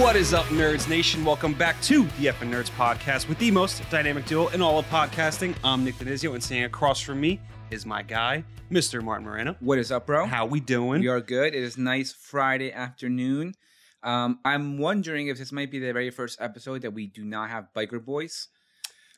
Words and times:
What 0.00 0.16
is 0.16 0.32
up, 0.32 0.46
Nerds 0.46 0.88
Nation? 0.88 1.24
Welcome 1.24 1.52
back 1.52 1.80
to 1.82 2.04
the 2.18 2.26
FN 2.26 2.50
Nerds 2.50 2.70
podcast 2.70 3.28
with 3.28 3.38
the 3.38 3.50
most 3.50 3.82
dynamic 3.90 4.24
duo 4.24 4.48
in 4.48 4.62
all 4.62 4.78
of 4.78 4.86
podcasting. 4.86 5.54
I'm 5.62 5.84
Nick 5.84 5.96
Denizio, 5.96 6.32
and 6.32 6.42
sitting 6.42 6.64
across 6.64 7.00
from 7.00 7.20
me 7.20 7.38
is 7.70 7.84
my 7.84 8.02
guy, 8.02 8.42
Mr. 8.70 9.02
Martin 9.02 9.26
Moreno. 9.26 9.56
What 9.60 9.78
is 9.78 9.92
up, 9.92 10.06
bro? 10.06 10.24
How 10.26 10.46
we 10.46 10.58
doing? 10.60 11.00
We 11.02 11.08
are 11.08 11.20
good. 11.20 11.54
It 11.54 11.62
is 11.62 11.76
nice 11.76 12.12
Friday 12.12 12.72
afternoon. 12.72 13.54
Um, 14.02 14.38
I'm 14.44 14.78
wondering 14.78 15.28
if 15.28 15.36
this 15.38 15.52
might 15.52 15.70
be 15.70 15.78
the 15.78 15.92
very 15.92 16.10
first 16.10 16.40
episode 16.40 16.82
that 16.82 16.92
we 16.92 17.06
do 17.06 17.22
not 17.24 17.50
have 17.50 17.68
biker 17.76 18.02
boys. 18.02 18.48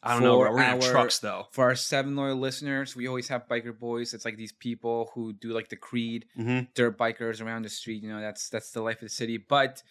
I 0.03 0.15
don't 0.15 0.25
know. 0.25 0.39
We're 0.39 0.59
our- 0.61 0.81
trucks 0.81 1.21
though. 1.21 1.47
For 1.53 1.65
our 1.65 1.77
seven 1.77 2.17
loyal 2.17 2.37
listeners, 2.37 2.97
we 2.97 3.07
always 3.07 3.29
have 3.29 3.47
biker 3.49 3.79
boys. 3.79 4.15
It's 4.15 4.25
like 4.25 4.37
these 4.37 4.53
people 4.53 5.11
who 5.15 5.33
do 5.33 5.51
like 5.53 5.69
the 5.69 5.77
creed, 5.77 6.27
Mm-hmm. 6.37 6.65
dirt 6.75 6.99
bikers 6.99 7.41
around 7.41 7.63
the 7.65 7.69
street. 7.71 8.03
You 8.03 8.09
know, 8.13 8.21
that's 8.21 8.49
that's 8.49 8.73
the 8.73 8.83
life 8.83 8.97
of 8.97 9.03
the 9.03 9.09
city. 9.11 9.37
But 9.39 9.83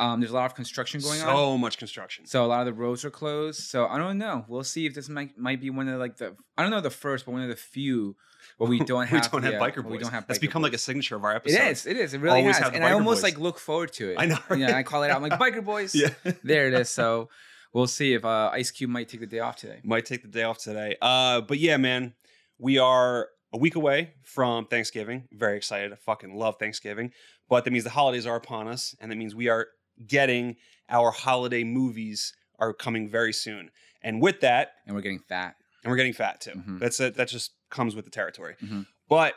um, 0.00 0.20
there's 0.20 0.30
a 0.30 0.34
lot 0.34 0.46
of 0.46 0.54
construction 0.54 1.00
going 1.00 1.18
so 1.18 1.28
on. 1.28 1.34
So 1.36 1.58
much 1.58 1.78
construction. 1.78 2.26
So 2.26 2.44
a 2.44 2.46
lot 2.46 2.60
of 2.60 2.66
the 2.66 2.72
roads 2.72 3.04
are 3.04 3.10
closed. 3.10 3.60
So 3.60 3.86
I 3.86 3.98
don't 3.98 4.18
know. 4.18 4.44
We'll 4.46 4.64
see 4.64 4.86
if 4.86 4.94
this 4.94 5.08
might 5.08 5.36
might 5.36 5.60
be 5.60 5.70
one 5.70 5.88
of 5.88 5.98
like 5.98 6.16
the 6.16 6.36
I 6.56 6.62
don't 6.62 6.70
know 6.70 6.80
the 6.80 6.90
first, 6.90 7.24
but 7.24 7.32
one 7.32 7.42
of 7.42 7.48
the 7.48 7.56
few 7.56 8.16
where 8.58 8.70
we 8.70 8.78
don't 8.84 9.00
we 9.00 9.06
have 9.06 9.30
don't 9.30 9.42
have 9.42 9.54
yeah, 9.54 9.58
biker 9.58 9.82
boys. 9.82 9.92
We 9.92 9.98
don't 9.98 10.12
have. 10.12 10.26
That's 10.28 10.38
become 10.38 10.62
like 10.62 10.72
a 10.72 10.78
signature 10.78 11.16
of 11.16 11.24
our 11.24 11.34
episode. 11.34 11.60
is. 11.62 11.86
It 11.86 11.96
is. 11.96 12.14
It 12.14 12.20
really 12.20 12.40
Always 12.40 12.58
has. 12.58 12.72
And 12.72 12.84
I 12.84 12.92
almost 12.92 13.18
boys. 13.18 13.22
like 13.24 13.38
look 13.38 13.58
forward 13.58 13.92
to 13.94 14.12
it. 14.12 14.16
I 14.18 14.26
know. 14.26 14.38
Yeah, 14.56 14.76
I 14.76 14.84
call 14.84 15.02
it 15.02 15.10
out. 15.10 15.16
I'm 15.16 15.28
like 15.28 15.38
biker 15.40 15.64
boys. 15.64 15.94
Yeah. 15.94 16.10
there 16.44 16.68
it 16.68 16.74
is. 16.74 16.88
So 16.98 17.28
we'll 17.72 17.86
see 17.86 18.14
if 18.14 18.24
uh, 18.24 18.50
Ice 18.52 18.70
Cube 18.70 18.90
might 18.90 19.08
take 19.08 19.20
the 19.20 19.26
day 19.26 19.40
off 19.40 19.56
today. 19.56 19.80
Might 19.84 20.04
take 20.04 20.22
the 20.22 20.28
day 20.28 20.42
off 20.42 20.58
today. 20.58 20.96
Uh, 21.00 21.40
but 21.40 21.58
yeah, 21.58 21.76
man, 21.76 22.14
we 22.58 22.78
are 22.78 23.28
a 23.52 23.58
week 23.58 23.76
away 23.76 24.14
from 24.24 24.66
Thanksgiving. 24.66 25.28
Very 25.32 25.56
excited. 25.56 25.92
I 25.92 25.96
fucking 25.96 26.34
love 26.34 26.56
Thanksgiving. 26.58 27.12
But 27.48 27.64
that 27.64 27.70
means 27.70 27.84
the 27.84 27.90
holidays 27.90 28.26
are 28.26 28.36
upon 28.36 28.68
us, 28.68 28.94
and 29.00 29.10
that 29.10 29.16
means 29.16 29.34
we 29.34 29.48
are 29.48 29.68
getting 30.06 30.56
our 30.88 31.10
holiday 31.10 31.64
movies 31.64 32.34
are 32.58 32.72
coming 32.72 33.08
very 33.08 33.32
soon. 33.32 33.70
And 34.02 34.20
with 34.22 34.40
that, 34.40 34.72
And 34.86 34.94
we're 34.94 35.02
getting 35.02 35.18
fat. 35.18 35.56
and 35.84 35.90
we're 35.90 35.96
getting 35.96 36.12
fat 36.12 36.40
too. 36.40 36.52
Mhm. 36.52 36.78
That's 36.78 36.98
it. 37.00 37.14
That 37.16 37.28
just 37.28 37.52
comes 37.70 37.94
with 37.94 38.04
the 38.04 38.10
territory. 38.10 38.56
Mhm. 38.62 38.86
But 39.08 39.34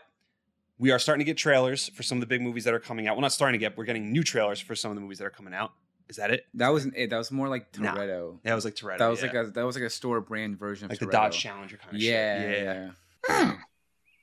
we 0.77 0.91
are 0.91 0.99
starting 0.99 1.19
to 1.19 1.25
get 1.25 1.37
trailers 1.37 1.89
for 1.89 2.03
some 2.03 2.17
of 2.17 2.21
the 2.21 2.27
big 2.27 2.41
movies 2.41 2.63
that 2.63 2.73
are 2.73 2.79
coming 2.79 3.07
out. 3.07 3.15
Well, 3.15 3.21
not 3.21 3.31
starting 3.31 3.59
to 3.59 3.63
get. 3.63 3.77
We're 3.77 3.85
getting 3.85 4.11
new 4.11 4.23
trailers 4.23 4.59
for 4.59 4.75
some 4.75 4.89
of 4.91 4.95
the 4.95 5.01
movies 5.01 5.17
that 5.19 5.25
are 5.25 5.29
coming 5.31 5.53
out. 5.53 5.73
Is 6.09 6.17
that 6.17 6.31
it? 6.31 6.45
That 6.55 6.69
wasn't 6.69 6.95
it. 6.97 7.09
That 7.09 7.17
was 7.17 7.31
more 7.31 7.47
like 7.47 7.77
Nah. 7.79 7.95
Toretto. 7.95 8.41
That 8.43 8.53
was 8.55 8.65
like 8.65 8.75
Toretto. 8.75 8.97
That 8.97 9.07
was 9.07 9.21
yeah. 9.21 9.27
like 9.27 9.47
a 9.47 9.51
that 9.51 9.63
was 9.63 9.75
like 9.75 9.85
a 9.85 9.89
store 9.89 10.19
brand 10.21 10.57
version 10.57 10.85
of 10.85 10.91
like 10.91 10.99
the 10.99 11.05
Dodge 11.05 11.37
Challenger 11.39 11.77
kind 11.77 11.95
of 11.95 12.01
Yeah, 12.01 12.41
shit. 12.41 12.63
yeah. 12.63 12.91
Hmm. 13.25 13.51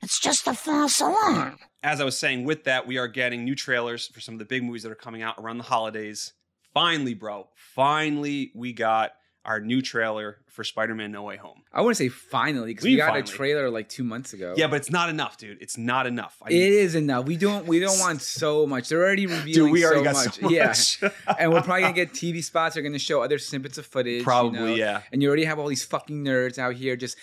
It's 0.01 0.19
just 0.19 0.47
a 0.47 0.53
false 0.53 1.01
alarm. 1.01 1.57
as 1.83 1.99
I 2.01 2.03
was 2.03 2.17
saying, 2.17 2.45
with 2.45 2.63
that, 2.65 2.87
we 2.87 2.97
are 2.97 3.07
getting 3.07 3.43
new 3.43 3.55
trailers 3.55 4.07
for 4.07 4.19
some 4.19 4.35
of 4.35 4.39
the 4.39 4.45
big 4.45 4.63
movies 4.63 4.83
that 4.83 4.91
are 4.91 4.95
coming 4.95 5.21
out 5.21 5.35
around 5.37 5.57
the 5.57 5.63
holidays. 5.63 6.33
Finally, 6.73 7.15
bro, 7.15 7.47
finally, 7.55 8.51
we 8.53 8.73
got 8.73 9.11
our 9.49 9.59
new 9.59 9.81
trailer 9.81 10.37
for 10.47 10.63
Spider-Man: 10.63 11.11
No 11.11 11.23
Way 11.23 11.37
Home. 11.37 11.61
I 11.73 11.81
want 11.81 11.95
to 11.97 12.03
say 12.03 12.09
finally 12.09 12.67
because 12.71 12.83
We 12.83 12.91
we 12.91 12.97
got 12.97 13.07
finally. 13.09 13.21
a 13.21 13.25
trailer 13.25 13.69
like 13.69 13.89
two 13.89 14.03
months 14.03 14.33
ago. 14.33 14.53
Yeah, 14.55 14.67
but 14.67 14.75
it's 14.77 14.91
not 14.91 15.09
enough, 15.09 15.37
dude. 15.37 15.57
It's 15.61 15.77
not 15.77 16.05
enough. 16.05 16.37
I 16.43 16.49
it 16.49 16.55
is 16.55 16.95
enough. 16.95 17.25
We 17.25 17.35
don't 17.35 17.65
we 17.65 17.79
don't 17.79 17.97
want 17.99 18.21
so 18.39 18.67
much. 18.67 18.89
They're 18.89 18.99
already 19.03 19.25
revealing 19.25 19.53
dude, 19.53 19.71
we 19.71 19.83
already 19.85 20.01
so 20.01 20.03
got 20.03 20.13
much. 20.13 20.35
so 20.35 20.41
much. 20.43 21.01
Yeah. 21.27 21.35
and 21.39 21.51
we're 21.51 21.61
probably 21.61 21.81
gonna 21.81 21.93
get 21.93 22.13
TV 22.13 22.43
spots. 22.43 22.75
They're 22.75 22.83
gonna 22.83 22.99
show 22.99 23.21
other 23.23 23.39
snippets 23.39 23.77
of 23.79 23.85
footage. 23.87 24.23
Probably, 24.23 24.59
you 24.59 24.65
know? 24.67 24.73
yeah. 24.75 25.01
And 25.11 25.21
you 25.21 25.27
already 25.29 25.45
have 25.45 25.57
all 25.59 25.67
these 25.67 25.83
fucking 25.83 26.23
nerds 26.23 26.57
out 26.59 26.75
here 26.75 26.95
just 26.95 27.17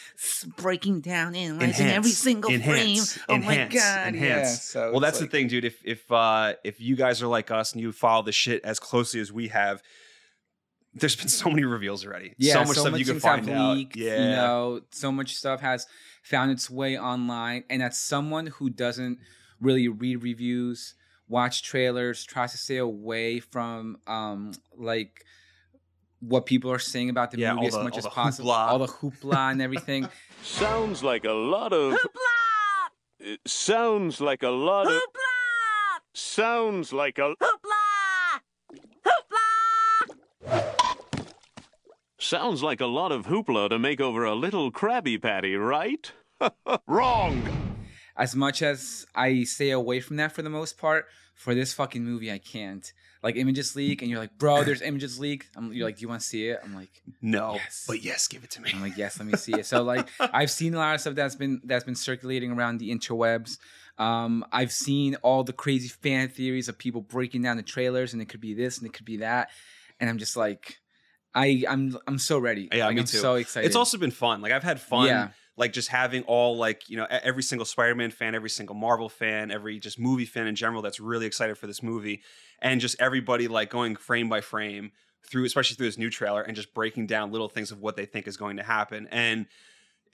breaking 0.56 1.00
down 1.00 1.34
Enhance, 1.36 1.80
every 1.80 2.10
single 2.10 2.50
enhance, 2.50 3.12
frame. 3.14 3.26
Oh 3.28 3.34
enhance, 3.36 3.74
my 3.74 3.80
god! 3.80 4.08
enhance. 4.08 4.48
Yeah. 4.48 4.54
So 4.54 4.90
Well, 4.90 5.00
that's 5.00 5.20
like- 5.20 5.30
the 5.30 5.36
thing, 5.38 5.48
dude. 5.48 5.64
If 5.64 5.80
if 5.84 6.10
uh 6.10 6.54
if 6.64 6.80
you 6.80 6.96
guys 6.96 7.22
are 7.22 7.26
like 7.28 7.50
us 7.50 7.72
and 7.72 7.80
you 7.80 7.92
follow 7.92 8.22
the 8.22 8.32
shit 8.32 8.64
as 8.64 8.78
closely 8.80 9.20
as 9.20 9.30
we 9.32 9.48
have, 9.48 9.82
there's 10.96 11.16
been 11.16 11.28
so 11.28 11.48
many 11.50 11.64
reveals 11.64 12.04
already. 12.04 12.34
Yeah, 12.38 12.54
so 12.54 12.64
much 12.64 12.76
stuff 12.78 12.98
you 12.98 13.04
can 13.04 13.14
things 13.14 13.24
have 13.24 13.44
find 13.44 13.50
out. 13.50 13.76
leaked, 13.76 13.96
yeah, 13.96 14.22
You 14.22 14.28
know, 14.30 14.80
so 14.90 15.12
much 15.12 15.36
stuff 15.36 15.60
has 15.60 15.86
found 16.22 16.50
its 16.50 16.68
way 16.70 16.98
online. 16.98 17.64
And 17.70 17.82
as 17.82 17.96
someone 17.98 18.46
who 18.48 18.70
doesn't 18.70 19.18
really 19.60 19.88
read 19.88 20.22
reviews, 20.22 20.94
watch 21.28 21.62
trailers, 21.62 22.24
tries 22.24 22.52
to 22.52 22.58
stay 22.58 22.78
away 22.78 23.40
from 23.40 23.98
um 24.06 24.52
like 24.76 25.24
what 26.20 26.46
people 26.46 26.72
are 26.72 26.78
saying 26.78 27.10
about 27.10 27.30
the 27.30 27.38
Yeah, 27.38 27.52
movie 27.54 27.66
all 27.70 27.78
as 27.78 27.84
much 27.84 27.98
as 27.98 28.06
possible. 28.06 28.50
hoopla. 28.50 28.68
All 28.68 28.78
the 28.78 28.86
hoopla 28.86 29.52
and 29.52 29.60
everything. 29.62 30.08
Sounds 30.42 31.02
like 31.02 31.24
a 31.24 31.32
lot 31.32 31.72
of. 31.72 31.92
Hoopla! 31.92 32.88
It 33.18 33.40
sounds 33.46 34.20
like 34.20 34.42
a 34.42 34.48
lot 34.50 34.86
of. 34.86 34.92
Hoopla! 34.92 36.00
Sounds 36.14 36.92
like 36.92 37.18
a. 37.18 37.34
Hoopla! 37.42 38.40
Hoopla! 40.46 40.66
Sounds 42.26 42.60
like 42.60 42.80
a 42.80 42.86
lot 42.86 43.12
of 43.12 43.26
hoopla 43.26 43.70
to 43.70 43.78
make 43.78 44.00
over 44.00 44.24
a 44.24 44.34
little 44.34 44.72
Krabby 44.72 45.22
Patty, 45.22 45.54
right? 45.54 46.10
Wrong! 46.88 47.40
as 48.16 48.34
much 48.34 48.62
as 48.62 49.06
I 49.14 49.44
stay 49.44 49.70
away 49.70 50.00
from 50.00 50.16
that 50.16 50.32
for 50.32 50.42
the 50.42 50.50
most 50.50 50.76
part, 50.76 51.06
for 51.36 51.54
this 51.54 51.72
fucking 51.72 52.04
movie 52.04 52.32
I 52.32 52.38
can't. 52.38 52.92
Like 53.22 53.36
images 53.36 53.76
leak, 53.76 54.02
and 54.02 54.10
you're 54.10 54.18
like, 54.18 54.36
bro, 54.38 54.64
there's 54.64 54.82
images 54.90 55.20
leak. 55.20 55.46
I'm, 55.54 55.72
you're 55.72 55.86
like, 55.86 55.98
do 55.98 56.02
you 56.02 56.08
want 56.08 56.20
to 56.20 56.26
see 56.26 56.48
it? 56.48 56.58
I'm 56.64 56.74
like, 56.74 57.00
no, 57.22 57.54
Yes. 57.54 57.84
but 57.86 58.02
yes, 58.02 58.26
give 58.26 58.42
it 58.42 58.50
to 58.50 58.60
me. 58.60 58.70
I'm 58.74 58.80
like, 58.80 58.96
yes, 58.96 59.20
let 59.20 59.28
me 59.28 59.36
see 59.36 59.52
it. 59.52 59.64
So 59.66 59.84
like, 59.84 60.08
I've 60.20 60.50
seen 60.50 60.74
a 60.74 60.78
lot 60.78 60.96
of 60.96 61.00
stuff 61.02 61.14
that's 61.14 61.36
been 61.36 61.60
that's 61.62 61.84
been 61.84 61.94
circulating 61.94 62.50
around 62.50 62.78
the 62.78 62.90
interwebs. 62.90 63.58
Um, 63.98 64.44
I've 64.50 64.72
seen 64.72 65.14
all 65.22 65.44
the 65.44 65.52
crazy 65.52 65.86
fan 65.86 66.28
theories 66.28 66.68
of 66.68 66.76
people 66.76 67.02
breaking 67.02 67.42
down 67.42 67.56
the 67.56 67.62
trailers, 67.62 68.14
and 68.14 68.20
it 68.20 68.28
could 68.28 68.40
be 68.40 68.52
this 68.52 68.78
and 68.78 68.86
it 68.88 68.94
could 68.94 69.06
be 69.06 69.18
that, 69.18 69.50
and 70.00 70.10
I'm 70.10 70.18
just 70.18 70.36
like, 70.36 70.78
I 71.36 71.64
I'm 71.68 71.96
I'm 72.08 72.18
so 72.18 72.38
ready. 72.38 72.68
Yeah, 72.72 72.86
like, 72.86 72.94
me 72.94 73.00
I'm 73.02 73.06
too. 73.06 73.18
So 73.18 73.34
excited. 73.34 73.66
It's 73.66 73.76
also 73.76 73.98
been 73.98 74.10
fun. 74.10 74.40
Like 74.40 74.52
I've 74.52 74.64
had 74.64 74.80
fun. 74.80 75.06
Yeah. 75.06 75.28
Like 75.58 75.72
just 75.72 75.88
having 75.88 76.22
all 76.24 76.56
like 76.56 76.88
you 76.88 76.96
know 76.96 77.06
every 77.10 77.42
single 77.42 77.64
Spider-Man 77.64 78.10
fan, 78.10 78.34
every 78.34 78.50
single 78.50 78.74
Marvel 78.74 79.08
fan, 79.08 79.50
every 79.50 79.78
just 79.78 79.98
movie 79.98 80.24
fan 80.24 80.46
in 80.46 80.54
general 80.54 80.82
that's 80.82 80.98
really 80.98 81.26
excited 81.26 81.56
for 81.56 81.66
this 81.66 81.82
movie, 81.82 82.22
and 82.60 82.80
just 82.80 82.96
everybody 83.00 83.48
like 83.48 83.70
going 83.70 83.96
frame 83.96 84.28
by 84.28 84.40
frame 84.40 84.92
through, 85.30 85.44
especially 85.44 85.76
through 85.76 85.86
this 85.86 85.98
new 85.98 86.10
trailer, 86.10 86.42
and 86.42 86.56
just 86.56 86.74
breaking 86.74 87.06
down 87.06 87.32
little 87.32 87.48
things 87.48 87.70
of 87.70 87.80
what 87.80 87.96
they 87.96 88.06
think 88.06 88.26
is 88.26 88.36
going 88.36 88.56
to 88.56 88.62
happen. 88.62 89.08
And 89.10 89.46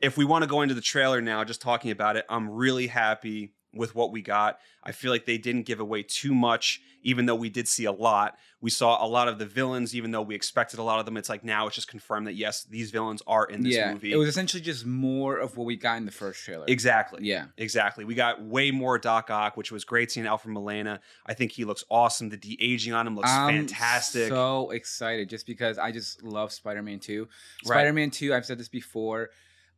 if 0.00 0.16
we 0.16 0.24
want 0.24 0.42
to 0.42 0.48
go 0.48 0.62
into 0.62 0.74
the 0.74 0.80
trailer 0.80 1.20
now, 1.20 1.44
just 1.44 1.60
talking 1.60 1.90
about 1.90 2.16
it, 2.16 2.24
I'm 2.28 2.50
really 2.50 2.88
happy 2.88 3.52
with 3.74 3.94
what 3.94 4.12
we 4.12 4.22
got. 4.22 4.58
I 4.84 4.92
feel 4.92 5.10
like 5.10 5.26
they 5.26 5.38
didn't 5.38 5.62
give 5.62 5.80
away 5.80 6.02
too 6.02 6.34
much, 6.34 6.80
even 7.02 7.26
though 7.26 7.34
we 7.34 7.48
did 7.48 7.68
see 7.68 7.84
a 7.84 7.92
lot. 7.92 8.36
We 8.60 8.70
saw 8.70 9.04
a 9.04 9.06
lot 9.06 9.28
of 9.28 9.38
the 9.38 9.46
villains, 9.46 9.94
even 9.94 10.10
though 10.10 10.22
we 10.22 10.34
expected 10.34 10.78
a 10.78 10.82
lot 10.82 11.00
of 11.00 11.04
them. 11.04 11.16
It's 11.16 11.28
like 11.28 11.44
now 11.44 11.66
it's 11.66 11.74
just 11.74 11.88
confirmed 11.88 12.26
that 12.26 12.34
yes, 12.34 12.64
these 12.64 12.90
villains 12.90 13.22
are 13.26 13.44
in 13.44 13.62
this 13.62 13.74
yeah. 13.74 13.92
movie. 13.92 14.12
It 14.12 14.16
was 14.16 14.28
essentially 14.28 14.62
just 14.62 14.84
more 14.84 15.36
of 15.36 15.56
what 15.56 15.64
we 15.64 15.76
got 15.76 15.96
in 15.96 16.06
the 16.06 16.12
first 16.12 16.44
trailer. 16.44 16.64
exactly. 16.68 17.20
Yeah. 17.22 17.46
Exactly. 17.56 18.04
We 18.04 18.14
got 18.14 18.42
way 18.42 18.70
more 18.70 18.98
Doc 18.98 19.30
Ock, 19.30 19.56
which 19.56 19.72
was 19.72 19.84
great 19.84 20.10
seeing 20.10 20.26
Alfred 20.26 20.52
Molina. 20.52 21.00
I 21.26 21.34
think 21.34 21.52
he 21.52 21.64
looks 21.64 21.84
awesome. 21.90 22.28
The 22.28 22.36
de 22.36 22.56
aging 22.60 22.92
on 22.92 23.06
him 23.06 23.16
looks 23.16 23.30
I'm 23.30 23.54
fantastic. 23.54 24.28
So 24.28 24.70
excited 24.70 25.28
just 25.28 25.46
because 25.46 25.78
I 25.78 25.92
just 25.92 26.22
love 26.22 26.52
Spider-Man 26.52 27.00
2. 27.00 27.28
Spider-Man 27.64 28.10
2, 28.10 28.34
I've 28.34 28.46
said 28.46 28.58
this 28.58 28.68
before, 28.68 29.30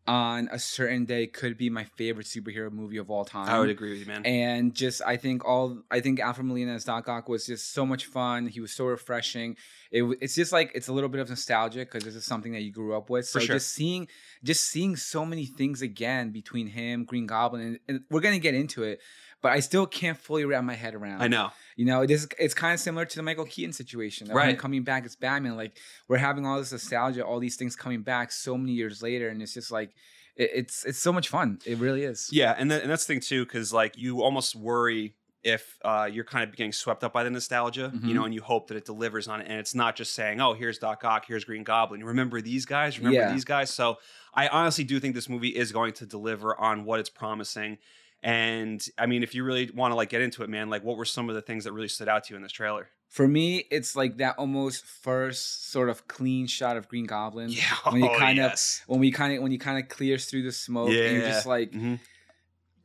on 0.07 0.49
a 0.53 0.59
certain 0.59 1.07
day 1.07 1.27
could 1.27 1.57
be 1.57 1.71
my 1.71 1.85
favorite 1.85 2.27
superhero 2.27 2.71
movie 2.71 2.99
of 2.99 3.11
all 3.11 3.25
time. 3.25 3.49
I 3.49 3.59
would 3.59 3.71
agree 3.71 3.91
with 3.91 4.01
you, 4.01 4.07
man. 4.07 4.25
And 4.27 4.75
just 4.75 5.01
I 5.05 5.17
think 5.17 5.45
all 5.45 5.83
I 5.91 6.01
think 6.01 6.21
Alfred 6.21 6.47
Molina 6.47 6.75
as 6.75 6.85
Doc 6.85 7.09
Ock 7.09 7.29
was 7.29 7.47
just 7.47 7.73
so 7.73 7.87
much 7.87 8.05
fun. 8.07 8.47
He 8.47 8.61
was 8.61 8.73
so 8.73 8.85
refreshing. 8.87 9.57
It, 9.91 10.05
it's 10.21 10.35
just 10.35 10.53
like 10.53 10.73
it's 10.75 10.89
a 10.89 10.93
little 10.93 11.09
bit 11.09 11.21
of 11.21 11.31
nostalgia 11.31 11.81
because 11.81 12.05
this 12.05 12.15
is 12.15 12.27
something 12.27 12.53
that 12.53 12.63
you 12.63 12.73
grew 12.73 12.95
up 12.95 13.09
with. 13.09 13.27
So 13.27 13.39
sure. 13.39 13.55
just 13.55 13.73
seeing 13.73 14.09
just 14.43 14.65
seeing 14.65 14.97
so 14.97 15.25
many 15.25 15.47
things 15.47 15.81
again 15.81 16.31
between 16.31 16.67
him, 16.67 17.05
Green 17.05 17.27
Goblin, 17.27 17.63
and, 17.63 17.79
and 17.89 18.01
we're 18.11 18.21
gonna 18.21 18.39
get 18.39 18.55
into 18.55 18.83
it. 18.83 19.01
But 19.45 19.53
I 19.53 19.61
still 19.61 19.87
can't 19.87 20.17
fully 20.17 20.47
wrap 20.47 20.65
my 20.65 20.73
head 20.75 20.95
around. 20.95 21.21
I 21.21 21.29
know. 21.29 21.51
You 21.77 21.85
know, 21.85 22.01
it 22.01 22.11
is. 22.11 22.27
It's 22.39 22.55
kind 22.55 22.73
of 22.73 22.81
similar 22.81 23.05
to 23.05 23.17
the 23.17 23.23
Michael 23.23 23.45
Keaton 23.45 23.75
situation. 23.75 24.27
Right. 24.29 24.59
coming 24.59 24.85
back 24.85 25.05
as 25.05 25.17
Batman. 25.17 25.55
Like 25.55 25.77
we're 26.09 26.17
having 26.17 26.47
all 26.47 26.59
this 26.59 26.73
nostalgia, 26.73 27.23
all 27.27 27.41
these 27.41 27.57
things 27.57 27.77
coming 27.77 28.01
back 28.01 28.33
so 28.33 28.57
many 28.57 28.73
years 28.73 29.03
later, 29.03 29.29
and 29.29 29.43
it's 29.43 29.53
just 29.53 29.71
like 29.71 29.91
it, 30.35 30.49
it's 30.55 30.87
it's 30.87 30.99
so 30.99 31.13
much 31.13 31.29
fun. 31.29 31.59
It 31.67 31.77
really 31.77 32.05
is. 32.05 32.31
Yeah, 32.33 32.55
and, 32.57 32.71
that, 32.71 32.81
and 32.83 32.91
that's 32.91 33.05
the 33.05 33.13
thing 33.13 33.21
too, 33.21 33.45
because 33.45 33.71
like 33.71 33.99
you 33.99 34.23
almost 34.23 34.57
worry 34.57 35.15
if 35.43 35.77
uh, 35.85 36.09
you're 36.11 36.25
kind 36.25 36.49
of 36.49 36.57
getting 36.57 36.73
swept 36.73 37.05
up 37.05 37.13
by 37.13 37.23
the 37.23 37.29
nostalgia, 37.29 37.93
you 37.93 38.01
Mhm. 38.01 38.15
know, 38.15 38.25
and 38.25 38.33
you 38.33 38.41
hope 38.41 38.69
that 38.69 38.79
it 38.79 38.87
delivers 38.87 39.29
on 39.29 39.43
it, 39.43 39.47
and 39.47 39.61
it's 39.61 39.75
not 39.75 39.95
just 39.95 40.15
saying, 40.15 40.41
"Oh, 40.41 40.55
here's 40.55 40.79
Doc 40.79 41.05
Ock, 41.05 41.27
here's 41.29 41.45
Green 41.45 41.65
Goblin." 41.65 42.01
You 42.01 42.07
remember 42.07 42.41
these 42.41 42.65
guys? 42.65 42.97
Remember 42.99 43.19
Yeah. 43.21 43.31
these 43.31 43.45
guys? 43.45 43.69
So 43.69 43.99
I 44.33 44.49
honestly 44.49 44.85
do 44.85 44.99
think 45.01 45.15
this 45.15 45.29
movie 45.29 45.55
is 45.55 45.71
going 45.71 45.93
to 45.95 46.07
deliver 46.07 46.59
on 46.59 46.87
what 46.87 46.99
it's 46.99 47.11
promising. 47.11 47.77
And 48.25 48.83
I 48.97 49.05
mean, 49.05 49.23
if 49.23 49.35
you 49.35 49.45
really 49.45 49.71
want 49.75 49.93
to 49.93 49.97
like 49.97 50.09
get 50.09 50.23
into 50.23 50.43
it, 50.43 50.49
man, 50.49 50.71
like 50.71 50.83
what 50.83 50.97
were 50.97 51.05
some 51.05 51.29
of 51.29 51.35
the 51.35 51.43
things 51.43 51.65
that 51.65 51.73
really 51.73 51.89
stood 51.89 52.09
out 52.09 52.25
to 52.25 52.33
you 52.33 52.37
in 52.37 52.43
this 52.43 52.53
trailer? 52.53 52.89
For 53.11 53.29
me, 53.29 53.67
it's 53.71 53.95
like 53.95 54.17
that 54.17 54.37
almost 54.39 54.87
first 54.87 55.71
sort 55.71 55.91
of 55.91 56.09
clean 56.09 56.47
shot 56.47 56.79
of 56.79 56.89
Green 56.89 57.05
Goblin. 57.05 57.51
Yeah. 57.51 57.63
when 57.91 58.03
you 58.03 58.09
oh, 58.11 58.19
kind 58.19 58.39
of 58.39 58.53
yes. 58.53 58.83
when 58.87 58.99
we 58.99 59.11
kind 59.11 59.37
of 59.37 59.43
when 59.43 59.53
he 59.53 59.59
kind 59.59 59.79
of 59.79 59.91
clears 59.91 60.25
through 60.25 60.43
the 60.45 60.53
smoke, 60.53 60.91
yeah. 60.91 61.03
and 61.03 61.17
you're 61.19 61.29
just 61.29 61.45
like, 61.45 61.73
Mhm. 61.73 62.01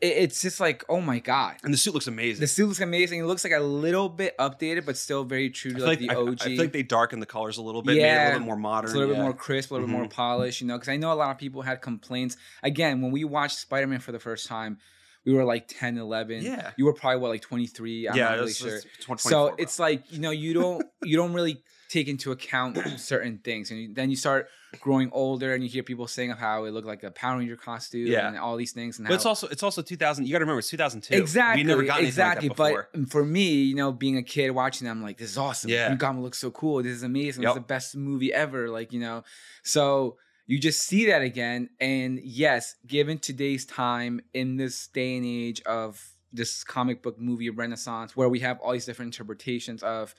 it- 0.02 0.18
it's 0.18 0.42
just 0.42 0.60
like, 0.60 0.84
oh 0.90 1.00
my 1.00 1.20
god. 1.20 1.56
And 1.64 1.74
the 1.74 1.78
suit 1.78 1.94
looks 1.94 2.08
amazing. 2.08 2.42
The 2.42 2.48
suit 2.48 2.68
looks 2.68 2.82
amazing. 2.82 3.22
It 3.22 3.26
looks 3.26 3.46
like 3.46 3.54
a 3.54 3.60
little 3.62 4.10
bit 4.10 4.38
updated, 4.38 4.86
but 4.86 4.98
still 4.98 5.24
very 5.24 5.50
true 5.50 5.72
to 5.72 5.78
like, 5.80 5.88
like, 5.88 6.00
the 6.00 6.10
I, 6.10 6.16
OG. 6.16 6.42
I 6.42 6.46
feel 6.48 6.58
like 6.58 6.74
they 6.74 6.84
darkened 6.84 7.22
the 7.22 7.26
colors 7.28 7.58
a 7.58 7.62
little 7.62 7.82
bit, 7.82 7.96
made 7.96 8.04
it 8.04 8.10
a 8.12 8.24
little 8.26 8.40
bit 8.40 8.46
more 8.46 8.58
modern. 8.58 8.90
It's 8.90 8.94
a 8.94 8.98
little 9.00 9.16
bit 9.16 9.22
more 9.22 9.34
crisp, 9.34 9.72
a 9.72 9.76
little 9.76 9.88
bit 9.88 9.94
more 9.94 10.06
Mhm. 10.06 10.10
polished, 10.12 10.60
you 10.60 10.68
know, 10.68 10.76
because 10.76 10.90
I 10.90 10.98
know 10.98 11.14
a 11.14 11.16
lot 11.16 11.32
of 11.32 11.38
people 11.38 11.62
had 11.62 11.82
complaints. 11.82 12.36
Again, 12.62 13.02
when 13.02 13.12
we 13.12 13.24
watched 13.24 13.58
Spider 13.58 13.88
Man 13.88 14.00
for 14.02 14.12
the 14.12 14.20
first 14.20 14.48
time, 14.48 14.80
we 15.30 15.36
were 15.38 15.44
like 15.46 15.68
10, 15.68 15.98
11. 15.98 16.42
Yeah. 16.44 16.72
You 16.78 16.86
were 16.86 16.94
probably, 16.94 17.20
what, 17.22 17.30
like 17.30 17.42
23? 17.42 18.08
I'm 18.10 18.16
yeah, 18.16 18.24
not 18.30 18.34
really 18.40 18.54
sure. 18.54 18.72
that's 18.72 18.86
24, 19.02 19.30
So 19.32 19.48
bro. 19.50 19.56
it's 19.60 19.78
like, 19.80 20.12
you 20.12 20.20
know, 20.20 20.32
you 20.32 20.54
don't 20.54 20.84
you 21.04 21.16
don't 21.18 21.34
really 21.34 21.64
take 21.90 22.08
into 22.08 22.32
account 22.32 22.78
certain 23.00 23.40
things. 23.44 23.72
And 23.72 23.80
you, 23.80 23.94
then 23.94 24.10
you 24.10 24.16
start 24.16 24.48
growing 24.80 25.10
older 25.12 25.54
and 25.56 25.64
you 25.64 25.70
hear 25.70 25.82
people 25.82 26.06
saying 26.06 26.30
of 26.32 26.38
how 26.38 26.66
it 26.66 26.72
looked 26.72 26.86
like 26.86 27.02
a 27.04 27.10
Power 27.12 27.38
Ranger 27.40 27.56
costume 27.56 28.06
Yeah. 28.06 28.28
and 28.28 28.38
all 28.38 28.58
these 28.58 28.72
things. 28.74 29.00
And 29.00 29.08
But 29.08 29.16
it's 29.16 29.26
also 29.26 29.48
it's 29.48 29.64
also 29.64 29.82
2000. 29.82 30.26
You 30.26 30.32
got 30.32 30.40
to 30.40 30.44
remember 30.46 30.60
it's 30.60 30.70
2002. 30.70 31.16
Exactly. 31.16 31.64
we 31.64 31.68
never 31.68 31.84
got 31.84 32.02
exactly. 32.02 32.48
like 32.50 32.58
that 32.58 32.64
before. 32.64 32.90
But 32.94 33.10
for 33.10 33.26
me, 33.26 33.64
you 33.64 33.76
know, 33.76 33.92
being 33.92 34.18
a 34.18 34.24
kid 34.24 34.52
watching 34.52 34.86
them, 34.88 35.02
like 35.02 35.18
this 35.18 35.32
is 35.32 35.38
awesome. 35.38 35.70
Yeah. 35.72 35.96
Goblin 35.96 36.24
looks 36.24 36.38
so 36.40 36.52
cool. 36.52 36.82
This 36.84 36.94
is 36.94 37.04
amazing. 37.04 37.42
This 37.42 37.50
Yep. 37.50 37.58
is 37.58 37.62
the 37.64 37.68
best 37.68 37.96
movie 37.96 38.32
ever. 38.34 38.70
Like 38.70 38.94
you 38.94 39.00
know, 39.00 39.24
so 39.64 40.18
you 40.50 40.60
just 40.60 40.80
see 40.82 41.06
that 41.06 41.22
again. 41.22 41.70
And 41.80 42.20
yes, 42.24 42.76
given 42.88 43.20
today's 43.20 43.66
time 43.66 44.20
in 44.34 44.58
this 44.58 44.88
day 44.88 45.16
and 45.18 45.26
age 45.26 45.62
of 45.66 46.04
this 46.34 46.64
comic 46.64 47.02
book 47.04 47.20
movie 47.20 47.50
renaissance, 47.52 48.16
where 48.16 48.30
we 48.30 48.40
have 48.40 48.60
all 48.60 48.74
these 48.74 48.86
different 48.86 49.14
interpretations 49.14 49.84
of 49.84 50.16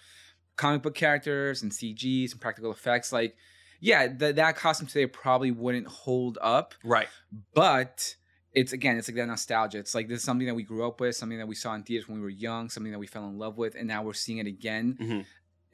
comic 0.57 0.83
book 0.83 0.95
characters 0.95 1.63
and 1.63 1.73
CGs 1.73 2.33
and 2.33 2.41
practical 2.41 2.71
effects, 2.71 3.13
like 3.13 3.37
yeah, 3.81 4.07
th- 4.09 4.37
that 4.37 4.57
costume 4.57 4.87
today 4.87 5.07
probably 5.07 5.51
wouldn't 5.51 5.87
hold 5.89 6.39
up 6.41 6.75
right. 6.85 7.09
but 7.55 8.15
it's 8.53 8.73
again 8.73 8.97
it's 8.99 9.09
like 9.09 9.15
that 9.17 9.27
nostalgia 9.29 9.79
it's 9.79 9.95
like 9.95 10.09
this 10.09 10.19
is 10.19 10.25
something 10.25 10.47
that 10.49 10.55
we 10.57 10.65
grew 10.65 10.85
up 10.87 11.01
with 11.01 11.15
something 11.15 11.39
that 11.39 11.47
we 11.47 11.55
saw 11.55 11.73
in 11.75 11.85
theaters 11.85 12.09
when 12.09 12.19
we 12.19 12.23
were 12.25 12.29
young 12.29 12.69
something 12.69 12.91
that 12.91 12.99
we 12.99 13.07
fell 13.07 13.25
in 13.29 13.39
love 13.39 13.57
with 13.57 13.77
and 13.77 13.87
now 13.87 14.03
we're 14.03 14.13
seeing 14.13 14.39
it 14.39 14.47
again 14.49 14.97
Mhm. 15.01 15.25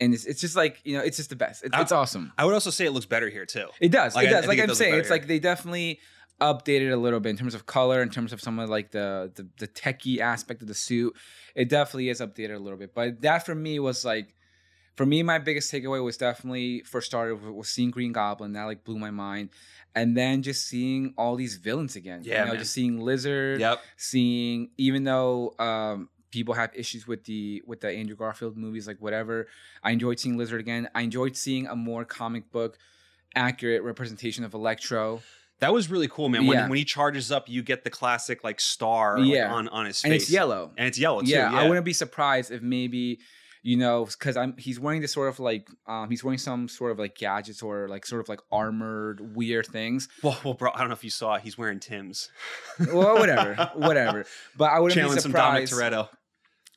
And 0.01 0.13
it's, 0.15 0.25
it's 0.27 0.41
just 0.41 0.57
like 0.57 0.81
you 0.85 0.97
know 0.97 1.03
it's 1.03 1.17
just 1.17 1.31
the 1.31 1.37
best 1.37 1.65
it's, 1.65 1.75
I- 1.75 1.81
it's 1.83 1.93
awesome 1.93 2.33
I 2.39 2.45
would 2.45 2.55
also 2.55 2.71
say 2.71 2.85
it 2.87 2.91
looks 2.93 3.07
better 3.07 3.29
here 3.29 3.47
too. 3.47 3.69
it 3.81 3.91
does 3.91 4.15
Like, 4.15 4.27
it 4.29 4.35
I- 4.35 4.39
I 4.39 4.41
does 4.41 4.49
like 4.49 4.59
it 4.59 4.63
i'm 4.63 4.69
does 4.69 4.79
saying 4.79 4.95
it's 4.95 5.09
here. 5.09 5.17
like 5.17 5.27
they 5.27 5.39
definitely 5.39 6.01
updated 6.41 6.93
a 6.93 6.97
little 6.97 7.19
bit 7.21 7.31
in 7.31 7.37
terms 7.37 7.55
of 7.55 7.65
color 7.65 8.03
in 8.03 8.11
terms 8.11 8.33
of 8.33 8.41
some 8.43 8.59
of 8.59 8.69
like 8.69 8.91
the, 8.91 9.33
the 9.37 9.49
the 9.59 9.67
techie 9.69 10.19
aspect 10.19 10.61
of 10.61 10.69
the 10.69 10.75
suit 10.75 11.15
it 11.55 11.69
definitely 11.71 12.11
is 12.11 12.21
updated 12.21 12.57
a 12.57 12.59
little 12.59 12.79
bit 12.79 12.95
but 12.95 13.23
that 13.23 13.47
for 13.47 13.55
me 13.55 13.79
was 13.79 14.05
like 14.05 14.35
for 14.97 15.05
me, 15.05 15.23
my 15.23 15.39
biggest 15.39 15.71
takeaway 15.71 16.03
was 16.03 16.17
definitely 16.17 16.81
first 16.87 17.07
started 17.07 17.35
with, 17.43 17.53
was 17.53 17.69
seeing 17.69 17.91
Green 17.91 18.13
Goblin. 18.13 18.55
That 18.55 18.65
like 18.65 18.83
blew 18.83 18.99
my 18.99 19.11
mind, 19.11 19.51
and 19.95 20.17
then 20.17 20.41
just 20.41 20.67
seeing 20.67 21.13
all 21.19 21.37
these 21.37 21.57
villains 21.57 21.97
again. 21.97 22.23
Yeah, 22.25 22.47
you 22.47 22.53
know, 22.53 22.57
just 22.57 22.73
seeing 22.73 22.99
Lizard. 22.99 23.61
Yep. 23.61 23.79
Seeing 23.99 24.71
even 24.79 25.05
though 25.05 25.55
um, 25.59 26.09
people 26.37 26.53
have 26.55 26.71
issues 26.75 27.07
with 27.07 27.25
the 27.25 27.63
with 27.67 27.81
the 27.81 27.89
Andrew 27.91 28.15
Garfield 28.17 28.57
movies, 28.59 28.87
like 28.87 28.99
whatever. 29.01 29.49
I 29.83 29.93
enjoyed 29.93 30.21
seeing 30.21 30.37
Lizard 30.37 30.61
again. 30.61 30.89
I 30.95 31.01
enjoyed 31.01 31.35
seeing 31.35 31.67
a 31.67 31.75
more 31.75 32.05
comic 32.05 32.53
book 32.53 32.77
accurate 33.35 33.83
representation 33.83 34.45
of 34.45 34.53
Electro. 34.55 35.23
That 35.61 35.73
was 35.73 35.91
really 35.91 36.09
cool, 36.09 36.29
man. 36.29 36.47
When, 36.47 36.59
Yeah. 36.59 36.69
when 36.69 36.77
he 36.77 36.85
charges 36.85 37.33
up, 37.33 37.49
you 37.49 37.63
get 37.63 37.83
the 37.85 37.91
classic 37.91 38.45
like 38.45 38.61
star 38.61 39.19
like, 39.19 39.29
Yeah. 39.29 39.51
on 39.53 39.69
on 39.69 39.87
his 39.87 39.97
face, 40.01 40.05
And 40.05 40.15
it's 40.15 40.31
yellow. 40.31 40.73
and 40.77 40.87
it's 40.87 40.99
yellow 40.99 41.23
too. 41.23 41.29
yeah, 41.29 41.51
Yeah, 41.53 41.61
I 41.61 41.69
wouldn't 41.69 41.87
be 41.87 41.95
surprised 41.95 42.51
if 42.51 42.61
maybe 42.61 43.21
you 43.63 43.77
know 43.77 44.05
because 44.05 44.37
I'm 44.37 44.55
he's 44.59 44.79
wearing 44.79 45.01
this 45.01 45.13
sort 45.13 45.29
of 45.29 45.41
like 45.41 45.67
um 45.89 46.09
he's 46.11 46.23
wearing 46.23 46.39
some 46.39 46.69
sort 46.69 46.93
of 46.93 46.99
like 47.01 47.17
gadgets 47.17 47.63
or 47.63 47.89
like 47.89 48.07
sort 48.07 48.21
of 48.21 48.29
like 48.29 48.41
armored 48.53 49.35
weird 49.35 49.67
things. 49.67 50.09
Well, 50.23 50.39
well, 50.45 50.55
bro, 50.55 50.71
I 50.75 50.79
don't 50.81 50.89
know 50.89 50.95
if 50.95 51.03
you 51.03 51.11
saw. 51.11 51.35
It, 51.37 51.43
he's 51.43 51.57
wearing 51.59 51.81
Tim's. 51.81 52.31
Well, 52.93 53.15
whatever, 53.19 53.71
whatever. 53.75 54.25
But 54.57 54.71
I 54.73 54.79
wouldn't 54.79 54.95
Channeling 54.95 55.17
be 55.17 55.23
some 55.23 55.33
Dominic. 55.33 55.69
Toretto. 55.71 56.09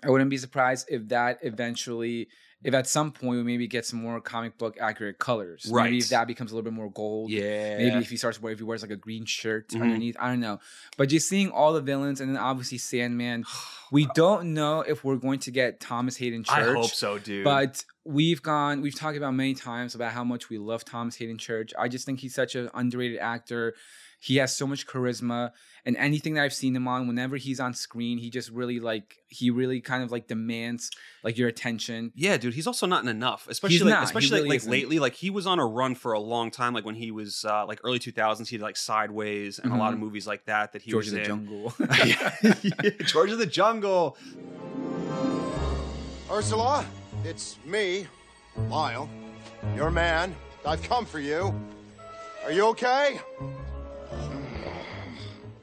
I 0.03 0.09
wouldn't 0.09 0.29
be 0.29 0.37
surprised 0.37 0.87
if 0.89 1.07
that 1.09 1.39
eventually, 1.41 2.29
if 2.63 2.73
at 2.73 2.87
some 2.87 3.11
point 3.11 3.37
we 3.37 3.43
maybe 3.43 3.67
get 3.67 3.85
some 3.85 4.01
more 4.01 4.19
comic 4.21 4.57
book 4.57 4.77
accurate 4.79 5.19
colors. 5.19 5.67
Right. 5.69 5.85
Maybe 5.85 5.97
if 5.99 6.09
that 6.09 6.27
becomes 6.27 6.51
a 6.51 6.55
little 6.55 6.69
bit 6.69 6.75
more 6.75 6.89
gold. 6.91 7.29
Yeah. 7.31 7.77
Maybe 7.77 7.97
if 7.97 8.09
he 8.09 8.17
starts 8.17 8.41
wearing, 8.41 8.53
if 8.53 8.59
he 8.59 8.63
wears 8.65 8.81
like 8.81 8.91
a 8.91 8.95
green 8.97 9.25
shirt 9.25 9.69
Mhm. 9.69 9.81
underneath, 9.81 10.15
I 10.19 10.27
don't 10.29 10.39
know. 10.39 10.59
But 10.97 11.09
just 11.09 11.27
seeing 11.27 11.51
all 11.51 11.73
the 11.73 11.81
villains 11.81 12.21
and 12.21 12.29
then 12.33 12.41
obviously 12.41 12.77
Sandman, 12.77 13.45
we 13.91 14.07
don't 14.15 14.53
know 14.53 14.81
if 14.81 15.03
we're 15.03 15.15
going 15.17 15.39
to 15.39 15.51
get 15.51 15.79
Thomas 15.79 16.17
Haden 16.17 16.43
Church. 16.43 16.57
I 16.57 16.63
hope 16.73 16.91
so, 16.91 17.17
dude. 17.19 17.43
But 17.43 17.83
we've 18.05 18.41
gone, 18.41 18.81
we've 18.81 18.95
talked 18.95 19.17
about 19.17 19.33
many 19.33 19.53
times 19.53 19.95
about 19.95 20.13
how 20.13 20.23
much 20.23 20.49
we 20.49 20.57
love 20.57 20.83
Thomas 20.85 21.15
Haden 21.15 21.37
Church. 21.37 21.73
I 21.77 21.87
just 21.87 22.05
think 22.05 22.19
he's 22.19 22.35
such 22.35 22.55
an 22.55 22.69
underrated 22.73 23.19
actor. 23.19 23.73
He 24.21 24.35
has 24.37 24.53
so 24.55 24.67
much 24.67 24.85
charisma, 24.85 25.51
and 25.85 25.95
anything 25.95 26.33
that 26.33 26.43
I've 26.43 26.53
seen 26.53 26.75
him 26.75 26.89
on, 26.89 27.07
whenever 27.07 27.37
he's 27.37 27.59
on 27.61 27.73
screen, 27.73 28.17
he 28.17 28.29
just 28.29 28.49
really 28.49 28.79
like 28.81 29.15
he 29.29 29.49
really 29.49 29.79
kind 29.79 30.03
of 30.03 30.11
like 30.11 30.27
demands 30.27 30.91
like 31.23 31.37
your 31.37 31.47
attention. 31.47 32.11
yeah, 32.15 32.35
dude, 32.35 32.53
he's 32.53 32.67
also 32.67 32.85
not 32.85 33.01
in 33.01 33.07
enough, 33.09 33.47
especially 33.49 33.75
He's 33.75 33.83
like, 33.83 33.93
not. 33.93 34.03
Especially 34.03 34.39
really 34.39 34.49
like 34.49 34.57
isn't. 34.57 34.71
lately. 34.71 34.99
Like 34.99 35.13
he 35.13 35.29
was 35.29 35.47
on 35.47 35.57
a 35.57 35.65
run 35.65 35.95
for 35.95 36.11
a 36.11 36.19
long 36.19 36.51
time. 36.51 36.73
Like 36.73 36.83
when 36.83 36.95
he 36.95 37.11
was 37.11 37.45
uh, 37.45 37.65
like 37.65 37.79
early 37.85 37.97
two 37.99 38.11
thousands, 38.11 38.49
he 38.49 38.57
did 38.57 38.63
like 38.63 38.75
Sideways 38.75 39.57
and 39.59 39.71
a 39.71 39.77
lot 39.77 39.93
of 39.93 39.99
movies 39.99 40.27
like 40.27 40.43
that 40.45 40.73
that 40.73 40.81
he 40.81 40.91
Mm-hmm. 40.91 40.99
George 40.99 41.05
was 41.05 41.13
of 41.13 41.19
the 41.19 41.21
in. 41.21 42.57
Jungle. 42.57 42.93
George 43.05 43.31
of 43.31 43.37
the 43.39 43.45
Jungle. 43.45 44.17
Ursula, 46.31 46.85
it's 47.23 47.57
me, 47.65 48.05
Lyle, 48.67 49.09
your 49.75 49.89
man. 49.91 50.35
I've 50.65 50.83
come 50.83 51.05
for 51.05 51.19
you. 51.19 51.53
Are 52.43 52.51
you 52.51 52.65
okay? 52.67 53.19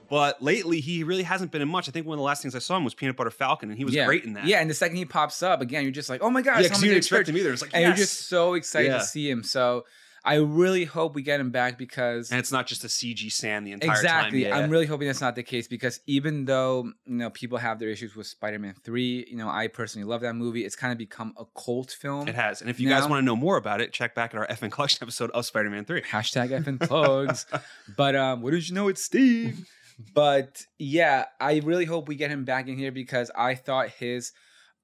But 0.08 0.43
lately, 0.43 0.81
he 0.81 1.05
really 1.05 1.23
hasn't 1.23 1.50
been 1.50 1.62
in 1.62 1.69
much. 1.69 1.88
I 1.88 1.93
think 1.93 2.06
one 2.06 2.14
of 2.14 2.19
the 2.19 2.25
last 2.25 2.43
things 2.43 2.55
I 2.55 2.58
saw 2.58 2.76
him 2.76 2.85
was 2.85 2.94
Peanut 2.94 3.17
Butter 3.17 3.31
Falcon, 3.31 3.70
and 3.70 3.79
he 3.79 3.85
was 3.85 3.94
yeah. 3.94 4.06
great 4.06 4.25
in 4.25 4.35
that. 4.35 4.47
Yeah, 4.47 4.61
and 4.61 4.70
the 4.70 4.75
second 4.75 4.97
he 4.97 5.05
pops 5.05 5.43
up 5.43 5.61
again, 5.61 5.82
you're 5.82 5.93
just 5.93 6.08
like, 6.08 6.23
oh 6.23 6.31
my 6.31 6.43
god, 6.43 6.53
yeah, 6.53 6.58
it's 6.58 6.69
because 6.69 6.79
Thomas 6.79 6.82
you 6.85 6.91
didn't 6.91 6.99
expect 6.99 7.29
him 7.29 7.37
either. 7.37 7.53
It's 7.53 7.62
like, 7.62 7.73
and 7.75 7.82
yes. 7.82 7.88
you're 7.88 8.06
just 8.06 8.29
so 8.29 8.55
excited 8.55 8.88
Yeah. 8.88 8.99
to 8.99 9.05
see 9.05 9.29
him. 9.31 9.43
So 9.43 9.85
I 10.26 10.35
really 10.35 10.85
hope 10.85 11.14
we 11.14 11.23
get 11.23 11.38
him 11.38 11.50
back 11.50 11.79
because 11.79 12.32
and 12.32 12.41
it's 12.41 12.50
not 12.50 12.67
just 12.67 12.82
a 12.82 12.88
CG 12.88 13.31
sand 13.31 13.64
the 13.64 13.70
entire 13.70 13.93
exactly. 13.93 14.43
time. 14.43 14.50
Yeah. 14.50 14.58
I'm 14.58 14.70
really 14.70 14.87
hoping 14.87 15.06
that's 15.06 15.20
not 15.20 15.37
the 15.37 15.44
case 15.44 15.69
because 15.69 16.00
even 16.06 16.44
though 16.44 16.91
you 17.06 17.14
know 17.14 17.31
people 17.31 17.59
have 17.59 17.79
their 17.79 17.91
issues 17.91 18.17
with 18.17 18.26
Spider-Man 18.26 18.75
three, 18.82 19.25
you 19.31 19.37
know 19.37 19.49
I 19.49 19.69
personally 19.69 20.05
love 20.05 20.23
that 20.23 20.35
movie. 20.35 20.64
It's 20.64 20.75
kind 20.75 20.91
of 20.91 20.99
become 20.99 21.32
a 21.37 21.44
cult 21.56 21.93
film. 21.93 22.26
It 22.26 22.35
has. 22.35 22.61
And 22.61 22.69
if 22.69 22.81
you 22.81 22.88
guys 22.88 23.09
want 23.09 23.20
to 23.20 23.25
know 23.25 23.37
more 23.37 23.56
about 23.56 23.81
it, 23.81 23.93
check 23.93 24.17
back 24.17 24.35
at 24.35 24.38
our 24.41 24.49
FN 24.49 24.73
Collection 24.73 24.99
episode 25.02 25.31
of 25.31 25.47
Spider 25.47 25.70
Man 25.70 25.85
3. 25.85 26.02
Hashtag 26.02 26.49
FN 26.64 26.81
plugs. 26.81 27.47
but 27.97 28.17
um, 28.17 28.43
what 28.43 28.50
did 28.50 28.69
you 28.69 28.75
know? 28.75 28.88
It's 28.88 29.02
Steve. 29.02 29.69
But 30.15 30.62
yeah, 30.79 31.26
I 31.41 31.61
really 31.65 31.85
hope 31.87 32.09
we 32.09 32.17
get 32.17 32.31
him 32.31 32.45
back 32.45 32.69
in 32.69 32.76
here 32.76 32.93
because 32.93 33.31
I 33.35 33.55
thought 33.55 33.88
his 33.91 34.33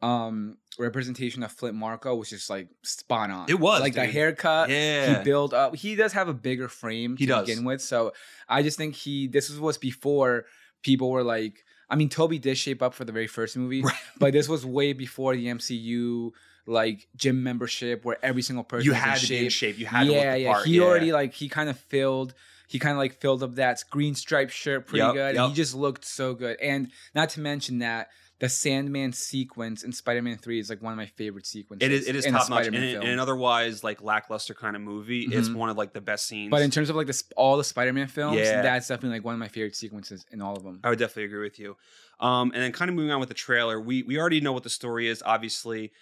um 0.01 0.57
representation 0.79 1.43
of 1.45 1.53
Flint 1.53 1.77
Marko 1.77 2.17
was 2.17 2.31
just 2.31 2.51
like 2.51 2.69
spot 2.83 3.31
on. 3.31 3.49
It 3.49 3.61
was, 3.61 3.81
like 3.81 3.95
the 3.95 4.07
haircut. 4.07 4.71
Yeah. 4.71 5.19
He 5.19 5.25
built 5.25 5.53
up. 5.53 5.77
He 5.77 5.95
does 5.95 6.13
have 6.15 6.29
a 6.29 6.35
bigger 6.35 6.69
frame 6.69 7.17
He 7.17 7.27
to 7.27 7.33
does. 7.33 7.47
begin 7.47 7.65
with. 7.65 7.81
So 7.83 8.13
I 8.49 8.63
just 8.63 8.79
think 8.79 8.95
he. 8.95 9.29
This 9.29 9.51
was 9.57 9.79
before 9.79 10.47
people 10.83 11.11
were 11.11 11.23
like. 11.23 11.65
I 11.91 11.95
mean, 11.95 12.09
Tobey 12.09 12.39
did 12.39 12.57
shape 12.57 12.81
up 12.83 12.95
for 12.95 13.05
the 13.05 13.13
very 13.13 13.27
first 13.27 13.55
movie, 13.55 13.83
Right. 13.83 13.95
but 14.19 14.33
this 14.33 14.49
was 14.49 14.65
way 14.65 14.95
before 14.95 15.37
the 15.37 15.47
MCU 15.49 16.31
like 16.67 17.07
gym 17.17 17.43
membership 17.43 18.03
where 18.05 18.17
every 18.25 18.41
single 18.41 18.65
person 18.65 18.87
You 18.87 18.93
had 18.93 19.19
to 19.19 19.29
be 19.29 19.37
in 19.37 19.43
shape 19.51 19.75
shape. 19.75 19.79
You 19.79 19.87
had 19.87 20.05
to 20.05 20.13
yeah, 20.13 20.19
look 20.21 20.33
the 20.33 20.41
yeah. 20.41 20.53
part. 20.53 20.67
He 20.67 20.77
yeah. 20.79 20.83
already 20.85 21.13
like 21.13 21.35
he 21.35 21.49
kind 21.51 21.69
of 21.69 21.79
filled. 21.79 22.35
He 22.73 22.79
kind 22.79 22.93
of 22.93 22.99
like 22.99 23.21
filled 23.21 23.43
up 23.43 23.55
that 23.57 23.85
green 23.91 24.15
striped 24.15 24.53
shirt 24.53 24.87
pretty 24.87 25.05
Yup, 25.05 25.15
good. 25.15 25.37
And 25.37 25.49
he 25.51 25.55
just 25.55 25.75
looked 25.75 26.05
so 26.07 26.35
good. 26.35 26.59
And 26.61 26.91
not 27.15 27.29
to 27.31 27.41
mention 27.41 27.81
that 27.81 28.09
the 28.41 28.49
Sandman 28.49 29.13
sequence 29.13 29.85
in 29.85 29.93
Spider 29.93 30.21
Man 30.23 30.37
Three 30.39 30.59
is 30.59 30.69
like 30.71 30.83
one 30.83 30.93
of 30.93 30.97
my 30.97 31.07
favorite 31.07 31.47
sequences. 31.47 31.87
It 31.87 31.93
is 31.93 32.09
it 32.09 32.17
is 32.17 32.25
in 32.25 32.33
top 32.33 32.49
notch. 32.51 32.67
In, 32.67 32.75
in 32.75 33.03
an 33.03 33.19
otherwise 33.21 33.85
like 33.85 34.03
lackluster 34.03 34.55
kind 34.55 34.75
of 34.75 34.83
movie, 34.83 35.29
it's 35.31 35.49
Mhm. 35.49 35.55
one 35.55 35.69
of 35.71 35.77
like 35.77 35.93
the 35.93 36.01
best 36.01 36.27
scenes. 36.27 36.51
but 36.51 36.63
in 36.63 36.71
terms 36.71 36.91
of 36.91 36.97
like 36.97 37.07
the 37.07 37.13
sp- 37.15 37.37
all 37.37 37.57
the 37.57 37.63
Spider 37.63 37.93
Man 37.93 38.09
films, 38.09 38.39
Yeah. 38.39 38.63
that's 38.63 38.89
definitely 38.89 39.19
like 39.19 39.25
one 39.25 39.35
of 39.35 39.39
my 39.39 39.49
favorite 39.49 39.77
sequences 39.77 40.25
in 40.33 40.41
all 40.43 40.57
of 40.57 40.65
them. 40.65 40.81
I 40.83 40.89
would 40.89 40.99
definitely 40.99 41.25
agree 41.27 41.45
with 41.45 41.61
you. 41.61 41.77
Um, 42.21 42.51
and 42.55 42.63
then 42.63 42.73
kind 42.73 42.89
of 42.89 42.97
moving 42.97 43.13
on 43.13 43.21
with 43.21 43.29
the 43.29 43.35
trailer, 43.35 43.79
we 43.81 44.03
we 44.03 44.19
already 44.19 44.41
know 44.41 44.53
what 44.53 44.63
the 44.65 44.71
story 44.71 45.07
is. 45.09 45.23
Obviously, 45.25 45.93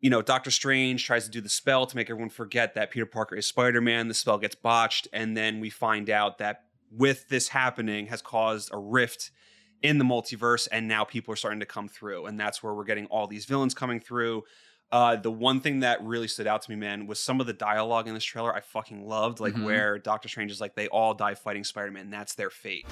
you 0.00 0.08
know, 0.10 0.22
Doctor 0.22 0.50
Strange 0.50 1.04
tries 1.04 1.24
to 1.24 1.30
do 1.30 1.40
the 1.40 1.48
spell 1.48 1.86
to 1.86 1.94
make 1.96 2.08
everyone 2.08 2.30
forget 2.30 2.74
that 2.74 2.90
Peter 2.90 3.06
Parker 3.06 3.36
is 3.36 3.46
Spider 3.46 3.80
Man. 3.80 4.08
The 4.08 4.14
spell 4.14 4.38
gets 4.38 4.54
botched, 4.54 5.08
and 5.12 5.36
then 5.36 5.60
we 5.60 5.68
find 5.70 6.08
out 6.08 6.38
that 6.38 6.64
with 6.90 7.28
this 7.28 7.48
happening 7.48 8.06
has 8.06 8.22
caused 8.22 8.70
a 8.72 8.78
rift 8.78 9.30
in 9.82 9.98
the 9.98 10.04
multiverse, 10.04 10.68
and 10.72 10.88
now 10.88 11.04
people 11.04 11.32
are 11.32 11.36
starting 11.36 11.60
to 11.60 11.66
come 11.66 11.88
through, 11.88 12.26
and 12.26 12.38
that's 12.40 12.62
where 12.62 12.74
we're 12.74 12.84
getting 12.84 13.06
all 13.06 13.26
these 13.26 13.44
villains 13.44 13.74
coming 13.74 14.00
through. 14.00 14.42
Uh, 14.92 15.14
the 15.16 15.30
one 15.30 15.60
thing 15.60 15.80
that 15.80 16.02
really 16.02 16.26
stood 16.26 16.46
out 16.48 16.62
to 16.62 16.70
me, 16.70 16.76
man, 16.76 17.06
was 17.06 17.20
some 17.20 17.40
of 17.40 17.46
the 17.46 17.52
dialogue 17.52 18.08
in 18.08 18.14
this 18.14 18.24
trailer. 18.24 18.52
I 18.54 18.60
fucking 18.60 19.06
loved, 19.06 19.38
like 19.38 19.54
Mhm. 19.54 19.64
where 19.64 19.98
Doctor 19.98 20.28
Strange 20.28 20.50
is 20.50 20.60
like, 20.60 20.74
"They 20.74 20.88
all 20.88 21.14
die 21.14 21.34
fighting 21.34 21.62
Spider 21.62 21.92
Man. 21.92 22.10
That's 22.10 22.34
their 22.34 22.50
fate." 22.50 22.86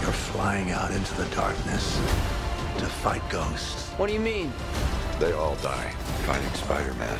You're 0.00 0.12
flying 0.12 0.70
out 0.70 0.90
into 0.92 1.14
the 1.16 1.26
darkness 1.34 1.96
to 2.78 2.86
fight 2.86 3.22
ghosts. 3.28 3.90
What 3.98 4.06
do 4.06 4.14
you 4.14 4.20
mean? 4.20 4.50
They 5.18 5.32
all 5.32 5.56
die 5.56 5.90
fighting 6.26 6.52
Spider-Man. 6.54 7.18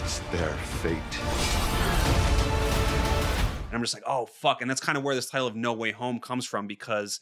It's 0.00 0.18
their 0.32 0.52
fate. 0.82 0.98
And 3.66 3.74
I'm 3.76 3.80
just 3.82 3.94
like, 3.94 4.02
oh 4.06 4.26
fuck, 4.26 4.60
and 4.62 4.70
that's 4.70 4.80
kind 4.80 4.96
of 4.98 5.04
where 5.04 5.14
this 5.14 5.28
title 5.30 5.46
of 5.46 5.56
No 5.56 5.72
Way 5.72 5.92
Home 5.92 6.18
comes 6.20 6.44
from 6.46 6.66
because 6.66 7.20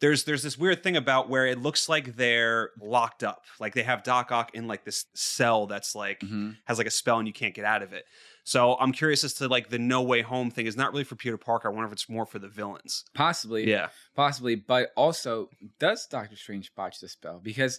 there's 0.00 0.24
there's 0.24 0.42
this 0.42 0.56
weird 0.58 0.82
thing 0.82 0.96
about 0.96 1.28
where 1.28 1.46
it 1.46 1.58
looks 1.60 1.88
like 1.88 2.16
they're 2.16 2.70
locked 2.80 3.22
up, 3.24 3.44
like 3.60 3.74
they 3.74 3.82
have 3.82 4.02
Doc 4.02 4.30
Ock 4.32 4.54
in 4.54 4.66
like 4.68 4.84
this 4.84 5.06
cell 5.14 5.66
that's 5.66 5.94
like 5.94 6.20
Mhm. 6.20 6.56
has 6.64 6.78
like 6.78 6.86
a 6.86 6.90
spell 6.90 7.18
and 7.18 7.26
you 7.26 7.32
can't 7.34 7.54
get 7.54 7.64
out 7.64 7.82
of 7.82 7.92
it. 7.92 8.04
So 8.44 8.76
I'm 8.80 8.92
curious 8.92 9.24
as 9.24 9.34
to 9.34 9.48
like 9.48 9.68
the 9.68 9.78
No 9.78 10.00
Way 10.02 10.22
Home 10.22 10.50
thing 10.50 10.66
is 10.66 10.76
not 10.76 10.92
really 10.92 11.04
for 11.04 11.16
Peter 11.16 11.36
Parker. 11.36 11.68
I 11.68 11.70
wonder 11.72 11.86
if 11.86 11.92
it's 11.92 12.08
more 12.08 12.24
for 12.26 12.38
the 12.38 12.48
villains. 12.48 13.04
Possibly. 13.14 13.68
Yeah, 13.68 13.88
Possibly. 14.14 14.54
But 14.56 14.90
also, 14.96 15.48
does 15.78 16.06
Doctor 16.06 16.36
Strange 16.36 16.74
botch 16.74 17.00
the 17.00 17.08
spell? 17.08 17.40
Because 17.42 17.78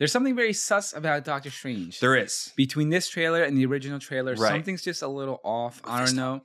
there's 0.00 0.10
something 0.10 0.34
very 0.34 0.52
sus 0.54 0.92
about 0.94 1.24
Doctor 1.24 1.50
Strange. 1.50 2.00
there 2.00 2.16
is. 2.16 2.52
Between 2.56 2.88
this 2.88 3.06
trailer 3.08 3.44
and 3.44 3.56
the 3.56 3.66
original 3.66 4.00
trailer, 4.00 4.34
Right. 4.34 4.50
something's 4.50 4.82
just 4.82 5.02
a 5.02 5.08
little 5.08 5.40
off. 5.44 5.80
I 5.84 6.04
don't 6.04 6.16
know. 6.16 6.42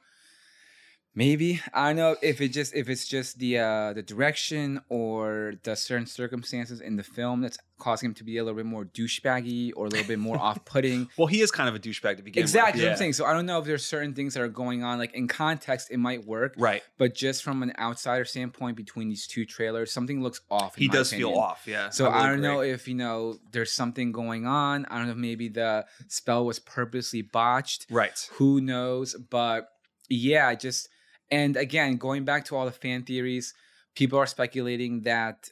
Maybe 1.16 1.62
I 1.74 1.88
don't 1.88 1.96
know 1.96 2.16
if 2.22 2.42
it 2.42 2.50
just 2.50 2.76
if 2.76 2.90
it's 2.90 3.08
just 3.08 3.40
the 3.40 3.60
uh 3.60 3.94
the 3.94 4.04
direction 4.04 4.82
or 4.90 5.54
the 5.64 5.76
certain 5.76 6.06
circumstances 6.08 6.82
in 6.82 6.98
the 6.98 7.04
film 7.04 7.42
that's 7.42 7.58
causing 7.80 8.08
him 8.10 8.14
to 8.16 8.24
be 8.24 8.38
a 8.38 8.44
little 8.44 8.56
bit 8.58 8.66
more 8.66 8.86
douchebaggy 8.86 9.72
or 9.76 9.86
a 9.86 9.90
little 9.90 10.08
bit 10.08 10.20
more 10.20 10.38
off-putting. 10.38 11.10
Well, 11.18 11.28
he 11.28 11.42
is 11.42 11.52
kind 11.52 11.68
of 11.70 11.76
a 11.76 11.80
douchebag 11.80 12.18
to 12.18 12.24
begin 12.24 12.42
Exactly 12.42 12.82
with. 12.82 12.88
what 12.88 12.92
I'm 12.94 12.98
saying. 12.98 13.14
So 13.14 13.26
I 13.26 13.34
don't 13.34 13.46
know 13.46 13.60
if 13.60 13.66
there's 13.66 13.86
certain 13.86 14.14
things 14.14 14.34
that 14.34 14.42
are 14.44 14.48
going 14.50 14.84
on. 14.84 14.98
Like 14.98 15.14
in 15.14 15.28
context, 15.28 15.90
it 15.92 15.98
might 15.98 16.26
work, 16.26 16.56
Right. 16.58 16.82
but 16.98 17.14
just 17.16 17.44
from 17.44 17.64
an 17.64 17.74
outsider 17.80 18.24
standpoint, 18.26 18.78
between 18.78 19.10
these 19.10 19.28
two 19.28 19.46
trailers, 19.46 19.92
something 19.92 20.22
looks 20.22 20.42
off. 20.50 20.78
in 20.78 20.84
He 20.84 20.88
does 20.90 21.12
feel 21.12 21.34
off. 21.34 21.64
Yeah. 21.66 21.90
So 21.90 22.08
I, 22.08 22.28
really 22.30 22.30
don't 22.30 22.42
know 22.42 22.62
if 22.62 22.88
you 22.88 22.96
know 22.96 23.38
there's 23.52 23.72
something 23.74 24.12
going 24.12 24.46
on. 24.46 24.86
I 24.86 24.98
don't 24.98 25.06
know 25.08 25.12
if 25.14 25.18
maybe 25.18 25.50
the 25.50 25.86
spell 26.08 26.46
was 26.46 26.60
purposely 26.60 27.22
botched. 27.24 27.88
Right. 27.90 28.18
Who 28.34 28.62
knows? 28.62 29.16
But 29.16 29.68
yeah, 30.10 30.48
I 30.48 30.56
just 30.56 30.88
and 31.32 31.58
again 31.58 31.98
going 31.98 32.26
back 32.26 32.46
to 32.46 32.56
all 32.56 32.66
the 32.66 32.72
fan 32.72 33.04
theories, 33.04 33.54
people 33.96 34.20
are 34.20 34.26
speculating 34.28 35.02
that 35.02 35.50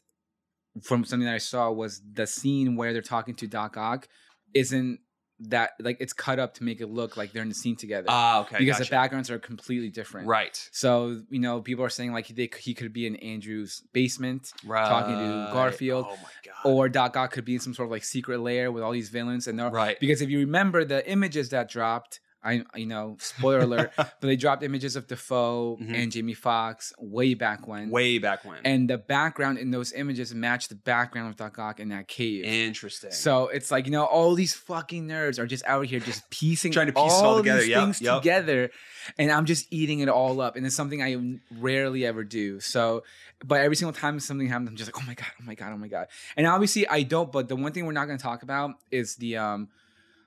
from 0.82 1.06
something 1.06 1.26
that 1.26 1.36
I 1.36 1.40
saw 1.40 1.72
was 1.72 2.02
the 2.14 2.26
scene 2.28 2.76
where 2.76 2.94
they're 2.94 3.02
talking 3.02 3.36
to 3.36 3.48
Doc 3.48 3.78
Ock 3.78 4.08
isn't 4.54 5.00
that 5.40 5.72
like 5.80 5.98
it's 6.00 6.14
cut 6.14 6.40
up 6.40 6.54
to 6.54 6.64
make 6.64 6.80
it 6.80 6.88
look 6.88 7.18
like 7.18 7.32
they're 7.34 7.42
in 7.42 7.50
the 7.50 7.56
scene 7.56 7.76
together 7.76 8.06
Ah, 8.08 8.42
okay. 8.42 8.58
because 8.60 8.78
gotcha. 8.78 8.90
the 8.90 8.92
backgrounds 8.92 9.30
are 9.30 9.40
completely 9.40 9.90
different. 9.90 10.28
Right. 10.28 10.70
So 10.72 11.22
you 11.30 11.40
know, 11.40 11.60
people 11.62 11.84
are 11.84 11.90
saying 11.90 12.14
like 12.14 12.28
they, 12.30 12.50
he 12.60 12.74
could 12.74 12.94
be 12.94 13.06
in 13.08 13.16
Andrew's 13.18 13.84
basement, 13.94 14.52
Right. 14.66 14.88
talking 14.88 15.16
to 15.16 15.50
Garfield, 15.52 16.06
Oh 16.08 16.16
my 16.16 16.30
god. 16.46 16.72
or 16.72 16.88
Doc 16.88 17.18
Ock 17.18 17.32
could 17.32 17.46
be 17.46 17.56
in 17.56 17.60
some 17.60 17.74
sort 17.74 17.88
of 17.88 17.92
like 17.92 18.04
secret 18.04 18.40
lair 18.40 18.72
with 18.72 18.84
all 18.84 18.92
these 18.94 19.10
villains. 19.10 19.48
And 19.48 19.60
they're 19.60 19.70
right. 19.72 20.00
because 20.00 20.22
if 20.22 20.30
you 20.30 20.40
remember 20.40 20.86
the 20.86 21.08
images 21.10 21.50
that 21.50 21.68
dropped, 21.70 22.20
I 22.46 22.64
you 22.76 22.86
know 22.86 23.16
spoiler 23.20 23.60
alert, 23.68 23.92
but 23.98 24.20
they 24.22 24.36
dropped 24.36 24.64
images 24.64 24.96
of 24.96 25.08
Dafoe 25.08 25.78
Mhm. 25.82 25.96
and 25.96 26.12
Jamie 26.12 26.34
Foxx 26.34 26.92
way 27.00 27.34
back 27.36 27.68
when, 27.68 27.90
Way 27.90 28.18
back 28.18 28.44
when. 28.44 28.60
and 28.66 28.90
the 28.90 28.98
background 28.98 29.58
in 29.60 29.72
those 29.72 29.94
images 29.94 30.34
matched 30.36 30.70
the 30.70 30.76
background 30.76 31.30
of 31.30 31.36
Doc 31.38 31.58
Ock 31.58 31.80
in 31.80 31.90
that 31.90 32.08
cave. 32.08 32.44
Interesting. 32.44 33.12
So 33.12 33.48
it's 33.48 33.72
like 33.72 33.86
you 33.86 33.92
know 33.92 34.04
all 34.04 34.36
these 34.36 34.54
fucking 34.54 35.08
nerds 35.08 35.40
are 35.40 35.48
just 35.48 35.64
out 35.66 35.86
here 35.86 36.00
just 36.02 36.30
piecing 36.30 36.72
Trying 36.74 36.88
to 36.88 36.94
piece 36.94 37.04
it 37.14 37.24
all 37.24 37.38
together. 37.38 37.60
these 37.62 37.70
Yep, 37.70 37.80
things 37.82 38.02
yep. 38.02 38.22
together, 38.22 38.72
and 39.18 39.32
I'm 39.32 39.46
just 39.46 39.68
eating 39.72 40.00
it 40.02 40.10
all 40.10 40.42
up, 40.42 40.56
and 40.56 40.66
it's 40.66 40.76
something 40.76 41.02
I 41.02 41.40
rarely 41.60 42.06
ever 42.06 42.24
do. 42.24 42.60
So, 42.60 43.04
but 43.46 43.62
every 43.62 43.76
single 43.76 43.94
time 43.94 44.20
something 44.20 44.48
happens, 44.48 44.70
I'm 44.70 44.76
just 44.76 44.94
like, 44.94 45.02
oh 45.02 45.08
my 45.08 45.14
god, 45.14 45.28
oh 45.40 45.44
my 45.46 45.56
god, 45.56 45.72
oh 45.74 45.78
my 45.78 45.88
god. 45.88 46.08
And 46.36 46.46
obviously 46.48 46.88
I 46.88 47.04
don't. 47.04 47.32
But 47.32 47.48
the 47.48 47.56
one 47.56 47.72
thing 47.72 47.86
we're 47.86 47.94
not 47.94 48.06
going 48.06 48.18
to 48.18 48.24
talk 48.24 48.44
about 48.44 48.72
is 48.92 49.16
the 49.16 49.38
um 49.38 49.70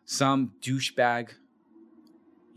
some 0.05 0.53
douchebag 0.63 1.31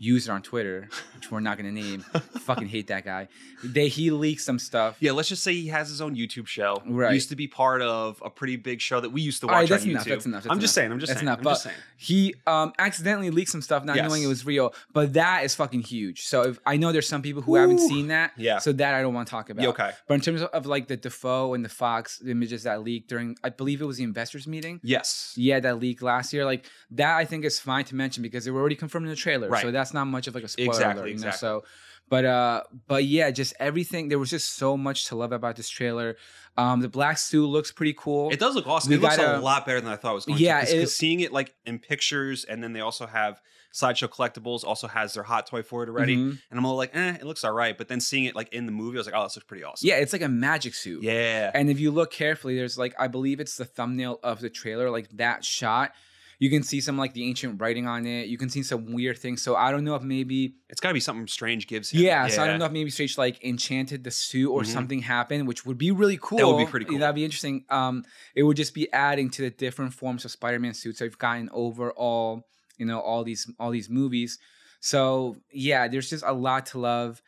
user 0.02 0.32
on 0.32 0.40
Twitter, 0.42 0.88
which 1.14 1.30
we're 1.30 1.38
not 1.40 1.58
going 1.58 1.72
to 1.72 1.80
name. 1.80 2.00
fucking 2.40 2.66
hate 2.66 2.86
that 2.88 3.04
guy. 3.04 3.28
They 3.62 3.88
he 3.88 4.10
leaked 4.10 4.40
some 4.40 4.58
stuff. 4.58 4.96
yeah, 4.98 5.12
let's 5.12 5.28
just 5.28 5.42
say 5.44 5.52
he 5.52 5.68
has 5.68 5.88
his 5.90 6.00
own 6.00 6.16
YouTube 6.16 6.46
show. 6.46 6.82
Right. 6.86 7.12
Used 7.12 7.28
to 7.28 7.36
be 7.36 7.46
part 7.46 7.82
of 7.82 8.20
a 8.24 8.30
pretty 8.30 8.56
big 8.56 8.80
show 8.80 8.98
that 9.00 9.10
we 9.10 9.20
used 9.20 9.42
to 9.42 9.46
All 9.46 9.52
right, 9.52 9.60
watch 9.62 9.68
that's 9.68 9.84
on 9.84 9.90
enough, 9.90 10.04
YouTube. 10.06 10.08
that's 10.08 10.26
enough, 10.26 10.42
that's 10.44 10.52
I'm 10.52 10.60
just 10.60 10.74
saying. 10.74 10.90
I'm 10.90 10.98
just 10.98 11.10
That's 11.10 11.20
saying. 11.20 11.28
enough, 11.28 11.38
I'm 11.38 11.44
but- 11.44 11.50
just 11.50 11.62
saying. 11.64 11.76
he 11.98 12.34
um 12.46 12.72
accidentally 12.78 13.30
leaked 13.30 13.50
some 13.50 13.60
stuff 13.62 13.84
not 13.84 13.96
Yes. 13.96 14.08
knowing 14.08 14.22
it 14.22 14.26
was 14.26 14.46
real 14.46 14.72
but 14.94 15.12
that 15.12 15.44
is 15.44 15.54
fucking 15.54 15.82
huge 15.82 16.22
so 16.22 16.42
if 16.42 16.58
i 16.64 16.76
know 16.78 16.92
there's 16.92 17.06
some 17.06 17.20
people 17.20 17.42
who 17.42 17.56
haven't 17.56 17.78
seen 17.80 18.06
that 18.08 18.32
Yeah. 18.38 18.58
so 18.58 18.72
that 18.72 18.94
i 18.94 19.02
don't 19.02 19.12
want 19.12 19.28
to 19.28 19.30
talk 19.30 19.50
about 19.50 19.62
Yeah, 19.62 19.68
okay. 19.70 19.90
but 20.08 20.14
in 20.14 20.20
terms 20.22 20.40
of, 20.40 20.48
of 20.48 20.64
like 20.64 20.88
the 20.88 20.96
dafoe 20.96 21.52
and 21.52 21.62
the 21.62 21.68
foxx 21.68 22.18
the 22.18 22.30
images 22.30 22.62
that 22.62 22.82
leaked 22.82 23.08
during 23.10 23.36
i 23.44 23.50
believe 23.50 23.82
it 23.82 23.84
was 23.84 23.98
the 23.98 24.04
investors 24.04 24.46
meeting 24.46 24.80
Yes. 24.82 25.34
yeah 25.36 25.60
that 25.60 25.78
leaked 25.78 26.00
last 26.02 26.32
year 26.32 26.46
like 26.46 26.64
that 26.92 27.16
i 27.18 27.24
think 27.26 27.44
is 27.44 27.60
fine 27.60 27.84
to 27.84 27.94
mention 27.94 28.22
because 28.22 28.46
they 28.46 28.50
were 28.50 28.60
already 28.60 28.76
confirmed 28.76 29.04
in 29.04 29.10
the 29.10 29.16
trailer 29.16 29.48
Right. 29.50 29.60
so 29.60 29.68
Right. 29.68 29.72
That's 29.90 29.94
not 29.94 30.06
much 30.06 30.26
of 30.26 30.34
like 30.34 30.44
a 30.44 30.48
spoiler 30.48 30.68
Exactly, 30.70 31.02
alert, 31.12 31.18
you 31.18 31.24
know? 31.24 31.30
so 31.32 31.64
but 32.08 32.24
uh 32.24 32.62
but 32.88 33.04
yeah 33.04 33.30
just 33.30 33.52
everything 33.60 34.08
there 34.08 34.18
was 34.18 34.30
just 34.30 34.56
so 34.56 34.76
much 34.76 35.06
to 35.06 35.14
love 35.16 35.30
about 35.32 35.54
this 35.56 35.68
trailer 35.68 36.16
um 36.56 36.80
the 36.80 36.88
black 36.88 37.18
suit 37.18 37.46
looks 37.46 37.70
pretty 37.70 37.94
cool 37.96 38.30
It 38.30 38.40
does 38.40 38.54
look 38.56 38.66
awesome. 38.66 38.90
We 38.90 38.96
it 38.96 39.02
looks 39.02 39.16
gotta- 39.16 39.38
a 39.38 39.40
lot 39.40 39.64
better 39.66 39.80
than 39.80 39.92
I 39.92 39.96
thought 39.96 40.12
it 40.12 40.14
was 40.14 40.24
going 40.26 40.36
to 40.36 40.40
be. 40.40 40.44
Yeah, 40.46 40.60
to. 40.64 40.72
Because 40.74 40.96
seeing 40.96 41.20
it 41.20 41.32
like 41.32 41.54
in 41.64 41.78
pictures, 41.78 42.44
and 42.44 42.62
then 42.62 42.72
they 42.72 42.80
also 42.80 43.06
have 43.06 43.40
Sideshow 43.72 44.08
Collectibles 44.08 44.64
also 44.64 44.88
has 44.88 45.14
their 45.14 45.22
hot 45.22 45.46
toy 45.46 45.62
for 45.62 45.84
it 45.84 45.88
already, 45.88 46.16
Mhm. 46.16 46.30
and 46.50 46.58
I'm 46.58 46.66
all 46.66 46.74
like, 46.76 46.90
eh, 46.92 47.14
it 47.20 47.24
looks 47.24 47.44
all 47.44 47.52
right. 47.52 47.78
But 47.78 47.86
then 47.86 48.00
seeing 48.00 48.24
it 48.24 48.34
like 48.34 48.52
in 48.52 48.66
the 48.66 48.72
movie, 48.72 48.96
I 48.96 48.98
was 48.98 49.06
like, 49.06 49.14
oh, 49.16 49.22
this 49.22 49.36
looks 49.36 49.46
pretty 49.46 49.62
awesome. 49.62 49.86
yeah 49.86 49.94
it's 49.94 50.12
like 50.12 50.22
a 50.22 50.28
magic 50.28 50.74
suit 50.74 51.04
Yeah. 51.04 51.52
And 51.54 51.70
if 51.70 51.78
you 51.78 51.92
look 51.92 52.10
carefully, 52.10 52.56
there's 52.56 52.76
like 52.76 52.94
I 52.98 53.06
believe 53.06 53.38
it's 53.38 53.56
the 53.56 53.64
thumbnail 53.64 54.18
of 54.24 54.40
the 54.40 54.50
trailer, 54.50 54.90
like 54.90 55.08
that 55.10 55.44
shot. 55.44 55.92
You 56.40 56.48
can 56.50 56.62
see 56.62 56.80
some 56.80 56.96
like 56.96 57.12
the 57.12 57.24
ancient 57.28 57.60
writing 57.60 57.86
on 57.86 58.06
it. 58.06 58.26
You 58.28 58.38
can 58.38 58.48
see 58.48 58.62
some 58.62 58.92
weird 58.94 59.18
things. 59.18 59.42
So 59.42 59.54
I 59.56 59.70
don't 59.70 59.84
know 59.84 59.94
if 59.94 60.02
maybe 60.02 60.54
It's 60.70 60.80
got 60.80 60.88
to 60.88 60.94
be 60.94 61.00
something 61.00 61.26
strange 61.28 61.66
gives 61.68 61.90
him. 61.90 62.00
yeah, 62.00 62.26
So 62.28 62.42
I 62.42 62.46
don't 62.48 62.58
know 62.58 62.64
if 62.64 62.72
maybe 62.72 62.88
Strange 62.90 63.16
like 63.18 63.44
enchanted 63.44 64.04
the 64.04 64.10
suit 64.10 64.50
or 64.50 64.62
Mhm. 64.62 64.66
something 64.66 65.00
happened, 65.02 65.46
which 65.46 65.66
would 65.66 65.76
be 65.78 65.90
really 65.90 66.18
cool. 66.20 66.38
That 66.38 66.46
would 66.48 66.56
be 66.56 66.64
pretty 66.66 66.86
cool. 66.86 66.98
That'd 66.98 67.14
be 67.14 67.24
interesting. 67.26 67.64
Um, 67.68 68.04
it 68.34 68.42
would 68.42 68.56
just 68.56 68.72
be 68.74 68.90
adding 68.92 69.28
to 69.30 69.42
the 69.42 69.50
different 69.50 69.92
forms 69.94 70.24
of 70.24 70.30
Spider-Man 70.30 70.72
suits 70.74 71.02
I've 71.02 71.18
gotten 71.18 71.48
over 71.52 71.92
all 71.92 72.48
you 72.78 72.86
know 72.86 73.00
all 73.00 73.22
these 73.22 73.46
all 73.60 73.70
these 73.70 73.90
movies. 73.90 74.38
So 74.80 75.36
yeah, 75.52 75.88
there's 75.88 76.08
just 76.08 76.24
a 76.26 76.32
lot 76.32 76.64
to 76.72 76.78
love, 76.78 77.20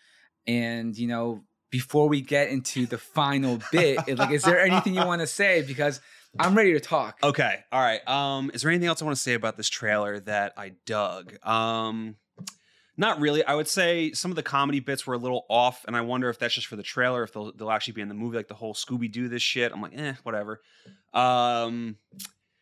and 0.47 0.97
you 0.97 1.07
know 1.07 1.45
before 1.71 2.09
we 2.09 2.21
get 2.23 2.49
into 2.51 2.85
the 2.87 2.99
final 2.99 3.59
bit, 3.71 3.97
like, 4.19 4.31
is 4.31 4.43
there 4.43 4.61
anything 4.61 4.95
you 4.95 5.07
want 5.07 5.21
to 5.21 5.27
say? 5.27 5.63
Because 5.63 6.01
I'm 6.39 6.57
ready 6.57 6.73
to 6.73 6.81
talk. 6.81 7.19
Okay. 7.23 7.61
All 7.71 7.81
right. 7.81 8.07
Um, 8.09 8.51
is 8.55 8.63
there 8.63 8.71
anything 8.71 8.89
else 8.89 9.03
I 9.03 9.05
want 9.05 9.17
to 9.17 9.23
say 9.23 9.35
about 9.35 9.57
this 9.57 9.69
trailer 9.69 10.21
that 10.21 10.55
I 10.57 10.73
dug? 10.87 11.37
Um, 11.47 12.17
not 12.97 13.21
really. 13.21 13.45
I 13.45 13.55
would 13.55 13.69
say 13.69 14.13
some 14.13 14.31
of 14.31 14.37
the 14.37 14.43
comedy 14.43 14.81
bits 14.81 15.07
were 15.07 15.15
a 15.15 15.19
little 15.19 15.45
off, 15.49 15.85
and 15.87 15.97
I 15.97 16.03
wonder 16.03 16.29
if 16.29 16.39
that's 16.39 16.55
just 16.55 16.67
for 16.67 16.77
the 16.77 16.83
trailer, 16.83 17.23
if 17.23 17.33
they'll 17.33 17.53
they'll 17.53 17.71
actually 17.71 17.95
be 17.95 18.03
in 18.03 18.09
the 18.09 18.15
movie, 18.15 18.37
like 18.37 18.49
the 18.49 18.55
whole 18.55 18.75
Scooby 18.75 19.11
Doo 19.11 19.29
this 19.29 19.43
shit. 19.43 19.73
I'm 19.73 19.83
like, 19.83 19.97
eh, 19.97 20.15
whatever. 20.23 20.61
Um, 21.13 21.97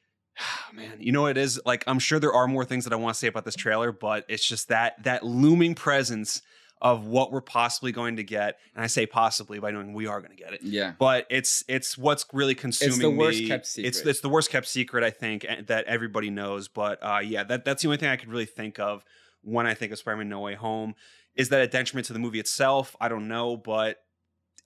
man, 0.72 0.98
you 0.98 1.12
know 1.12 1.22
what 1.22 1.32
it 1.32 1.38
is? 1.38 1.60
Like, 1.64 1.84
I'm 1.86 1.98
sure 1.98 2.18
there 2.18 2.32
are 2.32 2.46
more 2.46 2.64
things 2.64 2.84
that 2.84 2.92
I 2.92 2.96
want 2.96 3.14
to 3.14 3.18
say 3.18 3.26
about 3.26 3.44
this 3.44 3.56
trailer, 3.56 3.92
but 3.92 4.24
it's 4.28 4.46
just 4.46 4.68
that 4.68 5.02
that 5.04 5.24
looming 5.24 5.74
presence 5.74 6.42
of 6.82 7.06
what 7.06 7.30
we're 7.30 7.40
possibly 7.40 7.92
going 7.92 8.16
to 8.16 8.22
get, 8.24 8.58
and 8.74 8.82
I 8.82 8.86
say 8.86 9.04
possibly 9.06 9.58
by 9.58 9.70
knowing 9.70 9.92
we 9.92 10.06
are 10.06 10.20
going 10.20 10.30
to 10.36 10.42
get 10.42 10.54
it 10.54 10.62
Yeah. 10.62 10.94
but 10.98 11.26
it's 11.28 11.62
it's 11.68 11.98
what's 11.98 12.24
really 12.32 12.54
consuming 12.54 13.16
worst 13.16 13.40
me. 13.40 13.48
kept 13.48 13.64
It's 13.64 13.70
secret. 13.98 14.06
it's 14.10 14.20
the 14.20 14.28
worst 14.30 14.50
kept 14.50 14.66
secret 14.66 15.04
I 15.04 15.10
think 15.10 15.44
and- 15.48 15.66
that 15.66 15.84
everybody 15.86 16.30
knows. 16.30 16.68
But 16.68 16.98
uh, 17.02 17.20
yeah, 17.22 17.44
that 17.44 17.64
that's 17.64 17.82
the 17.82 17.88
only 17.88 17.98
thing 17.98 18.08
I 18.08 18.16
could 18.16 18.30
really 18.30 18.46
think 18.46 18.78
of 18.78 19.04
when 19.42 19.66
I 19.66 19.74
think 19.74 19.92
of 19.92 19.98
Spider-Man 19.98 20.28
No 20.28 20.40
Way 20.40 20.54
Home. 20.54 20.94
Is 21.36 21.50
that 21.50 21.60
a 21.60 21.66
detriment 21.66 22.06
to 22.06 22.12
the 22.12 22.18
movie 22.18 22.40
itself? 22.40 22.96
I 23.00 23.08
don't 23.08 23.28
know, 23.28 23.56
but 23.56 23.98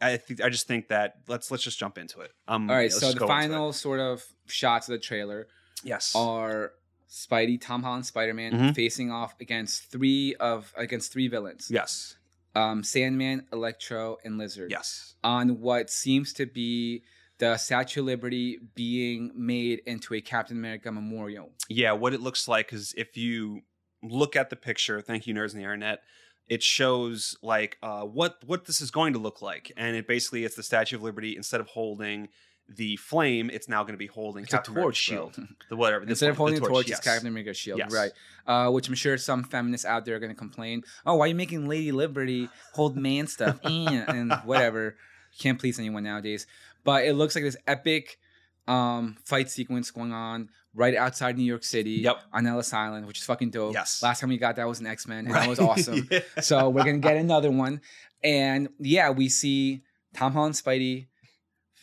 I 0.00 0.16
think 0.16 0.40
I 0.40 0.48
just 0.48 0.66
think 0.66 0.88
that 0.88 1.16
let's 1.28 1.50
let's 1.50 1.62
just 1.62 1.78
jump 1.78 1.98
into 1.98 2.20
it. 2.20 2.30
Um, 2.48 2.70
All 2.70 2.76
right. 2.76 2.84
let's 2.90 3.00
so 3.00 3.12
the 3.12 3.18
go 3.18 3.24
into 3.26 3.34
it. 3.34 3.42
final 3.42 3.72
sort 3.72 4.00
of 4.00 4.22
shots 4.46 4.88
of 4.88 4.92
the 4.92 4.98
trailer 4.98 5.46
yes, 5.82 6.14
are 6.14 6.72
Spidey, 7.08 7.60
Tom 7.60 7.82
Holland, 7.82 8.06
Spider 8.06 8.34
Man 8.34 8.52
Mhm. 8.52 8.74
facing 8.74 9.10
off 9.10 9.34
against 9.40 9.90
three 9.90 10.34
of 10.36 10.72
against 10.76 11.12
three 11.12 11.28
villains. 11.28 11.70
yes, 11.70 12.16
Um, 12.54 12.82
Sandman, 12.84 13.46
Electro, 13.52 14.18
and 14.24 14.38
Lizard. 14.38 14.70
yes, 14.70 15.14
On 15.24 15.60
what 15.60 15.90
seems 15.90 16.32
to 16.34 16.46
be 16.46 17.04
the 17.38 17.56
Statue 17.56 18.00
of 18.00 18.06
Liberty 18.06 18.58
being 18.74 19.32
made 19.34 19.80
into 19.86 20.14
a 20.14 20.20
Captain 20.20 20.56
America 20.56 20.90
memorial. 20.92 21.52
yeah. 21.68 21.92
What 21.92 22.14
it 22.14 22.20
looks 22.20 22.46
like 22.48 22.72
is 22.72 22.94
if 22.96 23.16
you 23.16 23.62
look 24.02 24.36
at 24.36 24.50
the 24.50 24.56
picture. 24.56 25.00
Thank 25.00 25.26
you, 25.26 25.34
nerds 25.34 25.52
in 25.52 25.58
the 25.58 25.64
internet. 25.64 26.00
It 26.46 26.62
shows 26.62 27.36
like 27.42 27.78
uh, 27.82 28.02
what 28.04 28.44
what 28.44 28.66
this 28.66 28.80
is 28.82 28.90
going 28.90 29.14
to 29.14 29.18
look 29.18 29.40
like, 29.40 29.72
and 29.76 29.96
it 29.96 30.06
basically 30.06 30.44
it's 30.44 30.56
the 30.56 30.62
Statue 30.62 30.96
of 30.96 31.02
Liberty 31.02 31.36
instead 31.36 31.60
of 31.60 31.68
holding 31.68 32.28
the 32.68 32.96
flame, 32.96 33.50
it's 33.52 33.68
now 33.68 33.82
going 33.82 33.92
to 33.94 33.98
be 33.98 34.06
holding 34.06 34.44
It's 34.44 34.52
Captain 34.52 34.74
torch, 34.74 34.82
bro. 34.84 34.90
shield, 35.30 35.38
the 35.68 35.76
whatever. 35.76 36.04
the 36.04 36.10
Instead 36.12 36.30
of 36.30 36.36
holding 36.36 36.56
a 36.56 36.60
torch, 36.60 36.88
yes. 36.88 36.98
it's 36.98 37.06
Captain 37.06 37.26
America's 37.28 37.56
shield, 37.56 37.78
Yes. 37.78 37.92
right? 37.92 38.12
Uh, 38.46 38.70
which 38.70 38.88
I'm 38.88 38.94
sure 38.94 39.16
some 39.18 39.44
feminists 39.44 39.84
out 39.86 40.04
there 40.04 40.16
are 40.16 40.18
going 40.18 40.32
to 40.32 40.38
complain. 40.38 40.82
Oh, 41.04 41.16
why 41.16 41.26
are 41.26 41.28
you 41.28 41.34
making 41.34 41.68
Lady 41.68 41.92
Liberty 41.92 42.48
hold 42.72 42.96
man 42.96 43.26
stuff 43.26 43.58
Eh, 43.64 44.04
and 44.08 44.32
whatever? 44.44 44.96
Can't 45.38 45.58
please 45.58 45.78
anyone 45.78 46.04
nowadays. 46.04 46.46
But 46.84 47.04
it 47.04 47.14
looks 47.14 47.34
like 47.34 47.44
this 47.44 47.56
epic 47.66 48.18
um, 48.66 49.16
fight 49.24 49.50
sequence 49.50 49.90
going 49.90 50.12
on 50.12 50.48
right 50.74 50.94
outside 50.96 51.36
New 51.36 51.44
York 51.44 51.64
City 51.64 51.92
Yep. 52.02 52.16
on 52.32 52.46
Ellis 52.46 52.72
Island, 52.72 53.06
which 53.06 53.18
is 53.18 53.24
fucking 53.24 53.50
dope. 53.50 53.74
Yes. 53.74 54.02
Last 54.02 54.20
time 54.20 54.30
we 54.30 54.38
got 54.38 54.56
that 54.56 54.66
was 54.66 54.80
an 54.80 54.86
X 54.86 55.06
Men, 55.06 55.26
and 55.26 55.34
that 55.34 55.48
was 55.48 55.58
awesome. 55.60 56.08
Yeah. 56.10 56.20
So 56.40 56.68
we're 56.70 56.84
gonna 56.84 56.98
get 56.98 57.16
another 57.16 57.50
one. 57.50 57.80
And 58.22 58.68
yeah, 58.78 59.10
we 59.10 59.28
see 59.28 59.82
Tom 60.14 60.32
Holland 60.32 60.54
Spidey 60.54 61.06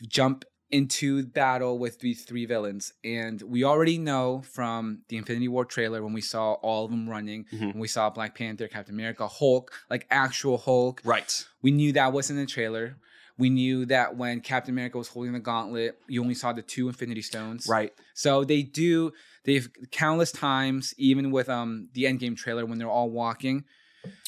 jump 0.07 0.43
into 0.71 1.25
battle 1.25 1.77
with 1.79 1.99
these 1.99 2.23
three 2.23 2.45
villains. 2.45 2.93
And 3.03 3.41
we 3.41 3.63
already 3.63 3.97
know 3.97 4.41
from 4.41 5.01
the 5.09 5.17
Infinity 5.17 5.47
War 5.47 5.65
trailer 5.65 6.01
when 6.03 6.13
we 6.13 6.21
saw 6.21 6.53
all 6.53 6.85
of 6.85 6.91
them 6.91 7.09
running, 7.09 7.45
Mhm. 7.51 7.73
when 7.73 7.79
we 7.79 7.87
saw 7.87 8.09
Black 8.09 8.35
Panther, 8.37 8.67
Captain 8.67 8.95
America, 8.95 9.27
Hulk, 9.27 9.71
like 9.89 10.07
actual 10.09 10.57
Hulk. 10.57 11.01
Right. 11.03 11.45
We 11.61 11.71
knew 11.71 11.91
that 11.93 12.13
was 12.13 12.29
in 12.29 12.37
the 12.37 12.45
trailer. 12.45 12.97
We 13.37 13.49
knew 13.49 13.85
that 13.87 14.17
when 14.17 14.39
Captain 14.41 14.73
America 14.73 14.97
was 14.97 15.07
holding 15.07 15.33
the 15.33 15.39
gauntlet, 15.39 15.99
you 16.07 16.21
only 16.21 16.35
saw 16.35 16.53
the 16.53 16.61
two 16.61 16.87
Infinity 16.87 17.21
Stones. 17.23 17.67
Right. 17.67 17.91
So 18.13 18.43
they 18.43 18.61
do 18.61 19.11
they've 19.43 19.67
countless 19.91 20.31
times, 20.31 20.93
even 20.97 21.31
with 21.31 21.49
um 21.49 21.89
the 21.93 22.03
Endgame 22.03 22.37
trailer 22.37 22.65
when 22.65 22.77
they're 22.77 22.89
all 22.89 23.09
walking, 23.09 23.65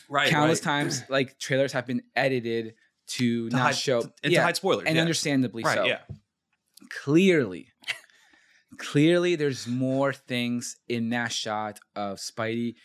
Right. 0.10 0.30
countless 0.30 0.60
right. 0.60 0.64
times 0.64 1.04
like 1.10 1.38
trailers 1.40 1.72
have 1.74 1.86
been 1.86 2.02
edited 2.16 2.74
to, 3.06 3.50
To 3.50 3.56
not 3.56 3.62
hide- 3.68 3.76
show 3.76 4.02
to- 4.02 4.14
and 4.24 4.34
to 4.34 4.42
hide 4.42 4.56
spoilers, 4.56 4.86
and 4.88 4.96
yeah. 4.96 5.02
understandably 5.02 5.64
Right. 5.64 5.76
so. 5.78 5.86
Yeah. 5.86 6.00
Clearly, 7.02 7.70
clearly, 8.78 9.36
there's 9.36 9.68
more 9.68 10.14
things 10.14 10.78
in 10.88 11.10
that 11.10 11.32
shot 11.32 11.80
of 11.96 12.18
Spidey 12.18 12.76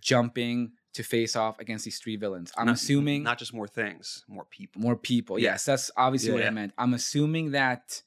jumping 0.00 0.72
to 0.94 1.02
face 1.02 1.34
off 1.36 1.58
against 1.58 1.84
these 1.84 1.98
three 1.98 2.16
villains. 2.16 2.52
I'm 2.56 2.66
Not- 2.66 2.76
assuming 2.76 3.22
not 3.22 3.38
just 3.38 3.52
more 3.54 3.66
things, 3.66 4.24
more 4.28 4.44
people. 4.44 4.80
more 4.82 4.96
people. 4.96 5.38
Yeah. 5.38 5.52
Yes, 5.52 5.64
that's 5.64 5.90
obviously 5.96 6.28
Yeah, 6.30 6.34
what 6.36 6.46
I 6.46 6.50
meant. 6.50 6.72
I'm 6.78 6.94
assuming 6.94 7.50
that 7.52 8.02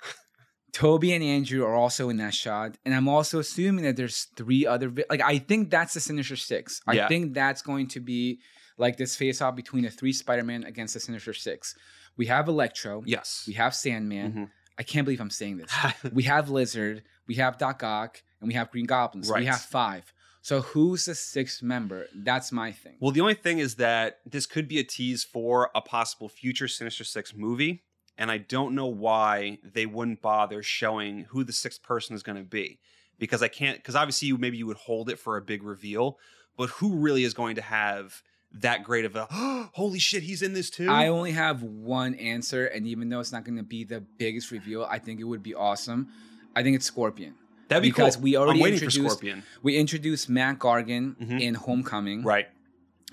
Tobey 0.72 1.12
and 1.12 1.22
Andrew 1.22 1.64
are 1.64 1.74
also 1.74 2.08
in 2.08 2.16
that 2.18 2.34
shot, 2.34 2.76
and 2.84 2.94
I'm 2.94 3.08
also 3.08 3.38
assuming 3.38 3.84
that 3.84 3.96
there's 3.96 4.24
three 4.36 4.66
other. 4.66 4.88
Vi- 4.88 5.04
like 5.10 5.20
I 5.22 5.38
think 5.38 5.70
that's 5.70 5.94
the 5.94 6.00
Sinister 6.00 6.36
Six. 6.36 6.80
I 6.86 6.94
Yeah. 6.94 7.08
think 7.08 7.34
that's 7.34 7.62
going 7.62 7.88
to 7.88 8.00
be 8.00 8.40
like 8.78 8.96
this 8.96 9.14
face 9.16 9.40
off 9.42 9.54
between 9.54 9.84
the 9.84 9.90
three 9.90 10.12
Spider-Man 10.12 10.64
against 10.64 10.94
the 10.94 11.00
Sinister 11.00 11.34
Six. 11.34 11.74
We 12.16 12.26
have 12.26 12.48
Electro. 12.48 13.02
Yes. 13.06 13.44
We 13.46 13.54
have 13.54 13.74
Sandman. 13.74 14.32
Mhm. 14.32 14.50
I 14.78 14.82
can't 14.82 15.04
believe 15.04 15.20
I'm 15.20 15.30
saying 15.30 15.58
this. 15.58 15.72
we 16.12 16.24
have 16.24 16.50
Lizard. 16.50 17.02
We 17.26 17.36
have 17.36 17.58
Doc 17.58 17.82
Ock, 17.82 18.22
and 18.40 18.48
we 18.48 18.54
have 18.54 18.70
Green 18.70 18.86
Goblins. 18.86 19.28
So 19.28 19.34
we 19.34 19.46
have 19.46 19.60
five. 19.60 20.12
So 20.42 20.60
who's 20.60 21.04
the 21.04 21.14
sixth 21.14 21.62
member? 21.62 22.06
That's 22.14 22.50
my 22.50 22.72
thing. 22.72 22.96
Well, 22.98 23.12
the 23.12 23.20
only 23.20 23.34
thing 23.34 23.60
is 23.60 23.76
that 23.76 24.18
this 24.26 24.44
could 24.44 24.66
be 24.66 24.80
a 24.80 24.84
tease 24.84 25.22
for 25.22 25.70
a 25.74 25.80
possible 25.80 26.28
future 26.28 26.66
Sinister 26.66 27.04
Six 27.04 27.32
movie, 27.34 27.84
and 28.18 28.30
I 28.30 28.38
don't 28.38 28.74
know 28.74 28.88
why 28.88 29.58
they 29.62 29.86
wouldn't 29.86 30.20
bother 30.20 30.62
showing 30.62 31.26
who 31.30 31.44
the 31.44 31.52
sixth 31.52 31.82
person 31.82 32.16
is 32.16 32.24
going 32.24 32.38
to 32.38 32.44
be, 32.44 32.80
because 33.18 33.40
I 33.42 33.48
can't. 33.48 33.76
Because 33.76 33.94
obviously, 33.94 34.28
you 34.28 34.36
maybe 34.36 34.56
you 34.56 34.66
would 34.66 34.76
hold 34.78 35.10
it 35.10 35.18
for 35.18 35.36
a 35.36 35.42
big 35.42 35.62
reveal, 35.62 36.18
but 36.56 36.70
who 36.70 36.96
really 36.96 37.22
is 37.22 37.34
going 37.34 37.54
to 37.54 37.62
have 37.62 38.22
that 38.60 38.84
great 38.84 39.04
of 39.04 39.16
a 39.16 39.26
holy 39.72 39.98
shit? 39.98 40.22
He's 40.22 40.42
in 40.42 40.52
this 40.52 40.70
too. 40.70 40.88
I 40.90 41.08
only 41.08 41.32
have 41.32 41.62
one 41.62 42.14
answer, 42.16 42.66
and 42.66 42.86
even 42.86 43.08
though 43.08 43.20
it's 43.20 43.32
not 43.32 43.44
going 43.44 43.56
to 43.56 43.62
be 43.62 43.84
the 43.84 44.00
biggest 44.18 44.50
reveal, 44.50 44.84
I 44.90 44.98
think 44.98 45.20
it 45.20 45.24
would 45.24 45.42
be 45.42 45.54
awesome. 45.54 46.08
I 46.54 46.62
think 46.62 46.76
it's 46.76 46.86
Scorpion. 46.86 47.34
That'd 47.68 47.82
be 47.82 47.88
because 47.90 48.16
cool. 48.16 48.24
we 48.24 48.36
already 48.36 48.58
I'm 48.60 48.62
waiting 48.64 48.78
for 48.80 48.84
introduced- 48.84 49.12
Scorpion. 49.14 49.42
We 49.62 49.76
introduced 49.78 50.28
Mac 50.28 50.58
Gargan 50.58 51.16
Mhm. 51.16 51.40
in 51.40 51.54
Homecoming, 51.54 52.22
Right, 52.22 52.48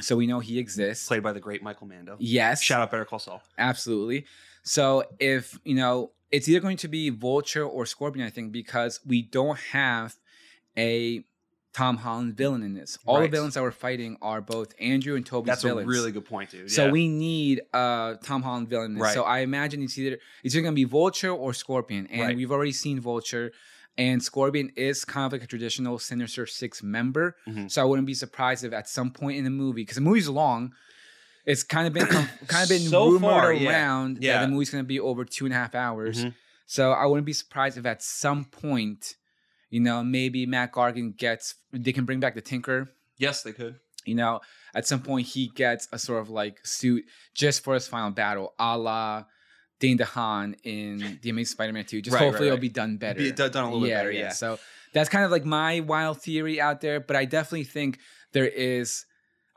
so 0.01 0.17
we 0.17 0.27
know 0.27 0.39
he 0.41 0.59
exists. 0.59 1.07
played 1.07 1.23
by 1.23 1.31
the 1.31 1.39
great 1.39 1.63
Michael 1.63 1.87
Mando. 1.87 2.17
yes, 2.19 2.61
Shout 2.61 2.81
out 2.81 2.91
Better 2.91 3.05
Call 3.05 3.19
Saul. 3.19 3.41
absolutely. 3.57 4.25
So 4.63 5.05
if 5.19 5.57
you 5.63 5.75
know, 5.75 6.11
it's 6.31 6.49
either 6.49 6.59
going 6.59 6.77
to 6.77 6.87
be 6.89 7.09
Vulture 7.09 7.63
or 7.65 7.85
Scorpion, 7.85 8.25
I 8.25 8.29
think, 8.29 8.51
because 8.51 8.99
we 9.05 9.21
don't 9.21 9.57
have 9.71 10.15
a 10.77 11.23
Tom 11.73 11.97
Holland 11.97 12.35
villain 12.35 12.63
in 12.63 12.73
this. 12.73 12.97
All 13.05 13.19
Right. 13.19 13.29
the 13.29 13.37
villains 13.37 13.53
that 13.53 13.61
we're 13.61 13.71
fighting 13.71 14.17
are 14.21 14.41
both 14.41 14.73
Andrew 14.79 15.15
and 15.15 15.25
Toby's 15.25 15.47
That's 15.47 15.61
villains. 15.63 15.85
a 15.85 15.89
really 15.89 16.11
good 16.11 16.25
point, 16.25 16.49
dude. 16.49 16.71
So 16.71 16.85
Yeah. 16.85 16.91
we 16.91 17.07
need 17.07 17.61
uh 17.73 18.15
Tom 18.23 18.41
Holland 18.41 18.69
villain. 18.69 18.87
in 18.91 18.93
this. 18.95 19.01
Right. 19.03 19.13
So 19.13 19.23
I 19.23 19.39
imagine 19.39 19.83
it's 19.83 19.97
either 19.97 20.17
it's 20.43 20.55
either 20.55 20.63
gonna 20.63 20.75
be 20.75 20.83
Vulture 20.85 21.31
or 21.31 21.53
Scorpion, 21.53 22.07
and 22.07 22.21
Right. 22.21 22.35
we've 22.35 22.51
already 22.51 22.71
seen 22.71 22.99
Vulture, 22.99 23.51
and 23.97 24.23
Scorpion 24.23 24.71
is 24.75 25.05
kind 25.05 25.25
of 25.27 25.31
like 25.31 25.43
a 25.43 25.47
traditional 25.47 25.99
Sinister 25.99 26.45
Six 26.47 26.81
member. 26.81 27.35
Mhm. 27.47 27.69
So 27.69 27.81
I 27.81 27.85
wouldn't 27.85 28.07
be 28.07 28.15
surprised 28.15 28.63
if 28.63 28.73
at 28.73 28.89
some 28.89 29.11
point 29.11 29.37
in 29.37 29.43
the 29.43 29.49
movie, 29.51 29.81
because 29.83 29.95
the 29.95 30.01
movie's 30.01 30.27
long, 30.29 30.73
it's 31.45 31.61
kind 31.63 31.85
of 31.87 31.93
been 31.93 32.07
kind 32.47 32.63
of 32.63 32.69
been 32.69 32.81
So 32.89 33.05
rumored 33.11 33.21
far, 33.21 33.53
yeah. 33.53 33.69
around 33.69 34.15
that 34.17 34.23
Yeah. 34.23 34.41
the 34.41 34.47
movie's 34.47 34.71
gonna 34.71 34.83
be 34.83 34.99
over 34.99 35.23
two 35.23 35.45
and 35.45 35.53
a 35.53 35.57
half 35.57 35.75
hours. 35.75 36.23
Mhm. 36.25 36.33
So 36.65 36.91
I 36.91 37.05
wouldn't 37.05 37.25
be 37.25 37.33
surprised 37.33 37.77
if 37.77 37.85
at 37.85 38.01
some 38.03 38.45
point, 38.45 39.15
you 39.69 39.79
know, 39.79 40.03
maybe 40.03 40.45
Mac 40.45 40.73
Gargan 40.73 41.15
gets 41.17 41.55
they 41.71 41.91
can 41.93 42.05
bring 42.05 42.19
back 42.19 42.35
the 42.35 42.41
Tinker 42.41 42.89
Yes, 43.17 43.43
they 43.43 43.51
could. 43.53 43.75
you 44.05 44.15
know, 44.15 44.39
at 44.73 44.87
some 44.87 45.01
point 45.01 45.27
he 45.27 45.47
gets 45.55 45.87
a 45.91 45.99
sort 45.99 46.21
of 46.21 46.29
like 46.29 46.65
suit 46.65 47.03
just 47.35 47.63
for 47.63 47.73
his 47.73 47.87
final 47.87 48.11
battle, 48.11 48.53
a 48.59 48.77
la 48.77 49.23
Dane 49.79 49.97
DeHaan 49.97 50.55
in 50.63 51.19
The 51.21 51.29
Amazing 51.29 51.51
Spider-Man 51.53 51.85
2. 51.85 52.01
Just 52.01 52.13
Right, 52.13 52.19
right, 52.21 52.25
hopefully 52.27 52.47
it'll 52.49 52.57
right. 52.57 52.61
be 52.61 52.69
done 52.69 52.97
better. 52.97 53.19
Be 53.19 53.31
done- 53.31 53.51
done 53.51 53.63
a 53.63 53.67
little 53.67 53.81
bit 53.87 53.93
better, 53.93 54.11
yeah. 54.11 54.29
So 54.29 54.59
that's 54.93 55.07
kind 55.09 55.23
of 55.23 55.31
like 55.31 55.45
my 55.45 55.79
wild 55.81 56.21
theory 56.21 56.59
out 56.59 56.81
there, 56.81 56.99
but 56.99 57.15
I 57.15 57.25
definitely 57.25 57.63
think 57.65 57.99
there 58.33 58.47
is. 58.47 59.05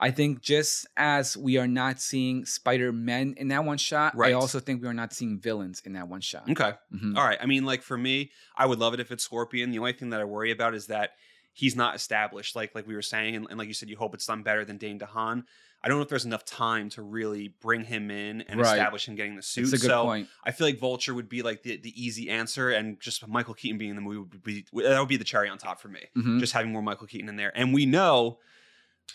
I 0.02 0.10
think 0.10 0.40
just 0.42 0.86
as 0.96 1.36
we 1.36 1.56
are 1.58 1.68
not 1.68 2.00
seeing 2.00 2.44
Spider 2.44 2.92
Men 2.92 3.34
in 3.36 3.48
that 3.48 3.64
one 3.64 3.78
shot, 3.78 4.14
I 4.20 4.32
also 4.32 4.58
think 4.60 4.82
we 4.82 4.88
are 4.88 4.94
not 4.94 5.12
seeing 5.12 5.38
villains 5.38 5.80
in 5.84 5.92
that 5.92 6.08
one 6.08 6.20
shot. 6.20 6.50
Okay. 6.50 6.72
Mhm. 6.92 7.16
All 7.16 7.24
right. 7.24 7.38
I 7.40 7.46
mean, 7.46 7.64
like 7.64 7.82
for 7.82 7.96
me, 7.96 8.32
I 8.56 8.66
would 8.66 8.78
love 8.80 8.94
it 8.94 9.00
if 9.00 9.12
it's 9.12 9.22
Scorpion. 9.24 9.70
The 9.70 9.78
only 9.78 9.92
thing 9.92 10.10
that 10.10 10.20
I 10.20 10.24
worry 10.24 10.50
about 10.50 10.74
is 10.74 10.88
that 10.88 11.10
he's 11.52 11.76
not 11.76 11.94
established, 11.94 12.56
like 12.56 12.74
like 12.74 12.86
we 12.86 12.94
were 12.94 13.02
saying, 13.02 13.36
and, 13.36 13.46
and 13.48 13.58
like 13.58 13.68
you 13.68 13.74
said, 13.74 13.88
you 13.88 13.96
hope 13.96 14.12
it's 14.14 14.26
done 14.26 14.42
better 14.42 14.64
than 14.64 14.76
Dane 14.76 14.98
DeHaan. 14.98 15.44
I 15.84 15.88
don't 15.88 15.96
know 15.98 16.02
if 16.02 16.08
there's 16.08 16.24
enough 16.24 16.44
time 16.44 16.90
to 16.90 17.02
really 17.02 17.48
bring 17.60 17.82
him 17.84 18.10
in 18.10 18.42
and 18.42 18.60
Right. 18.60 18.68
establish 18.76 19.08
him 19.08 19.16
getting 19.16 19.34
the 19.34 19.42
suit. 19.42 19.64
It's 19.64 19.72
a 19.72 19.76
good 19.78 19.90
so 19.90 20.04
point. 20.04 20.28
I 20.44 20.52
feel 20.52 20.68
like 20.68 20.78
Vulture 20.78 21.12
would 21.12 21.28
be 21.28 21.42
like 21.42 21.64
the, 21.64 21.76
the 21.76 21.92
easy 22.00 22.28
answer, 22.30 22.70
and 22.70 23.00
just 23.00 23.26
Michael 23.26 23.54
Keaton 23.54 23.78
being 23.78 23.90
in 23.90 23.96
the 23.96 24.02
movie 24.02 24.18
would 24.18 24.42
be 24.44 24.64
that 24.82 24.98
would 24.98 25.08
be 25.08 25.16
the 25.16 25.24
cherry 25.24 25.48
on 25.48 25.58
top 25.58 25.80
for 25.80 25.88
me. 25.88 26.00
Mhm. 26.16 26.40
Just 26.40 26.52
having 26.52 26.72
more 26.72 26.82
Michael 26.82 27.06
Keaton 27.06 27.28
in 27.28 27.36
there, 27.36 27.52
and 27.56 27.72
we 27.74 27.86
know 27.86 28.38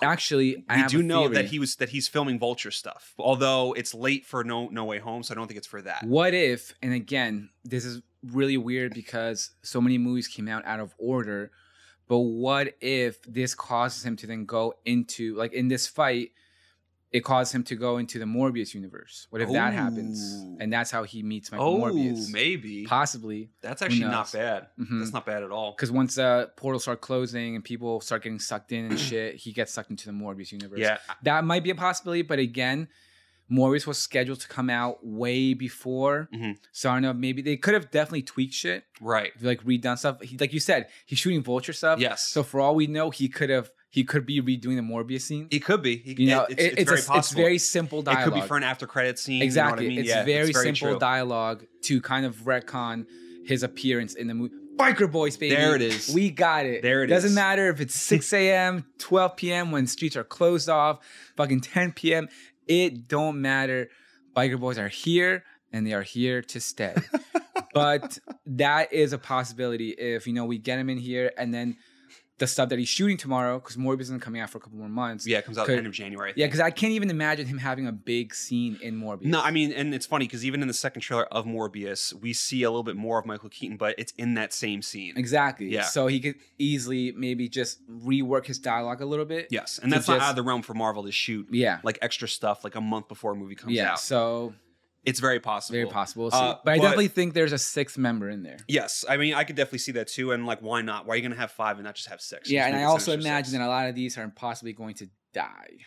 Actually, 0.01 0.63
I 0.69 0.75
we 0.75 0.81
have 0.81 0.91
do 0.91 1.03
know 1.03 1.27
that 1.29 1.45
he 1.45 1.60
was 1.60 1.75
that 1.77 1.89
he's 1.89 2.07
filming 2.07 2.39
Vulture 2.39 2.71
stuff, 2.71 3.13
although 3.17 3.73
it's 3.73 3.93
late 3.93 4.25
for 4.25 4.43
No 4.43 4.67
No 4.67 4.86
Way 4.86 4.99
Home, 4.99 5.23
so 5.23 5.33
I 5.33 5.36
don't 5.36 5.47
think 5.47 5.57
it's 5.57 5.67
for 5.67 5.81
that. 5.81 6.03
What 6.03 6.33
if, 6.33 6.73
and 6.81 6.93
again, 6.93 7.49
this 7.63 7.86
is 7.86 8.01
really 8.23 8.57
weird 8.57 8.93
because 8.93 9.51
so 9.62 9.81
many 9.81 9.97
movies 9.97 10.27
came 10.27 10.47
out 10.47 10.65
out 10.65 10.79
of 10.79 10.93
order, 10.97 11.51
but 12.07 12.19
what 12.19 12.75
if 12.81 13.21
this 13.23 13.55
causes 13.55 14.05
him 14.05 14.15
to 14.17 14.27
then 14.27 14.45
go 14.45 14.75
into, 14.86 15.36
like 15.36 15.53
in 15.53 15.67
this 15.67 15.88
fight, 15.88 16.31
it 17.12 17.22
caused 17.22 17.54
him 17.54 17.63
to 17.63 17.76
go 17.76 17.98
into 17.98 18.20
the 18.20 18.26
Morbius 18.26 18.74
universe? 18.74 19.28
What 19.30 19.41
if 19.41 19.50
that 19.52 19.74
happens? 19.74 20.20
And 20.60 20.72
that's 20.74 20.91
how 20.91 21.04
he 21.04 21.24
meets 21.24 21.52
Michael 21.52 21.67
Oh, 21.67 21.80
Morbius? 21.91 22.32
maybe 22.32 22.86
Possibly. 22.86 23.50
that's 23.62 23.82
actually 23.82 24.02
not 24.02 24.32
bad. 24.34 24.67
Mhm. 24.80 25.00
That's 25.00 25.13
not 25.13 25.26
bad 25.26 25.43
at 25.43 25.52
all. 25.52 25.72
Because 25.72 25.91
once 25.91 26.17
uh, 26.17 26.48
portals 26.58 26.82
start 26.84 27.00
closing 27.02 27.56
and 27.56 27.63
people 27.63 28.02
start 28.02 28.24
getting 28.24 28.39
sucked 28.39 28.72
in 28.74 28.86
and 28.88 29.00
shit, 29.10 29.36
he 29.36 29.52
gets 29.54 29.72
sucked 29.74 29.89
into 29.89 30.06
the 30.08 30.12
Morbius 30.12 30.52
universe. 30.52 30.80
Yeah, 30.80 30.98
That 31.24 31.43
might 31.46 31.63
be 31.63 31.70
a 31.70 31.76
possibility, 31.76 32.24
but 32.24 32.39
again, 32.39 32.89
Morbius 33.50 33.88
was 33.88 33.98
scheduled 33.98 34.41
to 34.41 34.48
come 34.50 34.70
out 34.70 35.06
way 35.08 35.54
before. 35.54 36.28
Mhm. 36.34 36.58
So 36.74 36.89
I 36.89 36.96
don't 36.96 37.02
know, 37.04 37.13
maybe 37.13 37.41
they 37.41 37.56
could 37.56 37.74
have 37.76 37.89
definitely 37.91 38.24
tweaked 38.24 38.54
shit, 38.54 38.84
right. 39.00 39.32
like 39.41 39.63
redone 39.63 39.98
stuff. 39.98 40.22
He, 40.22 40.38
like 40.38 40.52
you 40.52 40.60
said, 40.60 40.88
he's 41.06 41.20
shooting 41.20 41.41
vulture 41.41 41.72
stuff. 41.72 42.00
Yes. 42.00 42.28
So 42.28 42.43
for 42.43 42.60
all 42.60 42.76
we 42.76 42.88
know, 42.88 43.10
he 43.12 43.30
could 43.30 43.50
have 43.50 43.72
he 43.97 44.03
could 44.03 44.25
be 44.27 44.39
redoing 44.41 44.75
the 44.75 44.83
Morbius 44.83 45.21
scene. 45.21 45.47
It 45.49 45.60
could 45.65 45.81
be. 45.81 45.97
He- 45.97 46.15
you 46.23 46.29
know, 46.29 46.43
it- 46.43 46.51
it's, 46.51 46.62
it- 46.63 46.79
it's, 46.81 46.89
very 46.89 46.99
a- 47.01 47.03
possible. 47.03 47.17
it's 47.19 47.31
very 47.31 47.57
simple 47.57 47.99
It 48.07 48.23
could 48.23 48.33
be 48.36 48.41
for 48.41 48.55
an 48.57 48.63
after 48.63 48.86
credit 48.86 49.17
scene. 49.17 49.41
exactly. 49.41 49.86
You 49.86 49.89
know 49.89 49.95
what 49.95 49.95
I 49.95 49.95
mean? 49.95 49.99
It's 50.05 50.10
yeah, 50.10 50.23
very, 50.23 50.49
it's 50.49 50.57
very 50.60 50.75
simple 50.75 50.91
true. 50.91 50.99
dialogue 50.99 51.65
to 51.83 51.99
kind 52.01 52.25
of 52.27 52.36
retcon 52.41 53.05
his 53.43 53.63
appearance 53.63 54.13
in 54.13 54.27
the 54.27 54.36
movie. 54.36 54.53
Biker 54.77 55.12
Boys, 55.12 55.36
baby. 55.38 55.55
There 55.55 55.75
it 55.75 55.81
is. 55.81 56.13
We 56.13 56.29
got 56.29 56.67
it. 56.67 56.83
There 56.83 57.01
it 57.03 57.07
Doesn't 57.07 57.29
is. 57.31 57.36
matter 57.36 57.69
if 57.69 57.81
it's 57.81 57.95
6 57.95 58.31
a.m., 58.41 58.86
12 58.99 59.36
p.m. 59.36 59.71
when 59.71 59.88
streets 59.88 60.15
are 60.15 60.23
closed 60.23 60.69
off, 60.69 60.99
fucking 61.36 61.62
10 61.62 61.93
p.m. 61.93 62.29
It 62.67 63.07
don't 63.07 63.41
matter. 63.41 63.89
Biker 64.36 64.60
Boys 64.60 64.77
are 64.77 64.89
here 64.89 65.43
and 65.73 65.88
they 65.88 65.93
are 65.93 66.03
here 66.03 66.43
to 66.43 66.60
stay. 66.60 66.93
but 67.73 68.19
that 68.45 68.93
is 68.93 69.13
a 69.13 69.17
possibility 69.17 69.89
if 69.89 70.27
you 70.27 70.33
know 70.33 70.45
we 70.45 70.57
get 70.60 70.77
him 70.77 70.89
in 70.91 70.97
here 70.99 71.31
and 71.38 71.51
then 71.53 71.77
the 72.39 72.45
stuff 72.47 72.69
that 72.69 72.78
he's 72.78 72.88
shooting 72.88 73.17
tomorrow 73.17 73.60
because 73.60 73.78
Morbius 73.78 74.02
isn't 74.02 74.21
coming 74.21 74.41
out 74.41 74.50
for 74.50 74.60
a 74.60 74.62
couple 74.62 74.78
more 74.78 74.89
months. 74.89 75.26
Yeah, 75.26 75.39
it 75.39 75.45
comes 75.45 75.58
out 75.58 75.67
end 75.69 75.88
of 75.88 75.93
January. 75.93 76.32
I 76.32 76.34
Yeah, 76.36 76.45
because 76.45 76.60
I 76.60 76.69
can't 76.69 76.93
even 76.93 77.10
imagine 77.10 77.47
him 77.47 77.58
having 77.58 77.88
a 77.88 77.91
big 77.91 78.36
scene 78.36 78.78
in 78.82 79.00
Morbius. 79.00 79.26
No, 79.26 79.41
I 79.41 79.50
mean, 79.50 79.71
and 79.71 79.93
it's 79.93 80.06
funny 80.06 80.26
because 80.26 80.45
even 80.45 80.62
in 80.62 80.67
the 80.67 80.73
second 80.73 81.02
trailer 81.02 81.26
of 81.26 81.45
Morbius, 81.45 82.13
we 82.13 82.34
see 82.34 82.63
a 82.63 82.69
little 82.69 82.84
bit 82.84 82.95
more 82.95 83.19
of 83.19 83.26
Michael 83.26 83.50
Keaton, 83.50 83.78
but 83.78 83.95
it's 83.97 84.13
in 84.17 84.36
that 84.36 84.54
same 84.54 84.82
scene. 84.82 85.17
Exactly. 85.17 85.67
Yeah. 85.67 85.84
So 85.84 86.08
he 86.08 86.19
could 86.19 86.36
easily 86.60 87.12
maybe 87.13 87.50
just 87.50 87.80
rework 87.89 88.45
his 88.45 88.60
dialogue 88.60 89.02
a 89.02 89.06
little 89.06 89.26
bit. 89.26 89.47
Yes, 89.50 89.80
and 89.82 89.91
that's 89.91 90.08
not 90.08 90.21
out 90.21 90.30
of 90.32 90.36
the 90.36 90.43
realm 90.43 90.62
for 90.62 90.76
Marvel 90.76 91.04
to 91.04 91.12
shoot 91.12 91.47
Yeah. 91.50 91.80
like 91.84 91.97
extra 92.02 92.28
stuff 92.28 92.63
like 92.63 92.76
a 92.76 92.82
month 92.82 93.08
before 93.08 93.32
a 93.32 93.36
movie 93.36 93.56
comes 93.56 93.73
yeah. 93.73 93.84
out. 93.84 93.89
Yeah. 93.91 93.95
So 93.95 94.54
It's 95.08 95.20
very 95.20 95.39
possible. 95.39 95.76
very 95.78 95.88
possible. 95.88 96.30
Uh, 96.32 96.56
but 96.63 96.72
I 96.72 96.78
but- 96.78 96.84
definitely 96.84 97.08
think 97.08 97.34
there's 97.34 97.54
a 97.54 97.58
sixth 97.58 97.98
member 97.98 98.30
in 98.30 98.43
there. 98.43 98.58
Yes, 98.67 99.06
I 99.08 99.17
mean, 99.17 99.34
I 99.34 99.43
could 99.46 99.56
definitely 99.56 99.80
see 99.80 99.93
that 99.93 100.08
too. 100.08 100.32
And 100.32 100.46
like, 100.46 100.62
why 100.62 100.82
not? 100.82 101.06
Why 101.06 101.13
are 101.13 101.15
you 101.15 101.22
going 101.22 101.32
to 101.32 101.39
have 101.39 101.52
five 101.52 101.78
and 101.78 101.86
not 101.86 101.96
just 101.96 102.10
have 102.10 102.22
six? 102.22 102.50
Yeah, 102.50 102.62
Just 102.63 102.74
and 102.74 102.82
I 102.82 102.84
also 102.86 103.13
imagine 103.13 103.52
Six. 103.52 103.58
that 103.58 103.62
a 103.62 103.67
lot 103.67 103.88
of 103.88 103.96
these 103.96 104.17
are 104.17 104.28
possibly 104.36 104.74
going 104.74 104.96
to 104.96 105.08
die. 105.34 105.78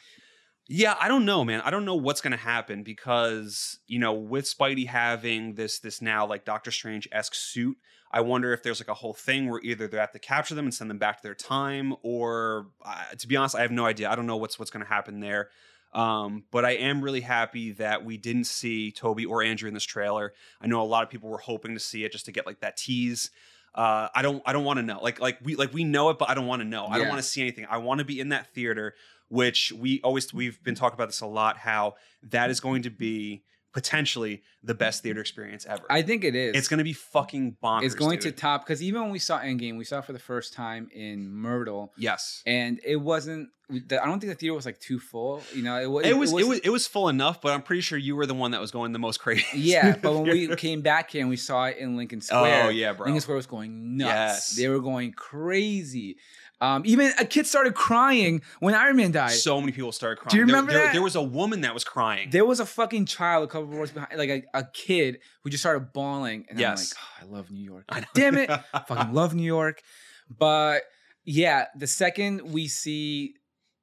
Yeah, 0.72 0.94
I 1.00 1.08
don't 1.08 1.24
know, 1.24 1.44
man. 1.44 1.60
I 1.62 1.70
don't 1.70 1.84
know 1.84 1.96
what's 1.96 2.20
going 2.20 2.30
to 2.30 2.36
happen 2.36 2.82
because 2.84 3.78
you 3.86 3.98
know, 3.98 4.14
with 4.14 4.44
Spidey 4.46 4.86
having 4.86 5.54
this 5.54 5.80
this 5.80 6.00
now 6.00 6.26
like 6.26 6.44
Doctor 6.44 6.70
Strange 6.70 7.08
esque 7.12 7.34
suit, 7.34 7.76
I 8.12 8.20
wonder 8.20 8.52
if 8.52 8.62
there's 8.62 8.80
like 8.80 8.88
a 8.88 8.94
whole 8.94 9.14
thing 9.14 9.50
where 9.50 9.60
either 9.62 9.88
they 9.88 9.96
have 9.98 10.12
to 10.12 10.18
capture 10.18 10.54
them 10.54 10.64
and 10.66 10.72
send 10.74 10.88
them 10.88 10.98
back 10.98 11.16
to 11.18 11.22
their 11.22 11.34
time, 11.34 11.94
or 12.02 12.68
uh, 12.84 13.04
to 13.18 13.28
be 13.28 13.36
honest, 13.36 13.56
I 13.56 13.62
have 13.62 13.70
no 13.72 13.84
idea. 13.84 14.10
I 14.10 14.14
don't 14.14 14.26
know 14.26 14.36
what's 14.36 14.58
what's 14.58 14.70
going 14.70 14.84
to 14.84 14.88
happen 14.88 15.20
there. 15.20 15.50
Um, 15.92 16.44
but 16.50 16.64
I 16.64 16.72
am 16.72 17.02
really 17.02 17.20
happy 17.20 17.72
that 17.72 18.04
we 18.04 18.16
didn't 18.16 18.44
see 18.44 18.92
Tobey 18.92 19.26
or 19.26 19.42
Andrew 19.42 19.66
in 19.68 19.74
this 19.74 19.84
trailer. 19.84 20.32
I 20.60 20.66
know 20.66 20.82
a 20.82 20.84
lot 20.84 21.02
of 21.02 21.10
people 21.10 21.28
were 21.28 21.38
hoping 21.38 21.74
to 21.74 21.80
see 21.80 22.04
it 22.04 22.12
just 22.12 22.26
to 22.26 22.32
get 22.32 22.46
like 22.46 22.60
that 22.60 22.76
tease. 22.76 23.30
Uh, 23.74 24.08
I 24.14 24.22
don't 24.22 24.42
I 24.46 24.52
don't 24.52 24.64
want 24.64 24.78
to 24.78 24.82
know. 24.82 25.00
Like 25.00 25.20
like 25.20 25.38
we 25.42 25.56
like 25.56 25.72
we 25.72 25.84
know 25.84 26.10
it, 26.10 26.18
but 26.18 26.28
I 26.28 26.34
don't 26.34 26.46
want 26.46 26.60
to 26.62 26.68
know. 26.68 26.86
I 26.86 26.98
don't 26.98 27.08
want 27.08 27.20
to 27.20 27.26
see 27.26 27.40
anything. 27.40 27.66
I 27.68 27.78
want 27.78 27.98
to 27.98 28.04
be 28.04 28.20
in 28.20 28.30
that 28.30 28.52
theater, 28.52 28.94
which 29.28 29.72
we 29.72 30.00
always 30.02 30.32
we've 30.34 30.62
been 30.62 30.74
talking 30.74 30.94
about 30.94 31.08
this 31.08 31.20
a 31.20 31.26
lot. 31.26 31.56
How 31.56 31.94
that 32.30 32.50
is 32.50 32.60
going 32.60 32.82
to 32.82 32.90
be 32.90 33.42
potentially 33.72 34.42
the 34.62 34.74
best 34.74 34.98
mm-hmm. 34.98 35.04
theater 35.04 35.20
experience 35.20 35.66
ever. 35.66 35.82
I 35.88 36.02
think 36.02 36.24
it 36.24 36.34
is. 36.34 36.56
it's 36.56 36.68
going 36.68 36.78
to 36.78 36.84
be 36.84 36.92
fucking 36.92 37.56
bonkers. 37.62 37.84
It's 37.84 37.94
going 37.94 38.18
dude. 38.18 38.34
to 38.34 38.40
top 38.40 38.64
because 38.64 38.82
even 38.82 39.02
when 39.02 39.10
we 39.10 39.18
saw 39.18 39.40
Endgame, 39.40 39.78
we 39.78 39.84
saw 39.84 39.98
it 39.98 40.04
for 40.04 40.12
the 40.12 40.18
first 40.18 40.52
time 40.52 40.88
in 40.92 41.32
Myrtle, 41.32 41.92
Yes. 41.96 42.42
and 42.46 42.80
it 42.84 42.96
wasn't. 42.96 43.50
the- 43.68 44.02
I 44.02 44.06
don't 44.06 44.18
think 44.18 44.32
the 44.32 44.36
theater 44.36 44.54
was 44.54 44.66
like 44.66 44.80
too 44.80 44.98
full. 44.98 45.42
You 45.54 45.62
know, 45.62 45.78
it 45.78 45.86
was. 45.86 46.06
It 46.06 46.16
was, 46.16 46.32
it 46.32 46.46
was 46.46 46.58
it 46.60 46.70
was 46.70 46.86
full 46.86 47.08
enough, 47.08 47.40
but 47.40 47.52
I'm 47.52 47.62
pretty 47.62 47.82
sure 47.82 47.96
you 47.96 48.16
were 48.16 48.26
the 48.26 48.34
one 48.34 48.50
that 48.50 48.60
was 48.60 48.70
going 48.70 48.92
the 48.92 48.98
most 48.98 49.20
crazy. 49.20 49.46
Yeah, 49.54 49.96
but 50.00 50.14
when 50.14 50.24
we 50.24 50.56
came 50.56 50.80
back 50.82 51.10
here 51.10 51.20
and 51.20 51.30
we 51.30 51.36
saw 51.36 51.66
it 51.66 51.76
in 51.78 51.96
Lincoln 51.96 52.20
oh, 52.22 52.26
Square, 52.26 52.64
Oh, 52.66 52.68
yeah, 52.70 52.92
bro. 52.92 53.06
Lincoln 53.06 53.20
Square 53.20 53.36
was 53.36 53.46
going 53.46 53.96
nuts. 53.96 54.10
Yes. 54.10 54.56
They 54.56 54.68
were 54.68 54.80
going 54.80 55.12
crazy. 55.12 56.16
Um, 56.62 56.82
even 56.84 57.12
a 57.18 57.24
kid 57.24 57.46
started 57.46 57.74
crying 57.74 58.42
when 58.58 58.74
Iron 58.74 58.96
Man 58.96 59.12
died. 59.12 59.30
so 59.30 59.60
many 59.60 59.72
people 59.72 59.92
started 59.92 60.16
crying. 60.16 60.30
Do 60.30 60.36
you 60.36 60.44
remember 60.44 60.72
there, 60.72 60.84
that? 60.84 60.92
There 60.92 61.02
was 61.02 61.16
a 61.16 61.22
woman 61.22 61.62
that 61.62 61.72
was 61.72 61.84
crying. 61.84 62.28
there 62.30 62.44
was 62.44 62.60
a 62.60 62.66
fucking 62.66 63.06
child 63.06 63.44
a 63.44 63.46
couple 63.46 63.64
of 63.64 63.74
rows 63.74 63.90
behind, 63.90 64.18
like 64.18 64.28
a, 64.28 64.42
a 64.52 64.64
kid 64.72 65.20
who 65.42 65.48
just 65.50 65.62
started 65.62 65.92
bawling, 65.94 66.44
and 66.50 66.58
Yes. 66.60 66.94
I'm 67.22 67.28
like, 67.28 67.32
oh, 67.32 67.34
I 67.34 67.38
love 67.38 67.50
New 67.50 67.64
York. 67.64 67.84
I. 67.88 68.04
Damn 68.14 68.36
it, 68.36 68.50
fucking 68.88 69.14
love 69.14 69.34
New 69.34 69.42
York. 69.42 69.80
But 70.28 70.82
yeah, 71.24 71.66
the 71.76 71.86
second 71.86 72.52
we 72.52 72.68
see, 72.68 73.34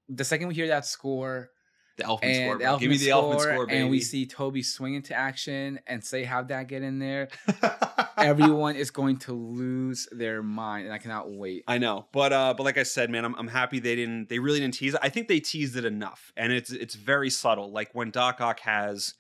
the 0.08 0.24
second 0.24 0.48
we 0.48 0.54
hear 0.56 0.68
that 0.68 0.86
score, 0.86 1.50
the 1.98 2.04
Elfman 2.04 2.20
and 2.24 2.36
score. 2.46 2.58
the. 2.60 2.64
Elfman 2.66 2.80
Give 2.80 2.90
me 2.92 2.98
the 2.98 3.08
Elfman 3.10 3.40
score, 3.42 3.66
baby. 3.68 3.80
and 3.80 3.90
we 3.90 4.00
see 4.00 4.26
Tobey 4.26 4.62
swing 4.64 4.94
into 4.96 5.14
action 5.16 5.80
and 5.88 6.04
say 6.04 6.24
how'd 6.24 6.48
that 6.50 6.68
get 6.68 6.82
in 6.84 7.00
there, 7.00 7.28
everyone 8.18 8.76
is 8.76 8.92
going 8.92 9.18
to 9.18 9.34
lose 9.34 10.08
their 10.12 10.42
mind, 10.44 10.86
and 10.86 10.94
I 10.94 10.98
cannot 10.98 11.30
wait. 11.32 11.64
I 11.68 11.78
know, 11.78 12.08
but 12.12 12.34
uh, 12.34 12.54
but 12.56 12.64
like 12.64 12.78
I 12.78 12.84
said, 12.84 13.10
man, 13.10 13.26
I'm 13.26 13.36
I'm 13.36 13.48
happy 13.48 13.80
they 13.80 13.96
didn't. 13.96 14.30
They 14.30 14.40
really 14.40 14.60
didn't 14.60 14.76
tease 14.76 14.94
it. 14.94 15.00
I 15.04 15.10
think 15.10 15.28
they 15.28 15.40
teased 15.40 15.76
it 15.76 15.86
enough, 15.86 16.32
and 16.38 16.52
it's 16.52 16.72
it's 16.72 16.96
very 16.96 17.30
subtle. 17.30 17.72
Like 17.72 17.90
when 17.94 18.12
Doc 18.12 18.42
Ock 18.42 18.60
has, 18.62 19.16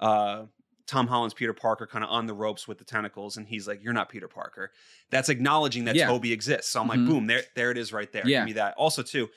uh, 0.00 0.44
Tom 0.86 1.06
Holland's 1.06 1.34
Peter 1.34 1.52
Parker 1.54 1.86
kind 1.86 2.04
of 2.04 2.10
on 2.10 2.26
the 2.26 2.34
ropes 2.34 2.66
with 2.68 2.78
the 2.78 2.84
tentacles, 2.84 3.36
and 3.36 3.46
he's 3.46 3.66
like, 3.68 3.82
"You're 3.82 3.92
not 3.92 4.08
Peter 4.08 4.28
Parker." 4.28 4.70
That's 5.10 5.28
acknowledging 5.28 5.84
that 5.84 5.94
Yeah. 5.96 6.06
Tobey 6.08 6.32
exists. 6.32 6.70
So 6.72 6.80
I'm 6.80 6.86
Mhm. 6.86 6.90
like, 6.90 7.06
boom, 7.06 7.26
there 7.26 7.42
there 7.54 7.70
it 7.70 7.78
is, 7.78 7.92
right 7.92 8.10
there. 8.12 8.26
Yeah. 8.26 8.40
Give 8.40 8.46
me 8.46 8.52
that. 8.54 8.74
Also, 8.76 9.02
too, 9.02 9.28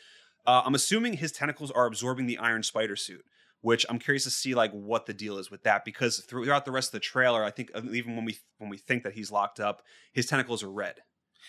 uh, 0.48 0.64
I'm 0.66 0.74
assuming 0.74 1.14
his 1.14 1.32
tentacles 1.32 1.70
are 1.72 1.86
absorbing 1.86 2.26
the 2.26 2.38
Iron 2.40 2.64
Spider 2.64 2.96
suit. 2.96 3.24
Which 3.62 3.88
I'm 3.90 3.98
curious 3.98 4.24
to 4.26 4.30
see 4.30 4.54
like 4.54 4.72
what 4.72 5.08
the 5.08 5.16
deal 5.16 5.40
is 5.40 5.50
with 5.50 5.64
that 5.64 5.84
because 5.84 6.20
throughout 6.20 6.64
the 6.64 6.72
rest 6.72 6.90
of 6.90 6.92
the 6.92 7.00
trailer, 7.00 7.44
I 7.44 7.50
think 7.50 7.72
uh, 7.74 7.82
even 7.92 8.16
when 8.16 8.24
we 8.24 8.38
when 8.60 8.70
we 8.70 8.78
think 8.78 9.02
that 9.04 9.14
he's 9.14 9.32
locked 9.32 9.60
up, 9.60 9.82
his 10.14 10.28
tentacles 10.28 10.62
are 10.62 10.70
red. 10.70 10.98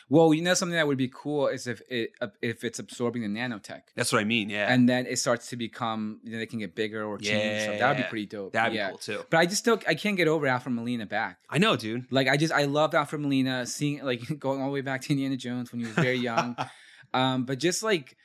Well, 0.08 0.32
you 0.32 0.42
know 0.42 0.54
something 0.54 0.74
that 0.76 0.86
would 0.86 0.96
be 0.96 1.10
cool 1.12 1.48
is 1.48 1.66
if 1.66 1.82
it 1.90 2.12
if 2.40 2.64
it's 2.64 2.78
absorbing 2.78 3.22
the 3.22 3.40
nanotech. 3.40 3.82
That's 3.94 4.10
what 4.10 4.20
I 4.20 4.24
mean. 4.24 4.48
Yeah, 4.48 4.72
and 4.72 4.88
then 4.88 5.06
it 5.06 5.18
starts 5.18 5.48
to 5.50 5.56
become 5.56 6.20
you 6.24 6.32
know 6.32 6.38
they 6.38 6.46
can 6.46 6.60
get 6.60 6.74
bigger 6.74 7.04
or 7.04 7.18
change 7.18 7.66
so 7.66 7.78
that 7.78 7.88
would 7.88 8.02
be 8.02 8.08
pretty 8.08 8.26
dope 8.26 8.52
that'd 8.52 8.74
yeah 8.74 8.86
be 8.86 8.90
cool 8.92 8.98
too. 8.98 9.24
but 9.30 9.38
i 9.38 9.44
just 9.44 9.58
still 9.58 9.78
i 9.86 9.94
can't 9.94 10.16
get 10.16 10.28
over 10.28 10.46
alfred 10.46 10.74
molina 10.74 11.06
back 11.06 11.38
I 11.50 11.58
know, 11.58 11.76
dude. 11.76 12.06
like 12.10 12.28
i 12.28 12.36
just 12.36 12.52
i 12.52 12.64
loved 12.64 12.94
alfred 12.94 13.20
molina 13.20 13.66
seeing 13.66 14.02
like 14.04 14.22
going 14.38 14.60
all 14.60 14.68
the 14.68 14.72
way 14.72 14.80
back 14.80 15.02
to 15.02 15.10
indiana 15.10 15.36
jones 15.36 15.72
when 15.72 15.80
he 15.80 15.86
was 15.86 15.94
very 15.94 16.16
young 16.16 16.56
um 17.14 17.44
but 17.44 17.58
just 17.58 17.82
like 17.82 18.16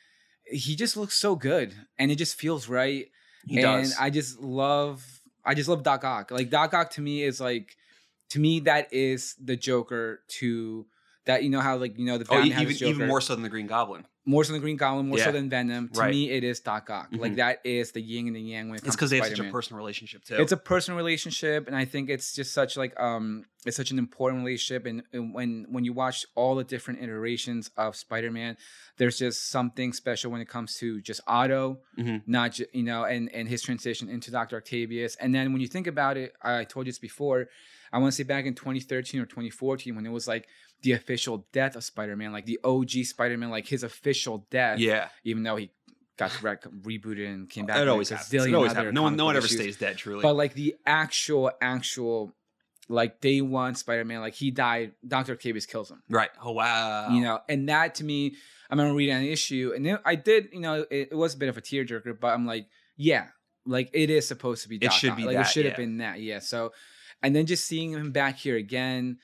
he 0.46 0.76
just 0.76 0.96
looks 0.96 1.16
so 1.16 1.34
good 1.34 1.74
and 1.98 2.10
it 2.10 2.16
just 2.16 2.38
feels 2.38 2.68
right 2.68 3.08
he 3.46 3.56
and 3.56 3.62
does. 3.62 3.96
i 3.98 4.10
just 4.10 4.40
love 4.40 5.04
i 5.44 5.54
just 5.54 5.68
love 5.68 5.82
doc 5.82 6.04
ock 6.04 6.30
like 6.30 6.50
doc 6.50 6.74
ock 6.74 6.90
to 6.90 7.00
me 7.00 7.22
is 7.22 7.40
like 7.40 7.76
to 8.30 8.38
me 8.38 8.60
that 8.60 8.92
is 8.92 9.34
the 9.42 9.56
joker 9.56 10.20
to 10.28 10.86
that 11.26 11.42
you 11.42 11.50
know 11.50 11.60
how 11.60 11.76
like 11.76 11.98
you 11.98 12.04
know 12.04 12.18
the 12.18 12.24
oh, 12.28 12.34
Batman 12.36 12.52
has 12.66 12.82
even 12.82 12.94
even 12.94 13.08
more 13.08 13.20
so 13.20 13.34
than 13.34 13.42
the 13.42 13.48
Green 13.48 13.66
Goblin. 13.66 14.04
more 14.26 14.42
so 14.44 14.52
than 14.52 14.60
the 14.60 14.64
Green 14.64 14.76
Goblin, 14.76 15.08
more 15.08 15.18
Yeah. 15.18 15.24
so 15.26 15.32
than 15.32 15.50
Venom. 15.50 15.88
To 15.90 16.00
Right. 16.00 16.10
me, 16.10 16.30
it 16.30 16.44
is 16.44 16.60
Doc 16.60 16.88
Ock. 16.90 17.08
Like 17.12 17.32
Mhm. 17.32 17.36
that 17.36 17.60
is 17.64 17.92
the 17.92 18.00
yin 18.00 18.26
and 18.26 18.36
the 18.36 18.40
yang 18.40 18.68
when 18.68 18.76
it 18.78 18.84
It's 18.86 18.96
because 18.96 19.10
they 19.10 19.18
have 19.18 19.26
such 19.28 19.38
a 19.38 19.44
personal 19.50 19.78
relationship 19.78 20.24
too. 20.24 20.36
It's 20.36 20.52
a 20.52 20.56
personal 20.56 20.96
relationship, 20.96 21.66
and 21.66 21.76
I 21.76 21.84
think 21.84 22.08
it's 22.10 22.34
just 22.34 22.52
such 22.52 22.76
like 22.76 22.98
um, 23.00 23.44
it's 23.66 23.76
such 23.76 23.90
an 23.90 23.98
important 23.98 24.44
relationship. 24.44 24.86
And, 24.86 25.02
and 25.12 25.34
when 25.34 25.66
when 25.70 25.84
you 25.84 25.92
watch 25.92 26.24
all 26.34 26.54
the 26.54 26.64
different 26.64 27.02
iterations 27.02 27.70
of 27.76 27.96
Spider-Man, 27.96 28.56
there's 28.98 29.18
just 29.18 29.48
something 29.50 29.92
special 29.92 30.30
when 30.30 30.40
it 30.40 30.48
comes 30.48 30.76
to 30.78 31.00
just 31.00 31.20
Otto, 31.26 31.80
Mhm. 31.98 32.22
not 32.26 32.52
ju- 32.52 32.66
you 32.72 32.82
know, 32.82 33.04
and 33.04 33.30
and 33.34 33.48
his 33.48 33.62
transition 33.62 34.08
into 34.08 34.30
Doctor 34.30 34.56
Octavius. 34.56 35.16
And 35.16 35.34
then 35.34 35.52
when 35.52 35.60
you 35.62 35.68
think 35.68 35.86
about 35.86 36.16
it, 36.16 36.34
I 36.42 36.64
told 36.64 36.86
you 36.86 36.92
this 36.92 36.98
before. 36.98 37.48
I 37.92 37.98
want 37.98 38.10
to 38.12 38.16
say 38.16 38.24
back 38.24 38.44
in 38.44 38.54
2013 38.54 39.20
or 39.20 39.26
2014 39.26 39.94
when 39.94 40.04
it 40.04 40.10
was 40.10 40.26
like 40.26 40.48
the 40.84 40.92
official 40.92 41.46
death 41.50 41.74
of 41.76 41.82
Spider-Man, 41.82 42.30
like 42.30 42.44
the 42.44 42.60
OG 42.62 42.90
Spider-Man, 42.90 43.50
like 43.50 43.66
his 43.66 43.82
official 43.82 44.46
death 44.50 44.78
yeah, 44.78 45.08
even 45.24 45.42
though 45.42 45.56
he 45.56 45.70
got 46.16 46.42
rec- 46.42 46.64
rebooted 46.64 47.26
and 47.26 47.48
came 47.50 47.66
back. 47.66 47.78
it 47.78 47.88
always 47.88 48.10
happens. 48.10 48.32
It 48.32 48.54
always 48.54 48.72
happens. 48.72 48.94
No 48.94 49.02
one, 49.02 49.16
no 49.16 49.24
one 49.24 49.36
ever 49.36 49.46
issues. 49.46 49.58
stays 49.58 49.76
dead. 49.78 49.96
Truly, 49.96 50.22
But 50.22 50.34
like 50.34 50.54
the 50.54 50.76
actual, 50.86 51.50
actual, 51.60 52.34
like 52.88 53.20
day 53.20 53.40
one 53.40 53.74
Spider-Man, 53.74 54.20
like 54.20 54.34
he 54.34 54.50
died. 54.50 54.92
Doctor 55.06 55.32
Octavius 55.32 55.66
kills 55.66 55.90
him. 55.90 56.02
right? 56.08 56.30
Oh 56.42 56.52
wow. 56.52 57.08
You 57.08 57.22
know, 57.22 57.40
and 57.48 57.68
that 57.70 57.96
to 57.96 58.04
me, 58.04 58.34
I 58.70 58.74
remember 58.74 58.94
reading 58.94 59.16
an 59.16 59.24
issue, 59.24 59.72
and 59.74 59.86
it, 59.86 60.00
I 60.04 60.14
did, 60.14 60.48
you 60.52 60.60
know, 60.60 60.84
it, 60.90 61.08
it 61.12 61.14
was 61.14 61.34
a 61.34 61.38
bit 61.38 61.48
of 61.48 61.56
a 61.56 61.62
tearjerker, 61.62 62.20
but 62.20 62.28
I'm 62.28 62.46
like, 62.46 62.66
yeah, 62.96 63.28
like 63.66 63.88
it 63.94 64.10
is 64.10 64.28
supposed 64.28 64.62
to 64.64 64.68
be. 64.68 64.76
It 64.76 64.92
should 64.92 65.16
be 65.16 65.24
like 65.24 65.36
that, 65.36 65.46
it 65.46 65.50
should 65.50 65.64
have 65.64 65.72
yeah. 65.72 65.84
been 65.84 65.98
that, 65.98 66.20
yeah. 66.20 66.40
So, 66.40 66.72
and 67.22 67.34
then 67.34 67.46
just 67.46 67.66
seeing 67.66 67.92
him 67.92 68.12
back 68.12 68.36
here 68.36 68.56
again, 68.56 69.16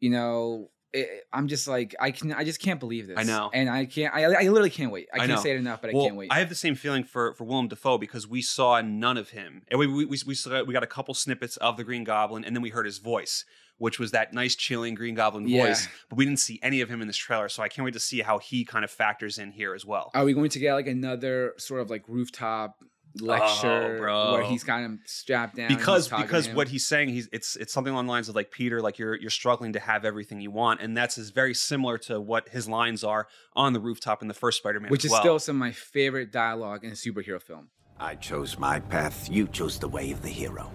you 0.00 0.08
know. 0.10 0.70
It, 0.96 1.24
I'm 1.32 1.46
just 1.48 1.68
like 1.68 1.94
I 2.00 2.10
can 2.10 2.32
I 2.32 2.44
just 2.44 2.60
can't 2.60 2.80
believe 2.80 3.06
this. 3.06 3.18
I 3.18 3.22
know. 3.22 3.50
and 3.52 3.68
I 3.68 3.84
can't. 3.84 4.14
I, 4.14 4.24
I 4.24 4.48
literally 4.48 4.70
can't 4.70 4.90
wait. 4.90 5.08
I, 5.12 5.16
I 5.16 5.18
can't 5.20 5.30
know. 5.30 5.36
say 5.36 5.50
it 5.52 5.56
enough, 5.58 5.82
but 5.82 5.92
well, 5.92 6.04
I 6.04 6.06
can't 6.06 6.16
wait. 6.16 6.32
I 6.32 6.38
have 6.38 6.48
the 6.48 6.54
same 6.54 6.74
feeling 6.74 7.04
for 7.04 7.34
for 7.34 7.44
Willem 7.44 7.68
Dafoe 7.68 7.98
because 7.98 8.26
we 8.26 8.42
saw 8.42 8.80
none 8.80 9.16
of 9.16 9.30
him, 9.30 9.62
and 9.68 9.78
we 9.78 9.86
we 9.86 10.04
we, 10.06 10.18
we 10.26 10.34
saw 10.34 10.62
we 10.64 10.72
got 10.72 10.82
a 10.82 10.86
couple 10.88 11.14
snippets 11.14 11.56
of 11.58 11.76
the 11.76 11.84
Green 11.84 12.04
Goblin, 12.04 12.44
and 12.44 12.56
then 12.56 12.62
we 12.62 12.70
heard 12.70 12.86
his 12.86 12.98
voice, 12.98 13.44
which 13.78 13.98
was 13.98 14.12
that 14.12 14.32
nice 14.32 14.56
chilling 14.56 14.94
Green 14.94 15.14
Goblin 15.14 15.46
Yeah. 15.46 15.66
voice. 15.66 15.88
But 16.08 16.16
we 16.16 16.24
didn't 16.24 16.40
see 16.40 16.58
any 16.62 16.80
of 16.80 16.88
him 16.88 17.00
in 17.02 17.06
this 17.06 17.16
trailer, 17.16 17.48
so 17.48 17.62
I 17.62 17.68
can't 17.68 17.84
wait 17.84 17.94
to 17.94 18.00
see 18.00 18.20
how 18.22 18.38
he 18.38 18.64
kind 18.64 18.84
of 18.84 18.90
factors 18.90 19.38
in 19.38 19.50
here 19.52 19.74
as 19.74 19.84
well. 19.84 20.10
Are 20.14 20.24
we 20.24 20.32
going 20.32 20.50
to 20.50 20.58
get 20.58 20.74
like 20.74 20.86
another 20.86 21.54
sort 21.58 21.80
of 21.82 21.90
like 21.90 22.04
rooftop 22.08 22.76
Oh, 23.22 23.24
lecture 23.24 23.94
Oh, 23.96 23.98
bro. 23.98 24.32
where 24.32 24.42
he's 24.44 24.64
kind 24.64 24.84
of 24.86 24.98
strapped 25.08 25.56
down? 25.56 25.68
because 25.68 26.04
he's 26.04 26.10
talking 26.10 26.26
to 26.26 26.32
because 26.32 26.48
what 26.50 26.68
he's 26.68 26.86
saying 26.86 27.08
he's 27.10 27.28
it's 27.32 27.56
it's 27.56 27.72
something 27.72 27.92
along 27.92 28.06
the 28.06 28.12
lines 28.12 28.28
of 28.28 28.34
like 28.34 28.50
Peter 28.50 28.80
like 28.80 28.98
you're 28.98 29.14
you're 29.16 29.30
struggling 29.30 29.72
to 29.72 29.80
have 29.80 30.04
everything 30.04 30.40
you 30.40 30.50
want 30.50 30.80
and 30.80 30.96
that's 30.96 31.16
is 31.18 31.30
very 31.30 31.54
similar 31.54 31.98
to 31.98 32.20
what 32.20 32.48
his 32.50 32.68
lines 32.68 33.02
are 33.04 33.26
on 33.54 33.72
the 33.72 33.80
rooftop 33.80 34.22
in 34.22 34.28
the 34.28 34.34
first 34.34 34.58
Spider-Man 34.58 34.90
which 34.90 35.00
as 35.04 35.06
is 35.06 35.12
well. 35.12 35.20
still 35.22 35.38
some 35.38 35.56
of 35.56 35.60
my 35.60 35.72
favorite 35.72 36.30
dialogue 36.32 36.84
in 36.84 36.90
a 36.90 36.94
superhero 36.94 37.40
film. 37.40 37.68
I 37.98 38.14
chose 38.16 38.58
my 38.58 38.80
path, 38.80 39.28
you 39.30 39.46
chose 39.48 39.78
the 39.78 39.88
way 39.88 40.10
of 40.12 40.20
the 40.22 40.28
hero. 40.28 40.70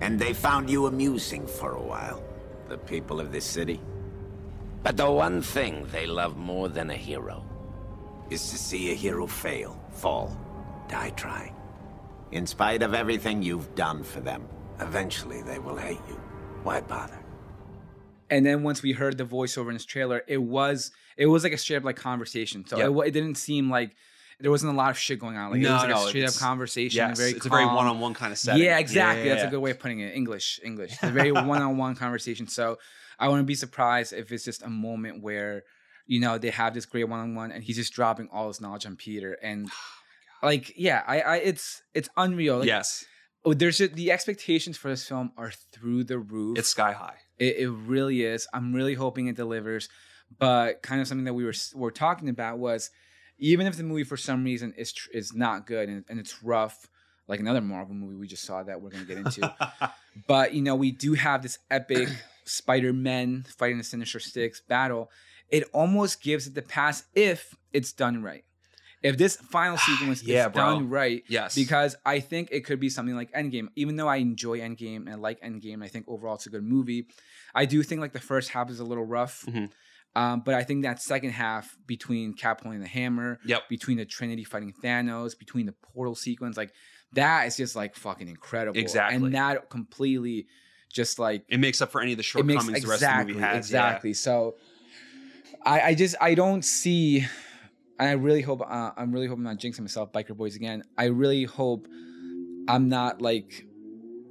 And 0.00 0.18
they 0.18 0.32
found 0.32 0.68
you 0.70 0.86
amusing 0.86 1.46
for 1.46 1.72
a 1.72 1.82
while, 1.82 2.22
the 2.68 2.78
people 2.78 3.20
of 3.20 3.30
this 3.32 3.44
city. 3.44 3.80
But 4.82 4.96
the 4.96 5.10
one 5.10 5.42
thing 5.42 5.86
they 5.92 6.06
love 6.06 6.36
more 6.38 6.68
than 6.68 6.90
a 6.90 6.96
hero 6.96 7.44
Is 8.30 8.48
to 8.50 8.56
see 8.56 8.90
a 8.92 8.94
hero 8.94 9.26
fail, 9.26 9.78
fall, 9.92 10.36
die 10.88 11.10
trying. 11.10 11.54
In 12.32 12.46
spite 12.46 12.82
of 12.82 12.94
everything 12.94 13.42
you've 13.42 13.74
done 13.74 14.02
for 14.02 14.20
them, 14.20 14.46
eventually 14.80 15.42
they 15.42 15.58
will 15.58 15.76
hate 15.76 16.00
you. 16.08 16.14
Why 16.62 16.80
bother? 16.80 17.18
And 18.30 18.46
then 18.46 18.62
once 18.62 18.82
we 18.82 18.92
heard 18.92 19.18
the 19.18 19.24
voiceover 19.24 19.68
in 19.68 19.74
this 19.74 19.84
trailer, 19.84 20.22
it 20.28 20.38
was 20.38 20.92
it 21.16 21.26
was 21.26 21.42
like 21.42 21.52
a 21.52 21.58
straight 21.58 21.76
up 21.78 21.84
like 21.84 21.96
conversation. 21.96 22.64
So 22.66 22.78
Yep. 22.78 22.90
it, 22.90 23.08
it 23.08 23.10
didn't 23.10 23.34
seem 23.36 23.68
like 23.68 23.96
there 24.38 24.50
wasn't 24.50 24.72
a 24.72 24.76
lot 24.76 24.90
of 24.90 24.98
shit 24.98 25.18
going 25.18 25.36
on. 25.36 25.50
Like 25.50 25.60
it 25.60 25.64
was 25.70 25.82
like 25.82 25.90
no, 25.90 26.04
a 26.06 26.08
straight 26.08 26.24
up 26.28 26.34
conversation. 26.34 26.96
yes, 26.96 27.18
very 27.18 27.32
it's 27.32 27.44
a 27.46 27.48
very 27.48 27.66
one-on-one 27.66 28.14
kind 28.14 28.32
of 28.32 28.38
setting. 28.38 28.62
Yeah, 28.62 28.78
exactly. 28.78 29.28
That's 29.28 29.42
a 29.42 29.48
good 29.48 29.58
way 29.60 29.72
of 29.72 29.80
putting 29.80 30.00
it. 30.00 30.14
English, 30.14 30.60
English. 30.64 30.92
It's 30.92 31.02
a 31.02 31.10
very 31.10 31.32
one-on-one 31.32 31.96
conversation. 31.96 32.46
So 32.46 32.78
I 33.18 33.28
wouldn't 33.28 33.48
be 33.48 33.54
surprised 33.54 34.12
if 34.14 34.30
it's 34.32 34.44
just 34.44 34.62
a 34.62 34.70
moment 34.70 35.22
where, 35.22 35.64
you 36.06 36.20
know, 36.20 36.38
they 36.38 36.50
have 36.50 36.72
this 36.72 36.86
great 36.86 37.04
one-on-one 37.04 37.52
and 37.52 37.62
he's 37.62 37.76
just 37.76 37.92
dropping 37.92 38.28
all 38.32 38.48
his 38.48 38.60
knowledge 38.62 38.86
on 38.86 38.96
Peter. 38.96 39.34
And 39.42 39.68
like, 40.42 40.72
yeah, 40.76 41.02
I, 41.06 41.20
I 41.20 41.36
it's 41.36 41.82
it's 41.94 42.08
unreal. 42.16 42.58
Like, 42.58 42.68
yes, 42.68 43.04
oh, 43.44 43.54
there's 43.54 43.78
just, 43.78 43.94
the 43.94 44.10
expectations 44.10 44.76
for 44.76 44.88
this 44.88 45.06
film 45.06 45.32
are 45.36 45.52
through 45.72 46.04
the 46.04 46.18
roof. 46.18 46.58
it's 46.58 46.68
sky 46.68 46.92
high. 46.92 47.16
It, 47.38 47.56
it 47.58 47.68
really 47.68 48.24
is. 48.24 48.46
I'm 48.52 48.74
really 48.74 48.94
hoping 48.94 49.28
it 49.28 49.36
delivers. 49.36 49.88
But 50.38 50.82
kind 50.82 51.00
of 51.00 51.08
something 51.08 51.24
that 51.24 51.34
we 51.34 51.44
were 51.44 51.54
were 51.74 51.90
talking 51.90 52.28
about 52.28 52.58
was, 52.58 52.90
even 53.38 53.66
if 53.66 53.76
the 53.76 53.82
movie 53.82 54.04
for 54.04 54.16
some 54.16 54.44
reason 54.44 54.72
is 54.76 54.92
tr- 54.92 55.10
is 55.12 55.34
not 55.34 55.66
good 55.66 55.88
and, 55.88 56.04
and 56.08 56.20
it's 56.20 56.42
rough, 56.42 56.88
like 57.26 57.40
another 57.40 57.60
Marvel 57.60 57.94
movie 57.94 58.14
we 58.14 58.28
just 58.28 58.44
saw 58.44 58.62
that 58.62 58.80
we're 58.80 58.90
gonna 58.90 59.04
get 59.04 59.18
into. 59.18 59.52
but 60.28 60.54
you 60.54 60.62
know, 60.62 60.76
we 60.76 60.92
do 60.92 61.14
have 61.14 61.42
this 61.42 61.58
epic 61.70 62.08
Spider-Men 62.44 63.44
fighting 63.58 63.78
the 63.78 63.84
Sinister 63.84 64.20
Six 64.20 64.60
battle. 64.60 65.10
It 65.48 65.64
almost 65.72 66.22
gives 66.22 66.46
it 66.46 66.54
the 66.54 66.62
pass 66.62 67.02
if 67.14 67.56
it's 67.72 67.92
done 67.92 68.22
right. 68.22 68.44
If 69.02 69.16
this 69.16 69.36
final 69.36 69.76
sequence 69.88 70.22
Yeah, 70.22 70.46
is 70.48 70.52
bro. 70.52 70.62
done 70.62 70.88
right, 70.90 71.22
yes. 71.28 71.54
because 71.54 71.96
I 72.04 72.20
think 72.20 72.48
it 72.52 72.64
could 72.64 72.80
be 72.80 72.88
something 72.90 73.14
like 73.16 73.32
Endgame. 73.32 73.68
Even 73.76 73.96
though 73.96 74.08
I 74.08 74.16
enjoy 74.16 74.58
Endgame 74.60 74.96
and 75.06 75.10
I 75.10 75.14
like 75.14 75.40
Endgame, 75.40 75.82
I 75.82 75.88
think 75.88 76.06
overall 76.08 76.34
it's 76.34 76.46
a 76.46 76.50
good 76.50 76.64
movie. 76.64 77.06
I 77.54 77.64
do 77.64 77.82
think 77.82 78.00
like 78.00 78.12
the 78.12 78.20
first 78.20 78.50
half 78.50 78.70
is 78.70 78.78
a 78.80 78.84
little 78.84 79.04
rough, 79.06 79.44
Mhm. 79.48 79.70
um, 80.14 80.42
but 80.44 80.54
I 80.54 80.64
think 80.64 80.82
that 80.84 81.00
second 81.00 81.30
half 81.30 81.76
between 81.86 82.34
Cap 82.34 82.62
holding 82.62 82.80
the 82.80 82.86
hammer, 82.88 83.38
Yep. 83.46 83.68
between 83.70 83.96
the 83.96 84.04
Trinity 84.04 84.44
fighting 84.44 84.74
Thanos, 84.84 85.38
between 85.38 85.66
the 85.66 85.72
portal 85.72 86.14
sequence, 86.14 86.56
like 86.56 86.72
that 87.14 87.46
is 87.46 87.56
just 87.56 87.74
like 87.74 87.96
fucking 87.96 88.28
incredible. 88.28 88.78
Exactly. 88.78 89.16
and 89.16 89.34
that 89.34 89.68
completely 89.70 90.46
just 90.92 91.18
like 91.18 91.44
It 91.48 91.58
makes 91.58 91.80
up 91.80 91.90
for 91.90 92.00
any 92.02 92.12
of 92.12 92.18
the 92.18 92.20
it 92.38 92.44
makes 92.44 92.64
shortcomings 92.64 92.82
the 92.82 92.88
rest 92.88 93.02
exactly 93.02 93.20
of 93.20 93.26
the 93.28 93.32
movie 93.34 93.44
has. 93.46 93.52
yeah. 93.54 93.58
exactly. 93.88 94.12
So 94.12 94.56
I, 95.64 95.80
I 95.80 95.94
just 95.94 96.16
I 96.20 96.34
don't 96.34 96.64
see. 96.64 97.26
And 98.00 98.08
I 98.08 98.12
really 98.12 98.40
hope 98.40 98.62
uh, 98.62 98.90
I'm 98.96 99.12
really 99.12 99.26
hoping 99.26 99.46
I'm 99.46 99.52
not 99.52 99.60
jinxing 99.62 99.80
myself, 99.80 100.10
biker 100.10 100.34
boys 100.36 100.56
again. 100.56 100.82
I 100.96 101.04
really 101.04 101.44
hope 101.44 101.86
I'm 102.66 102.88
not 102.88 103.20
like 103.20 103.66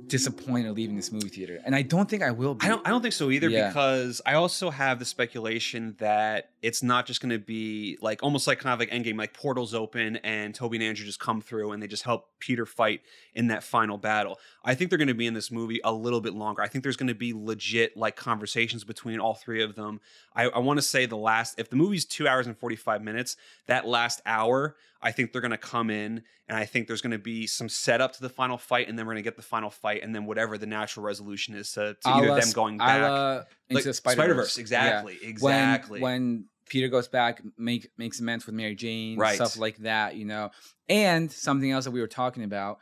disappointed 0.08 0.71
leaving 0.75 0.95
this 0.95 1.12
movie 1.12 1.29
theater, 1.29 1.60
and 1.63 1.75
I 1.75 1.84
don't 1.84 2.10
think 2.10 2.23
I 2.23 2.32
will 2.32 2.55
be. 2.55 2.65
I 2.65 2.69
don't. 2.69 2.86
I 2.86 2.89
don't 2.89 3.03
think 3.03 3.13
so 3.13 3.29
either 3.29 3.47
Yeah. 3.47 3.67
because 3.67 4.21
I 4.25 4.34
also 4.34 4.71
have 4.71 4.97
the 4.97 5.05
speculation 5.05 5.95
that 5.99 6.49
it's 6.62 6.84
not 6.84 7.06
just 7.06 7.22
going 7.22 7.30
to 7.30 7.39
be 7.39 7.98
like 8.02 8.22
almost 8.22 8.48
like 8.48 8.60
kind 8.60 8.74
of 8.74 8.80
like 8.80 8.89
Endgame, 8.91 9.17
like 9.17 9.34
portals 9.34 9.74
open 9.74 10.17
and 10.17 10.54
Tobey 10.54 10.78
and 10.78 10.84
Andrew 10.84 11.06
just 11.06 11.19
come 11.19 11.41
through 11.41 11.72
and 11.72 11.82
they 11.82 11.88
just 11.88 12.04
help 12.04 12.28
Peter 12.39 12.65
fight 12.65 13.02
in 13.34 13.48
that 13.48 13.63
final 13.63 13.98
battle. 13.98 14.39
I 14.63 14.76
think 14.76 14.89
they're 14.89 14.98
going 14.98 15.08
to 15.08 15.13
be 15.13 15.28
in 15.28 15.34
this 15.34 15.52
movie 15.52 15.80
a 15.84 15.93
little 15.93 16.22
bit 16.22 16.34
longer. 16.34 16.62
I 16.62 16.67
think 16.67 16.84
there's 16.84 16.98
going 16.98 17.08
to 17.08 17.15
be 17.15 17.34
legit 17.34 17.95
like 17.95 18.15
conversations 18.15 18.84
between 18.84 19.19
all 19.19 19.36
three 19.36 19.63
of 19.63 19.76
them. 19.76 20.02
I, 20.36 20.45
I 20.50 20.60
want 20.60 20.78
to 20.78 20.84
say 20.84 21.06
the 21.06 21.17
last 21.17 21.60
if 21.60 21.69
the 21.69 21.78
movie's 21.78 22.06
two 22.06 22.28
hours 22.28 22.48
and 22.48 22.58
forty 22.58 22.76
five 22.76 23.02
minutes, 23.02 23.38
that 23.67 23.88
last 23.88 24.22
hour. 24.26 24.76
I 25.02 25.13
think 25.13 25.32
they're 25.32 25.39
going 25.39 25.52
to 25.52 25.58
come 25.58 25.89
in 25.89 26.24
and 26.50 26.58
I 26.58 26.65
think 26.65 26.88
there's 26.88 27.02
going 27.02 27.12
to 27.12 27.17
be 27.17 27.48
some 27.48 27.69
setup 27.69 28.12
to 28.13 28.22
the 28.22 28.28
final 28.28 28.58
fight, 28.58 28.89
and 28.89 28.98
then 28.98 29.06
we're 29.06 29.13
going 29.13 29.24
to 29.24 29.28
get 29.28 29.38
the 29.38 29.41
final 29.43 29.69
fight, 29.69 30.04
and 30.04 30.13
then 30.13 30.26
whatever 30.26 30.58
the 30.58 30.65
natural 30.65 31.06
resolution 31.06 31.54
is 31.56 31.72
to, 31.74 31.95
to 32.02 32.10
either 32.10 32.28
la 32.30 32.39
them 32.39 32.52
going 32.52 32.80
back. 32.80 33.48
Like 33.75 33.84
the 33.84 33.93
Spider 33.93 34.15
Spider-Verse, 34.21 34.58
exactly, 34.58 35.17
When, 35.21 35.29
exactly. 35.29 36.01
when 36.01 36.45
Peter 36.69 36.88
goes 36.88 37.08
back, 37.08 37.41
make 37.58 37.89
makes 37.97 38.19
amends 38.19 38.45
with 38.45 38.55
Mary 38.55 38.75
Jane, 38.75 39.17
Right. 39.17 39.36
stuff 39.36 39.58
like 39.58 39.77
that, 39.77 40.15
you 40.15 40.25
know. 40.25 40.49
And 40.88 41.32
something 41.32 41.69
else 41.71 41.86
that 41.86 41.91
we 41.91 42.01
were 42.01 42.08
talking 42.08 42.43
about, 42.43 42.77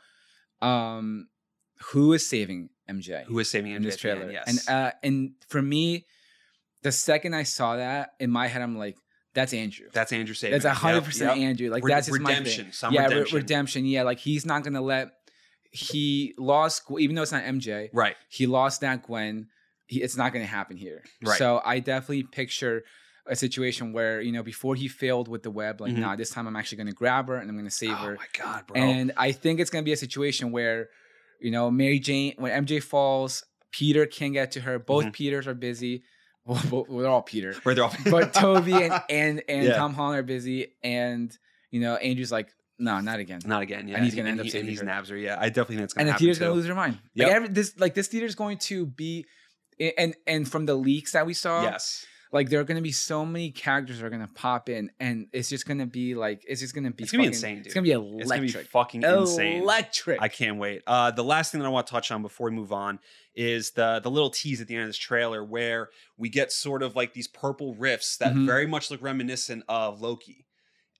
um, 0.61 1.27
who 1.91 2.13
is 2.13 2.25
saving 2.27 2.69
MJ? 2.89 3.23
Who 3.25 3.37
is 3.39 3.49
saving 3.49 3.71
in 3.71 3.81
MJ 3.81 3.85
this 3.85 4.05
at 4.05 4.05
end, 4.11 4.19
trailer. 4.19 4.31
Yes. 4.31 4.47
And 4.47 4.75
uh 4.75 4.91
and 5.03 5.31
for 5.49 5.61
me, 5.61 6.05
the 6.83 6.91
second 6.91 7.33
I 7.33 7.43
saw 7.43 7.75
that 7.77 8.11
in 8.19 8.29
my 8.31 8.47
head, 8.47 8.61
I'm 8.61 8.77
like, 8.77 8.97
that's 9.33 9.53
Andrew. 9.53 9.87
that's 9.93 10.11
Andrew 10.11 10.33
saving. 10.33 10.59
That's 10.59 10.79
hundred 10.79 10.97
Yep, 10.97 11.03
percent 11.05 11.37
yep. 11.39 11.47
Andrew. 11.49 11.69
Like 11.69 11.83
that's 11.83 12.09
my 12.09 12.17
redemption, 12.17 12.71
yeah, 12.91 13.01
re- 13.01 13.07
redemption. 13.09 13.35
redemption. 13.37 13.85
Yeah, 13.85 14.03
like 14.03 14.19
he's 14.19 14.45
not 14.45 14.63
gonna 14.63 14.81
let. 14.81 15.09
He 15.71 16.33
lost, 16.39 16.83
even 16.97 17.15
though 17.15 17.21
it's 17.21 17.31
not 17.33 17.43
MJ. 17.43 17.89
Right. 17.93 18.15
He 18.29 18.47
lost 18.47 18.81
that 18.81 19.03
Gwen. 19.03 19.47
He, 19.87 20.01
it's 20.01 20.15
not 20.17 20.33
gonna 20.33 20.45
happen 20.45 20.77
here. 20.77 21.03
Right. 21.23 21.37
So 21.37 21.61
I 21.63 21.79
definitely 21.79 22.23
picture 22.23 22.83
a 23.25 23.35
situation 23.35 23.91
where 23.93 24.21
you 24.21 24.31
know 24.31 24.43
before 24.43 24.75
he 24.75 24.87
failed 24.87 25.27
with 25.27 25.43
the 25.43 25.51
web, 25.51 25.81
like 25.81 25.93
Mhm. 25.93 25.97
nah, 25.99 26.15
this 26.15 26.29
time 26.29 26.47
I'm 26.47 26.55
actually 26.55 26.77
gonna 26.77 26.91
grab 26.93 27.27
her 27.27 27.35
and 27.35 27.49
I'm 27.49 27.57
gonna 27.57 27.69
save 27.71 27.91
Oh 27.91 27.95
her. 27.95 28.11
Oh 28.13 28.15
my 28.15 28.27
god, 28.43 28.67
bro. 28.67 28.81
And 28.81 29.11
I 29.17 29.31
think 29.31 29.59
it's 29.59 29.69
gonna 29.69 29.83
be 29.83 29.91
a 29.93 29.97
situation 29.97 30.51
where, 30.51 30.89
you 31.41 31.51
know, 31.51 31.69
Mary 31.71 31.99
Jane 31.99 32.35
when 32.37 32.51
MJ 32.65 32.81
falls, 32.81 33.43
Peter 33.71 34.05
can't 34.05 34.33
get 34.33 34.51
to 34.53 34.61
her. 34.61 34.79
Both 34.79 35.05
Mhm. 35.05 35.13
Peters 35.13 35.47
are 35.47 35.53
busy. 35.53 36.03
Well, 36.47 36.85
they're 36.89 37.07
all 37.09 37.21
Peter, 37.23 37.53
they're 37.65 37.83
all 37.83 37.93
but 38.09 38.33
Tobey 38.33 38.71
and 38.71 38.93
and, 39.09 39.43
and 39.49 39.63
Yeah. 39.67 39.75
Tom 39.75 39.93
Holland 39.93 40.19
are 40.19 40.23
busy, 40.23 40.67
and 40.81 41.29
you 41.71 41.81
know, 41.81 41.95
Andrew's 41.97 42.31
like, 42.31 42.47
no, 42.79 43.01
not 43.01 43.19
again. 43.19 43.41
not 43.45 43.61
again. 43.63 43.89
Yeah, 43.89 43.95
And 43.95 44.05
he's 44.05 44.15
gonna 44.15 44.29
end 44.29 44.39
he- 44.39 44.47
up 44.47 44.51
saving 44.51 44.61
and 44.61 44.69
he's 44.69 44.79
her. 44.79 44.85
nabs 44.85 45.09
her. 45.09 45.17
Yeah, 45.17 45.35
I 45.37 45.49
definitely 45.49 45.75
think 45.77 45.83
it's 45.85 45.93
gonna 45.95 46.07
and 46.09 46.15
the 46.15 46.19
theater's 46.19 46.37
too. 46.37 46.45
gonna 46.45 46.55
lose 46.55 46.65
their 46.65 46.75
mind. 46.75 46.99
Yep. 47.15 47.27
Like 47.27 47.35
every, 47.35 47.47
this, 47.49 47.77
like 47.77 47.93
this 47.95 48.07
theater's 48.07 48.35
going 48.35 48.59
to 48.59 48.85
be, 48.85 49.25
and 49.79 50.15
and 50.25 50.49
from 50.49 50.65
the 50.65 50.75
leaks 50.75 51.11
that 51.13 51.25
we 51.25 51.33
saw, 51.33 51.63
Yes. 51.63 52.05
like 52.31 52.49
there 52.49 52.59
are 52.59 52.63
gonna 52.63 52.81
be 52.81 52.91
so 52.91 53.25
many 53.25 53.51
characters 53.51 53.99
that 53.99 54.05
are 54.05 54.09
gonna 54.09 54.29
pop 54.33 54.69
in, 54.69 54.91
and 54.99 55.27
it's 55.33 55.49
just 55.49 55.65
gonna 55.67 55.85
be 55.85 56.15
like, 56.15 56.43
it's 56.47 56.61
just 56.61 56.73
gonna 56.75 56.91
be, 56.91 57.03
It's 57.03 57.11
gonna 57.11 57.23
be 57.23 57.27
insane, 57.27 57.57
dude. 57.57 57.65
It's 57.67 57.73
gonna 57.75 57.83
be 57.83 57.91
It's 57.91 58.29
gonna 58.29 58.41
be 58.41 58.47
electric, 58.47 58.67
fucking 58.67 59.03
insane. 59.03 59.61
electric. 59.61 60.21
I 60.21 60.27
can't 60.27 60.57
wait. 60.57 60.81
Uh, 60.87 61.11
the 61.11 61.23
last 61.23 61.51
thing 61.51 61.59
that 61.61 61.67
I 61.67 61.69
want 61.69 61.87
to 61.87 61.91
touch 61.91 62.11
on 62.11 62.21
before 62.21 62.49
we 62.49 62.55
move 62.55 62.71
on 62.73 62.99
is 63.35 63.71
the 63.71 63.99
the 64.03 64.09
little 64.11 64.29
tease 64.31 64.61
at 64.61 64.67
the 64.67 64.73
end 64.75 64.83
of 64.83 64.89
this 64.89 64.97
trailer 64.97 65.43
where 65.43 65.89
we 66.17 66.27
get 66.29 66.51
sort 66.51 66.81
of 66.83 66.95
like 66.95 67.13
these 67.13 67.27
purple 67.27 67.75
rifts 67.75 68.17
that 68.17 68.33
Mhm. 68.33 68.45
very 68.47 68.65
much 68.67 68.89
look 68.91 69.01
reminiscent 69.01 69.63
of 69.69 70.01
Loki. 70.01 70.45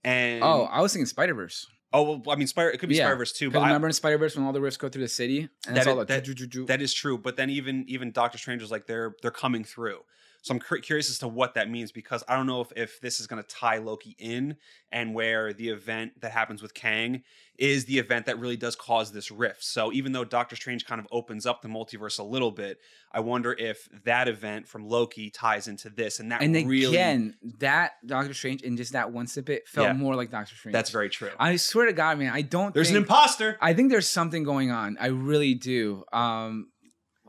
And 0.04 0.44
Oh, 0.44 0.64
I 0.72 0.82
was 0.82 0.94
thinking 0.94 1.08
Spider 1.08 1.34
Verse. 1.34 1.68
Oh 1.94 2.04
well, 2.04 2.24
I 2.30 2.36
mean, 2.36 2.48
Spider. 2.48 2.70
It 2.72 2.80
could 2.80 2.90
be 2.90 2.96
Yeah. 2.96 3.06
Spider 3.06 3.16
Verse 3.18 3.32
too, 3.34 3.48
but 3.50 3.54
Because 3.60 3.64
I- 3.64 3.68
remember 3.70 3.88
in 3.88 3.94
Spider 3.94 4.18
Verse 4.18 4.36
when 4.36 4.46
all 4.46 4.54
the 4.54 4.62
rifts 4.62 4.78
go 4.78 4.90
through 4.90 5.04
the 5.04 5.08
city, 5.08 5.50
and 5.68 5.76
That 5.76 5.78
it's 5.82 5.88
all 5.88 5.94
is- 6.02 6.08
the 6.08 6.14
that- 6.14 6.68
That 6.68 6.82
is 6.82 6.94
true, 6.94 7.18
but 7.18 7.36
then 7.38 7.50
even 7.50 7.86
even 7.88 8.12
Doctor 8.12 8.38
Strange 8.38 8.62
was 8.62 8.72
like 8.72 8.88
they're 8.88 9.16
they're 9.22 9.32
coming 9.32 9.64
through. 9.64 10.02
So 10.48 10.54
I'm 10.54 10.60
cur- 10.60 10.80
curious 10.80 11.10
as 11.10 11.20
to 11.20 11.28
what 11.28 11.54
that 11.56 11.70
means 11.70 11.92
because 11.92 12.24
I 12.28 12.36
don't 12.36 12.48
know 12.48 12.62
if 12.62 12.72
if 12.76 13.02
this 13.02 13.20
is 13.20 13.28
going 13.28 13.42
to 13.44 13.48
tie 13.48 13.78
Loki 13.78 14.16
in 14.18 14.56
and 14.92 15.14
where 15.14 15.52
the 15.54 15.70
event 15.70 16.22
that 16.22 16.32
happens 16.32 16.62
with 16.62 16.74
Kang 16.74 17.24
is 17.60 17.86
the 17.86 17.98
event 17.98 18.28
that 18.28 18.40
really 18.40 18.56
does 18.56 18.76
cause 18.76 19.12
this 19.12 19.32
rift. 19.32 19.64
So 19.64 19.92
even 19.92 20.12
though 20.12 20.24
Doctor 20.24 20.56
Strange 20.56 20.86
kind 20.86 21.00
of 21.02 21.08
opens 21.12 21.46
up 21.46 21.62
the 21.62 21.68
multiverse 21.68 22.20
a 22.20 22.24
little 22.24 22.52
bit, 22.52 22.78
I 23.12 23.20
wonder 23.20 23.52
if 23.54 23.90
that 24.06 24.28
event 24.28 24.68
from 24.68 24.88
Loki 24.88 25.30
ties 25.30 25.68
into 25.68 25.90
this 25.90 26.20
and 26.20 26.32
that 26.32 26.42
and 26.42 26.54
really 26.56 26.96
again, 26.96 27.36
that 27.60 27.94
Doctor 28.06 28.34
Strange 28.34 28.62
in 28.62 28.78
just 28.78 28.94
that 28.94 29.12
one 29.12 29.28
snippet 29.28 29.68
felt 29.68 29.88
Yeah. 29.88 29.94
more 29.94 30.16
like 30.16 30.30
Doctor 30.32 30.56
Strange. 30.56 30.74
that's 30.74 30.92
very 30.92 31.10
true. 31.10 31.32
I 31.40 31.56
swear 31.58 31.88
to 31.88 31.94
God, 31.94 32.20
man, 32.20 32.32
I 32.32 32.42
don't. 32.42 32.74
There's 32.74 32.92
an 32.92 32.96
imposter. 32.98 33.58
I 33.60 33.74
think 33.74 33.90
there's 33.92 34.08
something 34.08 34.44
going 34.44 34.72
on. 34.72 34.98
I 35.00 35.08
really 35.08 35.56
do. 35.56 36.04
Um, 36.14 36.70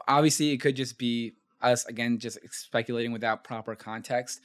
obviously, 0.07 0.51
it 0.51 0.59
could 0.59 0.77
just 0.77 0.99
be 0.99 1.35
us 1.61 1.85
again, 1.87 2.19
just 2.19 2.39
speculating 2.53 3.13
without 3.13 3.45
proper 3.45 3.75
context. 3.75 4.41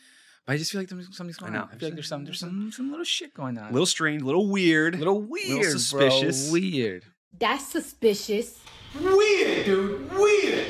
But 0.46 0.54
I 0.54 0.58
just 0.58 0.72
feel 0.72 0.82
like 0.82 0.90
there's 0.90 1.16
something's 1.16 1.38
going 1.38 1.56
on. 1.56 1.70
I 1.72 1.76
feel 1.78 1.88
like 1.90 1.96
there's 1.96 2.08
some, 2.08 2.26
there's 2.26 2.40
some, 2.40 2.72
some 2.72 2.90
little 2.90 3.06
shit 3.06 3.34
going 3.34 3.58
on. 3.58 3.72
little 3.72 3.86
strange, 3.86 4.22
little 4.24 4.50
weird. 4.50 4.98
little 4.98 5.22
weird, 5.22 5.64
suspicious. 5.72 6.50
bro. 6.50 6.54
Weird. 6.60 7.06
That's 7.40 7.66
suspicious. 7.66 8.60
Weird, 9.00 9.66
dude. 9.66 10.12
Weird. 10.14 10.68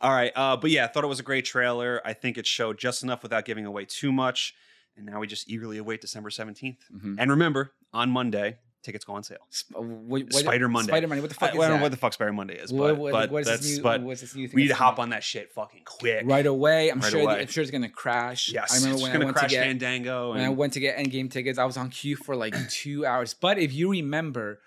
All 0.00 0.10
right, 0.10 0.32
uh, 0.36 0.56
but 0.56 0.70
yeah, 0.70 0.84
I 0.84 0.88
thought 0.88 1.04
it 1.04 1.06
was 1.08 1.20
a 1.20 1.22
great 1.24 1.44
trailer. 1.46 2.02
I 2.04 2.12
think 2.12 2.36
it 2.36 2.46
showed 2.46 2.76
just 2.76 3.02
enough 3.02 3.22
without 3.22 3.44
giving 3.46 3.64
away 3.64 3.86
too 3.86 4.12
much. 4.12 4.54
And 4.96 5.06
now 5.06 5.18
we 5.20 5.26
just 5.26 5.48
eagerly 5.48 5.78
await 5.78 6.00
December 6.02 6.28
17th. 6.30 6.76
Mhm. 6.94 7.16
And 7.18 7.30
remember, 7.30 7.72
on 7.92 8.10
Monday, 8.10 8.58
tickets 8.84 9.04
go 9.04 9.14
on 9.14 9.22
sale. 9.24 9.38
Sp- 9.50 9.74
uh, 9.76 9.80
what, 9.82 10.22
what, 10.24 10.32
Spider 10.34 10.68
Monday. 10.68 10.90
Spider 10.92 11.08
Monday. 11.08 11.20
What 11.22 11.30
the 11.30 11.36
I, 11.36 11.48
fuck 11.48 11.48
I 11.50 11.52
don't 11.54 11.62
is 11.62 11.68
know 11.68 11.74
that? 11.76 11.82
what 11.82 11.90
the 11.90 11.96
fuck 11.96 12.12
Spider 12.12 12.32
Monday 12.32 12.54
is, 12.56 12.70
but, 12.72 12.96
what- 12.96 13.12
but 13.12 13.30
what 13.30 13.40
is 13.40 13.46
that's 13.48 13.62
this 13.62 13.76
new? 13.78 13.82
but 13.82 14.02
what's 14.02 14.20
this 14.20 14.34
new 14.34 14.46
thing? 14.46 14.54
we 14.56 14.62
need 14.62 14.68
to 14.68 14.74
hop 14.74 14.98
on 14.98 15.10
that 15.10 15.24
shit 15.24 15.50
fucking 15.52 15.82
quick. 15.84 16.22
right 16.26 16.46
away. 16.46 16.90
I'm 16.90 17.00
Right 17.00 17.10
sure. 17.10 17.20
away. 17.22 17.40
I'm 17.40 17.46
sure 17.48 17.62
it's 17.62 17.70
gonna 17.72 17.88
crash. 17.88 18.50
Yes, 18.52 18.72
I 18.72 18.76
remember 18.76 18.94
it's 18.94 19.02
when 19.02 19.10
I 19.10 19.12
gonna 19.14 19.24
went 19.26 19.36
crash 19.36 19.50
to 19.50 19.56
get 19.56 19.64
Fandango. 19.66 20.32
when 20.34 20.40
I 20.44 20.48
went 20.50 20.72
to 20.74 20.80
get 20.80 20.96
Endgame 20.98 21.30
tickets. 21.30 21.58
I 21.58 21.64
was 21.64 21.76
on 21.76 21.90
queue 21.90 22.14
for 22.16 22.36
like 22.36 22.54
two 22.70 23.04
hours. 23.04 23.34
But 23.34 23.58
if 23.58 23.72
you 23.72 23.90
remember, 23.90 24.60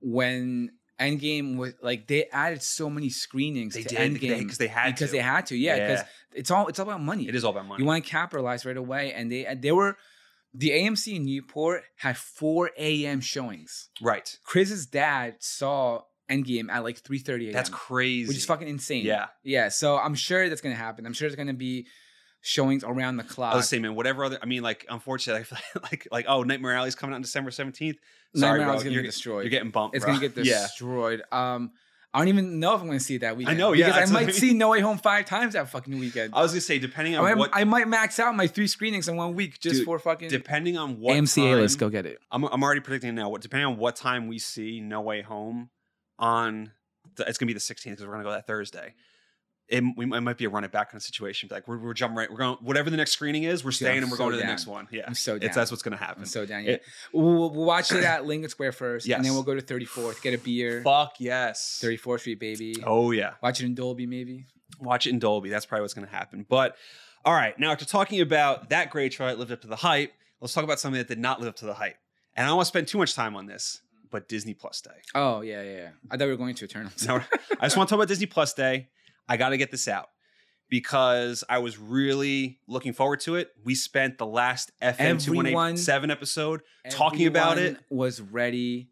when 0.00 0.72
Endgame 1.00 1.56
was 1.56 1.74
like 1.82 2.06
they 2.06 2.26
added 2.32 2.62
so 2.62 2.88
many 2.88 3.08
screenings 3.08 3.74
they 3.74 3.82
to 3.82 3.88
did 3.88 3.98
Endgame 3.98 4.38
because 4.38 4.58
they, 4.58 4.68
had 4.68 4.94
because 4.94 5.10
to. 5.10 5.16
they 5.16 5.22
had 5.22 5.46
to. 5.46 5.56
Yeah, 5.56 5.78
because 5.78 6.04
it's 6.32 6.50
all 6.50 6.68
it's 6.68 6.78
all 6.78 6.86
about 6.86 7.00
money. 7.02 7.28
it 7.28 7.34
is 7.34 7.44
all 7.44 7.50
about 7.50 7.66
money. 7.66 7.82
You 7.82 7.86
want 7.86 8.04
to 8.04 8.10
capitalize 8.10 8.64
right 8.64 8.76
away, 8.76 9.12
and 9.12 9.30
they 9.30 9.46
they 9.58 9.72
were 9.72 9.96
the 10.54 10.70
AMC 10.70 11.16
in 11.16 11.24
Newport 11.24 11.82
had 11.96 12.16
4 12.16 12.70
a.m. 12.78 13.20
showings. 13.20 13.88
right. 14.02 14.38
Chris's 14.44 14.86
dad 14.86 15.36
saw 15.40 16.02
Endgame 16.30 16.70
at 16.70 16.82
like 16.84 17.02
3:30 17.02 17.44
a.m. 17.46 17.52
That's 17.52 17.68
crazy. 17.68 18.28
which 18.28 18.36
is 18.36 18.44
fucking 18.46 18.68
insane. 18.68 19.04
Yeah. 19.04 19.26
yeah. 19.42 19.68
So 19.68 19.98
I'm 19.98 20.14
sure 20.14 20.48
that's 20.48 20.60
gonna 20.60 20.74
happen. 20.74 21.04
I'm 21.06 21.12
sure 21.12 21.26
it's 21.26 21.36
gonna 21.36 21.52
be 21.52 21.86
showings 22.40 22.84
around 22.84 23.16
the 23.18 23.24
clock. 23.24 23.52
I 23.54 23.56
was 23.56 23.68
saying, 23.68 23.82
man, 23.82 23.94
whatever 23.94 24.24
other. 24.24 24.38
I 24.42 24.46
mean, 24.46 24.62
like, 24.62 24.86
unfortunately, 24.88 25.40
I 25.40 25.44
feel 25.44 25.82
like, 25.82 26.08
like, 26.10 26.24
oh, 26.28 26.42
Nightmare 26.42 26.74
Alley's 26.74 26.94
coming 26.94 27.12
out 27.12 27.16
on 27.16 27.22
December 27.22 27.50
seventeenth. 27.50 27.96
Sorry, 28.34 28.50
Nightmare 28.52 28.66
bro, 28.66 28.72
Alley's 28.72 28.82
gonna 28.84 28.94
you're, 28.94 29.02
get 29.02 29.08
destroyed. 29.08 29.44
You're 29.44 29.50
getting 29.50 29.70
bumped. 29.70 29.96
it's 29.96 30.04
bro. 30.04 30.14
gonna 30.14 30.28
get 30.28 30.36
Yeah. 30.44 30.62
destroyed. 30.62 31.22
Um, 31.32 31.72
I 32.14 32.18
don't 32.18 32.28
even 32.28 32.60
know 32.60 32.74
if 32.74 32.82
I'm 32.82 32.88
gonna 32.88 33.00
see 33.00 33.14
it 33.14 33.20
that 33.20 33.36
weekend. 33.36 33.56
I 33.56 33.58
know, 33.58 33.72
yeah, 33.72 33.86
because 33.86 33.96
I 33.96 34.00
what 34.00 34.10
I 34.10 34.12
might 34.12 34.26
mean. 34.26 34.36
see 34.36 34.52
No 34.52 34.68
Way 34.70 34.80
Home 34.80 34.98
five 34.98 35.24
times 35.24 35.54
that 35.54 35.70
fucking 35.70 35.98
weekend. 35.98 36.34
I 36.34 36.42
was 36.42 36.52
gonna 36.52 36.60
say, 36.60 36.78
depending 36.78 37.14
I 37.14 37.18
on 37.18 37.24
might, 37.24 37.36
what, 37.38 37.50
I 37.54 37.64
might 37.64 37.88
max 37.88 38.20
out 38.20 38.34
my 38.36 38.46
three 38.46 38.66
screenings 38.66 39.08
in 39.08 39.16
one 39.16 39.34
week 39.34 39.58
just 39.60 39.76
Dude, 39.76 39.84
for 39.86 39.98
fucking 39.98 40.28
depending 40.28 40.76
on 40.76 41.00
what 41.00 41.16
AMC 41.16 41.36
time, 41.36 41.58
A 41.58 41.60
list. 41.62 41.78
Go 41.78 41.88
get 41.88 42.04
it. 42.04 42.18
I'm, 42.30 42.44
I'm 42.44 42.62
already 42.62 42.80
predicting 42.80 43.14
now. 43.14 43.30
What 43.30 43.40
depending 43.40 43.66
on 43.66 43.78
what 43.78 43.96
time 43.96 44.28
we 44.28 44.38
see 44.38 44.80
No 44.80 45.00
Way 45.00 45.22
Home 45.22 45.70
on, 46.18 46.72
the, 47.16 47.24
it's 47.26 47.38
gonna 47.38 47.48
be 47.48 47.54
the 47.54 47.60
16th 47.60 47.84
because 47.84 48.06
we're 48.06 48.12
gonna 48.12 48.24
go 48.24 48.30
that 48.30 48.46
Thursday. 48.46 48.94
It, 49.72 49.82
we, 49.96 50.04
it 50.04 50.20
might 50.20 50.36
be 50.36 50.44
a 50.44 50.48
run 50.50 50.64
it 50.64 50.70
back 50.70 50.90
kind 50.90 50.98
of 50.98 51.02
situation. 51.02 51.48
Like 51.50 51.66
we're, 51.66 51.78
we're 51.78 51.94
jumping 51.94 52.16
right, 52.18 52.30
we're 52.30 52.36
going 52.36 52.56
whatever 52.60 52.90
the 52.90 52.96
next 52.96 53.12
screening 53.12 53.44
is, 53.44 53.64
we're 53.64 53.70
staying 53.72 53.96
I'm 53.98 54.02
and 54.04 54.10
we're 54.12 54.18
so 54.18 54.24
going 54.24 54.32
to 54.32 54.38
the 54.38 54.44
next 54.44 54.66
one. 54.66 54.86
Yeah, 54.92 55.04
I'm 55.06 55.14
so 55.14 55.36
It's 55.40 55.54
that's 55.54 55.70
what's 55.70 55.82
gonna 55.82 55.96
happen. 55.96 56.22
I'm 56.22 56.26
so 56.28 56.44
down. 56.46 56.64
Yeah, 56.64 56.72
It- 56.72 56.82
we'll, 57.12 57.50
we'll 57.50 57.64
watch 57.64 57.90
it 57.90 58.04
at 58.04 58.26
Lincoln 58.26 58.50
Square 58.50 58.72
first, 58.72 59.08
and 59.08 59.24
then 59.24 59.32
we'll 59.32 59.42
go 59.42 59.54
to 59.54 59.62
34th, 59.62 60.20
get 60.22 60.34
a 60.34 60.38
beer. 60.38 60.82
Fuck 60.82 61.14
yes. 61.18 61.80
34th 61.82 62.20
Street, 62.20 62.38
baby. 62.38 62.76
Oh 62.84 63.10
yeah. 63.10 63.32
Watch 63.42 63.60
it 63.60 63.66
in 63.66 63.74
Dolby, 63.74 64.06
maybe. 64.06 64.46
watch 64.78 65.06
it 65.06 65.10
in 65.10 65.18
Dolby. 65.18 65.48
That's 65.48 65.66
probably 65.66 65.82
what's 65.82 65.94
going 65.94 66.06
to 66.06 66.12
happen. 66.14 66.44
But 66.48 66.76
all 67.24 67.32
right, 67.34 67.58
now 67.58 67.72
after 67.72 67.84
talking 67.84 68.20
about 68.20 68.70
that 68.70 68.90
great 68.90 69.12
trailer 69.12 69.32
that 69.32 69.38
lived 69.38 69.52
up 69.52 69.60
to 69.62 69.68
the 69.68 69.76
hype, 69.76 70.12
let's 70.40 70.52
talk 70.52 70.64
about 70.64 70.80
something 70.80 70.98
that 70.98 71.08
did 71.08 71.18
not 71.18 71.40
live 71.40 71.48
up 71.48 71.56
to 71.56 71.66
the 71.66 71.74
hype. 71.74 71.96
And 72.34 72.44
I 72.44 72.48
don't 72.48 72.56
want 72.56 72.66
to 72.66 72.68
spend 72.68 72.88
too 72.88 72.98
much 72.98 73.14
time 73.14 73.36
on 73.36 73.46
this, 73.46 73.80
but 74.10 74.28
Disney 74.28 74.54
Plus 74.54 74.80
Day. 74.80 74.90
Oh 75.14 75.40
yeah, 75.42 75.62
yeah. 75.62 75.70
yeah. 75.76 75.88
I 76.10 76.16
thought 76.16 76.24
we 76.24 76.30
were 76.30 76.36
going 76.36 76.54
to 76.54 76.64
Eternals. 76.64 77.06
I 77.08 77.20
just 77.62 77.76
want 77.76 77.88
to 77.88 77.92
talk 77.92 77.98
about 77.98 78.08
Disney 78.08 78.26
Plus 78.26 78.52
Day. 78.54 78.88
I 79.28 79.36
got 79.36 79.50
to 79.50 79.56
get 79.56 79.70
this 79.70 79.88
out 79.88 80.08
because 80.68 81.44
I 81.48 81.58
was 81.58 81.78
really 81.78 82.58
looking 82.66 82.92
forward 82.92 83.20
to 83.20 83.36
it. 83.36 83.50
We 83.64 83.74
spent 83.74 84.18
the 84.18 84.26
last 84.26 84.70
FM 84.82 85.22
two 85.22 85.32
one 85.32 85.46
Everyone- 85.46 85.72
eight 85.74 85.78
seven 85.78 86.10
episode 86.10 86.62
talking 86.90 87.26
about 87.26 87.58
it. 87.58 87.76
Was 87.90 88.20
ready 88.20 88.88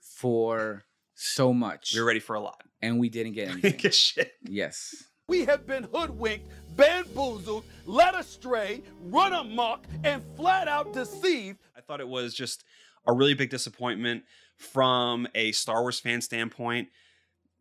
for 0.00 0.84
so 1.14 1.52
much, 1.52 1.94
We 1.94 2.00
were 2.00 2.06
ready 2.06 2.20
for 2.20 2.34
a 2.36 2.40
lot. 2.40 2.62
and 2.80 2.98
we 2.98 3.08
didn't 3.08 3.32
get 3.32 3.48
anything. 3.50 3.76
Get 3.76 3.94
shit. 3.94 4.32
yes. 4.42 5.04
We 5.28 5.44
have 5.44 5.66
been 5.66 5.84
hoodwinked, 5.84 6.46
bamboozled, 6.76 7.64
led 7.86 8.14
astray, 8.14 8.82
run 9.04 9.32
amok, 9.32 9.86
and 10.04 10.22
flat 10.36 10.68
out 10.68 10.92
deceived. 10.92 11.58
I 11.76 11.80
thought 11.80 12.00
it 12.00 12.08
was 12.08 12.34
just 12.34 12.64
a 13.06 13.12
really 13.12 13.34
big 13.34 13.48
disappointment 13.50 14.24
from 14.56 15.26
a 15.34 15.52
Star 15.52 15.80
Wars 15.82 16.00
fan 16.00 16.20
standpoint. 16.20 16.88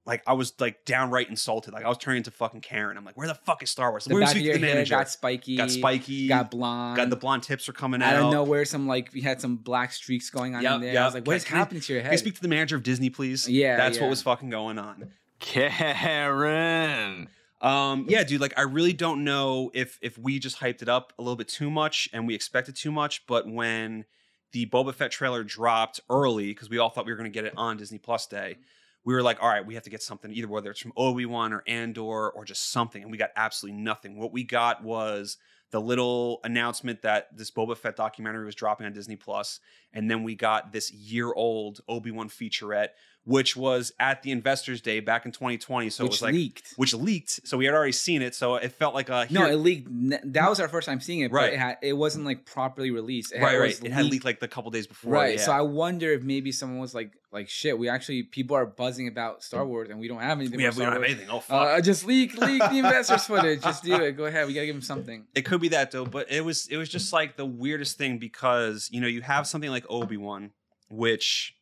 Like 0.06 0.24
I 0.26 0.34
was 0.34 0.54
like 0.60 0.84
downright 0.86 1.30
insulted. 1.30 1.74
Like 1.74 1.86
I 1.86 1.88
was 1.88 1.98
turning 2.00 2.18
into 2.18 2.32
fucking 2.32 2.62
Karen. 2.62 2.98
I'm 2.98 3.06
like, 3.06 3.16
where 3.18 3.28
the 3.28 3.36
fuck 3.36 3.62
is 3.62 3.70
Star 3.70 3.92
Wars? 3.92 4.06
The 4.06 4.16
Where's 4.16 4.30
back 4.30 4.36
of 4.36 4.40
the 4.40 4.46
your 4.46 4.58
hair 4.58 4.74
manager? 4.76 4.96
got 4.96 5.10
spiky. 5.10 5.58
Got 5.58 5.70
spiky. 5.70 6.28
Got 6.28 6.50
blonde. 6.50 6.98
Got 6.98 7.10
the 7.12 7.16
blonde 7.16 7.44
tips 7.44 7.70
are 7.70 7.74
coming 7.74 8.02
out. 8.02 8.14
I 8.16 8.18
don't 8.18 8.32
know 8.32 8.44
where 8.44 8.66
some 8.66 8.88
like 8.88 9.12
we 9.14 9.22
had 9.22 9.40
some 9.40 9.58
black 9.58 9.92
streaks 9.94 10.32
going 10.32 10.56
on 10.56 10.64
Yep, 10.64 10.74
in 10.76 10.82
there. 10.82 11.02
I 11.02 11.06
was 11.06 11.14
like, 11.14 11.28
what 11.28 11.36
is 11.36 11.44
Can 11.44 11.56
I- 11.56 11.60
happening 11.60 11.82
to 11.82 11.94
your 11.94 12.02
Can 12.02 12.08
I 12.08 12.12
head? 12.14 12.20
speak 12.20 12.34
to 12.36 12.42
the 12.42 12.48
manager 12.48 12.76
of 12.76 12.82
Disney, 12.84 13.12
please? 13.12 13.48
Yeah, 13.48 13.78
that's 13.78 13.98
yeah. 13.98 14.04
what 14.04 14.10
was 14.10 14.24
fucking 14.24 14.50
going 14.50 14.80
on. 14.80 15.12
Karen. 15.40 17.28
Um, 17.62 18.06
yeah, 18.10 18.24
dude. 18.24 18.42
Like, 18.42 18.54
I 18.58 18.62
really 18.64 18.94
don't 18.94 19.24
know 19.24 19.70
if 19.74 20.00
if 20.02 20.18
we 20.18 20.40
just 20.40 20.60
hyped 20.60 20.82
it 20.82 20.90
up 20.90 21.14
a 21.20 21.22
little 21.22 21.36
bit 21.36 21.48
too 21.48 21.70
much 21.70 22.10
and 22.12 22.26
we 22.28 22.34
expected 22.34 22.76
too 22.76 22.92
much. 22.92 23.26
But 23.28 23.48
when 23.48 24.06
the 24.52 24.66
Boba 24.66 24.94
Fett 24.96 25.12
trailer 25.12 25.44
dropped 25.44 26.00
early, 26.10 26.48
because 26.48 26.70
we 26.70 26.78
all 26.80 26.90
thought 26.90 27.06
we 27.06 27.12
were 27.12 27.18
going 27.18 27.32
to 27.32 27.34
get 27.34 27.46
it 27.46 27.54
on 27.56 27.78
Disney 27.78 28.00
Plus 28.00 28.26
Day, 28.26 28.58
we 29.04 29.14
were 29.14 29.24
like, 29.24 29.42
all 29.42 29.50
right, 29.50 29.66
we 29.66 29.74
have 29.74 29.84
to 29.84 29.90
get 29.90 30.04
something, 30.04 30.32
either 30.32 30.48
whether 30.48 30.72
it's 30.72 30.80
from 30.80 30.94
Obi 30.96 31.26
Wan 31.26 31.54
or 31.54 31.64
Andor 31.68 32.30
or 32.30 32.46
just 32.46 32.72
something, 32.72 33.02
and 33.02 33.12
we 33.12 33.18
got 33.18 33.32
absolutely 33.36 33.82
nothing. 33.82 34.18
What 34.18 34.32
we 34.32 34.44
got 34.44 34.84
was 34.84 35.38
the 35.72 35.82
little 35.82 36.40
announcement 36.44 37.02
that 37.02 37.36
this 37.36 37.50
Boba 37.50 37.78
Fett 37.78 37.96
documentary 37.96 38.46
was 38.46 38.56
dropping 38.56 38.86
on 38.86 38.94
Disney 38.94 39.16
Plus, 39.16 39.60
and 39.94 40.12
then 40.12 40.24
we 40.24 40.36
got 40.36 40.72
this 40.72 40.92
year 40.92 41.34
old 41.34 41.80
Obi 41.88 42.12
Wan 42.12 42.30
featurette, 42.30 42.90
which 43.24 43.56
was 43.56 43.92
at 44.00 44.24
the 44.24 44.32
Investors 44.32 44.82
Day 44.82 45.00
back 45.00 45.26
in 45.28 45.32
2020. 45.32 45.92
So 45.92 46.04
it 46.04 46.06
Which 46.06 46.12
was 46.14 46.22
like 46.24 46.34
leaked. 46.34 46.74
which 46.76 46.94
leaked. 46.96 47.48
So 47.48 47.56
we 47.58 47.66
had 47.66 47.74
already 47.76 47.92
seen 47.92 48.24
it. 48.24 48.34
So 48.34 48.56
it 48.56 48.72
felt 48.72 48.96
like 48.96 49.10
a 49.10 49.28
No, 49.30 49.46
it 49.46 49.56
leaked. 49.58 49.88
That 50.34 50.50
was 50.50 50.60
our 50.60 50.68
first 50.68 50.88
time 50.88 51.00
seeing 51.00 51.20
it, 51.20 51.32
Right. 51.32 51.48
but 51.52 51.54
it, 51.54 51.60
had, 51.60 51.78
it 51.84 51.94
wasn't 51.94 52.26
like 52.26 52.46
properly 52.46 52.90
released. 52.90 53.32
It 53.32 53.38
had, 53.40 53.46
right, 53.46 53.56
it 53.56 53.60
right. 53.60 53.84
It 53.84 53.92
had 53.92 54.06
leaked 54.06 54.26
like 54.26 54.40
the 54.40 54.48
couple 54.48 54.72
days 54.72 54.88
before. 54.88 55.14
Right. 55.14 55.36
yeah. 55.38 55.42
So 55.46 55.52
I 55.52 55.62
wonder 55.62 56.12
if 56.12 56.24
maybe 56.24 56.52
someone 56.52 56.80
was 56.80 56.96
like, 56.96 57.12
like 57.32 57.48
shit. 57.48 57.78
We 57.78 57.90
actually 57.90 58.24
people 58.24 58.56
are 58.58 58.66
buzzing 58.66 59.08
about 59.08 59.44
Star 59.44 59.66
Wars, 59.66 59.90
and 59.90 60.00
we 60.00 60.08
don't 60.08 60.20
have 60.22 60.40
anything. 60.40 60.58
we, 60.58 60.64
have, 60.64 60.76
we 60.76 60.84
don't 60.84 60.94
have 60.94 61.04
anything. 61.04 61.30
Oh 61.30 61.40
fuck. 61.42 61.78
Uh, 61.78 61.80
just 61.82 62.04
leak, 62.06 62.36
leak 62.38 62.60
the 62.60 62.80
investors 62.80 63.24
footage. 63.28 63.62
Just 63.62 63.84
do 63.84 63.94
it. 64.02 64.14
Go 64.18 64.26
ahead. 64.26 64.48
We 64.48 64.54
gotta 64.54 64.66
give 64.66 64.76
them 64.76 64.82
something. 64.82 65.26
it 65.36 65.44
could 65.44 65.62
be 65.62 65.70
that 65.70 65.92
though, 65.92 66.06
but 66.06 66.30
it 66.32 66.44
was 66.44 66.68
it 66.70 66.78
was 66.78 66.90
just 66.90 67.14
like 67.14 67.38
the 67.38 67.46
weirdest 67.46 67.98
thing 68.00 68.18
because 68.18 68.90
you 68.92 69.00
know 69.00 69.08
you 69.08 69.22
have 69.22 69.46
something 69.48 69.70
like 69.70 69.86
Obi 69.90 70.18
Wan, 70.18 70.52
which 70.90 71.56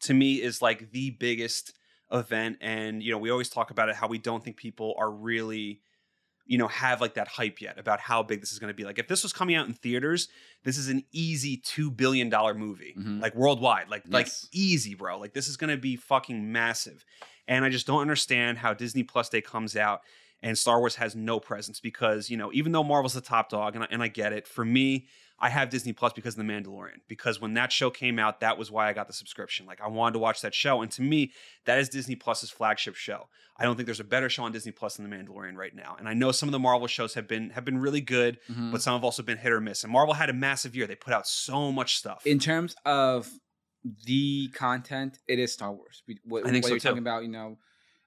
to 0.00 0.14
me 0.14 0.34
is 0.42 0.60
like 0.62 0.90
the 0.92 1.10
biggest 1.10 1.74
event, 2.12 2.58
and 2.60 3.02
you 3.02 3.12
know 3.12 3.18
we 3.18 3.30
always 3.30 3.48
talk 3.48 3.70
about 3.70 3.88
it 3.88 3.94
how 3.96 4.08
we 4.08 4.18
don't 4.18 4.42
think 4.42 4.56
people 4.56 4.94
are 4.98 5.10
really 5.10 5.80
you 6.46 6.58
know 6.58 6.66
have 6.68 7.00
like 7.00 7.14
that 7.14 7.28
hype 7.28 7.60
yet 7.60 7.78
about 7.78 8.00
how 8.00 8.22
big 8.22 8.40
this 8.40 8.50
is 8.52 8.58
going 8.58 8.68
to 8.72 8.74
be. 8.74 8.84
Like 8.84 8.98
if 8.98 9.06
this 9.08 9.22
was 9.22 9.32
coming 9.32 9.54
out 9.54 9.66
in 9.68 9.74
theaters, 9.74 10.28
this 10.64 10.76
is 10.78 10.88
an 10.88 11.04
easy 11.12 11.56
two 11.58 11.90
billion 11.90 12.28
dollar 12.28 12.54
movie, 12.54 12.94
Mhm. 12.98 13.20
like 13.22 13.34
worldwide, 13.34 13.88
like 13.88 14.02
like 14.08 14.26
easy, 14.52 14.94
bro. 14.94 15.18
Like 15.18 15.32
this 15.34 15.46
is 15.48 15.56
going 15.56 15.70
to 15.70 15.76
be 15.80 15.96
fucking 15.96 16.50
massive, 16.50 17.04
and 17.46 17.64
I 17.64 17.68
just 17.68 17.86
don't 17.86 18.00
understand 18.00 18.58
how 18.58 18.74
Disney 18.74 19.02
Plus 19.04 19.28
Day 19.28 19.40
comes 19.40 19.76
out 19.76 20.00
and 20.42 20.56
Star 20.56 20.78
Wars 20.80 20.96
has 20.96 21.14
no 21.14 21.38
presence 21.40 21.80
because 21.80 22.30
you 22.30 22.36
know 22.36 22.50
even 22.52 22.72
though 22.72 22.84
Marvel's 22.84 23.14
the 23.14 23.20
top 23.20 23.48
dog, 23.50 23.74
and 23.74 23.84
I, 23.84 23.88
and 23.90 24.02
I 24.02 24.08
get 24.08 24.32
it. 24.32 24.46
For 24.46 24.64
me, 24.64 25.06
I 25.38 25.48
have 25.48 25.70
Disney 25.70 25.92
Plus 25.94 26.12
because 26.12 26.36
of 26.38 26.46
The 26.46 26.52
Mandalorian. 26.52 26.98
Because 27.08 27.40
when 27.40 27.54
that 27.54 27.72
show 27.72 27.88
came 27.90 28.18
out, 28.18 28.40
that 28.40 28.58
was 28.58 28.70
why 28.70 28.88
I 28.88 28.92
got 28.92 29.06
the 29.06 29.12
subscription. 29.14 29.64
Like 29.66 29.80
I 29.80 29.88
wanted 29.88 30.12
to 30.14 30.18
watch 30.18 30.40
that 30.42 30.54
show, 30.54 30.82
and 30.82 30.90
to 30.92 31.02
me, 31.02 31.32
that 31.64 31.78
is 31.78 31.88
Disney 31.88 32.14
Plus's 32.16 32.50
flagship 32.50 32.94
show. 32.94 33.28
I 33.58 33.64
don't 33.64 33.76
think 33.76 33.86
there's 33.86 34.00
a 34.00 34.04
better 34.04 34.28
show 34.30 34.42
on 34.44 34.52
Disney 34.52 34.72
Plus 34.72 34.96
than 34.96 35.08
The 35.08 35.14
Mandalorian 35.16 35.54
right 35.56 35.74
now. 35.74 35.96
And 35.98 36.08
I 36.08 36.14
know 36.14 36.32
some 36.32 36.48
of 36.48 36.52
the 36.52 36.58
Marvel 36.58 36.86
shows 36.86 37.14
have 37.14 37.26
been 37.28 37.50
have 37.50 37.64
been 37.64 37.78
really 37.78 38.00
good, 38.00 38.38
Mhm. 38.50 38.72
but 38.72 38.80
some 38.82 38.94
have 38.94 39.04
also 39.04 39.22
been 39.22 39.38
hit 39.38 39.52
or 39.52 39.60
miss. 39.60 39.82
And 39.84 39.92
Marvel 39.92 40.14
had 40.14 40.30
a 40.30 40.34
massive 40.34 40.74
year; 40.76 40.86
they 40.86 40.94
put 40.96 41.12
out 41.14 41.26
so 41.26 41.70
much 41.72 41.96
stuff. 41.96 42.26
In 42.26 42.38
terms 42.38 42.74
of 42.84 43.28
the 44.04 44.48
content, 44.54 45.18
it 45.26 45.38
is 45.38 45.52
Star 45.52 45.72
Wars. 45.72 46.02
We, 46.06 46.18
wh- 46.30 46.46
I 46.46 46.50
think 46.50 46.64
whether 46.64 46.68
so, 46.68 46.68
you're 46.68 46.78
talking 46.80 46.96
too. 46.96 47.00
about, 47.00 47.22
you 47.22 47.30
know, 47.30 47.56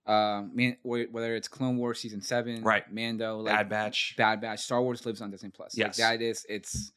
uh, 0.05 0.43
man, 0.53 0.77
whether 0.83 1.35
it's 1.35 1.47
Clone 1.47 1.77
Wars 1.77 1.99
season 1.99 2.21
seven, 2.21 2.63
Right. 2.63 2.83
Mando, 2.91 3.37
like 3.39 3.55
Bad 3.55 3.69
Batch. 3.69 4.15
Bad 4.17 4.41
Batch, 4.41 4.59
Star 4.61 4.81
Wars 4.81 5.05
lives 5.05 5.21
on 5.21 5.31
Disney 5.31 5.49
Plus. 5.49 5.77
Yes. 5.77 5.97
like, 5.99 6.19
that 6.19 6.21
is 6.25 6.45
it's. 6.49 6.91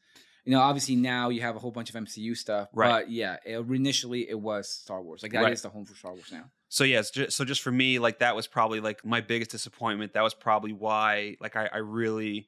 You 0.45 0.53
know, 0.53 0.61
obviously 0.61 0.95
now 0.95 1.27
you 1.27 1.41
have 1.41 1.57
a 1.57 1.59
whole 1.59 1.71
bunch 1.71 1.89
of 1.89 1.95
MCU 1.97 2.33
stuff, 2.37 2.69
Right. 2.73 2.89
but 3.03 3.11
yeah, 3.11 3.35
it, 3.45 3.57
initially 3.69 4.29
it 4.29 4.39
was 4.39 4.69
Star 4.69 5.01
Wars. 5.01 5.21
Like 5.21 5.33
that 5.33 5.39
is 5.39 5.43
Right. 5.43 5.57
the 5.63 5.69
home 5.69 5.83
for 5.83 5.93
Star 5.93 6.13
Wars 6.13 6.29
now. 6.31 6.45
so 6.69 6.85
yes, 6.85 7.11
just, 7.11 7.35
so 7.35 7.43
just 7.43 7.61
for 7.61 7.69
me, 7.71 7.99
like 7.99 8.19
that 8.19 8.33
was 8.33 8.47
probably 8.47 8.79
like 8.79 9.03
my 9.05 9.19
biggest 9.19 9.51
disappointment. 9.51 10.13
That 10.13 10.21
was 10.23 10.33
probably 10.33 10.71
why, 10.71 11.35
like, 11.41 11.57
I, 11.57 11.69
I 11.73 11.77
really 11.79 12.47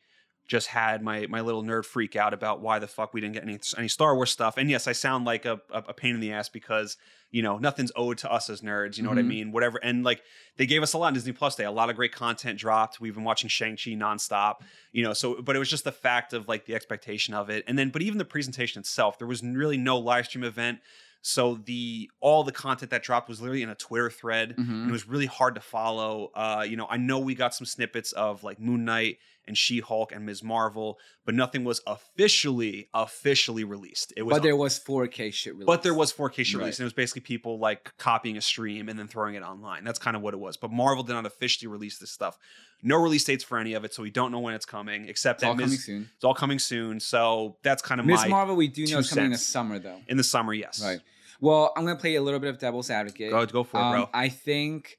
just 0.50 0.68
had 0.68 1.02
my 1.04 1.28
my 1.28 1.42
little 1.42 1.64
nerd 1.64 1.86
freak 1.86 2.16
out 2.16 2.34
about 2.34 2.60
why 2.60 2.80
the 2.80 2.88
fuck 2.88 3.14
we 3.14 3.22
didn't 3.22 3.36
get 3.36 3.44
any 3.44 3.60
any 3.78 3.88
Star 3.88 4.16
Wars 4.16 4.32
stuff. 4.32 4.58
And 4.58 4.70
yes, 4.70 4.88
I 4.88 4.92
sound 4.94 5.24
like 5.24 5.46
a, 5.46 5.62
a, 5.72 5.94
pain 5.94 6.16
in 6.16 6.20
the 6.20 6.32
ass 6.32 6.50
because 6.50 6.98
you 7.30 7.44
know 7.44 7.60
nothing's 7.60 7.92
owed 7.96 8.18
to 8.18 8.32
us 8.32 8.50
as 8.50 8.62
nerds. 8.62 8.98
You 8.98 9.04
know 9.04 9.10
what 9.10 9.20
I 9.20 9.22
Mhm. 9.22 9.28
mean? 9.28 9.52
Whatever. 9.52 9.78
And 9.84 10.04
like 10.04 10.24
they 10.58 10.66
gave 10.66 10.82
us 10.82 10.94
a 10.94 10.98
lot 10.98 11.08
on 11.08 11.14
Disney 11.14 11.34
Plus 11.34 11.56
Day. 11.56 11.66
A 11.66 11.72
lot 11.72 11.92
of 11.92 11.96
great 11.96 12.12
content 12.14 12.58
dropped. 12.58 13.00
We've 13.00 13.14
been 13.14 13.24
watching 13.24 13.48
Shang 13.48 13.74
Chi 13.78 13.92
nonstop. 13.92 14.56
You 14.92 15.04
know, 15.04 15.14
so 15.14 15.40
but 15.40 15.56
it 15.56 15.60
was 15.60 15.70
just 15.70 15.84
the 15.84 15.92
fact 15.92 16.34
of 16.34 16.48
like 16.48 16.66
the 16.66 16.74
expectation 16.74 17.36
of 17.36 17.52
it. 17.52 17.64
And 17.68 17.78
then, 17.78 17.92
but 17.92 18.02
even 18.02 18.18
the 18.18 18.26
presentation 18.26 18.80
itself, 18.80 19.20
there 19.20 19.28
was 19.28 19.44
really 19.44 19.78
no 19.78 20.00
live 20.00 20.26
stream 20.26 20.44
event. 20.44 20.80
So 21.22 21.56
the 21.66 22.10
all 22.22 22.44
the 22.44 22.52
content 22.52 22.90
that 22.92 23.04
dropped 23.04 23.30
was 23.30 23.40
literally 23.40 23.62
in 23.62 23.70
a 23.70 23.76
Twitter 23.76 24.10
thread. 24.10 24.56
Mhm. 24.58 24.68
And 24.70 24.90
it 24.90 24.92
was 24.92 25.08
really 25.08 25.26
hard 25.28 25.54
to 25.56 25.62
follow. 25.62 26.32
Uh, 26.34 26.66
you 26.68 26.76
know, 26.78 26.88
I 26.90 26.98
know 26.98 27.20
we 27.20 27.36
got 27.36 27.54
some 27.54 27.66
snippets 27.68 28.14
of 28.14 28.44
like 28.44 28.60
Moon 28.60 28.84
Knight 28.86 29.20
and 29.50 29.58
She 29.58 29.82
Hulk 29.82 30.14
and 30.14 30.26
Ms. 30.26 30.42
Marvel, 30.44 30.98
but 31.26 31.36
nothing 31.36 31.66
was 31.66 31.82
officially 31.86 32.88
officially 32.94 33.66
released. 33.66 34.14
It 34.16 34.22
was, 34.24 34.34
But 34.38 34.44
there 34.44 34.56
was 34.56 34.80
4K 34.80 35.34
shit 35.34 35.54
released. 35.56 35.68
but 35.68 35.84
there 35.84 35.94
was 35.94 36.14
4K 36.14 36.46
shit 36.46 36.56
Right. 36.56 36.60
released, 36.62 36.80
and 36.80 36.86
it 36.86 36.88
was 36.88 36.94
basically 36.94 37.22
people 37.24 37.60
like 37.60 37.92
copying 37.98 38.38
a 38.38 38.42
stream 38.42 38.88
and 38.88 38.98
then 38.98 39.10
throwing 39.10 39.36
it 39.36 39.44
online. 39.44 39.84
That's 39.84 40.00
kind 40.00 40.16
of 40.16 40.22
what 40.22 40.34
it 40.34 40.38
was. 40.40 40.56
But 40.56 40.72
Marvel 40.72 41.04
did 41.04 41.12
not 41.14 41.26
officially 41.26 41.68
release 41.68 41.98
this 42.00 42.12
stuff. 42.12 42.38
No 42.82 42.96
release 42.96 43.26
dates 43.26 43.44
for 43.44 43.58
any 43.58 43.74
of 43.74 43.84
it, 43.84 43.94
so 43.94 44.02
we 44.04 44.10
don't 44.12 44.32
know 44.32 44.40
when 44.40 44.54
it's 44.54 44.66
coming. 44.66 45.10
Except 45.10 45.38
It's 45.38 45.42
that 45.42 45.50
all 45.50 45.56
Ms. 45.56 45.66
coming 45.66 45.80
soon. 45.80 46.10
It's 46.16 46.24
all 46.24 46.34
coming 46.34 46.60
soon. 46.60 47.00
So 47.02 47.58
that's 47.64 47.82
kind 47.82 48.00
of 48.00 48.06
my 48.08 48.28
Marvel, 48.30 48.56
we 48.56 48.70
do 48.70 48.86
know 48.88 49.00
is 49.00 49.10
coming 49.10 49.26
in 49.26 49.32
the 49.32 49.38
summer 49.38 49.80
though. 49.80 50.00
in 50.08 50.16
the 50.16 50.24
summer. 50.24 50.54
Yes, 50.54 50.82
Right. 50.82 51.02
Well, 51.42 51.74
I'm 51.76 51.86
gonna 51.86 51.98
play 52.00 52.16
a 52.16 52.22
little 52.22 52.40
bit 52.40 52.50
of 52.50 52.60
devil's 52.60 52.90
advocate. 52.90 53.32
Go 53.32 53.46
go 53.46 53.64
for 53.64 53.78
it, 53.78 53.84
Um, 53.84 53.92
bro. 53.92 54.10
I 54.14 54.30
think 54.30 54.98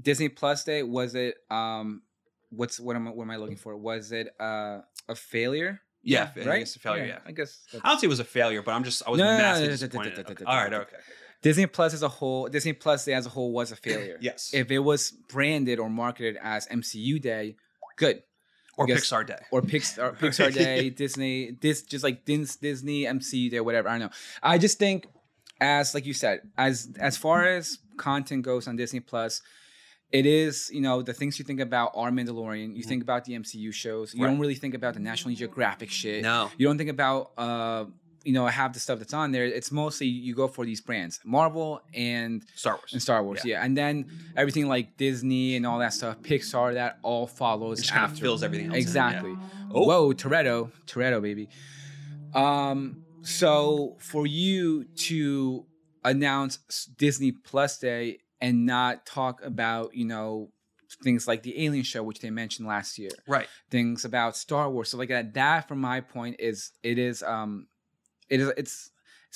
Disney 0.00 0.28
Plus 0.28 0.64
Day 0.64 0.82
was 0.82 1.14
it. 1.14 1.36
Um, 1.50 2.02
what's 2.56 2.78
what 2.80 2.96
am 2.96 3.08
I, 3.08 3.10
what 3.10 3.24
am 3.24 3.30
I 3.30 3.36
looking 3.36 3.56
for? 3.56 3.76
Was 3.76 4.12
it 4.12 4.34
uh, 4.40 4.80
a 5.08 5.14
failure? 5.14 5.80
Yeah, 6.02 6.30
I 6.36 6.44
right. 6.44 6.58
guess 6.58 6.76
a 6.76 6.78
failure, 6.80 7.06
yeah. 7.06 7.18
I 7.24 7.32
guess. 7.32 7.64
I 7.82 7.88
don't 7.88 7.98
say 7.98 8.06
it 8.06 8.08
was 8.08 8.20
a 8.20 8.24
failure, 8.24 8.60
but 8.62 8.72
I'm 8.72 8.84
just 8.84 9.02
I 9.06 9.10
was 9.10 9.18
No, 9.18 9.24
massively 9.24 9.68
no, 9.68 9.70
no, 9.70 9.76
disappointed. 9.76 10.30
Okay. 10.30 10.44
All 10.44 10.56
right, 10.56 10.72
okay. 10.72 10.96
Disney 11.40 11.66
Plus 11.66 11.92
as 11.92 12.02
a 12.02 12.08
whole, 12.08 12.48
Disney 12.48 12.72
Plus 12.72 13.04
Day 13.04 13.12
as 13.14 13.26
a 13.26 13.28
whole 13.28 13.52
was 13.52 13.70
a 13.72 13.76
failure. 13.76 14.16
Yes. 14.20 14.52
If 14.54 14.70
it 14.70 14.78
was 14.78 15.10
branded 15.10 15.78
or 15.78 15.90
marketed 15.90 16.38
as 16.42 16.66
MCU 16.68 17.20
Day, 17.20 17.56
good. 17.96 18.22
or. 18.78 18.86
Pixar 18.86 19.26
Day. 19.26 19.38
or 19.50 19.60
Pixar, 19.62 20.16
Pixar 20.18 20.52
Day, 20.54 20.88
Disney, 20.90 21.56
this 21.60 21.82
just 21.82 22.02
like 22.02 22.24
Dis- 22.24 22.56
Disney, 22.56 23.04
MCU 23.04 23.50
Day, 23.50 23.60
whatever. 23.60 23.88
I 23.88 23.98
don't 23.98 24.08
know. 24.08 24.14
I 24.42 24.56
just 24.58 24.78
think, 24.78 25.06
as 25.60 25.94
like 25.94 26.06
you 26.06 26.14
said, 26.14 26.40
as 26.56 26.88
as 26.98 27.16
far 27.16 27.44
as 27.46 27.78
content 27.98 28.42
goes 28.42 28.66
on 28.66 28.76
Disney 28.76 29.00
Plus, 29.00 29.42
it 30.18 30.24
is 30.26 30.70
you 30.76 30.80
know 30.86 30.96
the 31.02 31.12
things 31.20 31.32
you 31.38 31.44
think 31.50 31.60
about 31.68 31.88
are 32.00 32.10
Mandalorian. 32.18 32.68
You 32.78 32.84
think 32.90 33.02
about 33.02 33.20
the 33.26 33.32
MCU 33.42 33.70
shows. 33.72 34.06
You 34.14 34.20
Right. 34.22 34.30
don't 34.30 34.40
really 34.42 34.54
think 34.62 34.74
about 34.80 34.92
the 34.98 35.00
National 35.10 35.34
Geographic 35.34 35.90
shit. 36.00 36.22
No. 36.22 36.40
you 36.58 36.64
don't 36.68 36.78
think 36.78 36.90
about 36.98 37.20
uh 37.36 37.84
you 38.28 38.32
know 38.36 38.46
have 38.46 38.72
the 38.76 38.80
stuff 38.86 38.98
that's 39.00 39.12
on 39.22 39.32
there, 39.32 39.44
it's 39.58 39.70
mostly 39.82 40.06
you 40.06 40.32
go 40.42 40.46
for 40.56 40.64
these 40.70 40.80
brands, 40.88 41.14
Marvel 41.24 41.70
and 41.92 42.42
Star 42.62 42.74
Wars 42.78 42.92
and 42.94 43.02
Star 43.02 43.20
Wars, 43.24 43.40
Yeah. 43.44 43.56
yeah. 43.58 43.64
And 43.64 43.72
then 43.80 43.94
everything 44.40 44.66
like 44.74 44.86
Disney 44.96 45.56
and 45.56 45.66
all 45.68 45.78
that 45.84 45.92
stuff, 45.92 46.14
Pixar, 46.22 46.68
that 46.80 46.92
all 47.02 47.26
follows. 47.26 47.80
Just 47.80 47.92
kind 47.92 48.10
of 48.10 48.18
fills 48.18 48.42
everything 48.42 48.68
else 48.68 48.76
in, 48.76 48.80
yeah. 48.80 48.88
Exactly. 48.88 49.34
Oh. 49.76 49.84
Whoa, 49.88 50.12
Toretto, 50.14 50.70
Toretto, 50.86 51.20
baby. 51.20 51.48
Um, 52.34 53.02
so 53.22 53.96
for 54.00 54.26
you 54.26 54.84
to 55.08 55.66
announce 56.04 56.58
Disney 56.96 57.32
Plus 57.32 57.78
Day 57.78 58.18
and 58.40 58.66
not 58.66 59.06
talk 59.06 59.42
about, 59.44 59.94
you 59.94 60.04
know, 60.04 60.50
things 61.02 61.26
like 61.26 61.42
the 61.42 61.64
Alien 61.64 61.84
Show, 61.84 62.02
which 62.02 62.20
they 62.20 62.30
mentioned 62.30 62.68
last 62.68 62.98
year, 62.98 63.10
right 63.26 63.48
things 63.70 64.04
about 64.04 64.36
Star 64.36 64.70
Wars, 64.70 64.90
so 64.90 64.98
like 64.98 65.08
that, 65.08 65.34
that 65.34 65.66
from 65.68 65.80
my 65.80 66.00
point 66.00 66.36
is 66.38 66.72
it 66.82 66.98
is 66.98 67.22
um, 67.22 67.66
it 68.28 68.40
is 68.40 68.52
it's. 68.56 68.90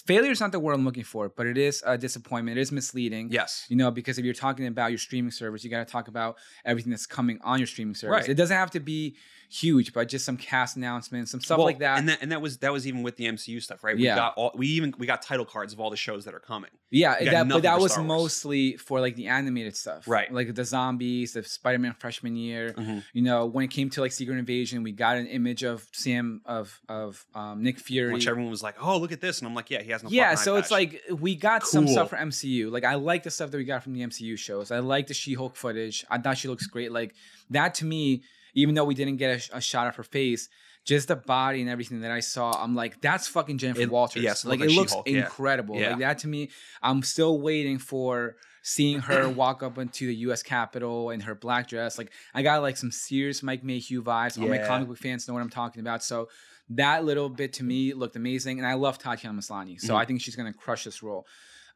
Failure 0.07 0.31
is 0.31 0.39
not 0.39 0.53
the 0.53 0.61
word 0.61 0.75
I'm 0.75 0.85
looking 0.85 1.03
for, 1.03 1.29
but 1.29 1.49
it 1.49 1.59
is 1.59 1.83
a 1.85 1.99
disappointment. 1.99 2.57
It 2.57 2.61
is 2.61 2.71
misleading. 2.71 3.31
yes 3.33 3.67
You 3.69 3.75
know, 3.75 3.91
because 3.91 4.17
if 4.17 4.25
you're 4.25 4.33
talking 4.33 4.69
about 4.69 4.93
your 4.93 4.99
streaming 4.99 5.33
service, 5.33 5.65
you 5.65 5.71
got 5.71 5.85
to 5.85 5.93
talk 5.93 6.07
about 6.07 6.37
everything 6.65 6.91
that's 6.91 7.05
coming 7.05 7.41
on 7.43 7.59
your 7.59 7.67
streaming 7.67 7.97
service. 7.97 8.21
Right. 8.21 8.29
It 8.29 8.35
doesn't 8.35 8.57
have 8.57 8.71
to 8.71 8.81
be 8.81 9.17
huge, 9.51 9.93
but 9.93 10.09
just 10.09 10.25
some 10.25 10.37
cast 10.37 10.77
announcements, 10.77 11.31
some 11.31 11.41
stuff 11.41 11.59
Well, 11.59 11.67
like 11.67 11.79
that. 11.79 11.99
and 11.99 12.09
that 12.09 12.19
and 12.23 12.31
that 12.33 12.43
was 12.43 12.59
that 12.59 12.73
was 12.73 12.87
even 12.87 13.03
with 13.03 13.17
the 13.17 13.25
MCU 13.27 13.61
stuff, 13.63 13.83
right? 13.83 13.97
We 13.97 14.05
Yeah. 14.05 14.17
got 14.17 14.35
all 14.37 14.53
we 14.55 14.67
even 14.69 14.95
we 14.99 15.07
got 15.07 15.23
title 15.23 15.45
cards 15.47 15.73
of 15.73 15.81
all 15.81 15.91
the 15.91 15.97
shows 15.97 16.25
that 16.27 16.35
are 16.35 16.41
coming. 16.41 16.71
yeah, 16.91 17.23
that, 17.25 17.49
but 17.49 17.63
that 17.63 17.79
was 17.81 17.97
Wars. 17.97 18.07
mostly 18.07 18.77
for 18.77 19.01
like 19.01 19.15
the 19.17 19.27
animated 19.29 19.77
stuff, 19.77 20.07
Right. 20.07 20.33
Like 20.33 20.55
the 20.55 20.65
zombies, 20.65 21.33
the 21.33 21.43
Spider-Man 21.43 21.95
freshman 21.99 22.37
year. 22.37 22.73
Mhm. 22.73 23.05
You 23.13 23.23
know, 23.23 23.47
when 23.47 23.65
it 23.65 23.71
came 23.71 23.91
to 23.91 24.01
like 24.01 24.13
Secret 24.13 24.37
Invasion, 24.39 24.83
we 24.83 24.93
got 24.93 25.17
an 25.17 25.27
image 25.27 25.63
of 25.65 25.87
Sam 25.93 26.41
of 26.45 26.81
of 26.89 27.25
um, 27.35 27.63
Nick 27.63 27.79
Fury. 27.79 28.13
Which 28.13 28.27
everyone 28.27 28.51
was 28.51 28.63
like, 28.63 28.77
"Oh, 28.83 28.99
look 28.99 29.13
at 29.13 29.21
this," 29.21 29.39
and 29.39 29.49
I'm 29.49 29.55
like, 29.55 29.71
"Yeah, 29.71 29.83
he 29.83 29.91
has 29.93 30.03
no." 30.03 30.11
yeah, 30.11 30.35
so 30.35 30.57
it's 30.57 30.69
patch." 30.69 30.73
like 30.73 31.03
we 31.21 31.35
got 31.35 31.67
some 31.67 31.89
stuff 31.89 32.11
for 32.11 32.17
MCU. 32.17 32.71
Like 32.71 32.85
I 32.85 32.95
like 32.97 33.23
the 33.23 33.31
stuff 33.31 33.51
that 33.51 33.57
we 33.57 33.65
got 33.65 33.83
from 33.83 33.95
the 33.95 34.03
MCU 34.03 34.37
shows. 34.39 34.71
I 34.71 34.79
like 34.81 35.07
the 35.07 35.15
She-Hulk 35.15 35.57
footage. 35.57 36.05
I 36.11 36.19
thought 36.19 36.37
she 36.39 36.49
looks 36.49 36.67
great. 36.67 36.93
Like 36.93 37.15
that 37.51 37.75
to 37.77 37.85
me, 37.85 38.23
even 38.61 38.75
though 38.75 38.85
we 38.85 38.95
didn't 38.95 39.17
get 39.17 39.31
a, 39.37 39.39
sh- 39.39 39.51
a 39.53 39.61
shot 39.61 39.87
of 39.87 39.97
her 39.97 40.03
face, 40.03 40.49
just 40.85 41.09
the 41.09 41.17
body 41.17 41.61
and 41.61 41.69
everything 41.71 42.01
that 42.01 42.11
I 42.11 42.21
saw, 42.21 42.51
I'm 42.63 42.75
like, 42.75 43.01
that's 43.01 43.27
fucking 43.29 43.59
Jennifer 43.59 43.83
It- 43.83 43.91
Walters. 43.91 44.23
yes, 44.23 44.45
it 44.45 44.49
like 44.49 44.61
it 44.61 44.71
looks 44.71 44.93
She-Hulk, 44.93 45.09
incredible. 45.09 45.77
Yeah. 45.77 45.91
Like 45.91 45.99
that 46.01 46.19
to 46.21 46.29
me, 46.29 46.51
I'm 46.83 47.03
still 47.03 47.41
waiting 47.41 47.79
for 47.79 48.37
seeing 48.63 49.01
her 49.01 49.29
walk 49.43 49.63
up 49.63 49.79
into 49.79 50.07
the 50.07 50.15
U.S. 50.27 50.43
Capitol 50.43 51.11
in 51.11 51.21
her 51.21 51.35
black 51.35 51.69
dress. 51.69 51.99
Like 51.99 52.11
I 52.35 52.43
got 52.43 52.63
like 52.63 52.77
some 52.77 52.91
serious 52.91 53.43
Mike 53.43 53.63
Mayhew 53.65 54.03
vibes. 54.03 54.41
All 54.41 54.49
my 54.49 54.59
comic 54.59 54.89
book 54.89 54.99
fans 54.99 55.27
know 55.29 55.35
what 55.35 55.41
I'm 55.43 55.51
talking 55.51 55.81
about. 55.81 56.03
So 56.03 56.29
that 56.71 57.05
little 57.05 57.29
bit 57.29 57.55
to 57.55 57.65
me 57.65 57.95
looked 57.95 58.17
amazing, 58.17 58.59
and 58.59 58.67
I 58.67 58.75
love 58.75 58.99
Tatiana 58.99 59.39
Maslany. 59.39 59.81
So 59.81 59.95
Mhm. 59.95 59.99
I 60.01 60.05
think 60.05 60.21
she's 60.21 60.37
gonna 60.37 60.53
crush 60.53 60.85
this 60.85 61.03
role. 61.03 61.27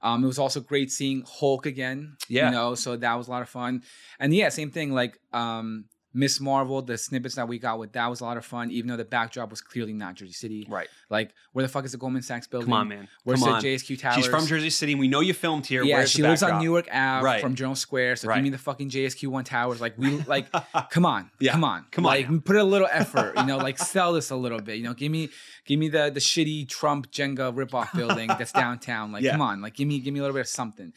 Um, 0.03 0.25
it 0.25 0.27
was 0.27 0.39
also 0.39 0.61
great 0.61 0.91
seeing 0.91 1.25
Hulk 1.27 1.65
again. 1.67 2.17
Yeah. 2.29 2.47
you 2.47 2.51
know, 2.57 2.75
so 2.75 2.97
that 2.97 3.15
was 3.15 3.29
a 3.29 3.31
lot 3.31 3.43
of 3.43 3.49
fun. 3.49 3.83
And 4.19 4.35
yeah, 4.35 4.49
same 4.49 4.71
thing. 4.71 4.93
Like 4.93 5.19
um, 5.33 5.85
Miss 6.15 6.41
Marvel, 6.41 6.83
the 6.83 6.99
snippets 6.99 7.37
that 7.37 7.49
we 7.49 7.59
got 7.59 7.79
with 7.79 7.93
that 7.93 8.07
was 8.11 8.21
a 8.21 8.25
lot 8.25 8.37
of 8.37 8.45
fun. 8.45 8.71
Even 8.71 8.91
though 8.91 8.97
the 8.97 9.05
backdrop 9.05 9.49
was 9.51 9.61
clearly 9.61 9.93
not 9.95 10.15
Jersey 10.15 10.33
City. 10.33 10.67
right. 10.69 10.89
Like 11.09 11.35
where 11.53 11.63
the 11.63 11.69
fuck 11.69 11.85
is 11.85 11.93
the 11.93 11.99
Goldman 11.99 12.23
Sachs 12.23 12.47
building? 12.47 12.67
Come 12.67 12.75
on, 12.75 12.89
man. 12.89 13.09
Where's 13.25 13.41
Come 13.41 13.49
the 13.51 13.55
on. 13.57 13.63
JSQ 13.63 13.99
Towers? 13.99 14.17
She's 14.17 14.27
from 14.27 14.47
Jersey 14.47 14.71
City. 14.71 14.93
and 14.93 15.01
We 15.01 15.09
know 15.09 15.21
you 15.21 15.33
filmed 15.35 15.67
here. 15.67 15.83
Yeah, 15.83 15.97
Where's 15.99 16.11
she 16.11 16.23
lives 16.23 16.43
on? 16.43 16.63
Newark 16.63 16.87
Ave 16.93 17.25
Right. 17.25 17.41
from 17.41 17.55
Journal 17.55 17.75
Square. 17.75 18.17
So 18.17 18.29
Right. 18.29 18.37
give 18.37 18.45
me 18.45 18.51
the 18.51 18.59
fucking 18.59 18.91
JSQ 18.91 19.29
One 19.29 19.45
Towers. 19.45 19.81
Like 19.81 19.97
we 19.97 20.19
like, 20.27 20.47
come 20.91 21.07
on, 21.07 21.31
Yeah. 21.41 21.53
come 21.53 21.65
on, 21.65 21.87
Come 21.91 22.05
on 22.07 22.13
Like 22.13 22.31
now. 22.31 22.39
put 22.45 22.57
a 22.57 22.65
little 22.65 22.89
effort. 22.91 23.35
You 23.39 23.45
know, 23.47 23.57
like 23.59 23.79
sell 23.95 24.13
this 24.13 24.31
a 24.31 24.37
little 24.37 24.61
bit. 24.61 24.77
You 24.77 24.85
know, 24.85 24.95
give 24.95 25.11
me 25.11 25.31
give 25.65 25.79
me 25.79 25.89
the 25.89 26.11
the 26.13 26.21
shitty 26.21 26.69
Trump 26.69 27.11
Jenga 27.11 27.55
ripoff 27.55 27.95
building 27.97 28.27
that's 28.39 28.53
downtown. 28.53 29.13
Like 29.13 29.23
Yeah. 29.23 29.33
come 29.33 29.43
on, 29.43 29.63
like 29.63 29.75
give 29.75 29.89
me 29.89 29.99
give 30.01 30.13
me 30.13 30.21
a 30.21 30.23
little 30.23 30.35
bit 30.35 30.41
of 30.43 30.49
something. 30.49 30.93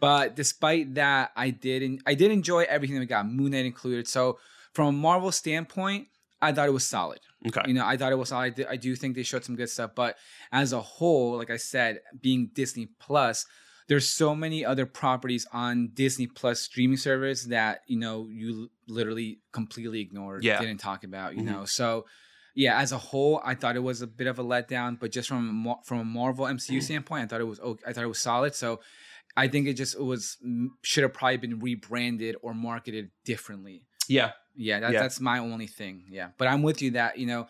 But 0.00 0.36
despite 0.36 0.94
that, 0.96 1.30
I 1.36 1.50
did 1.50 1.82
en- 1.82 2.00
I 2.04 2.14
did 2.14 2.30
enjoy 2.30 2.64
everything 2.68 2.96
that 2.96 3.00
we 3.00 3.06
got, 3.06 3.30
Moon 3.30 3.52
Knight 3.52 3.64
included. 3.64 4.06
So 4.08 4.38
from 4.74 4.88
a 4.88 4.92
Marvel 4.92 5.32
standpoint, 5.32 6.08
I 6.42 6.52
thought 6.52 6.68
it 6.68 6.72
was 6.72 6.86
solid. 6.86 7.20
Okay. 7.46 7.62
You 7.66 7.74
know, 7.74 7.86
I 7.86 7.96
thought 7.96 8.12
it 8.12 8.16
was 8.18 8.28
solid. 8.30 8.44
I 8.44 8.50
do, 8.50 8.66
I 8.70 8.76
do 8.76 8.94
think 8.96 9.14
they 9.16 9.22
showed 9.22 9.44
some 9.44 9.56
good 9.56 9.70
stuff, 9.70 9.92
but 9.94 10.16
as 10.52 10.72
a 10.72 10.80
whole, 10.80 11.38
like 11.38 11.50
I 11.50 11.56
said, 11.56 12.00
being 12.20 12.50
Disney 12.54 12.88
Plus, 13.00 13.46
there's 13.88 14.08
so 14.08 14.34
many 14.34 14.64
other 14.64 14.86
properties 14.86 15.46
on 15.52 15.90
Disney 15.94 16.26
Plus 16.26 16.60
streaming 16.60 16.96
service 16.96 17.44
that 17.44 17.80
you 17.86 17.98
know 17.98 18.28
you 18.30 18.70
literally 18.88 19.40
completely 19.52 20.00
ignored, 20.00 20.42
Yeah. 20.44 20.58
didn't 20.60 20.78
talk 20.80 21.04
about. 21.04 21.34
You 21.36 21.42
Mhm. 21.42 21.46
know, 21.46 21.64
so 21.66 22.06
yeah, 22.54 22.78
as 22.78 22.92
a 22.92 22.98
whole, 22.98 23.40
I 23.44 23.54
thought 23.54 23.76
it 23.76 23.80
was 23.82 24.00
a 24.00 24.06
bit 24.06 24.26
of 24.26 24.38
a 24.38 24.44
letdown, 24.44 24.98
but 24.98 25.10
just 25.12 25.28
from 25.28 25.66
a 25.66 25.74
from 25.84 25.98
a 25.98 26.04
Marvel 26.04 26.46
MCU 26.46 26.80
standpoint, 26.82 27.24
I 27.24 27.26
thought 27.26 27.40
it 27.40 27.44
was 27.44 27.60
okay. 27.60 27.84
I 27.86 27.92
thought 27.92 28.04
it 28.04 28.08
was 28.08 28.20
solid. 28.20 28.54
So 28.54 28.80
I 29.36 29.48
think 29.48 29.66
it 29.66 29.74
just 29.74 29.94
it 29.96 30.02
was 30.02 30.38
should 30.82 31.02
have 31.02 31.12
probably 31.12 31.36
been 31.38 31.58
rebranded 31.58 32.36
or 32.42 32.54
marketed 32.54 33.10
differently. 33.24 33.86
Yeah. 34.08 34.32
Yeah, 34.56 34.80
that, 34.80 34.92
Yeah. 34.92 35.00
that's 35.02 35.20
my 35.20 35.38
only 35.38 35.66
thing. 35.66 36.04
Yeah, 36.10 36.28
but 36.38 36.48
I'm 36.48 36.62
with 36.62 36.80
you 36.82 36.92
that 36.92 37.18
you 37.18 37.26
know, 37.26 37.48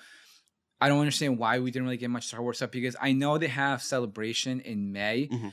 I 0.81 0.89
don't 0.89 1.01
understand 1.01 1.39
why 1.39 1.59
we 1.61 1.71
didn't 1.71 1.85
really 1.85 1.97
get 1.97 2.11
much 2.11 2.27
Star 2.27 2.43
Wars 2.43 2.57
stuff 2.59 2.71
because 2.71 2.97
I 3.01 3.13
know 3.13 3.39
they 3.39 3.49
have 3.49 3.83
Celebration 3.83 4.61
in 4.61 4.93
May, 4.93 5.29
Mhm. 5.31 5.53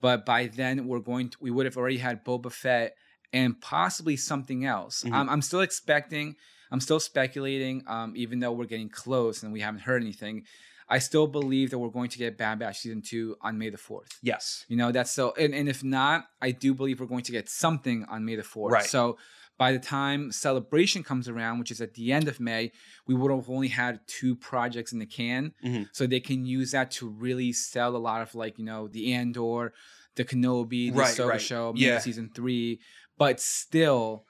but 0.00 0.24
by 0.24 0.46
then 0.46 0.86
we're 0.86 1.00
going 1.00 1.30
to 1.30 1.36
we 1.40 1.50
would 1.50 1.66
have 1.66 1.76
already 1.76 1.98
had 1.98 2.24
Boba 2.24 2.52
Fett 2.52 2.94
and 3.32 3.60
possibly 3.60 4.16
something 4.16 4.64
else. 4.64 5.04
Mhm. 5.04 5.12
I'm, 5.12 5.28
I'm 5.28 5.42
still 5.42 5.60
expecting. 5.60 6.36
I'm 6.72 6.80
still 6.80 7.00
speculating. 7.00 7.82
Um, 7.86 8.12
even 8.16 8.40
though 8.40 8.52
we're 8.52 8.64
getting 8.66 8.88
close 8.88 9.42
and 9.42 9.52
we 9.52 9.60
haven't 9.60 9.80
heard 9.80 10.02
anything, 10.02 10.44
I 10.88 10.98
still 10.98 11.26
believe 11.28 11.70
that 11.70 11.78
we're 11.78 11.90
going 11.90 12.10
to 12.10 12.18
get 12.18 12.36
Bad 12.36 12.58
Batch 12.58 12.80
season 12.80 13.02
two 13.02 13.36
on 13.40 13.58
May 13.58 13.70
the 13.70 13.76
fourth. 13.78 14.18
Yes. 14.22 14.64
You 14.68 14.76
know, 14.76 14.90
that's 14.90 15.10
so, 15.12 15.32
and, 15.38 15.54
and 15.54 15.68
if 15.68 15.84
not, 15.84 16.26
I 16.42 16.50
do 16.50 16.74
believe 16.74 16.98
we're 17.00 17.06
going 17.06 17.22
to 17.24 17.32
get 17.32 17.48
something 17.48 18.04
on 18.06 18.24
May 18.24 18.34
the 18.36 18.42
4th. 18.42 18.70
Right. 18.70 18.84
So 18.84 19.16
by 19.60 19.72
the 19.72 19.78
time 19.78 20.32
celebration 20.32 21.02
comes 21.02 21.28
around, 21.28 21.58
which 21.58 21.70
is 21.70 21.82
at 21.82 21.92
the 21.92 22.10
end 22.14 22.26
of 22.28 22.40
May, 22.40 22.72
we 23.06 23.14
would 23.14 23.30
have 23.30 23.50
only 23.50 23.68
had 23.68 24.00
two 24.06 24.34
projects 24.34 24.90
in 24.94 24.98
the 24.98 25.04
can. 25.04 25.52
Mhm. 25.62 25.86
So 25.92 26.06
they 26.06 26.18
can 26.18 26.46
use 26.46 26.70
that 26.70 26.90
to 26.92 27.06
really 27.06 27.52
sell 27.52 27.94
a 27.94 27.98
lot 27.98 28.22
of, 28.22 28.34
like, 28.34 28.58
you 28.58 28.64
know, 28.64 28.88
the 28.88 29.12
Andor, 29.12 29.74
the 30.16 30.24
Kenobi, 30.24 30.90
the 30.90 30.92
Right, 30.98 31.14
Ahsoka 31.14 31.28
right. 31.28 31.40
show, 31.42 31.74
Yeah. 31.76 31.98
season 31.98 32.30
three. 32.34 32.80
But 33.18 33.38
still, 33.38 34.24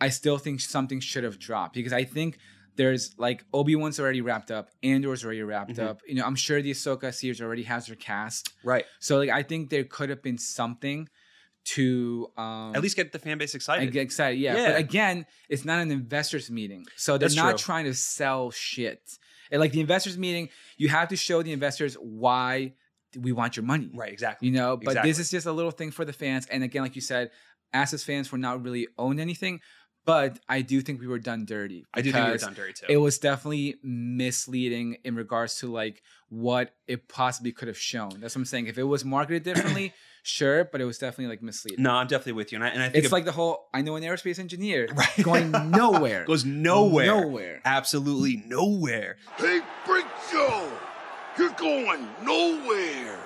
I 0.00 0.08
still 0.08 0.38
think 0.38 0.60
something 0.60 1.00
should 1.00 1.24
have 1.24 1.38
dropped 1.38 1.74
because 1.74 1.92
I 1.92 2.04
think 2.04 2.38
there's 2.76 3.14
like 3.18 3.44
Obi 3.52 3.76
Wan's 3.76 4.00
already 4.00 4.22
wrapped 4.22 4.50
up, 4.50 4.70
Andor's 4.82 5.22
already 5.22 5.42
wrapped 5.42 5.76
Mhm. 5.76 5.86
up. 5.86 6.00
You 6.08 6.14
know, 6.14 6.24
I'm 6.24 6.34
sure 6.34 6.62
the 6.62 6.70
Ahsoka 6.70 7.12
series 7.12 7.42
already 7.42 7.64
has 7.64 7.88
their 7.88 7.96
cast. 7.96 8.50
Right. 8.64 8.86
So 9.00 9.18
like 9.18 9.28
I 9.28 9.42
think 9.42 9.68
there 9.68 9.84
could 9.84 10.08
have 10.08 10.22
been 10.22 10.38
something 10.38 11.10
to 11.64 12.28
um 12.36 12.74
At 12.74 12.82
least 12.82 12.96
get 12.96 13.12
the 13.12 13.18
fan 13.18 13.38
base 13.38 13.54
excited. 13.54 13.92
get 13.92 14.02
excited. 14.02 14.38
Yeah. 14.38 14.56
Yeah. 14.56 14.72
But 14.72 14.80
again, 14.80 15.26
it's 15.48 15.64
not 15.64 15.78
an 15.80 15.90
investors 15.90 16.50
meeting. 16.50 16.86
So 16.96 17.12
they're 17.12 17.28
That's 17.28 17.36
not 17.36 17.50
true. 17.50 17.58
trying 17.58 17.84
to 17.84 17.94
sell 17.94 18.50
shit. 18.50 19.00
And 19.50 19.60
like 19.60 19.72
the 19.72 19.80
investors 19.80 20.16
meeting, 20.18 20.48
you 20.76 20.88
have 20.88 21.08
to 21.08 21.16
show 21.16 21.42
the 21.42 21.52
investors 21.52 21.94
why 22.00 22.72
we 23.18 23.32
want 23.32 23.56
your 23.56 23.64
money. 23.64 23.90
right. 23.94 24.12
Exactly. 24.12 24.48
You 24.48 24.54
know, 24.54 24.76
but 24.76 24.88
Exactly. 24.88 25.10
this 25.10 25.18
is 25.18 25.30
just 25.30 25.46
a 25.46 25.52
little 25.52 25.70
thing 25.70 25.90
for 25.90 26.04
the 26.04 26.12
fans. 26.12 26.46
And 26.50 26.64
again, 26.64 26.82
like 26.82 26.96
you 26.96 27.02
said, 27.02 27.30
us 27.74 27.92
as 27.92 28.02
fans, 28.02 28.32
we're 28.32 28.38
not 28.38 28.62
really 28.64 28.88
owned 28.98 29.20
anything. 29.20 29.60
But 30.04 30.40
I 30.48 30.62
do 30.62 30.80
think 30.80 31.00
we 31.00 31.06
were 31.06 31.20
done 31.20 31.44
dirty. 31.44 31.84
I 31.94 32.00
do 32.02 32.10
think 32.10 32.24
we 32.26 32.32
were 32.32 32.38
done 32.38 32.54
dirty 32.54 32.72
too. 32.72 32.86
It 32.88 32.96
was 32.96 33.18
definitely 33.18 33.76
misleading 33.82 34.96
in 35.04 35.14
regards 35.14 35.58
to 35.60 35.70
like 35.72 36.02
what 36.28 36.74
it 36.88 37.08
possibly 37.08 37.52
could 37.52 37.68
have 37.68 37.78
shown. 37.78 38.10
That's 38.20 38.34
what 38.34 38.40
I'm 38.40 38.44
saying. 38.46 38.66
If 38.66 38.78
it 38.78 38.82
was 38.84 39.04
marketed 39.04 39.42
differently, 39.44 39.92
sure, 40.24 40.64
but 40.64 40.80
it 40.80 40.86
was 40.86 40.98
definitely 40.98 41.26
like 41.28 41.42
misleading. 41.42 41.82
no, 41.84 41.92
I'm 41.92 42.06
definitely 42.08 42.32
with 42.32 42.50
you, 42.52 42.56
and 42.56 42.64
I, 42.64 42.68
and 42.68 42.82
I 42.82 42.86
think 42.86 42.96
It's 43.04 43.06
it 43.08 43.12
like 43.12 43.24
the 43.26 43.32
whole 43.32 43.68
I 43.72 43.82
know 43.82 43.94
an 43.96 44.02
aerospace 44.02 44.38
engineer 44.38 44.88
Right. 44.94 45.22
going 45.22 45.50
nowhere. 45.70 46.24
goes 46.26 46.44
nowhere. 46.44 47.06
Nowhere. 47.06 47.60
Absolutely 47.64 48.42
nowhere. 48.46 49.16
Hey, 49.36 49.60
Freak 49.84 50.06
Joe, 50.32 50.68
you're 51.38 51.50
going 51.50 52.08
nowhere. 52.24 53.18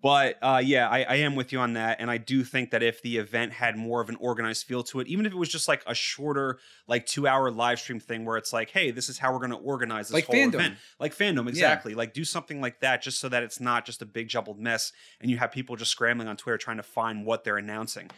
But 0.00 0.38
uh, 0.42 0.62
yeah, 0.64 0.88
I, 0.88 1.02
I 1.02 1.14
am 1.16 1.34
with 1.34 1.52
you 1.52 1.58
on 1.58 1.72
that, 1.72 2.00
and 2.00 2.08
I 2.08 2.18
do 2.18 2.44
think 2.44 2.70
that 2.70 2.84
if 2.84 3.02
the 3.02 3.16
event 3.16 3.52
had 3.52 3.76
more 3.76 4.00
of 4.00 4.08
an 4.08 4.16
organized 4.20 4.64
feel 4.66 4.84
to 4.84 5.00
it, 5.00 5.08
even 5.08 5.26
if 5.26 5.32
it 5.32 5.36
was 5.36 5.48
just 5.48 5.66
like 5.66 5.82
a 5.88 5.94
shorter, 5.94 6.58
like 6.86 7.04
two-hour 7.04 7.50
live 7.50 7.80
stream 7.80 7.98
thing, 7.98 8.24
where 8.24 8.36
it's 8.36 8.52
like, 8.52 8.70
hey, 8.70 8.92
this 8.92 9.08
is 9.08 9.18
how 9.18 9.32
we're 9.32 9.38
going 9.40 9.50
to 9.50 9.56
organize 9.56 10.06
this 10.08 10.14
Like 10.14 10.26
whole 10.26 10.36
fandom. 10.36 10.54
event, 10.54 10.74
like 11.00 11.16
fandom, 11.16 11.48
exactly. 11.48 11.94
Like 11.94 12.14
do 12.14 12.24
something 12.24 12.60
like 12.60 12.78
that, 12.80 13.02
just 13.02 13.18
so 13.18 13.28
that 13.28 13.42
it's 13.42 13.58
not 13.58 13.84
just 13.84 14.00
a 14.00 14.06
big 14.06 14.28
jumbled 14.28 14.60
mess, 14.60 14.92
and 15.20 15.30
you 15.30 15.36
have 15.38 15.50
people 15.50 15.74
just 15.74 15.90
scrambling 15.90 16.28
on 16.28 16.36
Twitter 16.36 16.58
trying 16.58 16.76
to 16.76 16.84
find 16.84 17.26
what 17.26 17.42
they're 17.42 17.56
announcing. 17.58 18.08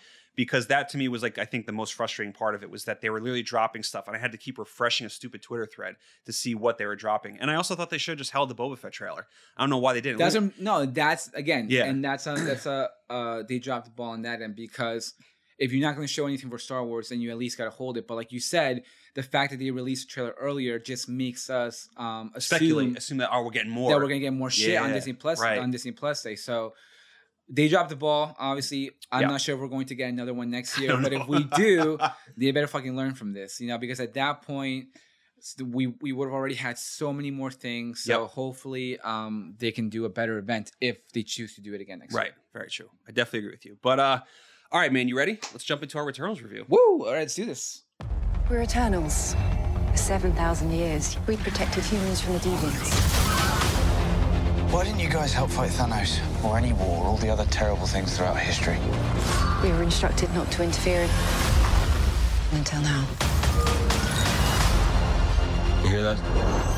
Because 0.40 0.68
that 0.68 0.88
to 0.88 0.96
me 0.96 1.06
was 1.08 1.22
like 1.22 1.36
I 1.36 1.44
think 1.44 1.66
the 1.66 1.72
most 1.72 1.92
frustrating 1.92 2.32
part 2.32 2.54
of 2.54 2.62
it 2.62 2.70
was 2.70 2.84
that 2.86 3.02
they 3.02 3.10
were 3.10 3.20
literally 3.20 3.42
dropping 3.42 3.82
stuff, 3.82 4.06
and 4.06 4.16
I 4.16 4.18
had 4.18 4.32
to 4.32 4.38
keep 4.38 4.56
refreshing 4.56 5.06
a 5.06 5.10
stupid 5.10 5.42
Twitter 5.42 5.66
thread 5.66 5.96
to 6.24 6.32
see 6.32 6.54
what 6.54 6.78
they 6.78 6.86
were 6.86 6.96
dropping. 6.96 7.38
And 7.38 7.50
I 7.50 7.56
also 7.56 7.74
thought 7.74 7.90
they 7.90 7.98
should 7.98 8.12
have 8.12 8.18
just 8.18 8.30
held 8.30 8.48
the 8.48 8.54
Boba 8.54 8.78
Fett 8.78 8.92
trailer. 8.92 9.26
I 9.54 9.62
don't 9.62 9.68
know 9.68 9.76
why 9.76 9.92
they 9.92 10.00
didn't. 10.00 10.16
That's 10.16 10.34
what, 10.34 10.58
no, 10.58 10.86
that's 10.86 11.28
again, 11.34 11.66
Yeah. 11.68 11.84
and 11.84 12.02
that's 12.02 12.26
a 12.26 12.36
that's 12.36 12.64
a 12.64 12.88
uh, 13.10 13.42
they 13.46 13.58
dropped 13.58 13.84
the 13.84 13.90
ball 13.90 14.12
on 14.12 14.22
that 14.22 14.40
end 14.40 14.56
because 14.56 15.12
if 15.58 15.74
you're 15.74 15.86
not 15.86 15.94
going 15.94 16.06
to 16.06 16.12
show 16.12 16.26
anything 16.26 16.48
for 16.48 16.58
Star 16.58 16.82
Wars, 16.82 17.10
then 17.10 17.20
you 17.20 17.30
at 17.30 17.36
least 17.36 17.58
got 17.58 17.64
to 17.64 17.70
hold 17.70 17.98
it. 17.98 18.08
But 18.08 18.14
like 18.14 18.32
you 18.32 18.40
said, 18.40 18.82
the 19.14 19.22
fact 19.22 19.50
that 19.50 19.58
they 19.58 19.70
released 19.70 20.10
a 20.10 20.12
trailer 20.12 20.34
earlier 20.40 20.78
just 20.78 21.06
makes 21.06 21.50
us 21.50 21.88
um, 21.98 22.32
assume 22.34 22.56
Speculate, 22.56 22.96
assume 22.96 23.18
that 23.18 23.28
oh, 23.30 23.42
we're 23.42 23.50
getting 23.50 23.70
more. 23.70 23.90
that 23.90 23.96
we're 23.96 24.08
gonna 24.08 24.20
get 24.20 24.32
more 24.32 24.50
shit 24.50 24.80
on 24.80 24.90
Disney 24.90 25.12
Plus 25.12 25.38
right. 25.40 25.58
on 25.58 25.70
Disney 25.70 25.92
Plus 25.92 26.22
Day. 26.22 26.34
So 26.34 26.72
they 27.52 27.68
dropped 27.68 27.90
the 27.90 27.96
ball. 27.96 28.34
Obviously, 28.38 28.92
I'm 29.10 29.22
Yeah. 29.22 29.28
not 29.28 29.40
sure 29.40 29.56
if 29.56 29.60
we're 29.60 29.68
going 29.68 29.86
to 29.86 29.94
get 29.94 30.08
another 30.08 30.32
one 30.32 30.50
next 30.50 30.78
year, 30.80 30.96
but 30.96 31.12
know. 31.12 31.20
if 31.22 31.28
we 31.28 31.44
do, 31.44 31.98
they 32.36 32.50
better 32.52 32.66
fucking 32.68 32.96
learn 32.96 33.14
from 33.14 33.32
this, 33.32 33.60
you 33.60 33.68
know, 33.68 33.78
because 33.78 33.98
at 34.00 34.14
that 34.14 34.42
point 34.42 34.86
we 35.58 35.86
we 36.02 36.12
would 36.12 36.26
have 36.26 36.34
already 36.34 36.54
had 36.54 36.78
so 36.78 37.12
many 37.12 37.30
more 37.30 37.50
things. 37.50 38.04
So 38.04 38.22
Yep. 38.22 38.30
hopefully, 38.30 38.98
um, 39.00 39.54
they 39.58 39.72
can 39.72 39.88
do 39.88 40.04
a 40.04 40.08
better 40.10 40.38
event 40.38 40.70
if 40.80 41.08
they 41.12 41.22
choose 41.22 41.54
to 41.56 41.60
do 41.60 41.72
it 41.74 41.80
again 41.80 41.98
next 41.98 42.14
Right, 42.14 42.26
year. 42.26 42.34
Right, 42.36 42.58
very 42.60 42.70
true. 42.70 42.90
I 43.08 43.12
definitely 43.12 43.40
agree 43.40 43.52
with 43.52 43.64
you. 43.66 43.76
But 43.82 43.98
uh, 43.98 44.20
all 44.70 44.80
right, 44.80 44.92
man, 44.92 45.08
you 45.08 45.16
ready? 45.16 45.38
Let's 45.52 45.64
jump 45.64 45.82
into 45.82 45.98
our 45.98 46.04
Returnals 46.06 46.42
review. 46.42 46.66
Woo! 46.68 46.78
All 47.06 47.12
right, 47.12 47.20
let's 47.20 47.34
do 47.34 47.46
this. 47.46 47.82
We're 48.48 48.62
Eternals. 48.62 49.34
For 49.90 49.96
7,000 49.96 50.70
years, 50.72 51.16
we've 51.26 51.40
protected 51.40 51.82
humans 51.84 52.20
from 52.20 52.34
the 52.34 52.40
deviants. 52.40 53.19
Why 54.70 54.84
didn't 54.84 55.00
you 55.00 55.08
guys 55.08 55.32
help 55.32 55.50
fight 55.50 55.72
Thanos? 55.72 56.20
Or 56.44 56.56
any 56.56 56.72
war, 56.72 57.02
or 57.02 57.06
all 57.06 57.16
the 57.16 57.28
other 57.28 57.44
terrible 57.46 57.88
things 57.88 58.16
throughout 58.16 58.38
history? 58.38 58.78
We 59.64 59.72
were 59.72 59.82
instructed 59.82 60.32
not 60.32 60.48
to 60.52 60.62
interfere 60.62 61.08
until 62.52 62.80
now. 62.82 63.04
You 65.82 65.88
hear 65.88 66.02
that? 66.04 66.18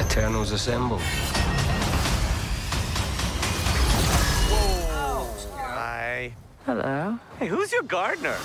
Eternals 0.00 0.52
assemble. 0.52 1.00
Hi. 5.58 6.32
Hello. 6.64 7.18
Hey, 7.38 7.46
who's 7.46 7.72
your 7.72 7.82
gardener? 7.82 8.38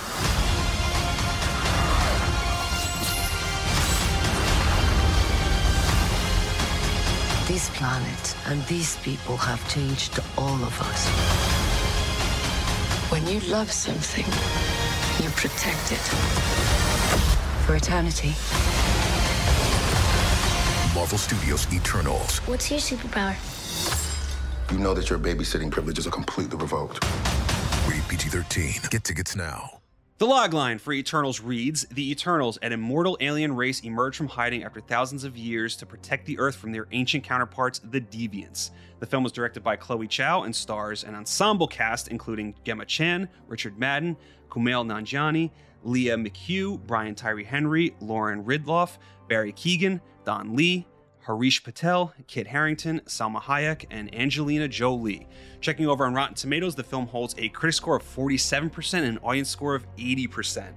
This 7.47 7.69
planet 7.69 8.35
and 8.47 8.61
these 8.65 8.97
people 8.97 9.37
have 9.37 9.65
changed 9.73 10.19
all 10.37 10.55
of 10.55 10.81
us. 10.81 11.07
When 13.09 13.25
you 13.25 13.39
love 13.49 13.71
something, 13.71 14.25
you 15.23 15.29
protect 15.31 15.93
it. 15.93 16.05
For 17.65 17.77
eternity. 17.77 18.35
Marvel 20.93 21.17
Studios 21.17 21.71
Eternals. 21.71 22.39
What's 22.39 22.69
your 22.69 22.81
superpower? 22.81 23.33
You 24.69 24.79
know 24.79 24.93
that 24.93 25.09
your 25.09 25.17
babysitting 25.17 25.71
privileges 25.71 26.05
are 26.05 26.11
completely 26.11 26.57
revoked. 26.57 27.01
Read 27.87 28.03
PG 28.09 28.27
13. 28.27 28.73
Get 28.89 29.05
tickets 29.05 29.37
now. 29.37 29.76
The 30.19 30.25
logline 30.25 30.81
for 30.81 30.93
Eternals 30.93 31.41
reads 31.41 31.85
The 31.91 32.09
Eternals, 32.09 32.57
an 32.63 32.73
immortal 32.73 33.19
alien 33.19 33.55
race, 33.55 33.81
emerge 33.81 34.17
from 34.17 34.27
hiding 34.27 34.63
after 34.63 34.81
thousands 34.81 35.23
of 35.23 35.37
years 35.37 35.75
to 35.75 35.85
protect 35.85 36.25
the 36.25 36.39
Earth 36.39 36.55
from 36.55 36.71
their 36.71 36.87
ancient 36.91 37.23
counterparts, 37.23 37.77
the 37.77 38.01
Deviants. 38.01 38.71
The 38.99 39.05
film 39.05 39.21
was 39.21 39.31
directed 39.31 39.63
by 39.63 39.75
Chloe 39.75 40.07
Zhao 40.07 40.43
and 40.43 40.55
stars 40.55 41.03
an 41.03 41.13
ensemble 41.13 41.67
cast 41.67 42.07
including 42.07 42.55
Gemma 42.63 42.85
Chan, 42.85 43.29
Richard 43.47 43.77
Madden, 43.77 44.17
Kumail 44.49 44.83
Nanjiani, 44.83 45.51
Lia 45.83 46.17
McHugh, 46.17 46.79
Brian 46.87 47.13
Tyree 47.13 47.43
Henry, 47.43 47.95
Lauren 47.99 48.43
Ridloff, 48.43 48.97
Barry 49.29 49.53
Keoghan, 49.53 50.01
Don 50.25 50.55
Lee, 50.55 50.87
Harish 51.27 51.63
Patel, 51.63 52.13
Kit 52.25 52.47
Harington, 52.47 53.01
Salma 53.01 53.39
Hayek, 53.41 53.85
and 53.91 54.15
Angelina 54.15 54.69
Jolie. 54.69 55.27
Checking 55.59 55.85
over 55.85 56.05
on 56.05 56.13
Rotten 56.13 56.35
Tomatoes, 56.35 56.73
the 56.73 56.83
film 56.83 57.05
holds 57.05 57.35
a 57.37 57.49
critic 57.49 57.75
score 57.75 57.97
of 57.97 58.03
47% 58.03 58.93
and 58.93 59.05
an 59.05 59.17
audience 59.19 59.49
score 59.49 59.75
of 59.75 59.85
80%. 59.97 60.71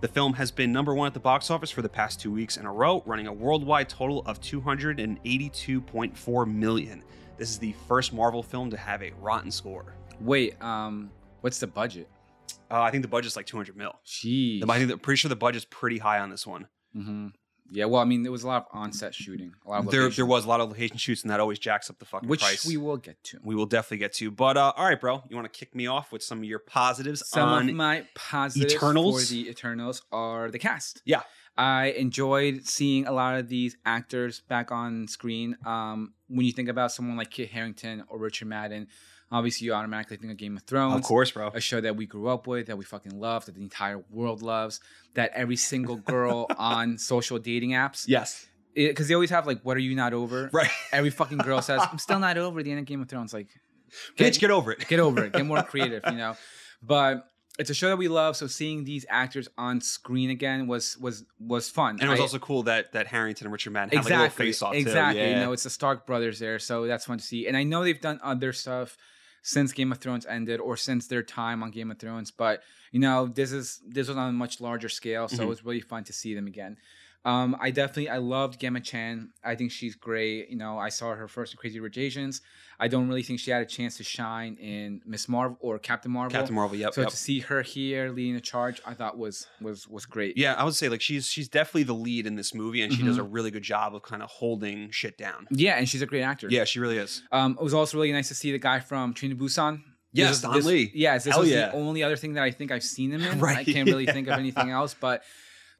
The 0.00 0.08
film 0.08 0.32
has 0.34 0.50
been 0.50 0.72
number 0.72 0.92
one 0.92 1.06
at 1.06 1.14
the 1.14 1.20
box 1.20 1.50
office 1.50 1.70
for 1.70 1.82
the 1.82 1.88
past 1.88 2.20
two 2.20 2.32
weeks 2.32 2.56
in 2.56 2.66
a 2.66 2.72
row, 2.72 3.04
running 3.06 3.28
a 3.28 3.32
worldwide 3.32 3.88
total 3.88 4.22
of 4.26 4.40
282.4 4.40 6.52
million. 6.52 7.04
This 7.36 7.50
is 7.50 7.58
the 7.58 7.72
first 7.86 8.12
Marvel 8.12 8.42
film 8.42 8.70
to 8.70 8.76
have 8.76 9.04
a 9.04 9.12
rotten 9.20 9.52
score. 9.52 9.94
Wait, 10.20 10.60
um, 10.60 11.12
what's 11.42 11.60
the 11.60 11.68
budget? 11.68 12.08
Uh, 12.68 12.82
I 12.82 12.90
think 12.90 13.02
the 13.02 13.08
budget's 13.08 13.36
like 13.36 13.46
200 13.46 13.76
mil. 13.76 13.94
Jeez. 14.04 14.68
I 14.68 14.78
think 14.78 14.90
the, 14.90 14.98
pretty 14.98 15.18
sure 15.18 15.28
the 15.28 15.36
budget's 15.36 15.66
pretty 15.70 15.98
high 15.98 16.18
on 16.18 16.30
this 16.30 16.44
one. 16.44 16.66
hmm 16.92 17.28
Yeah, 17.70 17.86
well, 17.86 18.02
I 18.02 18.04
mean, 18.04 18.22
there 18.22 18.32
was 18.32 18.42
a 18.42 18.46
lot 18.48 18.66
of 18.70 18.78
on-set 18.78 19.14
shooting, 19.14 19.54
a 19.64 19.70
lot 19.70 19.78
of 19.80 19.90
There, 19.90 20.02
location, 20.02 20.16
there 20.16 20.26
was 20.26 20.44
a 20.44 20.48
lot 20.48 20.60
of 20.60 20.68
location 20.68 20.98
shoots, 20.98 21.22
and 21.22 21.30
that 21.30 21.40
always 21.40 21.58
jacks 21.58 21.88
up 21.88 21.98
the 21.98 22.04
fucking 22.04 22.28
which 22.28 22.40
price. 22.40 22.66
we 22.66 22.76
will 22.76 22.98
get 22.98 23.22
to. 23.24 23.38
we 23.42 23.54
will 23.54 23.64
definitely 23.66 23.98
get 23.98 24.12
to. 24.14 24.30
But 24.30 24.56
uh, 24.58 24.72
all 24.76 24.84
right, 24.84 25.00
bro, 25.00 25.22
you 25.28 25.36
want 25.36 25.50
to 25.50 25.58
kick 25.58 25.74
me 25.74 25.86
off 25.86 26.12
with 26.12 26.22
some 26.22 26.38
of 26.38 26.44
your 26.44 26.58
positives 26.58 27.26
Some 27.28 27.48
on 27.48 27.68
of 27.70 27.74
my 27.74 28.04
positives 28.14 28.74
Eternals? 28.74 29.28
for 29.28 29.32
the 29.34 29.48
Eternals 29.48 30.02
are 30.12 30.50
the 30.50 30.58
cast. 30.58 31.00
Yeah. 31.06 31.22
I 31.56 31.88
enjoyed 31.98 32.66
seeing 32.66 33.06
a 33.06 33.12
lot 33.12 33.38
of 33.38 33.48
these 33.48 33.76
actors 33.84 34.40
back 34.40 34.72
on 34.72 35.06
screen. 35.06 35.56
Um, 35.66 36.14
when 36.28 36.46
you 36.46 36.52
think 36.52 36.68
about 36.70 36.92
someone 36.92 37.16
like 37.16 37.30
Kit 37.30 37.50
Harington 37.50 38.04
or 38.08 38.18
Richard 38.18 38.48
Madden, 38.48 38.88
obviously 39.32 39.64
you 39.64 39.72
automatically 39.72 40.18
think 40.18 40.30
of 40.30 40.36
Game 40.38 40.56
of 40.56 40.62
Thrones. 40.62 40.94
Of 40.96 41.02
course, 41.02 41.30
bro. 41.32 41.48
A 41.48 41.60
show 41.60 41.80
that 41.80 41.96
we 41.96 42.06
grew 42.06 42.28
up 42.28 42.46
with, 42.46 42.66
that 42.66 42.76
we 42.78 42.84
fucking 42.84 43.18
love, 43.18 43.46
that 43.46 43.54
the 43.56 43.62
entire 43.62 44.04
world 44.10 44.42
loves, 44.42 44.78
that 45.14 45.32
every 45.34 45.56
single 45.56 45.96
girl 45.96 46.46
on 46.58 46.98
social 46.98 47.38
dating 47.38 47.70
apps. 47.70 48.04
Yes. 48.06 48.46
Because 48.74 49.08
they 49.08 49.14
always 49.14 49.30
have 49.30 49.46
like, 49.46 49.60
"What 49.62 49.76
are 49.76 49.80
you 49.80 49.94
not 49.94 50.14
over?" 50.14 50.48
Right. 50.52 50.70
Every 50.92 51.10
fucking 51.10 51.38
girl 51.38 51.60
says, 51.60 51.82
"I'm 51.90 51.98
still 51.98 52.18
not 52.18 52.38
over 52.38 52.62
the 52.62 52.70
end 52.70 52.80
of 52.80 52.86
Game 52.86 53.02
of 53.02 53.08
Thrones." 53.08 53.34
Like, 53.34 53.48
Bitch, 54.16 54.38
get 54.38 54.50
over 54.50 54.72
it. 54.72 54.86
get 54.88 55.00
over 55.00 55.24
it. 55.24 55.32
Get 55.32 55.44
more 55.44 55.62
creative, 55.72 56.02
you 56.06 56.16
know. 56.16 56.36
But 56.82 57.26
it's 57.58 57.68
a 57.68 57.74
show 57.74 57.88
that 57.88 57.98
we 57.98 58.08
love, 58.08 58.34
so 58.34 58.46
seeing 58.46 58.84
these 58.84 59.04
actors 59.10 59.46
on 59.58 59.82
screen 59.82 60.30
again 60.30 60.66
was 60.68 60.96
was 60.98 61.24
was 61.38 61.68
fun. 61.68 61.98
And 62.00 62.04
it 62.04 62.08
was 62.08 62.20
I- 62.20 62.22
also 62.22 62.38
cool 62.38 62.62
that 62.62 62.92
that 62.92 63.06
Harington 63.08 63.46
and 63.46 63.52
Richard 63.52 63.74
Madden 63.74 63.90
had 63.90 63.98
exactly 63.98 64.14
like 64.14 64.18
a 64.18 64.22
little 64.22 64.46
face 64.46 64.62
off 64.62 64.74
exactly. 64.74 65.22
too. 65.22 65.28
You 65.28 65.36
know, 65.36 65.52
it's 65.52 65.64
the 65.64 65.70
Stark 65.70 66.06
brothers 66.06 66.38
there, 66.38 66.58
so 66.58 66.86
that's 66.86 67.04
fun 67.04 67.18
to 67.18 67.24
see. 67.24 67.46
And 67.46 67.56
I 67.56 67.64
know 67.64 67.84
they've 67.84 68.00
done 68.00 68.20
other 68.22 68.54
stuff 68.54 68.96
since 69.42 69.72
Game 69.72 69.90
of 69.92 69.98
Thrones 69.98 70.24
ended 70.26 70.60
or 70.60 70.76
since 70.76 71.06
their 71.08 71.22
time 71.22 71.62
on 71.62 71.70
Game 71.70 71.90
of 71.90 71.98
Thrones, 71.98 72.30
but 72.30 72.62
you 72.92 73.00
know, 73.00 73.26
this 73.26 73.52
is 73.52 73.80
this 73.86 74.08
was 74.08 74.16
on 74.16 74.28
a 74.28 74.32
much 74.32 74.60
larger 74.60 74.88
scale, 74.88 75.28
so 75.28 75.38
Mhm. 75.38 75.42
it 75.42 75.48
was 75.48 75.64
really 75.64 75.80
fun 75.80 76.04
to 76.04 76.12
see 76.12 76.34
them 76.34 76.46
again. 76.46 76.76
Um, 77.24 77.56
I 77.60 77.70
definitely 77.70 78.08
I 78.08 78.18
loved 78.18 78.60
Gemma 78.60 78.80
Chan. 78.80 79.30
I 79.44 79.54
think 79.54 79.70
she's 79.70 79.94
great. 79.94 80.48
You 80.50 80.56
know, 80.56 80.76
I 80.78 80.88
saw 80.88 81.14
her 81.14 81.28
first 81.28 81.52
in 81.52 81.58
Crazy 81.58 81.78
Rich 81.78 81.96
Asians. 81.98 82.40
I 82.80 82.88
don't 82.88 83.06
really 83.06 83.22
think 83.22 83.38
she 83.38 83.52
had 83.52 83.62
a 83.62 83.66
chance 83.66 83.96
to 83.98 84.02
shine 84.04 84.56
in 84.56 85.02
Miss 85.06 85.28
Marvel 85.28 85.56
or 85.60 85.78
Captain 85.78 86.10
Marvel. 86.10 86.32
Captain 86.36 86.54
Marvel, 86.56 86.76
yep, 86.76 86.94
So 86.94 87.02
yep. 87.02 87.10
to 87.10 87.16
see 87.16 87.38
her 87.38 87.62
here 87.62 88.10
leading 88.10 88.34
the 88.34 88.40
charge, 88.40 88.80
I 88.84 88.94
thought 88.94 89.16
was 89.16 89.46
was 89.60 89.86
was 89.86 90.04
great. 90.04 90.36
Yeah, 90.36 90.54
I 90.54 90.64
would 90.64 90.74
say 90.74 90.88
like 90.88 91.00
she's 91.00 91.28
she's 91.28 91.48
definitely 91.48 91.84
the 91.84 91.94
lead 91.94 92.26
in 92.26 92.34
this 92.34 92.54
movie, 92.54 92.82
and 92.82 92.92
she 92.92 93.04
does 93.04 93.18
Mhm. 93.18 93.20
a 93.20 93.24
really 93.24 93.52
good 93.52 93.62
job 93.62 93.94
of 93.94 94.02
kind 94.02 94.20
of 94.20 94.28
holding 94.28 94.90
shit 94.90 95.16
down. 95.16 95.46
Yeah, 95.50 95.74
and 95.76 95.88
she's 95.88 96.02
a 96.02 96.06
great 96.06 96.22
actor. 96.22 96.48
Yeah, 96.50 96.64
she 96.64 96.80
really 96.80 96.98
is. 96.98 97.22
Um, 97.30 97.52
it 97.60 97.62
was 97.62 97.72
also 97.74 97.96
really 97.98 98.10
nice 98.10 98.28
to 98.28 98.34
see 98.34 98.50
the 98.50 98.58
guy 98.58 98.80
from 98.80 99.14
Train 99.14 99.30
to 99.30 99.36
Busan. 99.36 99.82
Yes, 100.12 100.30
This 100.30 100.40
Don 100.42 100.54
this- 100.54 100.64
Lee. 100.66 100.90
Yes, 100.92 101.22
this 101.24 101.32
Hell 101.34 101.42
was 101.42 101.50
yeah. 101.50 101.68
the 101.68 101.74
only 101.74 102.02
other 102.02 102.16
thing 102.16 102.32
that 102.34 102.42
I 102.42 102.50
think 102.50 102.72
I've 102.72 102.82
seen 102.82 103.12
him 103.12 103.22
in. 103.22 103.38
Right, 103.38 103.58
I 103.58 103.64
can't 103.72 103.88
really 103.88 104.06
think 104.06 104.26
of 104.26 104.36
anything 104.38 104.70
else, 104.70 104.94
but 104.98 105.22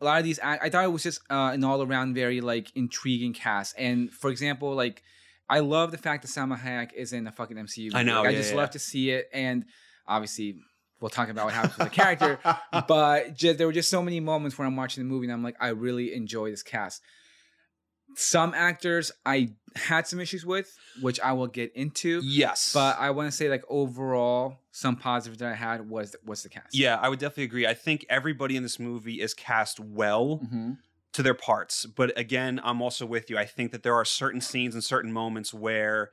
a 0.03 0.05
lot 0.05 0.19
of 0.19 0.25
these, 0.25 0.39
I 0.41 0.69
thought 0.69 0.85
it 0.85 0.93
was 0.93 1.03
just 1.03 1.21
uh, 1.31 1.51
an 1.55 1.65
all 1.65 1.83
around 1.83 2.15
very 2.15 2.41
like 2.41 2.71
intriguing 2.75 3.33
cast. 3.33 3.75
And 3.79 4.11
for 4.11 4.31
example, 4.31 4.75
like 4.75 5.03
I 5.49 5.61
love 5.61 5.91
the 5.91 5.99
fact 5.99 6.23
that 6.23 6.29
Salma 6.29 6.59
Hayek 6.59 6.93
is 6.93 7.13
in 7.13 7.25
the 7.25 7.33
fucking 7.33 7.57
MCU. 7.57 7.95
I 7.95 8.03
know, 8.03 8.23
Like, 8.23 8.31
I 8.31 8.35
just 8.35 8.51
yeah. 8.51 8.57
love 8.57 8.71
to 8.71 8.79
see 8.79 9.11
it, 9.11 9.29
and 9.33 9.65
obviously. 10.07 10.57
We'll 11.01 11.11
talk 11.11 11.31
about 11.31 11.47
what 11.47 11.55
happens 11.55 11.77
with 11.77 11.89
the 11.89 11.95
character, 11.97 12.39
but 12.87 13.35
just, 13.35 13.59
there 13.59 13.67
were 13.67 13.73
just 13.73 13.91
so 13.91 14.05
many 14.05 14.21
moments 14.21 14.57
where 14.57 14.69
I'm 14.69 14.77
watching 14.77 15.03
the 15.03 15.11
movie 15.13 15.27
and 15.27 15.33
I'm 15.33 15.43
like, 15.43 15.57
I 15.59 15.71
really 15.71 16.15
enjoy 16.15 16.53
this 16.53 16.63
cast 16.63 17.03
some 18.15 18.55
actors 18.55 19.13
I 19.25 19.51
had 19.75 20.07
some 20.07 20.21
issues 20.21 20.45
with, 20.45 20.77
which 21.01 21.19
I 21.21 21.33
will 21.33 21.47
get 21.47 21.73
into. 21.75 22.21
Yes. 22.25 22.73
But 22.75 22.99
I 22.99 23.11
want 23.11 23.31
to 23.31 23.37
say 23.37 23.49
like 23.49 23.65
overall, 23.69 24.59
some 24.71 24.97
positives 24.97 25.39
that 25.39 25.51
I 25.53 25.55
had 25.55 25.89
was 25.89 26.15
was 26.25 26.43
the 26.43 26.49
cast. 26.49 26.75
Yeah, 26.75 26.99
I 27.01 27.09
would 27.09 27.19
definitely 27.19 27.45
agree. 27.45 27.67
I 27.67 27.75
think 27.75 28.05
everybody 28.11 28.57
in 28.57 28.63
this 28.63 28.79
movie 28.79 29.21
is 29.21 29.35
cast 29.35 29.81
well 29.81 30.41
Mm-hmm. 30.45 30.73
to 31.15 31.23
their 31.23 31.35
parts. 31.35 31.87
But 31.87 32.17
again, 32.19 32.61
I'm 32.65 32.81
also 32.83 33.05
with 33.07 33.29
you. 33.31 33.39
I 33.39 33.45
think 33.47 33.73
that 33.73 33.83
there 33.83 33.95
are 33.95 34.05
certain 34.05 34.41
scenes 34.41 34.75
and 34.75 34.83
certain 34.85 35.13
moments 35.13 35.53
where 35.55 36.11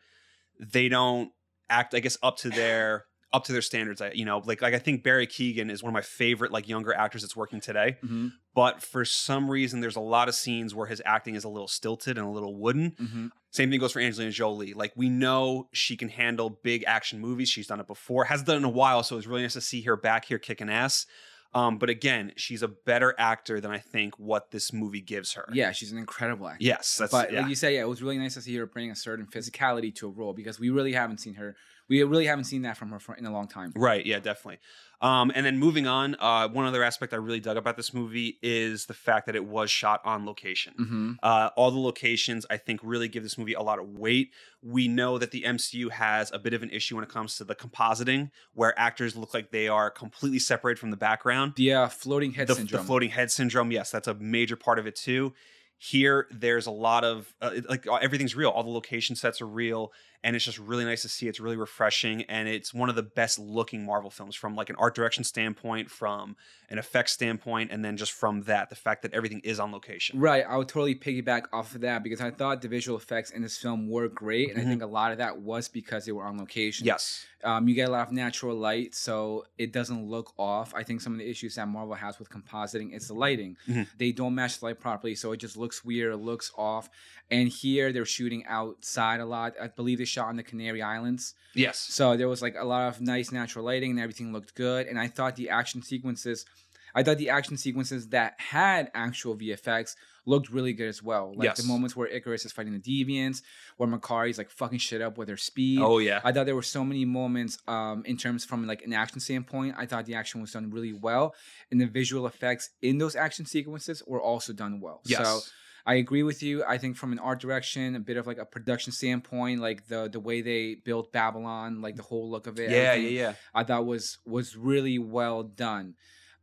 they 0.60 0.90
don't 0.90 1.32
act, 1.70 1.94
I 1.94 2.00
guess, 2.00 2.18
up 2.24 2.38
to 2.38 2.50
their 2.50 3.06
up 3.32 3.44
to 3.46 3.52
their 3.52 3.62
standards. 3.62 4.02
I, 4.02 4.12
you 4.12 4.26
know, 4.26 4.42
like 4.46 4.62
like 4.62 4.74
I 4.74 4.80
think 4.80 5.04
Barry 5.04 5.28
Keoghan 5.28 5.70
is 5.70 5.84
one 5.84 5.90
of 5.90 5.94
my 5.94 6.02
favorite 6.02 6.52
like 6.52 6.68
younger 6.68 6.94
actors 6.94 7.22
that's 7.22 7.36
working 7.36 7.62
today. 7.62 7.98
Mhm. 8.04 8.34
But 8.56 8.82
for 8.82 9.06
some 9.06 9.50
reason, 9.50 9.82
there's 9.82 9.96
a 9.96 10.02
lot 10.02 10.28
of 10.28 10.36
scenes 10.36 10.74
where 10.74 10.88
his 10.88 11.02
acting 11.06 11.36
is 11.36 11.44
a 11.44 11.50
little 11.50 11.68
stilted 11.68 12.18
and 12.18 12.26
a 12.26 12.30
little 12.32 12.56
wooden. 12.56 12.92
Mhm. 12.92 13.32
Same 13.52 13.70
thing 13.70 13.80
goes 13.80 13.94
for 13.94 14.00
Angelina 14.00 14.32
Jolie. 14.32 14.74
Like 14.74 14.94
we 14.96 15.10
know 15.10 15.70
she 15.74 15.96
can 15.96 16.10
handle 16.10 16.50
big 16.64 16.84
action 16.88 17.20
movies. 17.20 17.50
She's 17.50 17.68
done 17.68 17.80
it 17.80 17.88
before. 17.88 18.26
Hasn't 18.26 18.48
done 18.48 18.56
it 18.56 18.60
in 18.60 18.66
a 18.66 18.70
while, 18.70 19.04
so 19.04 19.18
it's 19.18 19.28
really 19.28 19.44
nice 19.44 19.54
to 19.54 19.62
see 19.62 19.82
her 19.84 19.96
back 19.96 20.26
here 20.26 20.40
kicking 20.40 20.70
ass. 20.70 21.06
Um, 21.54 21.80
but 21.80 21.90
again, 21.90 22.34
she's 22.36 22.62
a 22.62 22.68
better 22.68 23.16
actor 23.18 23.60
than 23.60 23.72
I 23.72 23.80
think 23.80 24.14
what 24.20 24.52
this 24.52 24.72
movie 24.72 25.02
gives 25.02 25.34
her. 25.34 25.48
Yeah, 25.52 25.72
she's 25.72 25.92
an 25.92 25.98
incredible 25.98 26.48
actor. 26.48 26.64
Yes, 26.64 26.98
that's 26.98 27.12
but 27.12 27.34
yeah. 27.34 27.42
like 27.42 27.50
you 27.50 27.56
said, 27.56 27.74
yeah, 27.74 27.82
it 27.82 27.90
was 27.90 28.04
really 28.04 28.20
nice 28.20 28.36
to 28.36 28.42
see 28.42 28.56
her 28.58 28.68
bring 28.68 28.92
a 28.92 28.96
certain 28.96 29.26
physicality 29.26 29.94
to 29.96 30.08
a 30.08 30.12
role 30.12 30.34
because 30.34 30.60
we 30.60 30.70
really 30.70 30.94
haven't 30.94 31.20
seen 31.20 31.36
her. 31.36 31.56
We 31.90 32.04
really 32.04 32.28
haven't 32.28 32.46
seen 32.46 32.62
that 32.62 32.78
from 32.78 32.90
her 32.90 33.00
for, 33.00 33.16
in 33.16 33.26
a 33.26 33.32
long 33.32 33.48
time. 33.48 33.74
Right. 33.76 34.06
Yeah, 34.06 34.20
definitely. 34.20 34.60
Um, 35.02 35.32
and 35.34 35.46
then 35.46 35.58
moving 35.58 35.88
on, 35.88 36.16
uh, 36.20 36.50
one 36.50 36.66
other 36.66 36.84
aspect 36.84 37.14
I 37.14 37.18
really 37.18 37.40
dug 37.40 37.56
about 37.56 37.78
this 37.78 37.94
movie 37.94 38.38
is 38.44 38.86
the 38.86 38.94
fact 38.94 39.26
that 39.28 39.36
it 39.36 39.46
was 39.46 39.72
shot 39.72 40.02
on 40.04 40.26
location. 40.26 40.74
Mhm. 40.78 41.18
Uh, 41.24 41.50
all 41.56 41.72
the 41.72 41.80
locations, 41.80 42.46
I 42.50 42.58
think, 42.58 42.82
really 42.84 43.08
give 43.08 43.24
this 43.24 43.38
movie 43.38 43.54
a 43.54 43.62
lot 43.62 43.80
of 43.80 43.88
weight. 43.90 44.34
We 44.62 44.90
know 44.90 45.18
that 45.18 45.32
the 45.32 45.44
MCU 45.46 45.90
has 45.90 46.32
a 46.34 46.40
bit 46.40 46.54
of 46.54 46.64
an 46.64 46.70
issue 46.70 46.96
when 46.96 47.04
it 47.06 47.10
comes 47.10 47.38
to 47.38 47.46
the 47.46 47.56
compositing, 47.56 48.30
where 48.54 48.78
actors 48.78 49.16
look 49.16 49.34
like 49.34 49.52
they 49.52 49.70
are 49.70 49.90
completely 49.90 50.40
separated 50.40 50.80
from 50.80 50.92
the 50.92 50.98
background. 50.98 51.54
Uh, 51.58 51.88
floating 51.88 52.34
head 52.34 52.48
the, 52.48 52.56
syndrome. 52.56 52.82
The 52.82 52.86
floating 52.86 53.10
head 53.12 53.32
syndrome, 53.32 53.72
yes, 53.72 53.92
that's 53.92 54.08
a 54.08 54.14
major 54.16 54.58
part 54.58 54.80
of 54.80 54.86
it 54.86 54.98
too. 54.98 55.34
Here, 55.78 56.28
there's 56.30 56.66
a 56.66 56.72
lot 56.72 57.06
of 57.06 57.34
uh, 57.42 57.52
like 57.70 57.88
everything's 57.88 58.36
real. 58.36 58.50
All 58.50 58.64
the 58.64 58.70
location 58.70 59.16
sets 59.16 59.40
are 59.40 59.48
real, 59.48 59.94
and 60.24 60.36
it's 60.36 60.44
just 60.46 60.60
really 60.60 60.86
nice 60.86 61.02
to 61.04 61.10
see. 61.10 61.28
It's 61.28 61.40
really 61.40 61.56
refreshing, 61.58 62.24
and 62.24 62.48
it's 62.48 62.74
one 62.74 62.90
of 62.90 62.96
the 62.96 63.04
best 63.04 63.40
looking 63.40 63.86
Marvel 63.86 64.10
films 64.10 64.36
from 64.36 64.56
like 64.56 64.70
an 64.70 64.76
art 64.78 64.96
direction 64.96 65.24
standpoint, 65.24 65.90
from 65.90 66.36
an 66.70 66.78
effects 66.78 67.14
standpoint, 67.14 67.72
and 67.72 67.84
then 67.84 67.98
just 67.98 68.12
from 68.12 68.44
that, 68.44 68.70
the 68.70 68.76
fact 68.76 69.02
that 69.02 69.14
everything 69.14 69.40
is 69.44 69.60
on 69.60 69.72
location. 69.72 70.20
Right, 70.20 70.44
I 70.48 70.56
would 70.58 70.68
totally 70.68 70.94
piggyback 70.96 71.44
off 71.52 71.74
of 71.74 71.82
that 71.82 72.04
because 72.04 72.22
I 72.22 72.32
thought 72.32 72.62
the 72.62 72.68
visual 72.68 72.98
effects 72.98 73.32
in 73.32 73.42
this 73.42 73.58
film 73.58 73.90
were 73.90 74.08
great, 74.08 74.50
and 74.52 74.60
Mhm. 74.60 74.66
I 74.66 74.70
think 74.70 74.82
a 74.84 74.86
lot 74.88 75.12
of 75.12 75.18
that 75.20 75.40
was 75.40 75.68
because 75.68 76.06
they 76.06 76.12
were 76.12 76.24
on 76.26 76.38
location. 76.38 76.86
Yes. 76.86 77.26
um, 77.46 77.70
you 77.70 77.74
get 77.74 77.88
a 77.88 77.92
lot 77.92 78.06
of 78.06 78.12
natural 78.12 78.54
light, 78.54 78.94
so 78.94 79.46
it 79.58 79.72
doesn't 79.72 80.04
look 80.10 80.34
off. 80.38 80.74
I 80.76 80.84
think 80.84 81.00
some 81.00 81.14
of 81.14 81.20
the 81.20 81.30
issues 81.30 81.56
that 81.56 81.70
Marvel 81.70 81.96
has 81.96 82.20
with 82.20 82.30
compositing 82.30 82.94
is 82.94 83.08
the 83.08 83.14
lighting. 83.14 83.56
Mhm. 83.66 83.88
They 83.98 84.12
don't 84.12 84.36
match 84.36 84.60
the 84.60 84.66
light 84.66 84.80
properly, 84.82 85.16
so 85.16 85.32
it 85.32 85.38
just 85.38 85.56
looks 85.56 85.86
weird. 85.86 86.12
It 86.14 86.18
looks 86.18 86.52
off. 86.58 86.90
And 87.32 87.48
here 87.48 87.94
they're 87.94 88.04
shooting 88.04 88.46
outside 88.46 89.22
a 89.22 89.26
lot. 89.26 89.54
I 89.62 89.68
believe 89.68 90.00
they 90.00 90.04
shot 90.10 90.28
on 90.28 90.36
the 90.36 90.44
Canary 90.44 90.82
Islands. 90.82 91.34
Yes. 91.54 91.78
So 91.78 92.18
there 92.18 92.28
was 92.28 92.42
like 92.42 92.56
a 92.58 92.66
lot 92.66 92.88
of 92.88 93.02
nice 93.02 93.32
natural 93.32 93.66
lighting 93.66 93.92
and 93.92 94.00
everything 94.00 94.34
looked 94.34 94.56
good. 94.56 94.88
And 94.88 95.00
I 95.00 95.08
thought 95.08 95.36
the 95.36 95.50
action 95.50 95.82
sequences, 95.82 96.46
I 96.94 97.04
thought 97.04 97.18
the 97.18 97.30
action 97.30 97.58
sequences 97.58 98.10
that 98.10 98.36
had 98.38 98.92
actual 98.94 99.36
VFX 99.36 99.96
looked 100.26 100.50
really 100.50 100.74
good 100.74 100.88
as 100.88 101.02
well. 101.02 101.34
Like 101.36 101.56
the 101.56 101.64
moments 101.64 101.96
where 101.96 102.08
Icarus 102.08 102.46
is 102.46 102.52
fighting 102.52 102.74
the 102.74 102.80
Deviants, 102.80 103.42
where 103.78 103.90
Makkari's 103.90 104.38
like 104.38 104.50
fucking 104.52 104.80
shit 104.80 105.02
up 105.02 105.18
with 105.18 105.28
her 105.30 105.38
speed. 105.38 105.80
Oh, 105.82 105.98
yeah. 105.98 106.22
I 106.24 106.32
thought 106.32 106.46
there 106.46 106.56
were 106.56 106.62
so 106.62 106.84
many 106.84 107.06
moments 107.06 107.58
um 107.68 108.04
in 108.06 108.18
terms 108.18 108.46
from 108.46 108.68
like 108.68 108.84
an 108.84 108.94
action 108.94 109.20
standpoint. 109.20 109.76
I 109.78 109.86
thought 109.86 110.06
the 110.06 110.16
action 110.16 110.42
was 110.42 110.52
done 110.52 110.70
really 110.70 110.94
well. 110.94 111.36
And 111.72 111.82
the 111.82 111.88
visual 111.88 112.28
effects 112.28 112.70
in 112.82 112.98
those 112.98 113.16
action 113.16 113.46
sequences 113.46 114.04
were 114.06 114.22
also 114.22 114.54
done 114.54 114.80
well. 114.80 115.02
Yes. 115.06 115.26
So 115.26 115.42
I 115.86 115.96
agree 115.96 116.24
with 116.24 116.44
you. 116.44 116.64
I 116.64 116.78
think 116.78 116.98
from 116.98 117.12
an 117.12 117.20
art 117.20 117.40
direction, 117.40 117.96
a 117.96 118.00
bit 118.00 118.18
of 118.18 118.28
like 118.28 118.38
a 118.38 118.46
production 118.46 118.92
standpoint, 118.92 119.62
like 119.62 119.88
the 119.88 120.10
the 120.10 120.20
way 120.20 120.42
they 120.42 120.76
built 120.76 121.12
Babylon, 121.12 121.82
like 121.82 121.96
the 121.96 122.04
whole 122.04 122.30
look 122.30 122.48
of 122.48 122.60
it. 122.60 122.70
Yeah, 122.72 122.94
yeah, 122.94 123.10
yeah. 123.10 123.34
I 123.54 123.64
thought 123.64 123.86
was 123.86 124.18
was 124.26 124.56
really 124.56 125.00
well 125.00 125.44
done. 125.44 125.96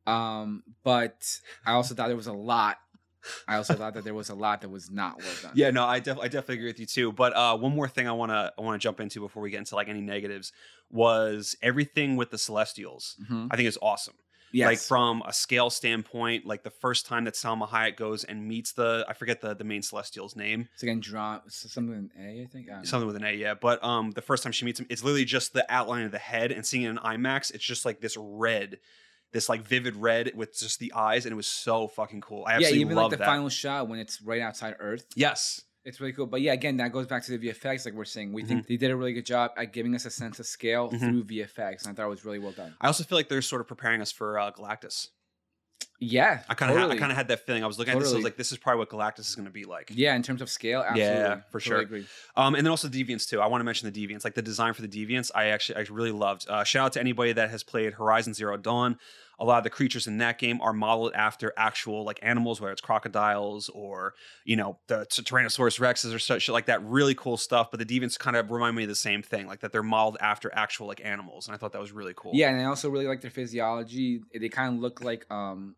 Um, 0.06 0.62
but 0.84 1.26
I 1.64 1.72
also 1.72 1.94
thought 1.94 2.08
there 2.08 2.16
was 2.16 2.26
a 2.28 2.32
lot. 2.32 2.78
I 3.48 3.56
also 3.56 3.74
thought 3.74 3.94
that 3.94 4.04
there 4.04 4.14
was 4.14 4.28
a 4.28 4.36
lot 4.36 4.60
that 4.60 4.68
was 4.68 4.88
not 4.88 5.18
well 5.18 5.34
done. 5.42 5.52
Yeah, 5.56 5.70
no, 5.72 5.84
I, 5.84 5.98
def- 5.98 6.18
I 6.20 6.28
definitely 6.28 6.54
agree 6.58 6.68
with 6.68 6.78
you 6.78 6.86
too. 6.86 7.10
But 7.10 7.34
uh, 7.34 7.56
one 7.58 7.74
more 7.74 7.88
thing 7.88 8.06
I 8.06 8.12
want 8.12 8.30
to 8.30 8.52
I 8.56 8.62
want 8.62 8.80
to 8.80 8.84
jump 8.84 9.00
into 9.00 9.18
before 9.20 9.42
we 9.42 9.50
get 9.50 9.58
into 9.58 9.74
like 9.74 9.88
any 9.88 10.00
negatives 10.00 10.52
was 10.90 11.56
everything 11.60 12.14
with 12.14 12.30
the 12.30 12.38
Celestials. 12.38 13.16
Mhm. 13.28 13.48
I 13.50 13.56
think 13.56 13.66
is 13.68 13.78
awesome. 13.82 14.14
Yes. 14.52 14.66
Like 14.66 14.78
from 14.78 15.22
a 15.26 15.32
scale 15.32 15.70
standpoint, 15.70 16.46
like 16.46 16.62
the 16.62 16.70
first 16.70 17.04
time 17.06 17.24
that 17.24 17.34
Salma 17.34 17.68
Hayek 17.68 17.96
goes 17.96 18.24
and 18.24 18.46
meets 18.46 18.72
the 18.72 19.04
I 19.08 19.12
forget 19.12 19.40
the 19.40 19.54
the 19.54 19.64
main 19.64 19.82
Celestial's 19.82 20.36
name. 20.36 20.68
It's 20.74 20.82
again 20.82 21.00
draw 21.00 21.40
something 21.48 21.88
with 21.88 21.98
an 21.98 22.10
A, 22.18 22.42
I 22.42 22.46
think. 22.46 22.68
I 22.68 22.72
don't 22.72 22.82
know. 22.82 22.84
Something 22.84 23.06
with 23.06 23.16
an 23.16 23.24
A, 23.24 23.32
yeah. 23.32 23.54
But 23.54 23.82
um, 23.84 24.12
the 24.12 24.22
first 24.22 24.42
time 24.42 24.52
she 24.52 24.64
meets 24.64 24.80
him, 24.80 24.86
it's 24.88 25.02
literally 25.02 25.24
just 25.24 25.52
the 25.52 25.66
outline 25.68 26.04
of 26.04 26.12
the 26.12 26.18
head, 26.18 26.52
and 26.52 26.64
seeing 26.64 26.84
it 26.84 26.90
in 26.90 26.96
IMAX, 26.96 27.52
it's 27.54 27.64
just 27.64 27.84
like 27.84 28.00
this 28.00 28.16
red, 28.18 28.78
this 29.32 29.48
like 29.48 29.62
vivid 29.62 29.96
red 29.96 30.32
with 30.34 30.56
just 30.58 30.78
the 30.78 30.92
eyes, 30.94 31.26
and 31.26 31.32
it 31.32 31.36
was 31.36 31.48
so 31.48 31.88
fucking 31.88 32.20
cool. 32.20 32.44
I 32.46 32.58
yeah, 32.58 32.68
even 32.70 32.94
love 32.96 33.10
like 33.10 33.10
the 33.10 33.16
that. 33.18 33.26
final 33.26 33.48
shot 33.48 33.88
when 33.88 33.98
it's 33.98 34.22
right 34.22 34.40
outside 34.40 34.76
Earth. 34.78 35.04
yes, 35.16 35.60
It's 35.86 36.00
really 36.00 36.12
cool. 36.12 36.26
But 36.26 36.40
yeah, 36.42 36.52
again, 36.52 36.76
that 36.78 36.92
goes 36.92 37.06
back 37.06 37.24
to 37.24 37.38
the 37.38 37.48
VFX. 37.48 37.86
Like 37.86 37.94
we're 37.94 38.04
saying, 38.04 38.32
we 38.32 38.42
Mm-hmm. 38.42 38.48
think 38.48 38.66
they 38.66 38.76
did 38.76 38.90
a 38.90 38.96
really 38.96 39.12
good 39.14 39.24
job 39.24 39.52
at 39.56 39.72
giving 39.72 39.94
us 39.94 40.04
a 40.04 40.10
sense 40.10 40.38
of 40.40 40.46
scale 40.46 40.90
Mhm. 40.90 40.98
through 40.98 41.24
VFX. 41.24 41.86
And 41.86 41.92
I 41.92 41.94
thought 41.94 42.06
it 42.06 42.10
was 42.10 42.24
really 42.24 42.40
well 42.40 42.52
done. 42.52 42.74
I 42.80 42.88
also 42.88 43.04
feel 43.04 43.16
like 43.16 43.28
they're 43.28 43.40
sort 43.40 43.60
of 43.62 43.68
preparing 43.68 44.00
us 44.02 44.10
for 44.12 44.38
uh, 44.38 44.50
Galactus. 44.50 45.08
Yeah. 45.98 46.42
I 46.48 46.54
kind 46.54 46.70
of 46.70 46.76
totally. 46.76 46.96
I 46.96 46.98
kind 46.98 47.10
of 47.10 47.16
had 47.16 47.28
that 47.28 47.46
feeling. 47.46 47.64
I 47.64 47.66
was 47.66 47.78
looking 47.78 47.94
at 47.94 48.00
this, 48.00 48.12
I 48.12 48.16
was 48.16 48.24
like, 48.24 48.36
this 48.36 48.52
is 48.52 48.58
probably 48.58 48.80
what 48.80 48.90
Galactus 48.90 49.20
is 49.20 49.34
going 49.34 49.46
to 49.46 49.52
be 49.52 49.64
like. 49.64 49.90
Yeah, 49.94 50.14
in 50.14 50.22
terms 50.22 50.42
of 50.42 50.50
scale, 50.50 50.80
absolutely. 50.80 51.04
Yeah, 51.14 51.36
for 51.50 51.58
Totally 51.58 51.60
sure. 51.60 51.78
agree. 51.80 52.06
Um, 52.36 52.54
and 52.54 52.66
then 52.66 52.70
also 52.70 52.88
Deviants 52.88 53.26
too. 53.26 53.40
I 53.40 53.46
want 53.46 53.60
to 53.60 53.64
mention 53.64 53.90
the 53.90 54.06
Deviants, 54.06 54.22
like 54.24 54.34
the 54.34 54.42
design 54.42 54.74
for 54.74 54.82
the 54.82 54.88
Deviants. 54.88 55.30
I 55.34 55.46
actually 55.46 55.76
I 55.76 55.86
really 55.90 56.10
loved. 56.12 56.48
Uh, 56.50 56.64
shout 56.64 56.84
out 56.86 56.92
to 56.94 57.00
anybody 57.00 57.32
that 57.32 57.48
has 57.50 57.62
played 57.62 57.94
Horizon 57.94 58.34
Zero 58.34 58.56
Dawn. 58.58 58.98
A 59.38 59.44
lot 59.44 59.58
of 59.58 59.64
the 59.64 59.70
creatures 59.70 60.06
in 60.06 60.18
that 60.18 60.38
game 60.38 60.60
are 60.60 60.72
modeled 60.72 61.12
after 61.14 61.52
actual 61.56 62.04
like 62.04 62.18
animals, 62.22 62.60
whether 62.60 62.72
it's 62.72 62.80
crocodiles 62.80 63.68
or 63.68 64.14
you 64.44 64.56
know 64.56 64.78
the 64.86 65.06
Tyrannosaurus 65.10 65.78
Rexes 65.78 66.14
or 66.14 66.18
such 66.18 66.48
like 66.48 66.66
that. 66.66 66.82
Really 66.84 67.14
cool 67.14 67.36
stuff. 67.36 67.70
But 67.70 67.78
the 67.78 67.86
Deviants 67.86 68.18
kind 68.18 68.36
of 68.36 68.50
remind 68.50 68.76
me 68.76 68.84
of 68.84 68.88
the 68.88 68.94
same 68.94 69.22
thing, 69.22 69.46
like 69.46 69.60
that 69.60 69.72
they're 69.72 69.82
modeled 69.82 70.18
after 70.20 70.50
actual 70.54 70.86
like 70.86 71.00
animals, 71.04 71.46
and 71.46 71.54
I 71.54 71.58
thought 71.58 71.72
that 71.72 71.80
was 71.80 71.92
really 71.92 72.14
cool. 72.16 72.32
Yeah, 72.34 72.50
and 72.50 72.60
I 72.60 72.64
also 72.64 72.88
really 72.88 73.06
like 73.06 73.20
their 73.20 73.30
physiology. 73.30 74.22
They 74.38 74.48
kind 74.48 74.74
of 74.74 74.80
look 74.80 75.02
like 75.02 75.30
um 75.30 75.76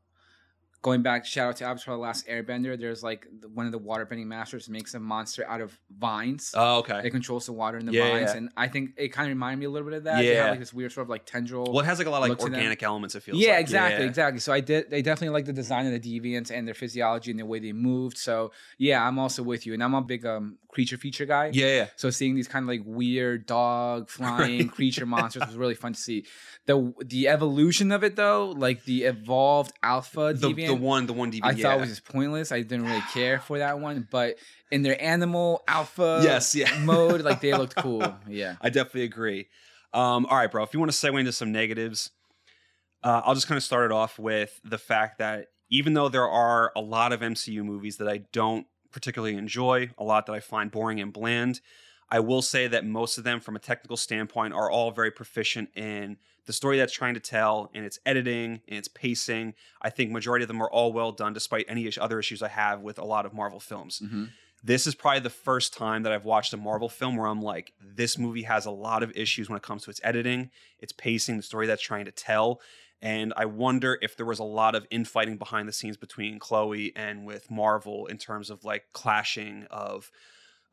going 0.81 1.03
back 1.03 1.27
shout 1.27 1.49
out 1.49 1.57
to 1.57 1.65
Avatar 1.65 1.95
the 1.97 2.01
Last 2.01 2.27
Airbender, 2.29 2.79
there's 2.79 3.03
like 3.03 3.27
the, 3.41 3.49
one 3.49 3.67
of 3.67 3.73
the 3.73 3.81
waterbending 3.81 4.27
masters 4.27 4.69
makes 4.69 4.95
a 4.95 5.01
monster 5.01 5.45
out 5.49 5.61
of 5.61 5.77
vines. 5.99 6.53
Oh, 6.57 6.79
okay. 6.79 7.01
It 7.05 7.11
controls 7.11 7.47
the 7.47 7.53
water 7.53 7.79
in 7.79 7.87
the 7.87 7.93
Yeah, 7.93 8.11
vines. 8.11 8.31
yeah. 8.31 8.37
And 8.37 8.51
I 8.57 8.69
think 8.69 8.91
it 8.97 9.09
kind 9.09 9.27
of 9.27 9.31
reminded 9.31 9.59
me 9.59 9.67
a 9.67 9.71
little 9.71 9.89
bit 9.89 9.97
of 9.99 10.05
that. 10.05 10.19
They 10.19 10.35
have 10.37 10.45
Yeah. 10.47 10.51
like 10.51 10.61
this 10.61 10.73
weird 10.73 10.93
sort 10.93 11.07
of 11.07 11.11
like 11.11 11.27
tendril. 11.27 11.65
Well, 11.73 11.81
it 11.81 11.87
has 11.87 11.99
like 11.99 12.07
a 12.07 12.11
lot 12.11 12.23
of 12.23 12.29
like 12.29 12.41
organic 12.41 12.83
elements. 12.83 13.15
It 13.17 13.25
feels 13.25 13.39
yeah, 13.39 13.53
like. 13.53 13.61
exactly, 13.61 14.05
Yeah. 14.05 14.09
exactly. 14.09 14.41
So 14.41 14.53
I 14.53 14.61
did. 14.61 14.89
They 14.89 15.03
definitely 15.03 15.35
like 15.35 15.47
the 15.47 15.53
design 15.53 15.87
of 15.93 16.01
the 16.01 16.21
deviants 16.21 16.51
and 16.53 16.67
their 16.67 16.75
physiology 16.75 17.33
and 17.33 17.41
the 17.41 17.47
way 17.47 17.59
they 17.59 17.73
moved. 17.73 18.17
So 18.19 18.53
yeah, 18.79 19.05
I'm 19.07 19.19
also 19.19 19.43
with 19.43 19.67
you, 19.67 19.75
and 19.75 19.83
I'm 19.83 19.95
a 19.95 20.03
big 20.03 20.25
um 20.27 20.59
creature 20.69 20.97
feature 20.97 21.27
guy. 21.27 21.51
Yeah, 21.53 21.67
yeah. 21.67 21.87
So 21.97 22.11
seeing 22.11 22.35
these 22.35 22.49
kind 22.49 22.63
of 22.63 22.69
like 22.69 22.83
weird 22.85 23.47
dog 23.47 24.09
flying 24.11 24.69
creature 24.69 25.07
monsters 25.15 25.47
was 25.47 25.57
really 25.57 25.75
fun 25.75 25.95
to 25.95 26.01
see. 26.01 26.27
The 26.67 26.93
the 27.05 27.29
evolution 27.29 27.91
of 27.93 28.05
it 28.05 28.17
though, 28.17 28.51
like 28.51 28.85
the 28.85 29.05
evolved 29.05 29.73
alpha 29.83 30.35
The, 30.35 30.49
deviant, 30.49 30.67
the 30.67 30.75
one, 30.75 31.07
the 31.07 31.13
one 31.13 31.33
deviant. 31.33 31.45
I 31.45 31.51
yeah. 31.53 31.63
thought 31.63 31.81
was 31.81 31.89
just 31.89 32.05
pointless. 32.05 32.53
I 32.53 32.63
didn't 32.63 32.87
really 32.87 33.05
care 33.13 33.41
for 33.41 33.59
that 33.59 33.81
one, 33.81 34.07
but 34.11 34.37
in 34.71 34.83
their 34.83 35.01
animal 35.03 35.63
alpha 35.67 36.21
Yes, 36.23 36.55
yeah. 36.55 36.79
mode, 36.85 37.23
like 37.23 37.41
they 37.41 37.55
looked 37.55 37.77
cool. 37.77 38.15
Yeah. 38.29 38.57
I 38.61 38.69
definitely 38.69 39.05
agree. 39.05 39.49
Um, 39.95 40.27
all 40.27 40.37
right, 40.37 40.51
bro. 40.51 40.63
If 40.63 40.75
you 40.75 40.81
want 40.81 40.93
to 40.93 40.97
segue 40.97 41.19
into 41.19 41.33
some 41.33 41.51
negatives, 41.51 42.11
uh, 43.03 43.23
I'll 43.25 43.35
just 43.35 43.49
kind 43.49 43.57
of 43.57 43.63
start 43.63 43.87
it 43.87 43.93
off 43.93 44.19
with 44.19 44.61
the 44.65 44.79
fact 44.79 45.19
that 45.19 45.47
even 45.71 45.95
though 45.95 46.09
there 46.09 46.29
are 46.29 46.73
a 46.77 46.81
lot 46.81 47.13
of 47.13 47.21
MCU 47.21 47.63
movies 47.65 47.99
that 47.99 48.09
I 48.09 48.19
don't 48.33 48.67
particularly 48.93 49.37
enjoy, 49.37 49.91
a 49.99 50.05
lot 50.05 50.27
that 50.27 50.33
I 50.33 50.41
find 50.41 50.71
boring 50.71 51.01
and 51.01 51.13
bland, 51.13 51.61
I 52.11 52.21
will 52.21 52.43
say 52.43 52.69
that 52.69 52.87
most 52.87 53.19
of 53.19 53.25
them, 53.25 53.41
from 53.41 53.57
a 53.57 53.59
technical 53.59 53.97
standpoint, 53.97 54.55
are 54.55 54.71
all 54.71 54.91
very 54.91 55.11
proficient 55.11 55.69
in 55.77 56.17
the 56.47 56.53
story 56.55 56.79
that's 56.79 56.93
trying 56.93 57.13
to 57.15 57.21
tell, 57.21 57.71
in 57.75 57.85
its 57.85 57.99
editing, 58.07 58.63
in 58.67 58.79
its 58.79 58.89
pacing. 58.89 59.53
I 59.83 59.91
think 59.91 60.11
majority 60.11 60.45
of 60.45 60.49
them 60.49 60.63
are 60.63 60.71
all 60.71 60.93
well 60.93 61.13
done, 61.13 61.35
despite 61.35 61.67
any 61.69 61.91
other 62.01 62.19
issues 62.19 62.43
I 62.43 62.49
have 62.49 62.81
with 62.81 62.99
a 62.99 63.05
lot 63.05 63.27
of 63.27 63.35
Marvel 63.35 63.61
films 63.61 64.01
mm-hmm. 64.03 64.25
this 64.65 64.87
is 64.87 64.95
probably 64.95 65.21
the 65.21 65.31
first 65.31 65.73
time 65.75 66.03
that 66.03 66.13
I've 66.13 66.25
watched 66.25 66.53
a 66.53 66.57
Marvel 66.57 66.89
film 66.89 67.17
where 67.17 67.27
I'm 67.27 67.43
like, 67.43 67.73
this 67.81 68.19
movie 68.19 68.43
has 68.43 68.67
a 68.67 68.71
lot 68.71 69.03
of 69.03 69.13
issues 69.17 69.49
when 69.49 69.57
it 69.57 69.63
comes 69.63 69.85
to 69.85 69.91
its 69.91 70.01
editing, 70.03 70.51
its 70.81 70.93
pacing, 70.93 71.37
the 71.37 71.43
story 71.43 71.67
that's 71.67 71.83
trying 71.83 72.07
to 72.07 72.11
tell. 72.11 72.61
And 73.01 73.33
I 73.37 73.45
wonder 73.45 73.99
if 74.03 74.17
there 74.17 74.27
was 74.27 74.41
a 74.41 74.45
lot 74.45 74.75
of 74.75 74.87
infighting 74.91 75.37
behind 75.37 75.69
the 75.69 75.73
scenes 75.73 75.97
between 75.97 76.39
Chloe 76.39 76.93
and 76.97 77.25
with 77.25 77.51
Marvel 77.51 78.07
in 78.07 78.19
terms 78.19 78.51
of 78.51 78.65
like 78.65 78.85
clashing 78.93 79.67
of, 79.71 80.11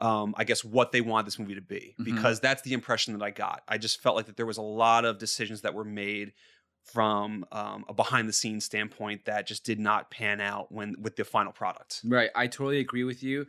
um, 0.02 0.34
I 0.38 0.44
guess, 0.44 0.64
what 0.64 0.92
they 0.92 1.02
want 1.02 1.26
this 1.26 1.38
movie 1.38 1.56
to 1.56 1.62
be. 1.62 1.96
Mhm. 2.00 2.06
Because 2.06 2.40
that's 2.40 2.64
the 2.64 2.74
impression 2.74 3.14
that 3.18 3.24
I 3.24 3.30
got. 3.30 3.62
I 3.68 3.78
just 3.78 4.02
felt 4.02 4.16
like 4.16 4.26
that 4.26 4.38
there 4.38 4.46
was 4.46 4.58
a 4.58 4.64
lot 4.64 5.06
of 5.06 5.20
decisions 5.20 5.62
that 5.62 5.74
were 5.76 5.86
made 5.86 6.34
from 6.84 7.46
um, 7.52 7.86
a 7.90 7.94
behind 7.94 8.30
the 8.30 8.34
scenes 8.34 8.66
standpoint 8.66 9.26
that 9.26 9.48
just 9.48 9.64
did 9.64 9.80
not 9.80 10.12
pan 10.12 10.40
out 10.40 10.72
when 10.72 10.96
with 11.02 11.16
the 11.16 11.24
final 11.24 11.52
product. 11.52 12.02
Right. 12.04 12.30
I 12.36 12.48
totally 12.48 12.80
agree 12.80 13.04
with 13.04 13.24
you. 13.24 13.48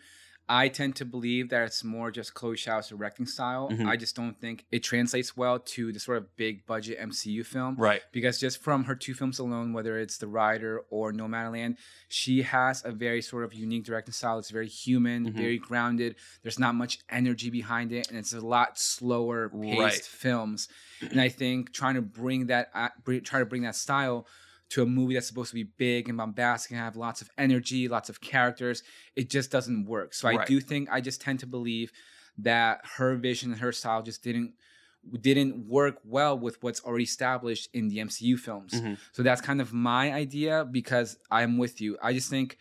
I 0.48 0.68
tend 0.68 0.94
to 0.96 1.04
believe 1.04 1.48
that 1.50 1.64
it's 1.64 1.82
more 1.82 2.10
just 2.12 2.34
Chloe 2.34 2.54
Zhao's 2.56 2.88
directing 2.88 3.26
style. 3.26 3.68
Mhm. 3.68 3.88
I 3.88 3.96
just 3.96 4.14
don't 4.14 4.38
think 4.40 4.64
it 4.70 4.84
translates 4.84 5.36
well 5.36 5.58
to 5.58 5.92
the 5.92 5.98
sort 5.98 6.18
of 6.18 6.36
big 6.36 6.64
budget 6.66 6.98
MCU 7.00 7.42
film. 7.42 7.74
Right. 7.76 8.02
Because 8.12 8.38
just 8.38 8.62
from 8.62 8.84
her 8.84 8.94
two 8.94 9.12
films 9.12 9.40
alone, 9.40 9.72
whether 9.72 9.98
it's 9.98 10.18
The 10.18 10.28
Rider 10.28 10.82
or 10.90 11.12
Nomadland, 11.12 11.78
she 12.08 12.42
has 12.42 12.84
a 12.84 12.92
very 12.92 13.22
sort 13.22 13.42
of 13.42 13.54
unique 13.54 13.84
directing 13.84 14.12
style. 14.12 14.38
It's 14.38 14.50
very 14.50 14.68
human, 14.68 15.32
Mhm. 15.32 15.36
very 15.36 15.58
grounded. 15.58 16.14
There's 16.42 16.58
not 16.60 16.76
much 16.76 17.00
energy 17.08 17.50
behind 17.50 17.90
it, 17.92 18.08
and 18.08 18.16
it's 18.16 18.32
a 18.32 18.40
lot 18.40 18.78
slower 18.78 19.48
paced 19.48 19.78
Right. 19.80 19.94
films. 20.04 20.68
And 21.00 21.20
I 21.20 21.28
think 21.28 21.72
trying 21.72 21.96
to 21.96 22.02
bring 22.02 22.46
that, 22.46 22.70
uh, 22.72 22.90
try 23.24 23.40
to 23.40 23.46
bring 23.46 23.62
that 23.62 23.74
style 23.74 24.26
to 24.70 24.82
a 24.82 24.86
movie 24.86 25.14
that's 25.14 25.26
supposed 25.28 25.50
to 25.50 25.54
be 25.54 25.62
big 25.62 26.08
and 26.08 26.18
bombastic 26.18 26.72
and 26.72 26.80
have 26.80 26.96
lots 26.96 27.20
of 27.22 27.30
energy, 27.38 27.86
lots 27.88 28.08
of 28.08 28.20
characters, 28.20 28.82
it 29.14 29.30
just 29.30 29.50
doesn't 29.50 29.86
work. 29.86 30.12
So 30.12 30.28
I 30.28 30.44
do 30.44 30.60
think 30.60 30.88
I 30.90 31.00
just 31.00 31.20
tend 31.20 31.38
to 31.40 31.46
believe 31.46 31.92
that 32.38 32.80
her 32.96 33.14
vision 33.16 33.52
and 33.52 33.60
her 33.60 33.72
style 33.72 34.02
just 34.02 34.22
didn't 34.22 34.54
didn't 35.20 35.68
work 35.68 36.00
well 36.04 36.36
with 36.36 36.60
what's 36.64 36.80
already 36.82 37.04
established 37.04 37.68
in 37.72 37.86
the 37.88 37.98
MCU 37.98 38.36
films. 38.36 38.72
Mhm. 38.72 38.98
So 39.12 39.22
that's 39.22 39.40
kind 39.40 39.60
of 39.60 39.72
my 39.72 40.12
idea 40.12 40.64
because 40.64 41.16
I'm 41.30 41.58
with 41.58 41.80
you. 41.80 41.96
I 42.02 42.12
just 42.12 42.28
think 42.28 42.58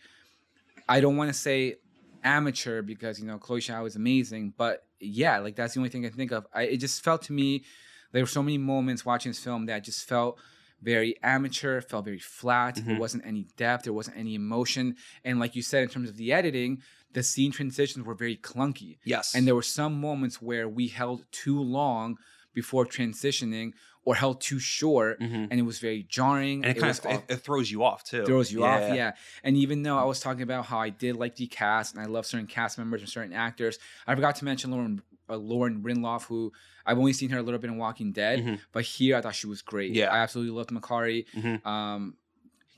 I 0.88 1.00
don't 1.00 1.16
want 1.16 1.28
to 1.28 1.34
say 1.34 1.76
amateur 2.22 2.82
because 2.82 3.18
you 3.18 3.26
know 3.26 3.38
Chloe 3.38 3.60
Zhao 3.60 3.84
is 3.86 3.96
amazing, 3.96 4.54
but 4.56 4.86
yeah, 5.00 5.38
like 5.38 5.56
that's 5.56 5.74
the 5.74 5.80
only 5.80 5.90
thing 5.90 6.04
I 6.06 6.08
can 6.08 6.16
think 6.16 6.30
of. 6.30 6.46
I, 6.54 6.62
it 6.62 6.76
just 6.76 7.02
felt 7.02 7.22
to 7.22 7.32
me 7.32 7.64
there 8.12 8.22
were 8.22 8.28
so 8.28 8.44
many 8.44 8.58
moments 8.58 9.04
watching 9.04 9.30
this 9.30 9.42
film 9.42 9.66
that 9.66 9.82
just 9.82 10.08
felt 10.08 10.38
very 10.82 11.16
amateur, 11.22 11.80
felt 11.80 12.04
very 12.04 12.18
flat. 12.18 12.76
There 12.76 12.94
Mhm. 12.96 12.98
wasn't 12.98 13.26
any 13.26 13.44
depth, 13.56 13.84
there 13.84 13.92
wasn't 13.92 14.16
any 14.18 14.34
emotion, 14.34 14.96
and 15.24 15.38
like 15.40 15.56
you 15.56 15.62
said, 15.62 15.82
in 15.82 15.88
terms 15.88 16.08
of 16.10 16.16
the 16.16 16.32
editing, 16.32 16.82
the 17.12 17.22
scene 17.22 17.50
transitions 17.50 18.04
were 18.04 18.14
very 18.14 18.36
clunky. 18.36 18.98
Yes. 19.04 19.34
and 19.34 19.46
there 19.46 19.54
were 19.54 19.62
some 19.62 20.00
moments 20.00 20.42
where 20.42 20.68
we 20.68 20.88
held 20.88 21.24
too 21.32 21.58
long 21.60 22.16
before 22.52 22.84
transitioning 22.86 23.72
or 24.06 24.14
held 24.14 24.40
too 24.40 24.58
short, 24.58 25.20
Mhm. 25.20 25.48
and 25.50 25.52
it 25.60 25.62
was 25.64 25.78
very 25.80 26.04
jarring. 26.08 26.64
and 26.64 26.74
it 26.76 26.80
kind 26.80 26.96
of 26.98 27.04
it, 27.04 27.24
it 27.34 27.36
throws 27.38 27.70
you 27.70 27.84
off 27.84 28.04
too. 28.04 28.24
throws 28.24 28.50
you 28.50 28.64
off. 28.64 28.80
Yeah. 28.94 29.12
And 29.44 29.56
even 29.56 29.82
though 29.82 29.98
I 29.98 30.04
was 30.04 30.20
talking 30.20 30.42
about 30.42 30.64
how 30.66 30.78
I 30.78 30.88
did 30.90 31.16
like 31.16 31.34
the 31.36 31.46
cast 31.48 31.94
and 31.94 32.02
I 32.02 32.06
love 32.06 32.24
certain 32.24 32.46
cast 32.46 32.78
members 32.78 33.02
and 33.02 33.10
certain 33.10 33.34
actors, 33.34 33.78
I 34.06 34.14
forgot 34.14 34.36
to 34.36 34.44
mention 34.46 34.70
Lauren 34.70 35.02
uh, 35.28 35.36
Lauren 35.36 35.82
Ridloff, 35.82 36.24
who 36.26 36.52
I've 36.86 36.98
only 36.98 37.12
seen 37.12 37.30
her 37.30 37.38
a 37.38 37.42
little 37.42 37.58
bit 37.58 37.68
in 37.68 37.76
Walking 37.78 38.12
Dead, 38.12 38.44
Mhm. 38.44 38.60
but 38.70 38.84
here 38.84 39.16
I 39.16 39.20
thought 39.20 39.34
she 39.34 39.48
was 39.48 39.60
great. 39.60 39.92
Yeah. 39.92 40.06
I 40.14 40.18
absolutely 40.18 40.56
loved 40.56 40.70
Makkari. 40.70 41.26
Mhm. 41.34 41.66
Um, 41.66 42.14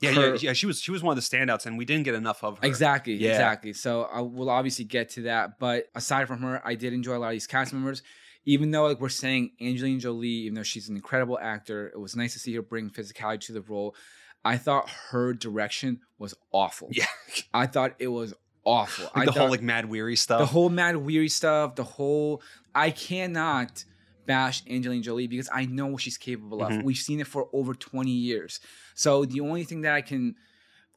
Yeah, 0.01 0.13
her- 0.13 0.29
yeah, 0.35 0.37
yeah. 0.41 0.53
She 0.53 0.65
was 0.65 0.81
she 0.81 0.89
was 0.91 1.03
one 1.03 1.15
of 1.15 1.23
the 1.23 1.37
standouts, 1.37 1.65
and 1.67 1.77
we 1.77 1.85
didn't 1.85 2.05
get 2.05 2.15
enough 2.15 2.43
of 2.43 2.57
her. 2.57 2.65
Exactly, 2.65 3.13
Yeah. 3.15 3.31
exactly. 3.31 3.73
So 3.73 4.03
I 4.05 4.21
will 4.21 4.49
obviously 4.49 4.85
get 4.85 5.09
to 5.11 5.21
that. 5.23 5.59
But 5.59 5.89
aside 5.93 6.27
from 6.27 6.41
her, 6.41 6.59
I 6.65 6.73
did 6.73 6.93
enjoy 6.93 7.17
a 7.17 7.19
lot 7.19 7.27
of 7.27 7.33
these 7.33 7.45
cast 7.45 7.71
members. 7.73 8.01
Even 8.45 8.71
though 8.71 8.87
like 8.87 8.99
we're 8.99 9.09
saying 9.09 9.51
Angelina 9.61 9.99
Jolie, 9.99 10.27
even 10.27 10.55
though 10.55 10.63
she's 10.63 10.89
an 10.89 10.95
incredible 10.95 11.37
actor, 11.39 11.87
it 11.87 11.99
was 11.99 12.15
nice 12.15 12.33
to 12.33 12.39
see 12.39 12.53
her 12.55 12.61
bring 12.61 12.89
physicality 12.89 13.41
to 13.41 13.53
the 13.53 13.61
role. 13.61 13.95
I 14.43 14.57
thought 14.57 14.89
her 15.11 15.33
direction 15.33 15.99
was 16.17 16.33
awful. 16.51 16.89
Yeah. 16.91 17.05
I 17.53 17.67
thought 17.67 17.95
it 17.99 18.07
was 18.07 18.33
awful. 18.63 19.09
Like 19.15 19.25
the 19.25 19.31
whole 19.33 19.49
like 19.49 19.61
mad 19.61 19.85
weary 19.89 20.15
stuff. 20.15 20.39
the 20.39 20.45
whole 20.45 20.69
mad 20.69 20.95
weary 20.97 21.29
stuff, 21.29 21.75
the 21.75 21.83
whole 21.83 22.41
I 22.73 22.91
cannot 22.91 23.83
bash 24.25 24.63
Angelina 24.69 25.01
Jolie 25.03 25.27
because 25.27 25.49
I 25.53 25.65
know 25.65 25.87
what 25.87 26.01
she's 26.01 26.17
capable 26.17 26.63
of. 26.63 26.71
Mhm. 26.71 26.83
We've 26.83 26.97
seen 26.97 27.19
it 27.19 27.27
for 27.27 27.49
over 27.51 27.73
20 27.73 28.11
years. 28.11 28.59
So 28.93 29.25
the 29.25 29.41
only 29.41 29.63
thing 29.63 29.81
that 29.81 29.93
I 29.93 30.01
can 30.01 30.35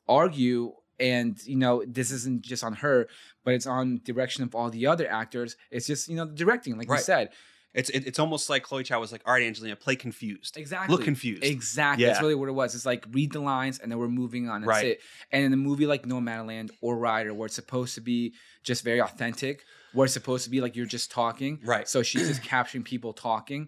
argue 0.08 0.74
and 1.10 1.38
you 1.44 1.56
know 1.56 1.74
this 1.86 2.10
isn't 2.10 2.40
just 2.42 2.62
on 2.64 2.74
her 2.74 3.08
but 3.44 3.54
it's 3.54 3.66
on 3.66 4.00
direction 4.04 4.42
of 4.44 4.54
all 4.54 4.70
the 4.70 4.86
other 4.86 5.06
actors 5.20 5.56
it's 5.70 5.86
just 5.86 6.08
you 6.08 6.16
know 6.16 6.24
the 6.24 6.34
directing 6.44 6.78
like 6.78 6.88
you 6.88 6.98
said 6.98 7.28
It's 7.74 7.88
it, 7.96 8.02
it's 8.06 8.18
almost 8.18 8.50
like 8.52 8.62
Chloe 8.68 8.84
Zhao 8.84 9.00
was 9.00 9.12
like, 9.12 9.22
"All 9.26 9.32
right, 9.32 9.46
Angelina, 9.50 9.76
play 9.76 9.96
confused. 9.96 10.58
Exactly. 10.58 10.94
Look 10.94 11.04
confused. 11.04 11.42
Exactly. 11.42 12.02
Yeah. 12.04 12.10
That's 12.10 12.20
really 12.24 12.34
what 12.40 12.50
it 12.52 12.56
was. 12.62 12.74
It's 12.74 12.84
like 12.92 13.02
read 13.18 13.30
the 13.32 13.40
lines 13.40 13.76
and 13.80 13.86
then 13.90 13.98
we're 13.98 14.08
moving 14.22 14.44
on. 14.52 14.60
That's 14.60 14.68
Right. 14.76 14.86
it. 14.92 15.00
And 15.32 15.40
in 15.46 15.52
a 15.54 15.56
movie 15.68 15.86
like 15.86 16.02
Nomadland 16.12 16.68
or 16.82 16.92
Rider, 16.98 17.32
where 17.32 17.46
it's 17.46 17.54
supposed 17.62 17.94
to 17.94 18.02
be 18.02 18.34
just 18.62 18.84
very 18.84 19.00
authentic, 19.00 19.56
where 19.94 20.04
it's 20.04 20.12
supposed 20.20 20.44
to 20.44 20.50
be 20.50 20.60
like 20.60 20.76
you're 20.76 20.92
just 20.98 21.10
talking. 21.10 21.60
Right. 21.64 21.88
So 21.88 22.02
she's 22.02 22.28
just 22.28 22.42
capturing 22.54 22.84
people 22.84 23.14
talking. 23.14 23.62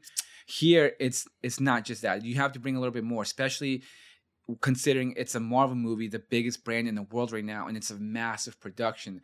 Here 0.47 0.93
it's 1.01 1.27
it's 1.43 1.59
not 1.59 1.87
just 1.89 2.03
that. 2.03 2.23
You 2.27 2.35
have 2.35 2.53
to 2.53 2.61
bring 2.61 2.77
a 2.77 2.81
little 2.81 2.93
bit 3.01 3.05
more, 3.05 3.23
especially 3.23 3.85
considering 4.61 5.15
it's 5.17 5.35
a 5.35 5.41
Marvel 5.41 5.77
movie, 5.77 6.09
the 6.09 6.19
biggest 6.19 6.65
brand 6.65 6.89
in 6.89 6.95
the 6.95 7.03
world 7.03 7.33
right 7.33 7.45
now, 7.45 7.67
and 7.69 7.77
it's 7.77 7.91
a 7.91 7.97
massive 7.97 8.61
production 8.61 9.21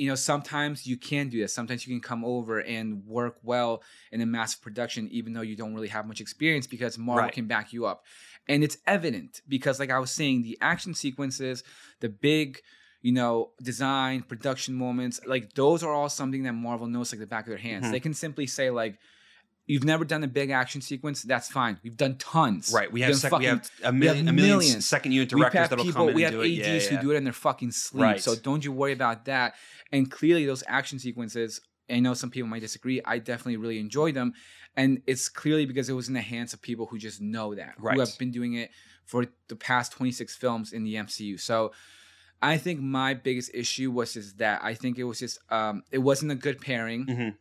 you 0.00 0.08
know, 0.08 0.14
sometimes 0.14 0.86
you 0.86 0.96
can 0.96 1.28
do 1.28 1.38
this. 1.38 1.52
Sometimes 1.52 1.86
you 1.86 1.92
can 1.92 2.00
come 2.00 2.24
over 2.24 2.60
and 2.62 3.04
work 3.04 3.36
well 3.42 3.82
in 4.10 4.22
a 4.22 4.24
massive 4.26 4.62
production, 4.62 5.06
even 5.10 5.34
though 5.34 5.42
you 5.42 5.56
don't 5.56 5.74
really 5.74 5.88
have 5.88 6.06
much 6.06 6.22
experience, 6.22 6.66
because 6.66 6.96
Marvel 6.96 7.24
Right. 7.24 7.34
can 7.34 7.46
back 7.46 7.74
you 7.74 7.84
up. 7.84 8.06
And 8.48 8.64
it's 8.64 8.78
evident 8.86 9.42
because, 9.46 9.78
like 9.78 9.90
I 9.90 9.98
was 9.98 10.10
saying, 10.10 10.40
the 10.40 10.56
action 10.62 10.94
sequences, 10.94 11.62
the 12.00 12.08
big, 12.08 12.62
you 13.02 13.12
know, 13.12 13.50
design, 13.62 14.22
production 14.22 14.74
moments, 14.74 15.20
like 15.26 15.52
those 15.52 15.82
are 15.82 15.92
all 15.92 16.08
something 16.08 16.44
that 16.44 16.54
Marvel 16.54 16.86
knows 16.86 17.12
like 17.12 17.20
the 17.20 17.26
back 17.26 17.44
of 17.44 17.50
their 17.50 17.58
hands. 17.58 17.88
Mhm. 17.88 17.90
They 17.90 18.00
can 18.00 18.14
simply 18.14 18.46
say, 18.46 18.70
like, 18.70 18.98
You've 19.70 19.84
never 19.84 20.04
done 20.04 20.24
a 20.24 20.28
big 20.28 20.50
action 20.50 20.80
sequence. 20.80 21.22
That's 21.22 21.48
fine. 21.48 21.78
We've 21.84 21.96
done 21.96 22.16
tons. 22.16 22.72
Right. 22.74 22.90
We 22.90 23.02
have 23.02 23.16
sec- 23.16 23.32
we 23.38 23.44
have 23.44 23.70
a 23.84 23.92
we 23.92 23.98
million- 23.98 24.28
a 24.28 24.32
million 24.32 24.80
second 24.80 25.12
unit 25.12 25.28
directors 25.28 25.68
that'll 25.68 25.84
people- 25.84 26.06
come 26.06 26.08
in 26.10 26.14
We 26.16 26.24
and 26.24 26.34
have 26.34 26.42
do 26.42 26.46
it. 26.46 26.52
Yeah, 26.52 26.64
ADs 26.74 26.84
yeah. 26.90 26.96
who 26.96 27.02
do 27.02 27.10
it 27.12 27.16
in 27.16 27.24
their 27.24 27.32
fucking 27.32 27.70
sleep. 27.70 28.02
Right. 28.02 28.20
So 28.20 28.34
don't 28.34 28.64
you 28.64 28.72
worry 28.72 28.92
about 28.92 29.26
that. 29.26 29.54
And 29.92 30.10
clearly, 30.10 30.44
those 30.46 30.64
action 30.66 30.98
sequences. 30.98 31.60
I 31.88 32.00
know 32.00 32.14
some 32.14 32.30
people 32.30 32.48
might 32.48 32.60
disagree. 32.60 33.00
I 33.04 33.18
definitely 33.18 33.56
really 33.58 33.78
enjoy 33.80 34.12
them, 34.12 34.32
and 34.76 35.02
it's 35.06 35.28
clearly 35.28 35.66
because 35.66 35.88
it 35.88 35.92
was 35.94 36.06
in 36.08 36.14
the 36.14 36.20
hands 36.20 36.52
of 36.52 36.62
people 36.62 36.86
who 36.86 36.98
just 36.98 37.20
know 37.20 37.54
that, 37.56 37.74
Right. 37.78 37.94
who 37.94 38.00
have 38.00 38.16
been 38.18 38.30
doing 38.30 38.54
it 38.54 38.70
for 39.04 39.26
the 39.48 39.56
past 39.56 39.90
26 39.92 40.36
films 40.36 40.72
in 40.72 40.84
the 40.84 40.94
MCU. 40.96 41.36
So 41.36 41.72
I 42.42 42.58
think 42.58 42.80
my 42.80 43.14
biggest 43.14 43.50
issue 43.54 43.90
was 43.90 44.14
just 44.14 44.38
that 44.38 44.62
I 44.64 44.74
think 44.74 44.98
it 44.98 45.04
was 45.04 45.18
just 45.18 45.38
um, 45.50 45.82
it 45.90 45.98
wasn't 45.98 46.30
a 46.32 46.36
good 46.36 46.60
pairing, 46.60 47.06
Mhm. 47.06 47.34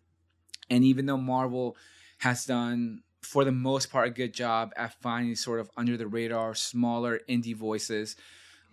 and 0.71 0.84
even 0.84 1.05
though 1.05 1.17
Marvel 1.17 1.77
has 2.20 2.45
done 2.45 3.01
for 3.22 3.43
the 3.43 3.51
most 3.51 3.91
part 3.91 4.07
a 4.07 4.11
good 4.11 4.34
job 4.34 4.72
at 4.78 4.93
finding 5.01 5.36
sort 5.36 5.59
of 5.59 5.70
under 5.76 5.97
the 5.97 6.07
radar 6.07 6.55
smaller 6.55 7.20
indie 7.30 7.55
voices 7.55 8.15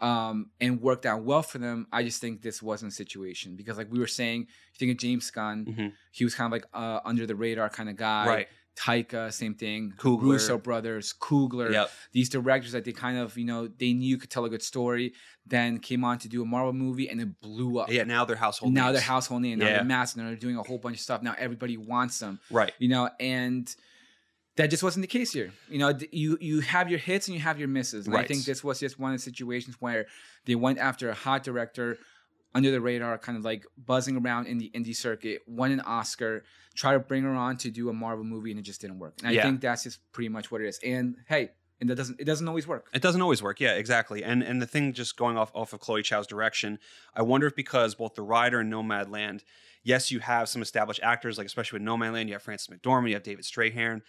um, 0.00 0.50
and 0.60 0.80
worked 0.80 1.06
out 1.06 1.22
well 1.24 1.42
for 1.42 1.58
them. 1.58 1.86
I 1.90 2.02
just 2.04 2.20
think 2.20 2.42
this 2.42 2.62
wasn't 2.62 2.92
a 2.92 2.94
situation 2.94 3.56
because, 3.56 3.76
like 3.78 3.90
we 3.90 3.98
were 3.98 4.06
saying, 4.06 4.40
you 4.42 4.78
think 4.78 4.90
of 4.92 4.98
James 4.98 5.30
Gunn, 5.30 5.64
Mhm. 5.66 5.92
he 6.12 6.22
was 6.24 6.34
kind 6.34 6.46
of 6.46 6.52
like 6.52 6.66
uh, 6.74 7.00
under 7.04 7.26
the 7.26 7.34
radar 7.34 7.68
kind 7.70 7.88
of 7.88 7.96
guy. 7.96 8.26
Right. 8.26 8.48
Taika, 8.78 9.32
same 9.32 9.54
thing. 9.54 9.92
Coogler. 9.96 10.32
Russo 10.32 10.58
brothers, 10.58 11.14
Coogler. 11.18 11.72
Yep. 11.72 11.90
These 12.12 12.28
directors 12.28 12.72
that 12.72 12.84
they 12.84 12.92
kind 12.92 13.16
of, 13.18 13.36
you 13.38 13.44
know, 13.46 13.68
they 13.68 13.92
knew 13.94 14.18
could 14.18 14.30
tell 14.30 14.44
a 14.44 14.50
good 14.50 14.62
story, 14.62 15.14
then 15.46 15.78
came 15.78 16.04
on 16.04 16.18
to 16.18 16.28
do 16.28 16.42
a 16.42 16.44
Marvel 16.44 16.72
movie 16.72 17.08
and 17.08 17.20
it 17.20 17.40
blew 17.40 17.78
up. 17.78 17.90
Yeah. 17.90 18.04
Now 18.04 18.24
they're 18.24 18.36
household. 18.36 18.72
now 18.74 18.84
names. 18.86 18.94
they're 18.94 19.02
household 19.02 19.42
name. 19.42 19.58
Now 19.60 19.66
Yeah. 19.66 19.72
they're 19.76 19.84
massive. 19.84 20.18
Now 20.18 20.24
they're 20.26 20.36
doing 20.36 20.56
a 20.58 20.62
whole 20.62 20.78
bunch 20.78 20.96
of 20.96 21.00
stuff. 21.00 21.22
Now 21.22 21.34
everybody 21.38 21.76
wants 21.76 22.18
them 22.18 22.38
Right. 22.50 22.72
you 22.78 22.88
know 22.88 23.08
and 23.18 23.74
that 24.56 24.70
just 24.70 24.82
wasn't 24.82 25.02
the 25.02 25.06
case 25.06 25.32
here 25.32 25.52
you 25.68 25.78
know 25.78 25.92
you 26.12 26.38
you 26.40 26.60
have 26.60 26.88
your 26.88 26.98
hits 26.98 27.28
and 27.28 27.34
you 27.34 27.42
have 27.42 27.58
your 27.58 27.68
misses 27.68 28.06
and 28.06 28.16
i 28.16 28.24
think 28.24 28.44
this 28.46 28.64
was 28.64 28.80
just 28.80 28.98
one 28.98 29.12
of 29.12 29.18
the 29.18 29.22
situations 29.22 29.76
where 29.80 30.06
they 30.46 30.54
went 30.54 30.78
after 30.78 31.10
a 31.10 31.14
hot 31.14 31.42
director 31.42 31.98
under 32.54 32.70
the 32.70 32.80
radar 32.80 33.18
kind 33.18 33.36
of 33.36 33.44
like 33.44 33.64
buzzing 33.76 34.16
around 34.16 34.46
in 34.46 34.58
the 34.58 34.70
indie 34.74 34.96
circuit 34.96 35.42
won 35.46 35.70
an 35.70 35.80
oscar 35.80 36.42
try 36.74 36.92
to 36.92 36.98
bring 36.98 37.22
her 37.22 37.34
on 37.34 37.56
to 37.56 37.70
do 37.70 37.88
a 37.88 37.92
marvel 37.92 38.24
movie 38.24 38.50
and 38.50 38.58
it 38.60 38.62
just 38.62 38.80
didn't 38.80 38.98
work 38.98 39.14
and 39.20 39.28
i 39.28 39.32
Yeah. 39.32 39.42
think 39.42 39.60
that's 39.60 39.82
just 39.84 40.00
pretty 40.12 40.28
much 40.28 40.50
what 40.50 40.60
it 40.60 40.66
is 40.68 40.78
and 40.84 41.16
hey 41.28 41.50
and 41.80 41.90
that 41.90 41.96
doesn't 41.96 42.18
it 42.18 42.24
doesn't 42.24 42.48
always 42.48 42.66
work 42.66 42.88
It 42.94 43.02
doesn't 43.02 43.20
always 43.20 43.42
work. 43.42 43.60
Yeah, 43.60 43.74
exactly. 43.74 44.24
And 44.24 44.42
and 44.42 44.62
the 44.62 44.66
thing 44.66 44.94
just 44.94 45.14
going 45.18 45.36
off 45.36 45.50
off 45.54 45.74
of 45.74 45.80
Chloe 45.80 46.02
Zhao's 46.02 46.26
direction, 46.26 46.78
I 47.14 47.20
wonder 47.20 47.46
if 47.46 47.54
because 47.54 47.94
both 47.94 48.14
The 48.14 48.22
Rider 48.22 48.60
and 48.60 48.72
Nomadland, 48.72 49.42
yes, 49.84 50.10
you 50.10 50.20
have 50.20 50.48
some 50.48 50.62
established 50.62 51.00
actors, 51.02 51.36
like 51.36 51.46
especially 51.46 51.78
with 51.80 51.86
Nomadland, 51.86 52.28
you 52.28 52.32
have 52.32 52.40
Frances 52.42 52.68
McDormand, 52.74 53.08
you 53.08 53.14
have 53.14 53.22
David 53.24 53.44
Strathairn. 53.44 54.00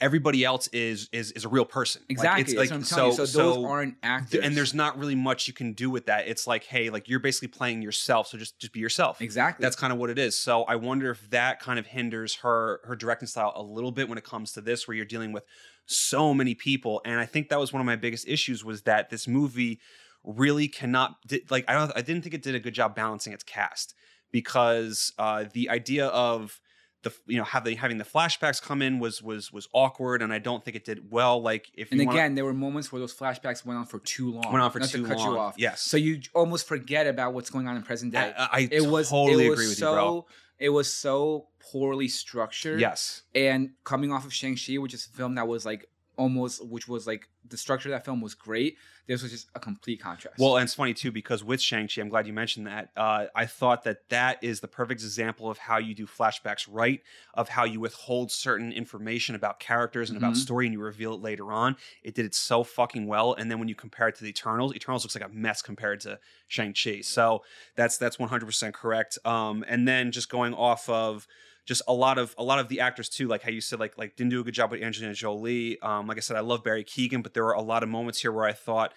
Everybody 0.00 0.44
else 0.44 0.68
is 0.68 1.08
is 1.12 1.32
is 1.32 1.44
a 1.44 1.48
real 1.48 1.64
person. 1.64 2.02
Like, 2.02 2.10
exactly 2.10 2.56
like 2.56 2.70
what 2.70 2.76
i'm 2.76 2.82
telling 2.82 3.12
so 3.12 3.22
you 3.22 3.26
so 3.26 3.38
those 3.38 3.54
so- 3.56 3.66
aren't 3.66 3.96
actors 4.02 4.44
and 4.44 4.56
there's 4.56 4.74
not 4.74 4.98
really 4.98 5.14
much 5.14 5.48
you 5.48 5.54
can 5.54 5.72
do 5.72 5.90
with 5.90 6.06
that. 6.06 6.28
It's 6.28 6.46
like, 6.46 6.64
hey, 6.64 6.90
like 6.90 7.08
you're 7.08 7.20
basically 7.20 7.48
playing 7.48 7.82
yourself, 7.82 8.28
so 8.28 8.38
just 8.38 8.58
just 8.58 8.72
be 8.72 8.80
yourself. 8.80 9.20
exactly 9.20 9.62
That's 9.62 9.76
kind 9.76 9.92
of 9.92 9.98
what 9.98 10.10
it 10.10 10.18
is. 10.18 10.38
So 10.38 10.62
I 10.64 10.76
wonder 10.76 11.10
if 11.10 11.28
that 11.30 11.60
kind 11.60 11.78
of 11.78 11.86
hinders 11.86 12.36
her 12.36 12.80
her 12.84 12.94
directing 12.96 13.28
style 13.28 13.52
a 13.56 13.62
little 13.62 13.92
bit 13.92 14.08
when 14.08 14.18
it 14.18 14.24
comes 14.24 14.52
to 14.52 14.60
this, 14.60 14.86
where 14.86 14.96
you're 14.96 15.04
dealing 15.04 15.32
with 15.32 15.44
so 15.86 16.34
many 16.34 16.54
people. 16.54 17.00
And 17.04 17.18
I 17.18 17.26
think 17.26 17.48
that 17.48 17.58
was 17.58 17.72
one 17.72 17.80
of 17.80 17.86
my 17.86 17.96
biggest 17.96 18.28
issues 18.28 18.64
was 18.64 18.82
that 18.82 19.10
this 19.10 19.26
movie 19.26 19.80
really 20.24 20.68
cannot 20.68 21.16
did, 21.26 21.50
like 21.50 21.64
I 21.68 21.72
don't 21.72 21.90
I 21.96 22.02
didn't 22.02 22.22
think 22.22 22.34
it 22.34 22.42
did 22.42 22.54
a 22.54 22.60
good 22.60 22.74
job 22.74 22.94
balancing 22.94 23.32
its 23.32 23.42
cast 23.42 23.94
because 24.30 25.12
uh, 25.18 25.44
the 25.52 25.70
idea 25.70 26.06
of 26.08 26.60
the 27.02 27.12
you 27.26 27.38
know 27.38 27.44
having 27.44 27.76
having 27.76 27.98
the 27.98 28.04
flashbacks 28.04 28.60
come 28.60 28.82
in 28.82 28.98
was 28.98 29.22
was 29.22 29.52
was 29.52 29.68
awkward 29.72 30.20
and 30.20 30.32
I 30.32 30.38
don't 30.38 30.64
think 30.64 30.76
it 30.76 30.84
did 30.84 31.10
well. 31.10 31.40
Like 31.40 31.70
if 31.74 31.92
and 31.92 32.00
you 32.00 32.06
wanna- 32.06 32.18
again, 32.18 32.34
there 32.34 32.44
were 32.44 32.54
moments 32.54 32.90
where 32.90 33.00
those 33.00 33.14
flashbacks 33.14 33.64
went 33.64 33.78
on 33.78 33.86
for 33.86 34.00
too 34.00 34.32
long. 34.32 34.52
Went 34.52 34.62
on 34.62 34.70
for 34.70 34.80
not 34.80 34.88
too 34.88 35.02
to 35.02 35.08
cut 35.08 35.18
long, 35.18 35.32
you 35.32 35.38
off. 35.38 35.54
yes. 35.56 35.82
So 35.82 35.96
you 35.96 36.20
almost 36.34 36.66
forget 36.66 37.06
about 37.06 37.34
what's 37.34 37.50
going 37.50 37.68
on 37.68 37.76
in 37.76 37.82
present 37.82 38.12
day. 38.12 38.32
I, 38.36 38.48
I 38.52 38.68
it 38.70 38.86
was 38.86 39.10
totally 39.10 39.46
it 39.46 39.50
was 39.50 39.58
agree 39.58 39.68
with 39.68 39.78
so, 39.78 39.90
you, 39.90 39.96
bro. 39.96 40.26
It 40.58 40.70
was 40.70 40.92
so 40.92 41.46
poorly 41.70 42.08
structured. 42.08 42.80
Yes. 42.80 43.22
And 43.32 43.70
coming 43.84 44.12
off 44.12 44.26
of 44.26 44.34
Shang 44.34 44.56
Chi, 44.56 44.78
which 44.78 44.92
is 44.92 45.06
a 45.06 45.16
film 45.16 45.36
that 45.36 45.46
was 45.46 45.64
like 45.64 45.88
almost, 46.18 46.66
which 46.66 46.86
was 46.88 47.06
like 47.06 47.28
the 47.48 47.56
structure 47.56 47.88
of 47.88 47.92
that 47.92 48.04
film 48.04 48.20
was 48.20 48.34
great. 48.34 48.76
This 49.06 49.22
was 49.22 49.30
just 49.30 49.48
a 49.54 49.60
complete 49.60 50.02
contrast. 50.02 50.38
Well, 50.38 50.58
and 50.58 50.64
it's 50.64 50.74
funny 50.74 50.92
too 50.92 51.10
because 51.10 51.42
with 51.42 51.62
Shang-Chi, 51.62 51.98
I'm 52.02 52.10
glad 52.10 52.26
you 52.26 52.34
mentioned 52.34 52.66
that. 52.66 52.90
Uh, 52.94 53.26
I 53.34 53.46
thought 53.46 53.84
that 53.84 54.06
that 54.10 54.42
is 54.44 54.60
the 54.60 54.68
perfect 54.68 55.00
example 55.00 55.50
of 55.50 55.56
how 55.56 55.78
you 55.78 55.94
do 55.94 56.06
flashbacks 56.06 56.66
right, 56.70 57.00
of 57.32 57.48
how 57.48 57.64
you 57.64 57.80
withhold 57.80 58.30
certain 58.30 58.70
information 58.70 59.34
about 59.34 59.60
characters 59.60 60.10
and 60.10 60.18
about 60.18 60.34
Mhm. 60.34 60.36
story 60.36 60.66
and 60.66 60.74
you 60.74 60.80
reveal 60.80 61.14
it 61.14 61.22
later 61.22 61.50
on. 61.52 61.76
It 62.02 62.14
did 62.14 62.26
it 62.26 62.34
so 62.34 62.64
fucking 62.64 63.06
well. 63.06 63.32
And 63.32 63.50
then 63.50 63.58
when 63.58 63.68
you 63.68 63.74
compare 63.74 64.08
it 64.08 64.16
to 64.16 64.24
the 64.24 64.28
Eternals, 64.30 64.74
Eternals 64.74 65.04
looks 65.04 65.14
like 65.14 65.24
a 65.24 65.32
mess 65.32 65.62
compared 65.62 66.00
to 66.00 66.20
Shang-Chi. 66.48 67.00
So 67.00 67.44
that's 67.76 67.96
that's 67.96 68.18
100% 68.18 68.74
correct. 68.74 69.16
Um, 69.24 69.64
and 69.66 69.88
then 69.88 70.12
just 70.12 70.28
going 70.28 70.52
off 70.52 70.86
of 70.90 71.26
just 71.68 71.82
a 71.86 71.92
lot 71.92 72.16
of 72.16 72.34
a 72.38 72.42
lot 72.42 72.58
of 72.58 72.68
the 72.68 72.80
actors 72.80 73.10
too, 73.10 73.28
like 73.28 73.42
how 73.42 73.50
you 73.50 73.60
said, 73.60 73.78
like 73.78 73.98
like 73.98 74.16
didn't 74.16 74.30
do 74.30 74.40
a 74.40 74.42
good 74.42 74.54
job 74.54 74.70
with 74.70 74.82
Angelina 74.82 75.12
Jolie. 75.12 75.78
Um, 75.82 76.06
like 76.06 76.16
I 76.16 76.20
said, 76.20 76.34
I 76.34 76.40
love 76.40 76.64
Barry 76.64 76.82
Keoghan, 76.82 77.22
but 77.22 77.34
there 77.34 77.44
were 77.44 77.52
a 77.52 77.60
lot 77.60 77.82
of 77.82 77.90
moments 77.90 78.22
here 78.22 78.32
where 78.32 78.46
I 78.46 78.54
thought, 78.54 78.94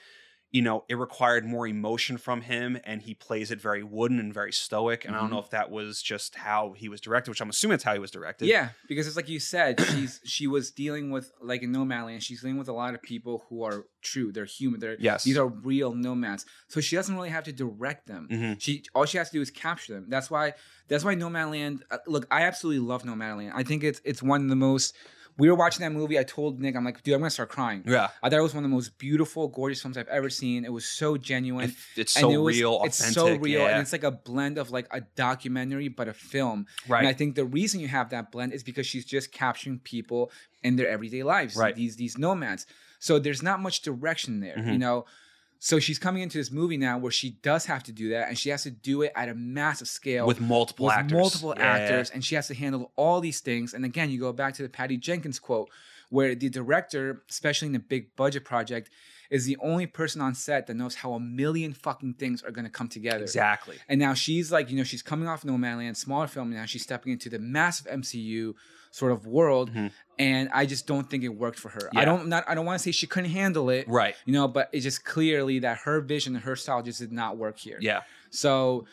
you 0.52 0.62
know, 0.62 0.84
it 0.89 0.95
required 0.95 1.45
more 1.45 1.66
emotion 1.66 2.18
from 2.18 2.41
him, 2.41 2.78
and 2.84 3.02
he 3.02 3.14
plays 3.14 3.52
it 3.52 3.62
very 3.62 3.84
wooden 3.84 4.20
and 4.20 4.34
very 4.34 4.52
stoic. 4.52 5.06
And 5.06 5.16
I 5.16 5.20
don't 5.20 5.30
Mhm. 5.30 5.32
know 5.34 5.39
if 5.39 5.49
that 5.52 5.72
was 5.72 6.02
just 6.02 6.36
how 6.36 6.74
he 6.74 6.89
was 6.89 6.99
directed, 6.99 7.32
which 7.32 7.41
I'm 7.41 7.49
assuming 7.49 7.76
that's 7.76 7.86
how 7.86 7.93
he 7.93 7.99
was 7.99 8.12
directed. 8.12 8.47
Yeah, 8.47 8.70
because 8.89 9.08
it's 9.08 9.16
like 9.16 9.30
you 9.30 9.39
said, 9.39 9.80
she's 9.80 10.20
she 10.26 10.47
was 10.47 10.70
dealing 10.72 11.10
with 11.10 11.32
like 11.41 11.64
in 11.64 11.72
Nomadland, 11.72 12.22
she's 12.22 12.41
dealing 12.41 12.58
with 12.58 12.68
a 12.68 12.74
lot 12.74 12.93
of 12.93 13.02
people 13.02 13.45
who 13.47 13.64
are 13.64 13.86
true, 14.02 14.32
they're 14.34 14.43
human, 14.45 14.80
they're 14.82 14.97
Yes. 14.99 15.24
these 15.24 15.38
are 15.38 15.47
real 15.47 15.93
nomads. 15.93 16.45
So 16.68 16.82
she 16.82 16.95
doesn't 16.97 17.16
really 17.16 17.30
have 17.30 17.45
to 17.45 17.54
direct 17.54 18.08
them. 18.08 18.28
Mhm. 18.30 18.62
She 18.62 18.84
all 18.93 19.06
she 19.06 19.18
has 19.20 19.30
to 19.30 19.38
do 19.38 19.41
is 19.41 19.52
capture 19.52 19.93
them. 19.93 20.08
That's 20.10 20.30
why 20.30 20.54
that's 20.89 21.06
why 21.06 21.16
Nomadland. 21.16 21.84
Uh, 21.89 21.99
look, 22.08 22.28
I 22.30 22.41
absolutely 22.41 22.86
love 22.86 23.04
Nomadland. 23.04 23.54
I 23.56 23.64
think 23.64 23.84
it's 23.86 24.02
it's 24.04 24.22
one 24.22 24.41
of 24.43 24.49
the 24.49 24.56
most. 24.58 24.93
We 25.42 25.50
were 25.50 25.56
watching 25.56 25.82
that 25.82 25.92
movie. 25.92 26.20
I 26.20 26.24
told 26.24 26.60
Nick, 26.60 26.76
I'm 26.76 26.86
like, 26.86 27.02
dude, 27.02 27.16
I'm 27.16 27.20
gonna 27.22 27.32
start 27.32 27.50
crying. 27.50 27.84
Yeah. 27.88 28.10
I 28.22 28.30
thought 28.30 28.38
it 28.38 28.44
was 28.44 28.54
one 28.54 28.64
of 28.64 28.70
the 28.70 28.76
most 28.76 28.98
beautiful, 29.00 29.48
gorgeous 29.48 29.82
films 29.82 29.98
I've 29.98 30.08
ever 30.08 30.30
seen. 30.30 30.66
It 30.66 30.72
was 30.72 30.86
so 30.86 31.18
genuine. 31.18 31.72
It- 31.72 31.76
it's 32.02 32.14
so 32.14 32.30
it 32.32 32.38
was- 32.38 32.56
real, 32.58 32.82
It's 32.86 33.14
so 33.14 33.36
real, 33.36 33.62
yeah. 33.62 33.70
and 33.70 33.82
it's 33.82 33.92
like 33.92 34.04
a 34.04 34.12
blend 34.12 34.60
of 34.60 34.70
like 34.70 34.88
a 34.92 35.02
documentary 35.16 35.88
but 35.88 36.08
a 36.08 36.14
film. 36.14 36.68
Right. 36.88 37.00
And 37.00 37.08
I 37.08 37.14
think 37.14 37.34
the 37.36 37.46
reason 37.46 37.80
you 37.80 37.88
have 37.88 38.12
that 38.12 38.32
blend 38.32 38.54
is 38.54 38.62
because 38.64 38.86
she's 38.86 39.04
just 39.06 39.32
capturing 39.32 39.80
people 39.80 40.32
in 40.64 40.76
their 40.76 40.88
everyday 40.88 41.24
lives. 41.24 41.56
Right. 41.56 41.76
These 41.76 41.96
these 41.96 42.18
nomads. 42.20 42.68
So 43.00 43.18
there's 43.18 43.42
not 43.42 43.60
much 43.60 43.82
direction 43.82 44.42
there. 44.42 44.58
You 44.60 44.74
Mhm. 44.74 44.80
know. 44.80 45.06
So 45.64 45.78
she's 45.78 45.99
coming 45.99 46.24
into 46.24 46.39
this 46.39 46.49
movie 46.51 46.76
now 46.78 46.97
where 46.97 47.12
she 47.12 47.30
does 47.43 47.66
have 47.68 47.84
to 47.84 47.91
do 47.91 48.09
that, 48.09 48.30
and 48.30 48.36
she 48.38 48.49
has 48.49 48.64
to 48.64 48.72
do 48.72 49.03
it 49.03 49.12
at 49.16 49.30
a 49.30 49.36
massive 49.36 49.88
scale 49.88 50.26
With 50.26 50.41
multiple 50.41 50.88
with 50.88 50.95
actors. 50.95 51.14
multiple 51.14 51.53
Yeah. 51.55 51.64
actors, 51.64 52.09
and 52.09 52.26
she 52.26 52.34
has 52.34 52.47
to 52.47 52.55
handle 52.55 52.91
all 52.95 53.22
these 53.22 53.41
things. 53.41 53.76
And 53.76 53.86
again, 53.86 54.09
you 54.09 54.20
go 54.20 54.34
back 54.34 54.55
to 54.55 54.64
the 54.64 54.70
Patty 54.70 54.97
Jenkins 54.97 55.38
quote, 55.38 55.70
where 56.09 56.34
the 56.34 56.49
director, 56.49 57.22
especially 57.30 57.68
in 57.68 57.76
a 57.76 57.80
big 57.80 58.16
budget 58.16 58.43
project, 58.43 58.89
is 59.30 59.45
the 59.45 59.55
only 59.62 59.86
person 59.86 60.20
on 60.20 60.34
set 60.34 60.66
that 60.66 60.74
knows 60.74 60.95
how 60.95 61.14
a 61.14 61.20
million 61.20 61.74
fucking 61.74 62.16
things 62.16 62.41
are 62.41 62.49
going 62.51 62.66
to 62.66 62.72
come 62.72 62.88
together. 62.89 63.22
Exactly. 63.24 63.78
And 63.88 63.99
now 63.99 64.16
she's 64.16 64.51
like, 64.51 64.72
you 64.72 64.78
know, 64.78 64.84
she's 64.84 65.03
coming 65.03 65.28
off 65.28 65.43
Nomadland, 65.43 65.95
smaller 65.95 66.26
film, 66.28 66.47
and 66.47 66.57
now 66.57 66.66
she's 66.66 66.82
stepping 66.82 67.12
into 67.14 67.30
the 67.30 67.38
massive 67.39 67.86
MCU 67.86 68.55
sort 68.92 69.12
of 69.12 69.26
world. 69.26 69.72
And 70.20 70.50
I 70.54 70.66
just 70.68 70.86
don't 70.86 71.10
think 71.10 71.24
it 71.24 71.30
worked 71.30 71.58
for 71.58 71.70
her. 71.70 71.89
I 71.96 72.00
Mm-hmm. 72.02 72.06
Don't 72.06 72.28
not 72.28 72.44
I 72.48 72.54
don't 72.54 72.66
want 72.66 72.78
to 72.80 72.84
say 72.84 72.92
she 72.92 73.08
couldn't 73.08 73.32
handle 73.32 73.70
it. 73.72 73.88
Right. 73.88 74.16
You 74.26 74.34
know, 74.34 74.48
but 74.48 74.70
it's 74.72 74.84
just 74.84 75.04
clearly 75.04 75.60
that 75.60 75.80
her 75.80 76.00
vision 76.02 76.36
and 76.36 76.44
her 76.44 76.56
style 76.56 76.84
just 76.84 77.00
did 77.00 77.12
not 77.12 77.38
work 77.38 77.58
here. 77.58 77.78
Yeah. 77.82 78.02
So 78.30 78.86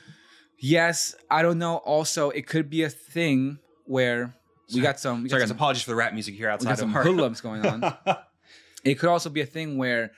yes, 0.59 1.15
I 1.31 1.43
don't 1.43 1.59
know. 1.59 1.77
Also, 1.79 2.31
it 2.31 2.47
could 2.47 2.71
be 2.71 2.83
a 2.85 2.89
thing 2.89 3.59
where 3.85 4.35
we 4.75 4.81
got 4.81 4.99
some 5.01 5.23
we 5.23 5.29
Sorry, 5.29 5.41
got 5.41 5.45
guys. 5.45 5.49
some, 5.49 5.57
Apologies 5.57 5.83
for 5.83 5.91
the 5.91 5.97
rap 5.97 6.13
music 6.15 6.35
here 6.35 6.49
we 6.49 6.53
outside 6.53 6.67
got 6.69 6.73
of 6.75 6.79
some 6.79 6.93
hoodlums 7.05 7.41
going 7.41 7.65
on. 7.67 7.95
it 8.85 8.95
could 8.99 9.09
also 9.09 9.29
be 9.31 9.41
a 9.41 9.47
thing 9.47 9.77
where 9.79 10.13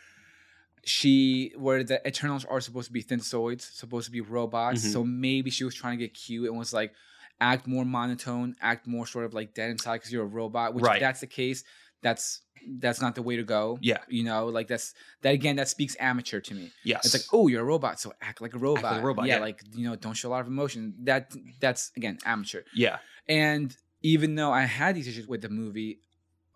she 0.85 1.53
where 1.57 1.85
the 1.85 2.07
Eternals 2.07 2.45
are 2.45 2.61
supposed 2.61 2.87
to 2.87 2.93
be 2.93 3.03
synthesoids, 3.03 3.62
supposed 3.62 4.07
to 4.07 4.11
be 4.12 4.20
robots. 4.20 4.85
Mhm. 4.87 4.93
So 4.93 5.05
maybe 5.05 5.51
she 5.51 5.64
was 5.64 5.74
trying 5.74 5.99
to 5.99 6.05
get 6.05 6.14
cute 6.14 6.49
and 6.49 6.59
was 6.59 6.72
like 6.72 6.93
act 7.41 7.66
more 7.66 7.84
monotone, 7.84 8.55
act 8.61 8.86
more 8.86 9.07
sort 9.07 9.24
of 9.24 9.34
like 9.34 9.55
dead 9.55 9.70
inside 9.70 9.95
because 9.99 10.12
you're 10.12 10.24
a 10.24 10.26
robot. 10.26 10.74
Which 10.74 10.84
Right. 10.84 10.97
if 10.97 11.01
that's 11.01 11.20
the 11.20 11.26
case, 11.26 11.64
that's 12.03 12.43
that's 12.78 13.01
not 13.01 13.14
the 13.14 13.22
way 13.22 13.36
to 13.36 13.43
go. 13.43 13.78
Yeah. 13.80 13.99
You 14.09 14.22
know, 14.22 14.47
like 14.47 14.68
that's 14.68 14.93
that 15.22 15.32
again, 15.32 15.57
that 15.57 15.68
speaks 15.68 15.97
amateur 15.99 16.41
to 16.41 16.55
me. 16.55 16.70
Yes. 16.84 17.07
It's 17.07 17.14
like, 17.14 17.24
oh, 17.32 17.49
you're 17.49 17.62
a 17.62 17.64
robot, 17.64 17.99
so 18.01 18.12
act 18.20 18.41
like 18.43 18.55
a 18.55 18.59
robot. 18.59 19.03
robot, 19.03 19.26
Yeah, 19.26 19.36
yeah. 19.36 19.41
like 19.41 19.62
you 19.74 19.88
know, 19.88 19.97
don't 19.97 20.14
show 20.14 20.28
a 20.28 20.32
lot 20.32 20.43
of 20.43 20.47
emotion. 20.47 20.95
That 21.05 21.32
that's 21.61 21.91
again 21.97 22.18
amateur. 22.26 22.62
Yeah. 22.74 22.99
And 23.28 23.74
even 24.03 24.34
though 24.34 24.53
I 24.53 24.62
had 24.62 24.95
these 24.95 25.09
issues 25.09 25.26
with 25.26 25.41
the 25.43 25.49
movie, 25.49 26.01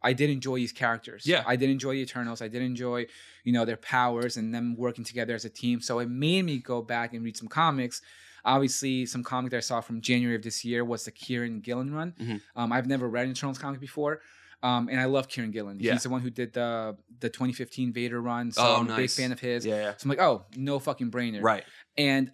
I 0.02 0.12
did 0.12 0.28
enjoy 0.28 0.56
these 0.56 0.72
characters. 0.72 1.26
Yeah. 1.26 1.42
I 1.46 1.56
did 1.56 1.70
enjoy 1.70 1.92
the 1.94 2.00
Eternals. 2.02 2.42
I 2.42 2.48
did 2.48 2.60
enjoy, 2.62 3.06
you 3.42 3.52
know, 3.52 3.64
their 3.64 3.76
powers 3.78 4.36
and 4.36 4.54
them 4.54 4.76
working 4.76 5.04
together 5.04 5.34
as 5.34 5.44
a 5.46 5.50
team. 5.50 5.80
So 5.80 5.98
it 6.00 6.10
made 6.10 6.42
me 6.44 6.58
go 6.58 6.82
back 6.82 7.14
and 7.14 7.24
read 7.24 7.36
some 7.38 7.48
comics. 7.48 8.02
Obviously, 8.44 9.06
some 9.06 9.22
comic 9.22 9.50
that 9.52 9.58
I 9.58 9.60
saw 9.60 9.80
from 9.80 10.00
January 10.00 10.36
of 10.36 10.42
this 10.42 10.64
year 10.64 10.84
was 10.84 11.04
the 11.04 11.10
Kieran 11.10 11.60
Gillen 11.60 11.92
run. 11.92 12.12
Mhm. 12.20 12.40
Um, 12.56 12.72
I've 12.72 12.86
never 12.86 13.08
read 13.08 13.24
an 13.26 13.32
Eternals 13.32 13.58
comic 13.58 13.80
before. 13.80 14.20
Um, 14.62 14.88
and 14.88 14.98
I 14.98 15.04
love 15.04 15.28
Kieran 15.28 15.50
Gillen. 15.50 15.78
Yeah. 15.80 15.92
He's 15.92 16.04
the 16.04 16.08
one 16.10 16.22
who 16.22 16.30
did 16.30 16.52
the 16.54 16.96
the 17.20 17.28
2015 17.28 17.92
Vader 17.92 18.20
run. 18.20 18.50
So 18.52 18.62
Oh, 18.62 18.76
I'm 18.76 18.90
a 18.90 18.96
big 18.96 19.10
fan 19.10 19.30
of 19.32 19.40
his. 19.40 19.64
Yeah, 19.66 19.76
yeah. 19.76 19.90
So 19.96 20.04
I'm 20.04 20.08
like, 20.10 20.20
oh, 20.20 20.44
no 20.56 20.78
fucking 20.78 21.10
brainer. 21.10 21.42
Right. 21.42 21.64
And 21.98 22.32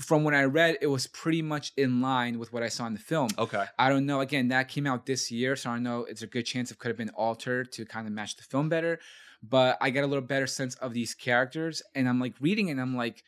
from 0.00 0.22
what 0.24 0.32
I 0.32 0.44
read, 0.44 0.78
it 0.80 0.86
was 0.86 1.06
pretty 1.08 1.42
much 1.42 1.72
in 1.76 2.00
line 2.00 2.38
with 2.38 2.52
what 2.52 2.62
I 2.62 2.68
saw 2.68 2.86
in 2.86 2.94
the 2.94 3.00
film. 3.00 3.28
Okay. 3.36 3.64
I 3.78 3.88
don't 3.90 4.06
know. 4.06 4.20
Again, 4.20 4.48
that 4.48 4.68
came 4.68 4.86
out 4.86 5.06
this 5.06 5.30
year, 5.30 5.56
so 5.56 5.70
I 5.70 5.78
know 5.78 6.04
it's 6.04 6.22
a 6.22 6.26
good 6.26 6.44
chance 6.44 6.70
it 6.70 6.78
could 6.78 6.88
have 6.88 6.96
been 6.96 7.10
altered 7.10 7.72
to 7.72 7.84
kind 7.84 8.06
of 8.06 8.12
match 8.12 8.36
the 8.36 8.44
film 8.44 8.68
better. 8.68 9.00
But 9.42 9.76
I 9.80 9.90
get 9.90 10.04
a 10.04 10.06
little 10.06 10.24
better 10.24 10.46
sense 10.46 10.74
of 10.76 10.94
these 10.94 11.14
characters, 11.14 11.82
and 11.94 12.08
I'm 12.08 12.20
like 12.20 12.34
reading 12.40 12.68
it, 12.68 12.72
and 12.72 12.80
I'm 12.80 12.96
like, 12.96 13.24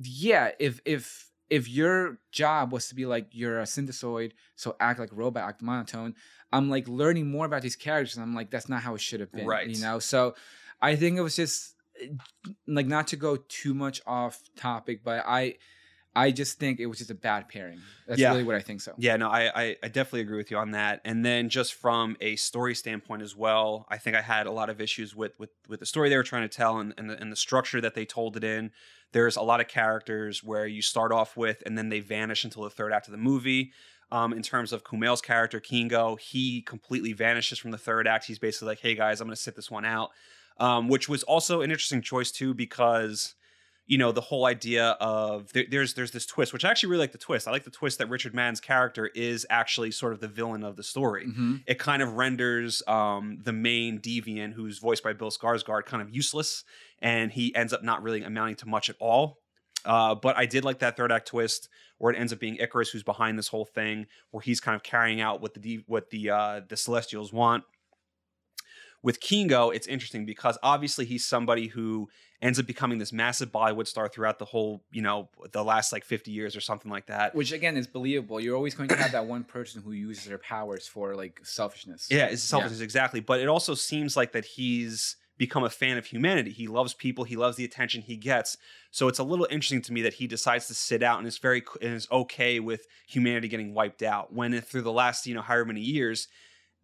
yeah, 0.00 0.50
if 0.58 0.80
if 0.84 1.30
if 1.50 1.68
your 1.68 2.18
job 2.32 2.72
was 2.72 2.88
to 2.88 2.94
be 2.94 3.06
like 3.06 3.28
you're 3.32 3.60
a 3.60 3.66
synthesoid, 3.66 4.34
so 4.56 4.76
act 4.80 4.98
like 4.98 5.12
a 5.12 5.14
robot, 5.14 5.48
act 5.48 5.62
monotone, 5.62 6.14
I'm 6.52 6.70
like 6.70 6.88
learning 6.88 7.28
more 7.28 7.46
about 7.46 7.62
these 7.62 7.76
characters, 7.76 8.16
and 8.16 8.22
I'm 8.22 8.34
like, 8.34 8.50
that's 8.50 8.68
not 8.68 8.82
how 8.82 8.94
it 8.94 9.00
should 9.00 9.20
have 9.20 9.32
been, 9.32 9.46
Right. 9.46 9.68
You 9.68 9.80
know, 9.82 9.98
so 9.98 10.34
I 10.80 10.96
think 10.96 11.16
it 11.16 11.22
was 11.22 11.36
just 11.36 11.74
eh, 12.00 12.08
like 12.66 12.86
not 12.86 13.08
to 13.08 13.16
go 13.16 13.36
too 13.36 13.74
much 13.74 14.00
off 14.06 14.40
topic, 14.56 15.02
but 15.04 15.24
I. 15.26 15.56
I 16.16 16.30
just 16.30 16.58
think 16.58 16.78
it 16.80 16.86
was 16.86 16.98
just 16.98 17.10
a 17.10 17.14
bad 17.14 17.48
pairing. 17.48 17.80
That's 18.06 18.20
Yeah. 18.20 18.30
really 18.30 18.44
what 18.44 18.54
I 18.54 18.60
think 18.60 18.80
so. 18.80 18.94
Yeah, 18.98 19.16
no, 19.16 19.28
I, 19.28 19.50
I 19.62 19.76
I 19.82 19.88
definitely 19.88 20.20
agree 20.20 20.36
with 20.36 20.50
you 20.50 20.58
on 20.58 20.70
that. 20.72 21.00
And 21.04 21.24
then 21.24 21.48
just 21.48 21.74
from 21.74 22.16
a 22.20 22.36
story 22.36 22.74
standpoint 22.74 23.22
as 23.22 23.34
well, 23.34 23.86
I 23.88 23.98
think 23.98 24.16
I 24.16 24.20
had 24.22 24.46
a 24.46 24.52
lot 24.52 24.70
of 24.70 24.80
issues 24.80 25.14
with 25.14 25.32
with 25.38 25.50
with 25.68 25.80
the 25.80 25.86
story 25.86 26.08
they 26.08 26.16
were 26.16 26.22
trying 26.22 26.48
to 26.48 26.56
tell 26.56 26.78
and 26.78 26.94
and 26.96 27.10
the, 27.10 27.20
and 27.20 27.32
the 27.32 27.36
structure 27.36 27.80
that 27.80 27.94
they 27.94 28.04
told 28.04 28.36
it 28.36 28.44
in. 28.44 28.70
There's 29.12 29.36
a 29.36 29.42
lot 29.42 29.60
of 29.60 29.68
characters 29.68 30.42
where 30.42 30.66
you 30.66 30.82
start 30.82 31.12
off 31.12 31.36
with 31.36 31.62
and 31.66 31.78
then 31.78 31.88
they 31.88 32.00
vanish 32.00 32.44
until 32.44 32.64
the 32.64 32.70
third 32.70 32.92
act 32.92 33.06
of 33.08 33.12
the 33.12 33.18
movie. 33.18 33.72
Um, 34.12 34.32
in 34.32 34.42
terms 34.42 34.72
of 34.72 34.84
Kumail's 34.84 35.20
character 35.22 35.58
Kingo, 35.60 36.16
he 36.16 36.62
completely 36.62 37.12
vanishes 37.12 37.58
from 37.58 37.70
the 37.72 37.78
third 37.78 38.06
act. 38.06 38.26
He's 38.26 38.38
basically 38.38 38.68
like, 38.68 38.80
"Hey 38.80 38.94
guys, 38.94 39.20
I'm 39.20 39.26
going 39.26 39.34
to 39.34 39.40
sit 39.42 39.56
this 39.56 39.70
one 39.70 39.84
out," 39.84 40.10
um, 40.58 40.88
which 40.88 41.08
was 41.08 41.22
also 41.24 41.62
an 41.62 41.70
interesting 41.70 42.02
choice 42.02 42.30
too 42.30 42.54
because 42.54 43.34
you 43.86 43.98
know 43.98 44.12
the 44.12 44.20
whole 44.20 44.46
idea 44.46 44.90
of 45.00 45.52
there, 45.52 45.64
there's 45.70 45.94
there's 45.94 46.10
this 46.12 46.24
twist 46.24 46.52
which 46.54 46.64
i 46.64 46.70
actually 46.70 46.88
really 46.90 47.00
like 47.02 47.12
the 47.12 47.18
twist. 47.18 47.46
I 47.46 47.50
like 47.50 47.64
the 47.64 47.70
twist 47.70 47.98
that 47.98 48.08
richard 48.08 48.34
mann's 48.34 48.60
character 48.60 49.06
is 49.14 49.46
actually 49.50 49.90
sort 49.90 50.12
of 50.14 50.20
the 50.20 50.28
villain 50.28 50.64
of 50.64 50.76
the 50.76 50.82
story. 50.82 51.26
Mhm. 51.26 51.62
it 51.66 51.78
kind 51.78 52.02
of 52.02 52.14
renders 52.14 52.82
um, 52.86 53.38
the 53.42 53.52
main 53.52 53.98
deviant 54.00 54.54
who's 54.54 54.78
voiced 54.78 55.02
by 55.02 55.12
bill 55.12 55.30
skarsgård 55.30 55.84
kind 55.84 56.02
of 56.02 56.08
useless 56.14 56.64
and 57.02 57.32
he 57.32 57.54
ends 57.54 57.72
up 57.72 57.82
not 57.82 58.02
really 58.02 58.22
amounting 58.22 58.56
to 58.56 58.66
much 58.66 58.88
at 58.88 58.96
all. 59.00 59.38
Uh, 59.84 60.14
but 60.14 60.34
I 60.38 60.46
did 60.46 60.64
like 60.64 60.78
that 60.78 60.96
third 60.96 61.12
act 61.12 61.28
twist 61.28 61.68
where 61.98 62.10
it 62.10 62.18
ends 62.18 62.32
up 62.32 62.38
being 62.38 62.56
Icarus 62.56 62.88
who's 62.88 63.02
behind 63.02 63.36
this 63.38 63.48
whole 63.48 63.66
thing, 63.66 64.06
where 64.30 64.40
he's 64.40 64.58
kind 64.58 64.74
of 64.74 64.82
carrying 64.82 65.20
out 65.20 65.42
what 65.42 65.52
the 65.52 65.80
what 65.86 66.08
the 66.08 66.30
uh, 66.30 66.60
the 66.66 66.76
Celestials 66.76 67.34
want 67.34 67.64
with 69.04 69.20
Kingo, 69.20 69.68
it's 69.68 69.86
interesting 69.86 70.24
because 70.24 70.56
obviously 70.62 71.04
he's 71.04 71.26
somebody 71.26 71.66
who 71.66 72.08
ends 72.40 72.58
up 72.58 72.64
becoming 72.64 72.98
this 72.98 73.12
massive 73.12 73.52
Bollywood 73.52 73.86
star 73.86 74.08
throughout 74.08 74.38
the 74.38 74.46
whole, 74.46 74.82
you 74.92 75.02
know, 75.02 75.28
the 75.52 75.62
last 75.62 75.92
like 75.92 76.06
50 76.06 76.30
years 76.30 76.56
or 76.56 76.62
something 76.62 76.90
like 76.90 77.06
that. 77.08 77.34
Which 77.34 77.52
again 77.52 77.76
is 77.76 77.86
believable. 77.86 78.40
You're 78.40 78.56
always 78.56 78.74
going 78.74 78.88
to 78.88 78.96
have 78.96 79.12
that 79.12 79.26
one 79.26 79.44
person 79.44 79.82
who 79.82 79.92
uses 79.92 80.24
their 80.24 80.38
powers 80.38 80.88
for 80.88 81.14
like 81.14 81.38
selfishness. 81.42 82.08
Yeah, 82.10 82.26
it's 82.28 82.42
selfishness 82.42 82.80
exactly. 82.80 83.20
But 83.20 83.40
it 83.40 83.46
also 83.46 83.74
seems 83.74 84.16
like 84.16 84.32
that 84.32 84.46
he's 84.46 85.16
become 85.36 85.64
a 85.64 85.70
fan 85.70 85.98
of 85.98 86.06
humanity. 86.06 86.52
He 86.52 86.66
loves 86.66 86.94
people. 86.94 87.24
He 87.24 87.36
loves 87.36 87.58
the 87.58 87.64
attention 87.66 88.00
he 88.00 88.16
gets. 88.16 88.56
So 88.90 89.08
it's 89.08 89.18
a 89.18 89.24
little 89.24 89.46
interesting 89.50 89.82
to 89.82 89.92
me 89.92 90.00
that 90.00 90.14
he 90.14 90.26
decides 90.26 90.66
to 90.68 90.74
sit 90.74 91.02
out 91.02 91.18
and 91.18 91.28
is 91.28 91.36
very 91.36 91.62
and 91.82 91.92
is 91.92 92.08
okay 92.10 92.58
with 92.58 92.86
humanity 93.06 93.48
getting 93.48 93.74
wiped 93.74 94.02
out. 94.02 94.32
When 94.32 94.58
through 94.62 94.82
the 94.82 94.92
last 94.92 95.26
you 95.26 95.34
know 95.34 95.42
however 95.42 95.66
many 95.66 95.82
years 95.82 96.26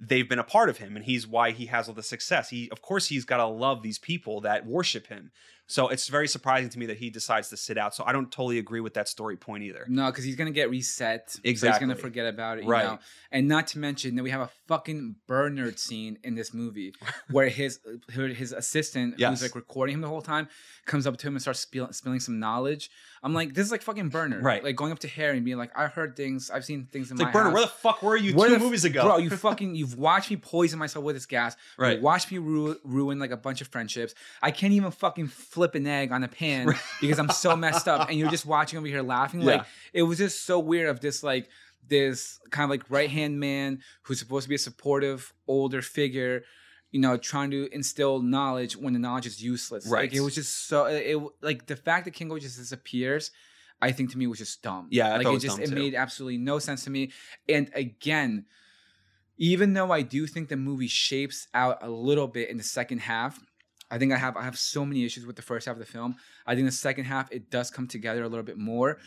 they've 0.00 0.28
been 0.28 0.38
a 0.38 0.44
part 0.44 0.70
of 0.70 0.78
him 0.78 0.96
and 0.96 1.04
he's 1.04 1.26
why 1.26 1.50
he 1.50 1.66
has 1.66 1.88
all 1.88 1.94
the 1.94 2.02
success. 2.02 2.48
He 2.48 2.70
of 2.70 2.80
course 2.80 3.08
he's 3.08 3.24
got 3.24 3.36
to 3.36 3.46
love 3.46 3.82
these 3.82 3.98
people 3.98 4.40
that 4.40 4.66
worship 4.66 5.08
him. 5.08 5.30
So 5.70 5.86
it's 5.88 6.08
very 6.08 6.26
surprising 6.26 6.68
to 6.70 6.78
me 6.80 6.86
that 6.86 6.96
he 6.96 7.10
decides 7.10 7.48
to 7.50 7.56
sit 7.56 7.78
out. 7.78 7.94
So 7.94 8.02
I 8.04 8.10
don't 8.10 8.30
totally 8.30 8.58
agree 8.58 8.80
with 8.80 8.94
that 8.94 9.08
story 9.08 9.36
point 9.36 9.62
either. 9.62 9.84
No, 9.88 10.06
because 10.10 10.24
he's 10.24 10.34
gonna 10.34 10.50
get 10.50 10.68
reset. 10.68 11.30
So 11.30 11.38
he's 11.44 11.62
gonna 11.62 11.94
forget 11.94 12.26
about 12.26 12.58
it. 12.58 12.64
You 12.64 12.70
Right. 12.70 12.84
Know? 12.86 12.98
And 13.30 13.46
not 13.46 13.68
to 13.68 13.78
mention 13.78 14.16
that 14.16 14.24
we 14.24 14.30
have 14.30 14.40
a 14.40 14.50
fucking 14.66 15.14
Bernard 15.28 15.78
scene 15.78 16.18
in 16.24 16.34
this 16.34 16.52
movie 16.52 16.92
where 17.30 17.48
his 17.48 17.78
his 18.10 18.52
assistant, 18.52 19.14
Yes. 19.18 19.30
who's 19.30 19.42
like 19.42 19.54
recording 19.54 19.94
him 19.94 20.00
the 20.00 20.08
whole 20.08 20.22
time, 20.22 20.48
comes 20.86 21.06
up 21.06 21.16
to 21.18 21.26
him 21.28 21.34
and 21.34 21.40
starts 21.42 21.60
spill, 21.60 21.92
spilling 21.92 22.18
some 22.20 22.40
knowledge. 22.40 22.90
I'm 23.22 23.34
like, 23.34 23.54
this 23.54 23.64
is 23.66 23.70
like 23.70 23.82
fucking 23.82 24.08
Bernard. 24.08 24.42
Right. 24.42 24.64
Like 24.64 24.74
going 24.76 24.90
up 24.92 24.98
to 25.00 25.08
Harry 25.08 25.36
and 25.36 25.44
being 25.44 25.58
like, 25.58 25.70
I've 25.78 25.92
heard 25.92 26.16
things, 26.16 26.50
I've 26.50 26.64
seen 26.64 26.86
things 26.90 27.10
in 27.10 27.14
It's 27.16 27.20
my 27.20 27.24
like 27.26 27.32
Bernard, 27.34 27.52
where 27.52 27.62
the 27.62 27.68
fuck 27.68 28.02
were 28.02 28.16
you 28.16 28.34
Where 28.34 28.48
two 28.48 28.54
f- 28.56 28.60
movies 28.62 28.84
ago? 28.84 29.04
Bro, 29.04 29.18
you 29.18 29.30
fucking 29.46 29.74
you've 29.76 29.96
watched 29.96 30.30
me 30.30 30.36
poison 30.36 30.78
myself 30.80 31.04
with 31.04 31.14
this 31.16 31.26
gas. 31.26 31.54
Right. 31.78 31.98
You 31.98 32.02
watched 32.02 32.32
me 32.32 32.38
ru- 32.38 32.78
ruin 32.82 33.18
like 33.20 33.30
a 33.30 33.36
bunch 33.36 33.60
of 33.60 33.68
friendships. 33.68 34.14
I 34.42 34.50
can't 34.50 34.72
even 34.72 34.90
fucking 34.90 35.28
flip 35.60 35.74
an 35.74 35.86
egg 35.86 36.10
on 36.10 36.24
a 36.24 36.28
pan 36.28 36.74
because 37.02 37.18
I'm 37.18 37.28
so 37.28 37.54
messed 37.54 37.86
up 37.86 38.08
and 38.08 38.18
you're 38.18 38.30
just 38.30 38.46
watching 38.46 38.78
over 38.78 38.86
here 38.86 39.02
laughing. 39.02 39.40
Like 39.44 39.66
it 39.92 40.02
was 40.04 40.16
just 40.18 40.46
so 40.46 40.58
weird 40.58 40.88
of 40.88 41.00
this 41.00 41.22
like 41.22 41.48
this 41.86 42.38
kind 42.50 42.64
of 42.64 42.70
like 42.70 42.90
right 42.90 43.10
hand 43.10 43.38
man 43.40 43.80
who's 44.02 44.18
supposed 44.18 44.44
to 44.44 44.48
be 44.48 44.54
a 44.54 44.58
supportive 44.58 45.32
older 45.46 45.82
figure 45.82 46.42
you 46.92 47.00
know 47.00 47.16
trying 47.16 47.50
to 47.50 47.68
instill 47.72 48.20
knowledge 48.20 48.76
when 48.76 48.92
the 48.92 48.98
knowledge 48.98 49.26
is 49.26 49.42
useless 49.42 49.86
Right. 49.86 50.02
like 50.10 50.14
it 50.14 50.20
was 50.20 50.34
just 50.34 50.66
so 50.68 50.84
it 50.86 51.18
like 51.42 51.66
the 51.66 51.76
fact 51.76 52.04
that 52.04 52.12
kingo 52.12 52.38
just 52.38 52.58
disappears 52.58 53.30
i 53.80 53.92
think 53.92 54.10
to 54.12 54.18
me 54.18 54.26
was 54.26 54.38
just 54.38 54.62
dumb 54.62 54.88
Yeah, 54.90 55.14
I 55.14 55.16
like 55.18 55.26
it 55.28 55.34
it 55.36 55.40
just 55.40 55.58
it 55.58 55.68
too. 55.70 55.74
made 55.74 55.94
absolutely 55.94 56.38
no 56.38 56.58
sense 56.58 56.84
to 56.84 56.90
me 56.90 57.12
and 57.48 57.70
again 57.74 58.44
even 59.38 59.72
though 59.72 59.90
i 59.90 60.02
do 60.02 60.26
think 60.26 60.48
the 60.48 60.56
movie 60.56 60.88
shapes 60.88 61.48
out 61.54 61.78
a 61.82 61.88
little 61.88 62.28
bit 62.28 62.50
in 62.50 62.56
the 62.56 62.62
second 62.62 62.98
half 63.00 63.38
I 63.90 63.98
think 63.98 64.12
I 64.12 64.16
have 64.18 64.36
I 64.36 64.44
have 64.44 64.58
so 64.58 64.84
many 64.84 65.04
issues 65.04 65.26
with 65.26 65.36
the 65.36 65.42
first 65.42 65.66
half 65.66 65.74
of 65.74 65.80
the 65.80 65.86
film. 65.86 66.16
I 66.46 66.54
think 66.54 66.66
the 66.66 66.72
second 66.72 67.04
half 67.04 67.30
it 67.32 67.50
does 67.50 67.70
come 67.70 67.86
together 67.86 68.22
a 68.22 68.28
little 68.28 68.44
bit 68.44 68.58
more. 68.58 68.98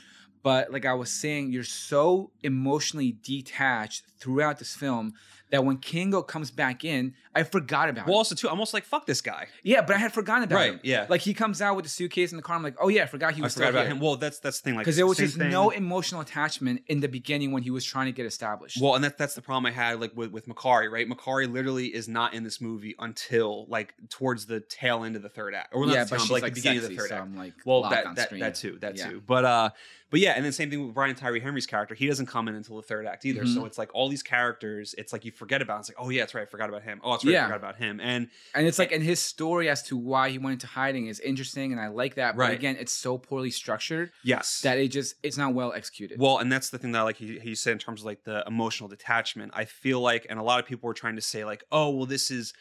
But 0.43 0.71
like 0.71 0.85
I 0.85 0.93
was 0.93 1.09
saying, 1.09 1.51
you're 1.51 1.63
so 1.63 2.31
emotionally 2.43 3.17
detached 3.23 4.03
throughout 4.19 4.59
this 4.59 4.75
film 4.75 5.13
that 5.51 5.63
when 5.63 5.77
Kingo 5.77 6.23
comes 6.23 6.49
back 6.49 6.83
in, 6.83 7.13
I 7.35 7.43
forgot 7.43 7.87
about 7.87 8.07
Well, 8.07 8.15
him. 8.15 8.17
also 8.17 8.33
too, 8.33 8.47
I'm 8.47 8.53
almost 8.53 8.73
like 8.73 8.85
fuck 8.85 9.05
this 9.05 9.21
guy. 9.21 9.47
Yeah, 9.61 9.81
but 9.83 9.95
I 9.95 9.99
had 9.99 10.11
forgotten 10.11 10.43
about 10.45 10.55
Right, 10.55 10.73
him. 10.73 10.79
yeah. 10.83 11.05
Like 11.07 11.21
he 11.21 11.33
comes 11.35 11.61
out 11.61 11.75
with 11.75 11.85
the 11.85 11.89
suitcase 11.89 12.31
in 12.31 12.37
the 12.37 12.41
car. 12.41 12.55
I'm 12.55 12.63
like, 12.63 12.75
oh 12.79 12.87
yeah, 12.87 13.03
I 13.03 13.05
forgot 13.05 13.35
he 13.35 13.41
I 13.41 13.45
was 13.45 13.53
forgot 13.53 13.67
still 13.67 13.75
about 13.75 13.85
here. 13.87 13.95
him. 13.95 14.01
Well, 14.01 14.15
that's 14.15 14.39
that's 14.39 14.59
the 14.61 14.63
thing. 14.63 14.75
Like 14.75 14.85
Because 14.85 14.95
there 14.95 15.05
was 15.05 15.17
same 15.17 15.27
just 15.27 15.37
thing- 15.37 15.51
no 15.51 15.69
emotional 15.69 16.21
attachment 16.21 16.81
in 16.87 17.01
the 17.01 17.07
beginning 17.07 17.51
when 17.51 17.61
he 17.63 17.69
was 17.69 17.85
trying 17.85 18.07
to 18.07 18.11
get 18.11 18.25
established. 18.25 18.81
Well, 18.81 18.95
and 18.95 19.03
that, 19.03 19.17
that's 19.19 19.35
the 19.35 19.41
problem 19.43 19.67
I 19.67 19.71
had 19.71 20.01
like 20.01 20.11
with, 20.15 20.31
with 20.31 20.47
Makkari, 20.47 20.89
right? 20.91 21.07
Makkari 21.07 21.51
literally 21.51 21.87
is 21.93 22.07
not 22.07 22.33
in 22.33 22.43
this 22.43 22.59
movie 22.59 22.95
until 22.99 23.65
like 23.67 23.93
towards 24.09 24.47
the 24.47 24.59
tail 24.59 25.03
end 25.03 25.15
of 25.15 25.21
the 25.21 25.29
third 25.29 25.53
act. 25.53 25.73
Or 25.75 25.85
not 25.85 25.93
Yeah, 25.93 26.03
the 26.05 26.09
but 26.09 26.15
tail 26.15 26.21
end, 26.21 26.21
she's, 26.27 26.31
like, 26.31 26.43
the 26.43 26.51
beginning 26.61 26.83
of 26.83 26.89
the 26.89 26.95
third 26.97 27.09
so 27.09 27.15
act. 27.15 27.23
I'm, 27.25 27.35
like, 27.37 27.53
well, 27.65 27.83
that 27.89 28.05
on 28.07 28.15
that, 28.15 28.25
screen. 28.27 28.41
that 28.41 28.55
too, 28.55 28.77
that 28.81 28.97
Yeah. 28.97 29.09
too. 29.09 29.21
But 29.25 29.45
uh 29.45 29.69
but 30.13 30.19
yeah, 30.19 30.33
and 30.33 30.45
then 30.45 30.51
same 30.51 30.69
thing 30.69 30.85
with 30.85 30.93
Brian 30.93 31.15
Tyree 31.15 31.39
Henry's 31.39 31.65
character. 31.65 31.95
He 31.95 32.05
doesn't 32.05 32.27
come 32.27 32.47
in 32.47 32.53
until 32.53 32.75
the 32.75 32.83
third 32.83 33.07
act 33.07 33.25
either. 33.25 33.47
So 33.47 33.61
Mhm. 33.61 33.65
it's 33.65 33.79
like 33.79 33.89
all 33.95 34.09
these 34.09 34.21
characters, 34.21 34.93
it's 34.95 35.11
like 35.11 35.25
you 35.25 35.31
forget 35.31 35.59
about. 35.63 35.79
It's 35.79 35.89
like, 35.89 35.97
oh 35.99 36.09
yeah, 36.09 36.21
that's 36.21 36.35
right, 36.35 36.43
I 36.43 36.45
forgot 36.45 36.69
about 36.69 36.83
him. 36.83 37.01
Oh, 37.03 37.11
that's 37.13 37.25
right, 37.25 37.35
I 37.35 37.43
forgot 37.45 37.57
about 37.57 37.77
him. 37.77 37.99
And 37.99 38.29
and 38.53 38.67
it's 38.67 38.77
like, 38.77 38.91
and 38.91 39.03
his 39.03 39.19
story 39.19 39.69
as 39.69 39.81
to 39.83 39.97
why 39.97 40.29
he 40.29 40.37
went 40.37 40.53
into 40.53 40.67
hiding 40.67 41.07
is 41.07 41.19
interesting, 41.19 41.71
and 41.71 41.81
I 41.81 41.87
like 41.87 42.13
that. 42.15 42.37
But 42.37 42.51
again, 42.51 42.77
it's 42.79 42.91
so 42.93 43.17
poorly 43.17 43.49
structured. 43.49 44.11
Yes. 44.23 44.61
that 44.61 44.77
it 44.77 44.89
just 44.89 45.15
it's 45.23 45.35
not 45.37 45.55
well 45.55 45.73
executed. 45.73 46.19
Well, 46.19 46.37
and 46.37 46.51
that's 46.51 46.69
the 46.69 46.77
thing 46.77 46.91
that 46.91 47.01
like 47.01 47.15
he, 47.17 47.39
he 47.39 47.55
said 47.55 47.71
in 47.73 47.79
terms 47.79 48.01
of 48.01 48.05
like 48.05 48.23
the 48.23 48.43
emotional 48.45 48.87
detachment. 48.87 49.51
I 49.55 49.65
feel 49.65 49.99
like, 49.99 50.27
and 50.29 50.37
a 50.39 50.43
lot 50.43 50.59
of 50.59 50.67
people 50.67 50.87
were 50.87 50.93
trying 50.93 51.15
to 51.15 51.21
say 51.21 51.43
like, 51.43 51.63
oh, 51.71 51.89
well, 51.89 52.05
this 52.05 52.29
is 52.29 52.53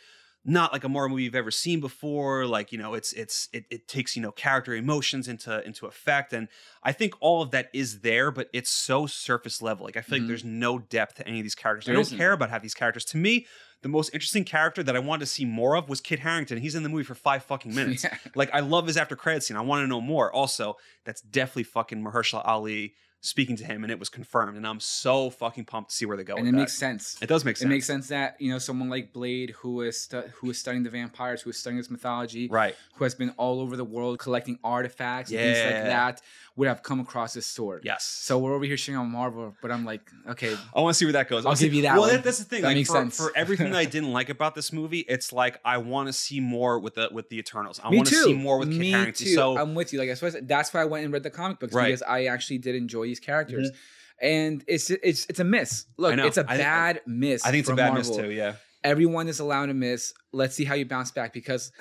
not 0.45 0.72
like 0.72 0.82
a 0.82 0.88
Marvel 0.88 1.11
movie 1.11 1.22
you've 1.24 1.34
ever 1.36 1.51
seen 1.53 1.78
before. 1.80 2.47
Like, 2.47 2.72
you 2.72 2.78
know, 2.78 2.95
it's 2.95 3.12
it's 3.12 3.49
it, 3.53 3.64
it 3.70 3.86
takes 3.86 4.16
you 4.16 4.22
know 4.22 4.32
character 4.32 4.74
emotions 4.74 5.28
into 5.28 5.64
into 5.64 5.86
effect, 5.86 6.32
and 6.32 6.49
I 6.82 6.93
think 6.93 7.14
all 7.20 7.43
of 7.43 7.51
that 7.53 7.68
is 7.72 8.01
there, 8.01 8.30
but 8.30 8.49
it's 8.53 8.70
so 8.70 9.07
surface 9.07 9.62
level. 9.62 9.84
Like, 9.86 9.97
I 9.97 10.01
feel 10.03 10.18
Mhm. 10.18 10.22
like 10.22 10.28
there's 10.28 10.45
no 10.45 10.78
depth 10.78 11.14
to 11.16 11.28
any 11.28 11.38
of 11.38 11.45
these 11.45 11.55
characters. 11.55 11.86
There 11.86 11.95
I 11.95 11.97
don't 11.97 12.03
isn't. 12.03 12.18
care 12.18 12.32
about 12.32 12.51
half 12.51 12.62
these 12.62 12.74
characters. 12.74 13.05
To 13.07 13.16
me. 13.16 13.47
The 13.82 13.88
most 13.88 14.11
interesting 14.14 14.45
character 14.45 14.84
that 14.84 14.95
I 14.95 15.01
wanted 15.01 15.20
to 15.24 15.26
see 15.26 15.45
more 15.45 15.74
of 15.76 15.88
was 15.88 16.01
Kit 16.01 16.20
Harington. 16.20 16.59
He's 16.59 16.76
in 16.76 16.84
the 16.84 16.88
movie 16.88 17.03
for 17.03 17.16
five 17.16 17.43
fucking 17.43 17.74
minutes. 17.74 18.05
Yeah. 18.05 18.16
Like 18.36 18.49
I 18.55 18.61
love 18.61 18.86
his 18.86 18.97
after 18.97 19.16
credit 19.16 19.43
scene. 19.43 19.57
I 19.57 19.61
want 19.61 19.82
to 19.82 19.88
know 19.88 20.01
more. 20.01 20.32
Also, 20.32 20.76
that's 21.05 21.20
definitely 21.20 21.64
fucking 21.64 22.01
Mahershala 22.01 22.47
Ali 22.47 22.95
speaking 23.25 23.57
to 23.57 23.64
him, 23.64 23.85
and 23.85 23.91
it 23.91 23.99
was 23.99 24.09
confirmed. 24.09 24.57
And 24.57 24.66
I'm 24.66 24.81
so 24.81 25.31
fucking 25.31 25.64
pumped 25.64 25.91
to 25.91 25.97
see 25.97 26.05
where 26.05 26.16
they 26.16 26.25
go. 26.25 26.35
and 26.35 26.47
it 26.47 26.51
that. 26.51 26.57
makes 26.57 26.75
sense. 26.75 27.16
It 27.23 27.29
does 27.29 27.45
make 27.45 27.57
sense. 27.57 27.66
It 27.66 27.68
makes 27.68 27.87
sense 27.87 28.09
that 28.09 28.37
you 28.41 28.53
know 28.53 28.59
someone 28.59 28.91
like 28.91 29.12
Blade, 29.12 29.51
who 29.61 29.81
is 29.81 29.99
stu- 30.03 30.25
who 30.35 30.51
is 30.51 30.59
studying 30.59 30.83
the 30.83 30.91
vampires, 30.91 31.41
who 31.41 31.51
is 31.51 31.57
studying 31.57 31.79
this 31.79 31.91
mythology, 31.91 32.49
Right. 32.49 32.75
Who 32.95 33.05
has 33.05 33.14
been 33.14 33.31
all 33.39 33.61
over 33.61 33.77
the 33.77 33.85
world 33.85 34.18
collecting 34.18 34.59
artifacts 34.62 35.31
and 35.31 35.39
things 35.41 35.59
like 35.64 35.85
that, 35.85 36.20
would 36.57 36.68
have 36.68 36.82
come 36.82 37.00
across 37.00 37.32
this 37.34 37.46
sword. 37.46 37.82
Yes. 37.84 38.05
So 38.05 38.38
we're 38.38 38.55
over 38.55 38.64
here 38.64 38.76
shitting 38.76 38.98
on 39.00 39.11
Marvel, 39.11 39.55
but 39.62 39.70
I'm 39.70 39.84
like, 39.84 40.03
okay, 40.28 40.55
I 40.74 40.80
want 40.80 40.94
to 40.94 40.98
see 40.98 41.07
where 41.07 41.12
that 41.14 41.28
goes. 41.28 41.46
I'll 41.46 41.50
I'll 41.50 41.57
see- 41.57 41.64
give 41.66 41.74
you 41.74 41.82
that 41.82 41.92
Well, 41.98 42.11
one. 42.12 42.20
that's 42.22 42.38
the 42.38 42.44
thing. 42.44 42.62
That 42.62 42.68
like 42.68 42.76
makes 42.76 42.88
for, 42.90 42.96
sense. 42.96 43.16
for 43.16 43.32
everything 43.34 43.70
that 43.70 43.78
I 43.78 43.84
didn't 43.96 44.12
like 44.12 44.28
about 44.28 44.55
this 44.55 44.72
movie, 44.72 45.00
it's 45.00 45.32
like 45.32 45.59
I 45.64 45.78
want 45.78 46.09
to 46.09 46.12
see 46.12 46.40
more 46.40 46.78
with 46.78 46.94
the 46.96 47.09
with 47.12 47.28
the 47.30 47.38
Eternals. 47.38 47.80
I 47.82 47.88
want 47.90 48.09
to 48.09 48.14
see 48.14 48.34
more 48.34 48.59
with 48.59 48.70
Kit 48.70 48.78
Me 48.80 48.90
Harington. 48.90 49.26
too. 49.26 49.34
So 49.34 49.57
I'm 49.59 49.74
with 49.74 49.92
you. 49.92 49.98
Like 49.98 50.11
I 50.11 50.14
suppose 50.14 50.36
that's 50.42 50.72
why 50.74 50.82
I 50.82 50.84
went 50.84 51.05
and 51.05 51.12
read 51.12 51.22
the 51.22 51.30
comic 51.30 51.59
books 51.59 51.72
Right. 51.74 51.86
because 51.86 52.03
I 52.03 52.24
actually 52.26 52.59
did 52.59 52.74
enjoy 52.74 53.05
these 53.05 53.20
characters. 53.20 53.70
Mm-hmm. 53.70 54.26
And 54.26 54.64
it's 54.68 54.90
it's 54.90 55.26
it's 55.30 55.40
a 55.40 55.44
miss. 55.44 55.86
Look, 55.96 56.16
it's 56.18 56.36
a 56.36 56.44
I- 56.48 56.55
I- 56.55 56.59
bad 56.59 57.00
miss. 57.07 57.44
I 57.44 57.50
think 57.50 57.61
it's 57.61 57.70
a 57.70 57.74
bad 57.74 57.94
miss 57.94 58.09
too. 58.14 58.30
Yeah. 58.30 58.55
everyone 58.84 59.28
is 59.28 59.40
allowed 59.40 59.66
to 59.66 59.74
miss. 59.74 60.12
Let's 60.32 60.55
see 60.55 60.64
how 60.64 60.74
you 60.74 60.84
bounce 60.86 61.11
back 61.11 61.32
because 61.32 61.72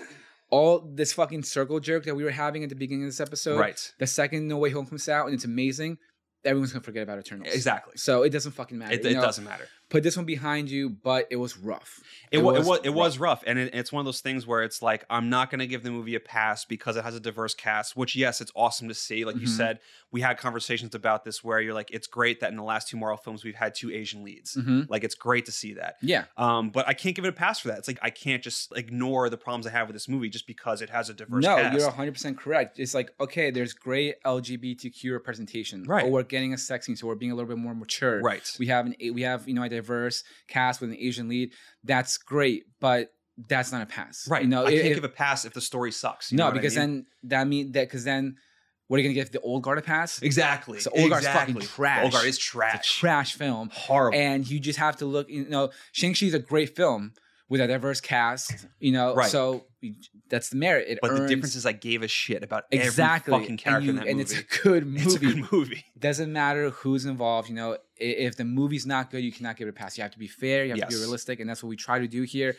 all 0.51 0.79
this 0.93 1.13
fucking 1.13 1.43
circle 1.43 1.79
jerk 1.79 2.05
that 2.05 2.15
we 2.15 2.23
were 2.23 2.29
having 2.31 2.63
at 2.63 2.69
the 2.69 2.75
beginning 2.75 3.05
of 3.05 3.09
this 3.09 3.19
episode, 3.19 3.59
Right. 3.59 3.93
The 3.99 4.07
second 4.07 4.47
No 4.47 4.57
Way 4.57 4.69
Home 4.69 4.85
comes 4.85 5.09
out 5.09 5.25
and 5.25 5.33
it's 5.33 5.45
amazing, 5.45 5.97
everyone's 6.45 6.73
gonna 6.73 6.83
forget 6.83 7.03
about 7.03 7.19
Eternals. 7.19 7.53
Exactly. 7.53 7.93
So 7.95 8.23
it 8.23 8.29
doesn't 8.29 8.51
fucking 8.51 8.77
matter. 8.77 8.93
It, 8.93 9.03
you 9.03 9.11
it 9.11 9.13
know? 9.15 9.21
doesn't 9.21 9.43
matter. 9.43 9.67
Put 9.91 10.01
this 10.01 10.17
one 10.17 10.25
behind 10.25 10.71
you, 10.71 10.89
but 10.89 11.27
it 11.29 11.35
was 11.35 11.55
rough. 11.57 12.01
It, 12.31 12.39
was, 12.39 12.65
it 12.65 12.69
was 12.69 12.79
it 12.85 12.93
was 12.93 13.19
rough, 13.19 13.43
and 13.45 13.59
it, 13.59 13.75
it's 13.75 13.91
one 13.91 13.99
of 13.99 14.05
those 14.05 14.21
things 14.21 14.47
where 14.47 14.63
it's 14.63 14.81
like 14.81 15.05
I'm 15.09 15.29
not 15.29 15.51
going 15.51 15.59
to 15.59 15.67
give 15.67 15.83
the 15.83 15.91
movie 15.91 16.15
a 16.15 16.19
pass 16.19 16.63
because 16.65 16.95
it 16.95 17.03
has 17.03 17.13
a 17.13 17.19
diverse 17.19 17.53
cast. 17.53 17.97
Which 17.97 18.15
yes, 18.15 18.39
it's 18.41 18.53
awesome 18.55 18.87
to 18.87 18.93
see. 18.95 19.25
Like 19.25 19.35
you 19.35 19.41
Mhm. 19.47 19.57
said, 19.57 19.79
we 20.11 20.21
had 20.21 20.37
conversations 20.37 20.95
about 20.95 21.25
this 21.25 21.43
where 21.43 21.59
you're 21.59 21.73
like, 21.73 21.91
it's 21.91 22.07
great 22.07 22.39
that 22.39 22.49
in 22.51 22.55
the 22.57 22.63
last 22.63 22.87
two 22.87 22.95
Marvel 22.95 23.17
films 23.17 23.43
we've 23.43 23.55
had 23.55 23.75
two 23.75 23.91
Asian 23.91 24.23
leads. 24.23 24.55
Mhm. 24.55 24.89
Like 24.89 25.03
it's 25.03 25.13
great 25.15 25.45
to 25.47 25.51
see 25.51 25.73
that. 25.73 25.95
Yeah. 26.01 26.23
Um, 26.37 26.69
but 26.69 26.87
I 26.87 26.93
can't 26.93 27.13
give 27.15 27.25
it 27.25 27.29
a 27.29 27.33
pass 27.33 27.59
for 27.59 27.67
that. 27.67 27.77
It's 27.79 27.87
like 27.89 27.99
I 28.01 28.09
can't 28.11 28.41
just 28.41 28.71
ignore 28.77 29.29
the 29.29 29.37
problems 29.37 29.67
I 29.67 29.71
have 29.71 29.87
with 29.87 29.95
this 29.95 30.07
movie 30.07 30.29
just 30.29 30.47
because 30.47 30.81
it 30.81 30.89
has 30.89 31.09
a 31.09 31.13
diverse 31.13 31.43
No, 31.43 31.57
cast. 31.57 31.77
you're 31.77 31.87
100 31.87 32.13
percent 32.13 32.37
correct. 32.37 32.79
It's 32.79 32.93
like 32.93 33.11
okay, 33.19 33.51
there's 33.51 33.73
great 33.73 34.15
LGBTQ 34.23 35.11
representation, 35.11 35.83
Right. 35.83 36.05
Or 36.05 36.11
we're 36.11 36.23
getting 36.23 36.53
a 36.53 36.57
sex 36.57 36.85
scene, 36.85 36.95
so 36.95 37.07
we're 37.07 37.15
being 37.15 37.31
a 37.33 37.35
little 37.35 37.49
bit 37.49 37.57
more 37.57 37.75
mature, 37.75 38.21
Right. 38.21 38.49
We 38.57 38.67
have 38.67 38.85
an 38.85 38.95
we 39.13 39.23
have 39.23 39.47
you 39.49 39.53
know 39.53 39.63
diverse 39.81 40.23
cast 40.47 40.81
with 40.81 40.89
an 40.91 40.97
Asian 40.99 41.27
lead. 41.27 41.51
That's 41.83 42.17
great, 42.17 42.63
but 42.79 43.09
that's 43.47 43.71
not 43.71 43.81
a 43.81 43.85
pass, 43.85 44.27
right. 44.29 44.43
You 44.43 44.49
know, 44.49 44.65
I 44.65 44.71
can't 44.71 44.85
if- 44.87 44.95
give 44.95 45.03
a 45.03 45.09
pass 45.09 45.45
if 45.45 45.53
the 45.53 45.61
story 45.61 45.91
sucks. 45.91 46.31
no, 46.31 46.45
what 46.45 46.51
I 46.53 46.57
because 46.57 46.75
mean? 46.77 46.89
then 46.89 47.05
that 47.23 47.47
mean 47.47 47.71
that 47.73 47.87
because 47.87 48.03
then 48.03 48.35
what 48.87 48.97
are 48.97 49.03
you 49.03 49.07
gonna 49.09 49.13
give 49.15 49.31
the 49.31 49.39
old 49.39 49.63
guard 49.63 49.77
a 49.77 49.81
pass? 49.81 50.21
Exactly. 50.21 50.79
So 50.79 50.91
old 50.91 51.09
guard's 51.09 51.25
exactly. 51.25 51.53
fucking 51.53 51.67
trash. 51.69 52.03
Old 52.03 52.11
Guard 52.11 52.25
is 52.27 52.37
trash. 52.37 52.99
trash 52.99 53.35
film. 53.35 53.69
Horrible. 53.73 54.19
And 54.19 54.45
you 54.49 54.59
just 54.59 54.79
have 54.79 54.97
to 54.97 55.05
look. 55.05 55.29
You 55.29 55.45
know, 55.47 55.69
Shang 55.93 56.13
Chi 56.13 56.25
is 56.25 56.33
a 56.33 56.39
great 56.39 56.75
film 56.75 57.13
with 57.47 57.61
a 57.61 57.67
diverse 57.67 58.01
cast. 58.01 58.67
You 58.79 58.91
know, 58.91 59.15
Right. 59.15 59.31
so 59.31 59.65
that's 60.29 60.49
the 60.49 60.57
merit. 60.57 60.87
It 60.89 60.99
but 61.01 61.15
the 61.15 61.25
difference 61.27 61.55
is 61.55 61.65
I 61.65 61.71
gave 61.71 62.03
a 62.03 62.07
shit 62.09 62.43
about 62.43 62.65
exactly 62.69 63.33
every 63.33 63.45
fucking 63.45 63.57
character 63.57 63.77
and, 63.77 63.85
you- 63.85 63.89
in 63.91 63.95
that 63.95 64.07
and 64.07 64.17
movie. 64.17 64.35
it's 64.35 64.57
a 64.57 64.61
good 64.61 64.85
movie. 64.85 65.03
It's 65.05 65.15
a 65.15 65.19
good 65.19 65.51
movie. 65.53 65.85
Doesn't 65.97 66.31
matter 66.33 66.69
who's 66.71 67.05
involved. 67.05 67.47
You 67.47 67.55
know, 67.55 67.77
if 68.01 68.35
the 68.35 68.45
movie's 68.45 68.85
not 68.85 69.11
good, 69.11 69.23
you 69.23 69.31
cannot 69.31 69.57
give 69.57 69.67
it 69.67 69.71
a 69.71 69.73
pass. 69.73 69.97
You 69.97 70.01
have 70.03 70.11
to 70.11 70.19
be 70.19 70.27
fair. 70.27 70.65
You 70.65 70.71
have 70.71 70.81
to 70.81 70.87
be 70.87 70.95
realistic, 70.95 71.39
and 71.39 71.49
that's 71.49 71.63
what 71.63 71.69
we 71.69 71.75
try 71.75 71.99
to 71.99 72.07
do 72.07 72.23
here. 72.23 72.55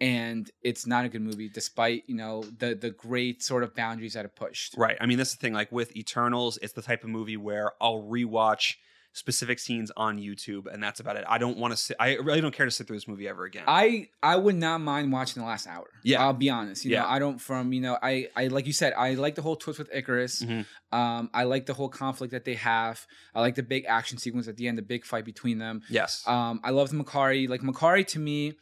And 0.00 0.50
it's 0.62 0.86
not 0.86 1.04
a 1.06 1.08
good 1.08 1.22
movie, 1.22 1.48
despite 1.48 2.04
you 2.06 2.16
know 2.16 2.42
the 2.42 2.74
the 2.74 2.90
great 2.90 3.42
sort 3.42 3.62
of 3.62 3.74
boundaries 3.74 4.14
that 4.14 4.24
it 4.24 4.34
pushed. 4.34 4.74
Right. 4.76 4.96
I 5.00 5.06
mean, 5.06 5.18
that's 5.18 5.32
the 5.32 5.38
thing. 5.38 5.54
Like 5.54 5.72
with 5.72 5.96
Eternals, 5.96 6.58
it's 6.60 6.72
the 6.72 6.82
type 6.82 7.02
of 7.02 7.10
movie 7.10 7.36
where 7.36 7.72
I'll 7.80 8.02
rewatch 8.02 8.74
specific 9.16 9.58
scenes 9.58 9.90
on 9.96 10.18
YouTube, 10.18 10.70
and 10.70 10.82
that's 10.82 11.00
about 11.00 11.16
it. 11.16 11.24
I 11.26 11.38
don't 11.38 11.56
want 11.56 11.72
to 11.72 11.76
sit. 11.76 11.96
I 11.98 12.16
really 12.16 12.42
don't 12.42 12.54
care 12.54 12.66
to 12.66 12.70
sit 12.70 12.86
through 12.86 12.98
this 12.98 13.08
movie 13.08 13.26
ever 13.26 13.44
again. 13.44 13.64
I 13.66 14.08
I 14.22 14.36
would 14.36 14.56
not 14.56 14.82
mind 14.82 15.10
watching 15.10 15.40
the 15.42 15.48
last 15.48 15.66
hour. 15.66 15.88
Yeah. 16.04 16.22
I'll 16.22 16.34
be 16.34 16.50
honest. 16.50 16.84
You 16.84 16.90
Yeah. 16.92 17.00
know, 17.00 17.08
I 17.08 17.18
don't 17.18 17.38
from 17.40 17.72
you 17.72 17.80
know 17.80 17.96
I 18.02 18.28
I 18.36 18.48
like 18.48 18.66
you 18.66 18.74
said 18.74 18.92
I 18.92 19.14
like 19.14 19.34
the 19.34 19.42
whole 19.42 19.56
twist 19.56 19.78
with 19.78 19.90
Ikaris. 19.90 20.44
Mhm. 20.44 20.66
Um, 20.92 21.30
I 21.32 21.44
like 21.44 21.64
the 21.66 21.74
whole 21.74 21.88
conflict 21.88 22.32
that 22.32 22.44
they 22.44 22.54
have. 22.54 23.06
I 23.34 23.40
like 23.40 23.54
the 23.54 23.62
big 23.62 23.86
action 23.88 24.18
sequence 24.18 24.48
at 24.48 24.56
the 24.58 24.68
end, 24.68 24.76
the 24.76 24.82
big 24.82 25.04
fight 25.04 25.24
between 25.24 25.58
them. 25.58 25.82
Yes. 25.88 26.22
Um, 26.26 26.60
I 26.62 26.70
love 26.70 26.90
the 26.90 26.96
Makkari. 27.02 27.48
Like 27.48 27.62
Makkari 27.62 28.06
to 28.08 28.18
me, 28.18 28.54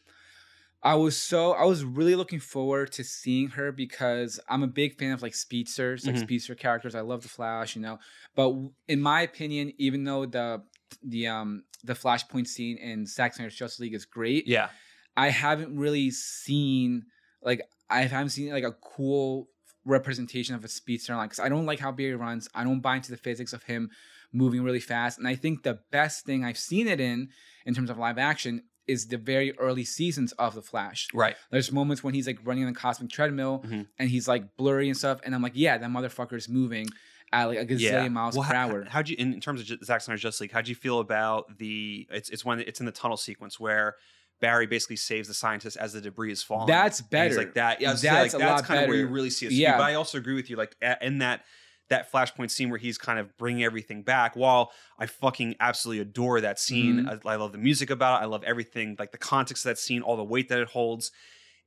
I 0.84 0.94
was 0.94 1.16
so 1.16 1.52
I 1.52 1.64
was 1.64 1.82
really 1.82 2.14
looking 2.14 2.40
forward 2.40 2.92
to 2.92 3.04
seeing 3.04 3.48
her 3.48 3.72
because 3.72 4.38
I'm 4.48 4.62
a 4.62 4.66
big 4.66 4.98
fan 4.98 5.12
of 5.12 5.22
like 5.22 5.34
speedsters, 5.34 6.06
like 6.06 6.16
Mhm. 6.16 6.20
speedster 6.20 6.54
characters. 6.54 6.94
I 6.94 7.00
love 7.00 7.22
the 7.22 7.28
Flash, 7.28 7.74
you 7.74 7.80
know. 7.82 7.98
But 8.36 8.54
in 8.86 9.00
my 9.00 9.22
opinion, 9.22 9.72
even 9.78 10.04
though 10.04 10.26
the 10.26 10.62
the 11.02 11.26
um 11.26 11.64
the 11.82 11.94
Flashpoint 11.94 12.46
scene 12.46 12.76
in 12.76 13.06
Zack 13.06 13.34
Snyder's 13.34 13.56
Justice 13.56 13.80
League 13.80 13.94
is 13.94 14.04
great, 14.04 14.46
yeah. 14.46 14.68
I 15.16 15.30
haven't 15.30 15.76
really 15.76 16.10
seen 16.10 17.04
like 17.42 17.62
I 17.88 18.02
haven't 18.02 18.30
seen 18.30 18.52
like 18.52 18.64
a 18.64 18.72
cool 18.72 19.48
representation 19.86 20.54
of 20.54 20.64
a 20.64 20.68
speedster 20.68 21.14
Like 21.16 21.30
because 21.30 21.44
I 21.44 21.48
don't 21.48 21.66
like 21.66 21.78
how 21.78 21.92
Barry 21.92 22.14
runs. 22.14 22.48
I 22.54 22.64
don't 22.64 22.80
buy 22.80 22.96
into 22.96 23.10
the 23.10 23.16
physics 23.16 23.52
of 23.52 23.62
him 23.64 23.90
moving 24.32 24.62
really 24.62 24.80
fast. 24.80 25.18
And 25.18 25.28
I 25.28 25.34
think 25.36 25.62
the 25.62 25.80
best 25.92 26.24
thing 26.26 26.44
I've 26.44 26.58
seen 26.58 26.88
it 26.88 27.00
in, 27.00 27.28
in 27.66 27.74
terms 27.74 27.90
of 27.90 27.98
live 27.98 28.18
action, 28.18 28.62
is 28.86 29.06
the 29.08 29.16
very 29.16 29.56
early 29.58 29.84
seasons 29.84 30.32
of 30.32 30.54
the 30.54 30.62
Flash. 30.62 31.08
Right. 31.14 31.36
There's 31.50 31.72
moments 31.72 32.04
when 32.04 32.14
he's 32.14 32.26
like 32.26 32.38
running 32.44 32.64
on 32.66 32.72
the 32.72 32.78
cosmic 32.78 33.10
treadmill 33.10 33.64
Mhm. 33.66 33.86
and 33.98 34.10
he's 34.10 34.28
like 34.28 34.56
blurry 34.56 34.88
and 34.88 34.96
stuff, 34.96 35.20
and 35.24 35.34
I'm 35.34 35.42
like, 35.42 35.52
yeah, 35.54 35.78
that 35.78 35.90
motherfucker 35.90 36.34
is 36.34 36.48
moving 36.48 36.88
at 37.32 37.44
like 37.46 37.58
a 37.58 37.66
gazillion 37.66 38.12
miles 38.12 38.36
Well, 38.36 38.46
per 38.46 38.54
how- 38.54 38.68
hour. 38.68 38.84
How'd 38.84 39.08
you, 39.08 39.16
in, 39.18 39.40
terms 39.40 39.60
of 39.68 39.84
Zack 39.84 40.02
Snyder's 40.02 40.20
Justice 40.22 40.42
League, 40.42 40.52
how'd 40.52 40.68
you 40.68 40.74
feel 40.74 41.00
about 41.00 41.58
the? 41.58 42.06
It's 42.10 42.28
it's 42.30 42.44
when 42.44 42.60
it's 42.60 42.80
in 42.80 42.86
the 42.86 42.92
tunnel 42.92 43.16
sequence 43.16 43.58
where 43.58 43.96
Barry 44.40 44.66
basically 44.66 44.96
saves 44.96 45.28
the 45.28 45.34
scientist 45.34 45.76
as 45.78 45.94
the 45.94 46.00
debris 46.00 46.30
is 46.32 46.42
falling. 46.42 46.66
That's 46.66 47.00
better. 47.00 47.34
like 47.36 47.54
that. 47.54 47.80
Yeah, 47.80 47.90
That's 47.90 48.04
like, 48.04 48.30
that's 48.32 48.34
lot 48.34 48.64
kind 48.64 48.82
of 48.82 48.88
where 48.88 48.98
you 48.98 49.06
really 49.06 49.30
see 49.30 49.46
it. 49.46 49.52
Yeah. 49.52 49.78
But 49.78 49.84
I 49.84 49.94
also 49.94 50.18
agree 50.18 50.34
with 50.34 50.50
you. 50.50 50.56
Like 50.56 50.76
in 51.00 51.18
that 51.18 51.44
that 51.90 52.10
flashpoint 52.10 52.50
scene 52.50 52.70
where 52.70 52.78
he's 52.78 52.96
kind 52.96 53.18
of 53.18 53.36
bringing 53.36 53.62
everything 53.62 54.02
back. 54.02 54.36
While 54.36 54.72
I 54.98 55.06
fucking 55.06 55.56
absolutely 55.60 56.00
adore 56.00 56.40
that 56.40 56.58
scene, 56.58 57.04
Mhm. 57.04 57.26
I, 57.26 57.32
I 57.32 57.36
love 57.36 57.52
the 57.52 57.58
music 57.58 57.90
about 57.90 58.20
it. 58.20 58.24
I 58.24 58.26
love 58.26 58.42
everything, 58.44 58.96
like 58.98 59.12
the 59.12 59.18
context 59.18 59.64
of 59.66 59.70
that 59.70 59.78
scene, 59.78 60.00
all 60.02 60.16
the 60.16 60.24
weight 60.24 60.48
that 60.48 60.60
it 60.60 60.68
holds. 60.68 61.10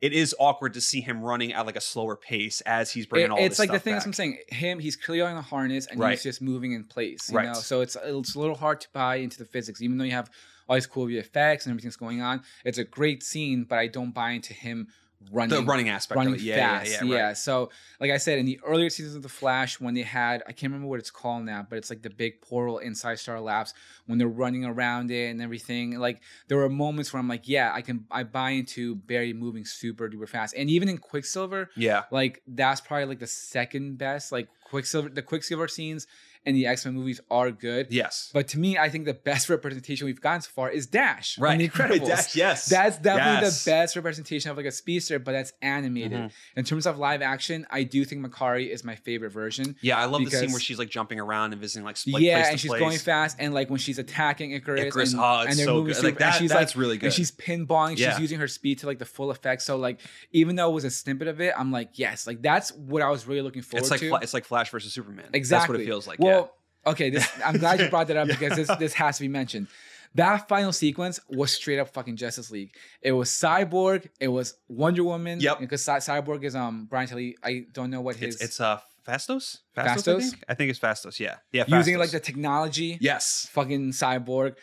It 0.02 0.14
is 0.14 0.36
awkward 0.40 0.74
to 0.76 0.82
see 0.82 1.02
him 1.02 1.22
running 1.24 1.54
at 1.54 1.66
like 1.66 1.76
a 1.76 1.82
slower 1.82 2.16
pace 2.16 2.62
as 2.62 2.92
he's 2.92 3.06
bringing 3.08 3.28
It- 3.28 3.32
all 3.32 3.38
it's 3.40 3.58
like 3.60 3.70
the 3.70 3.76
stuff 3.76 3.84
thing 3.84 3.96
back. 3.96 4.06
I'm 4.06 4.14
saying. 4.14 4.38
Him, 4.50 4.80
he's 4.80 4.96
clearly 4.96 5.22
on 5.32 5.38
a 5.38 5.42
harness 5.42 5.88
and 5.88 6.00
Right. 6.00 6.12
he's 6.12 6.24
just 6.24 6.42
moving 6.42 6.72
in 6.74 6.84
place. 6.84 7.30
You 7.32 7.38
Right. 7.38 7.46
know, 7.48 7.54
so 7.54 7.82
it's 7.82 7.96
it's 8.04 8.36
a 8.36 8.40
little 8.40 8.56
hard 8.56 8.82
to 8.82 8.88
buy 8.94 9.16
into 9.18 9.38
the 9.40 9.46
physics, 9.46 9.82
even 9.82 9.98
though 9.98 10.04
you 10.04 10.12
have 10.12 10.30
all 10.70 10.76
these 10.76 10.86
cool 10.86 11.08
effects 11.10 11.66
and 11.66 11.72
everything's 11.74 11.96
going 11.96 12.22
on. 12.22 12.44
It's 12.66 12.78
a 12.78 12.84
great 12.84 13.24
scene, 13.24 13.64
but 13.64 13.80
I 13.80 13.88
don't 13.88 14.12
buy 14.12 14.32
into 14.32 14.54
him 14.54 14.88
running 15.32 15.50
The 15.60 15.64
running 15.66 15.90
aspect 15.90 16.16
running. 16.18 16.36
Yeah, 16.40 16.56
yeah, 16.56 16.80
fast. 16.80 17.04
yeah, 17.06 17.22
right. 17.28 17.38
So, 17.38 17.70
like 18.00 18.12
I 18.12 18.18
said, 18.18 18.40
in 18.40 18.46
the 18.46 18.60
earlier 18.66 18.90
seasons 18.90 19.16
of 19.16 19.24
the 19.24 19.30
Flash, 19.30 19.80
when 19.80 19.94
they 19.94 20.04
had 20.04 20.44
I 20.48 20.52
can't 20.52 20.72
remember 20.72 20.88
what 20.88 21.00
it's 21.00 21.12
called 21.12 21.44
now, 21.44 21.66
but 21.70 21.78
it's 21.78 21.90
like 21.90 22.02
the 22.02 22.10
big 22.10 22.42
portal 22.42 22.78
inside 22.78 23.20
Star 23.20 23.40
Labs 23.42 23.74
when 24.06 24.18
they're 24.20 24.28
running 24.28 24.64
around 24.66 25.12
it 25.12 25.30
and 25.32 25.42
everything. 25.42 25.98
Like 26.00 26.22
there 26.48 26.58
were 26.58 26.70
moments 26.70 27.12
where 27.12 27.20
I'm 27.20 27.28
like, 27.28 27.48
yeah, 27.48 27.72
I 27.74 27.82
can 27.82 28.06
I 28.12 28.24
buy 28.24 28.52
into 28.52 28.96
Barry 28.96 29.34
moving 29.34 29.66
super 29.66 30.10
duper 30.10 30.28
fast, 30.30 30.54
and 30.56 30.70
even 30.70 30.88
in 30.90 30.98
Quicksilver, 30.98 31.70
Yeah. 31.76 32.04
like 32.12 32.42
that's 32.48 32.82
probably 32.82 33.06
like 33.06 33.20
the 33.20 33.28
second 33.28 33.98
best. 33.98 34.32
Like 34.32 34.48
Quicksilver, 34.66 35.10
the 35.10 35.22
Quicksilver 35.22 35.68
scenes 35.68 36.08
in 36.48 36.56
the 36.56 36.66
X 36.66 36.86
Men 36.86 36.96
movies 36.96 37.20
are 37.30 37.52
good. 37.52 37.88
Yes. 37.92 38.32
But 38.34 38.48
to 38.50 38.60
me, 38.60 38.78
I 38.78 38.90
think 38.90 39.06
the 39.06 39.14
best 39.14 39.50
representation 39.56 40.06
we've 40.06 40.22
gotten 40.22 40.42
so 40.42 40.50
far 40.56 40.70
is 40.70 40.88
Dash. 40.88 41.38
Right. 41.38 41.58
The 41.60 41.68
Right, 41.80 41.92
Incredibles. 42.02 42.08
Dash, 42.08 42.36
yes. 42.36 42.66
That's 42.68 42.98
definitely 42.98 43.46
Yes. 43.48 43.64
the 43.64 43.72
best 43.72 43.96
representation 43.96 44.50
of 44.52 44.58
like 44.58 44.66
a 44.66 44.72
speedster, 44.72 45.20
but 45.20 45.34
that's 45.34 45.54
animated. 45.62 46.14
Mhm. 46.20 46.32
In 46.56 46.64
terms 46.66 46.88
of 46.88 46.98
live 46.98 47.22
action, 47.22 47.68
I 47.70 47.84
do 47.84 48.04
think 48.06 48.26
Makkari 48.26 48.70
is 48.70 48.84
my 48.84 48.96
favorite 48.96 49.32
version. 49.32 49.76
Yeah, 49.82 49.98
I 50.00 50.06
love 50.06 50.24
the 50.26 50.32
scene 50.32 50.52
where 50.52 50.60
she's 50.60 50.80
like 50.80 50.90
jumping 50.90 51.20
around 51.20 51.54
and 51.54 51.62
visiting 51.62 51.84
like, 51.86 51.98
like 52.08 52.24
yeah, 52.24 52.50
and 52.50 52.60
she's 52.60 52.70
place. 52.72 52.80
going 52.80 52.98
fast, 52.98 53.38
and 53.40 53.54
like 53.54 53.70
when 53.70 53.80
she's 53.80 54.00
attacking 54.00 54.52
Ikaris, 54.52 54.92
Ikaris, 54.92 55.12
and, 55.14 55.22
oh, 55.22 55.40
and 55.48 55.58
they're 55.58 55.66
so 55.66 55.74
moving 55.76 55.88
good. 55.88 55.96
super- 55.98 56.08
Like, 56.08 56.18
that- 56.20 56.32
she's 56.40 56.50
that's 56.50 56.76
like, 56.76 56.82
really 56.82 56.98
good. 56.98 57.08
And 57.08 57.14
she's 57.14 57.32
pinballing, 57.32 57.98
Yeah. 57.98 58.12
she's 58.12 58.20
using 58.22 58.40
her 58.40 58.48
speed 58.48 58.80
to 58.80 58.86
like 58.88 59.00
the 59.00 59.06
full 59.06 59.30
effect. 59.32 59.62
So 59.62 59.76
like, 59.78 60.00
even 60.32 60.56
though 60.56 60.70
it 60.70 60.74
was 60.74 60.84
a 60.86 60.90
snippet 60.92 61.28
of 61.28 61.42
it, 61.42 61.54
I'm 61.58 61.72
like, 61.72 61.98
yes, 62.00 62.26
like 62.28 62.42
that's 62.42 62.72
what 62.74 63.02
I 63.02 63.10
was 63.10 63.28
really 63.28 63.42
looking 63.42 63.62
forward 63.62 63.82
It's 63.82 63.92
like 63.92 64.00
to. 64.02 64.16
It's 64.22 64.34
like 64.34 64.46
Flash 64.46 64.70
versus 64.70 64.94
Superman. 64.94 65.26
Exactly. 65.34 65.58
That's 65.58 65.70
what 65.70 65.82
it 65.82 65.86
feels 65.86 66.08
like. 66.08 66.20
Well, 66.20 66.37
okay, 66.86 67.10
this 67.10 67.28
I'm 67.46 67.58
glad 67.58 67.80
you 67.80 67.90
brought 67.90 68.08
that 68.08 68.18
up 68.18 68.28
because 68.28 68.56
this 68.56 68.70
this 68.78 68.94
has 68.94 69.18
to 69.18 69.24
be 69.24 69.28
mentioned. 69.28 69.68
That 70.16 70.48
final 70.48 70.72
sequence 70.74 71.20
was 71.30 71.52
straight 71.52 71.80
up 71.80 71.90
fucking 71.94 72.16
Justice 72.16 72.50
League. 72.50 72.72
It 73.02 73.12
was 73.12 73.30
Cyborg, 73.30 74.10
it 74.20 74.30
was 74.30 74.56
Wonder 74.68 75.04
Woman. 75.04 75.40
Yep. 75.40 75.60
Because 75.60 75.84
Cy- 75.84 76.00
Cyborg 76.00 76.44
is 76.44 76.56
um 76.56 76.88
Brian 76.90 77.08
Tyree. 77.08 77.36
I 77.44 77.66
don't 77.74 77.90
know 77.90 78.02
what 78.02 78.16
his 78.16 78.36
It's 78.36 78.44
it's 78.44 78.60
uh 78.62 78.80
Phastos. 79.08 79.60
I 79.76 79.84
Phastos? 79.88 80.22
think? 80.32 80.44
I 80.50 80.54
think 80.56 80.70
it's 80.72 80.80
Phastos. 80.80 81.20
Yeah. 81.20 81.36
Yeah. 81.52 81.66
Phastos. 81.66 81.78
using 81.78 81.96
Phastos. 81.96 82.00
like 82.00 82.12
the 82.12 82.20
technology. 82.20 82.98
yes. 83.02 83.48
Fucking 83.52 83.92
Cyborg. 83.92 84.56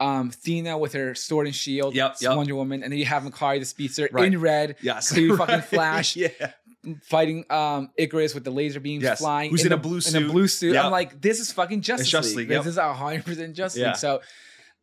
Um, 0.00 0.30
Thena 0.30 0.78
with 0.78 0.92
her 0.92 1.16
sword 1.16 1.46
and 1.48 1.56
shield. 1.56 1.92
Yep, 1.96 2.16
yep. 2.20 2.36
Wonder 2.36 2.54
Woman, 2.54 2.84
and 2.84 2.92
then 2.92 3.00
you 3.00 3.04
have 3.06 3.24
Makkari 3.24 3.58
the 3.58 3.64
speedster 3.64 4.08
Right. 4.12 4.32
in 4.32 4.40
red. 4.40 4.76
Yes. 4.80 5.08
So 5.08 5.16
you 5.18 5.36
fucking 5.42 5.62
Flash. 5.62 6.14
yeah. 6.14 6.28
Fighting 7.02 7.44
um 7.50 7.90
Ikaris 7.98 8.34
with 8.34 8.44
the 8.44 8.50
laser 8.50 8.78
beams 8.80 9.02
Yes. 9.02 9.18
flying. 9.18 9.50
Who's 9.50 9.64
in 9.64 9.70
the- 9.70 9.74
a 9.74 9.78
blue 9.78 10.00
suit? 10.00 10.14
In 10.22 10.28
a 10.28 10.32
blue 10.32 10.46
suit. 10.46 10.74
Yep. 10.74 10.84
I'm 10.84 10.92
like, 10.92 11.20
this 11.20 11.40
is 11.40 11.50
fucking 11.52 11.80
Justice, 11.80 12.08
Justice 12.08 12.34
League. 12.36 12.48
League, 12.48 12.54
yep. 12.56 12.64
This 12.64 12.72
is 12.72 12.78
a 12.78 12.94
hundred 12.94 13.24
percent 13.24 13.54
Justice 13.56 13.80
Yeah. 13.80 13.88
League. 13.88 13.96
So 13.96 14.20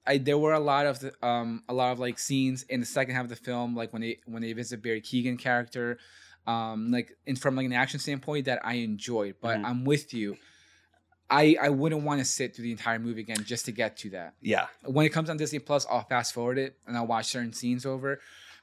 I 0.06 0.18
there 0.18 0.38
were 0.38 0.54
a 0.54 0.60
lot 0.60 0.86
of 0.88 1.00
the, 1.00 1.14
um 1.26 1.64
a 1.70 1.74
lot 1.74 1.92
of 1.94 2.00
like 2.00 2.20
scenes 2.20 2.64
in 2.64 2.80
the 2.82 2.86
second 2.86 3.16
half 3.16 3.24
of 3.24 3.30
the 3.30 3.36
film, 3.38 3.76
like 3.76 3.94
when 3.94 4.02
they 4.02 4.20
when 4.26 4.42
they 4.42 4.52
visit 4.54 4.82
Barry 4.84 5.02
Keoghan 5.02 5.40
character, 5.40 5.98
um 6.46 6.92
like 6.92 7.12
in 7.26 7.38
from 7.38 7.56
like 7.56 7.66
an 7.66 7.74
action 7.74 8.00
standpoint 8.00 8.46
that 8.46 8.60
I 8.66 8.74
enjoyed. 8.76 9.36
But 9.42 9.60
Mhm. 9.60 9.66
I'm 9.66 9.86
with 9.86 10.14
you. 10.14 10.38
I 11.30 11.56
I 11.60 11.70
wouldn't 11.70 12.04
want 12.04 12.20
to 12.20 12.26
sit 12.26 12.56
through 12.56 12.64
the 12.66 12.72
entire 12.72 13.00
movie 13.00 13.22
again 13.22 13.44
just 13.46 13.66
to 13.66 13.72
get 13.72 13.98
to 14.00 14.10
that. 14.12 14.34
Yeah. 14.42 14.68
When 14.84 15.06
it 15.06 15.10
comes 15.10 15.30
on 15.30 15.38
Disney 15.38 15.60
Plus, 15.60 15.88
I'll 15.90 16.04
fast 16.04 16.34
forward 16.34 16.58
it 16.60 16.78
and 16.86 16.96
I'll 16.98 17.08
watch 17.08 17.28
certain 17.28 17.54
scenes 17.54 17.86
over. 17.86 18.20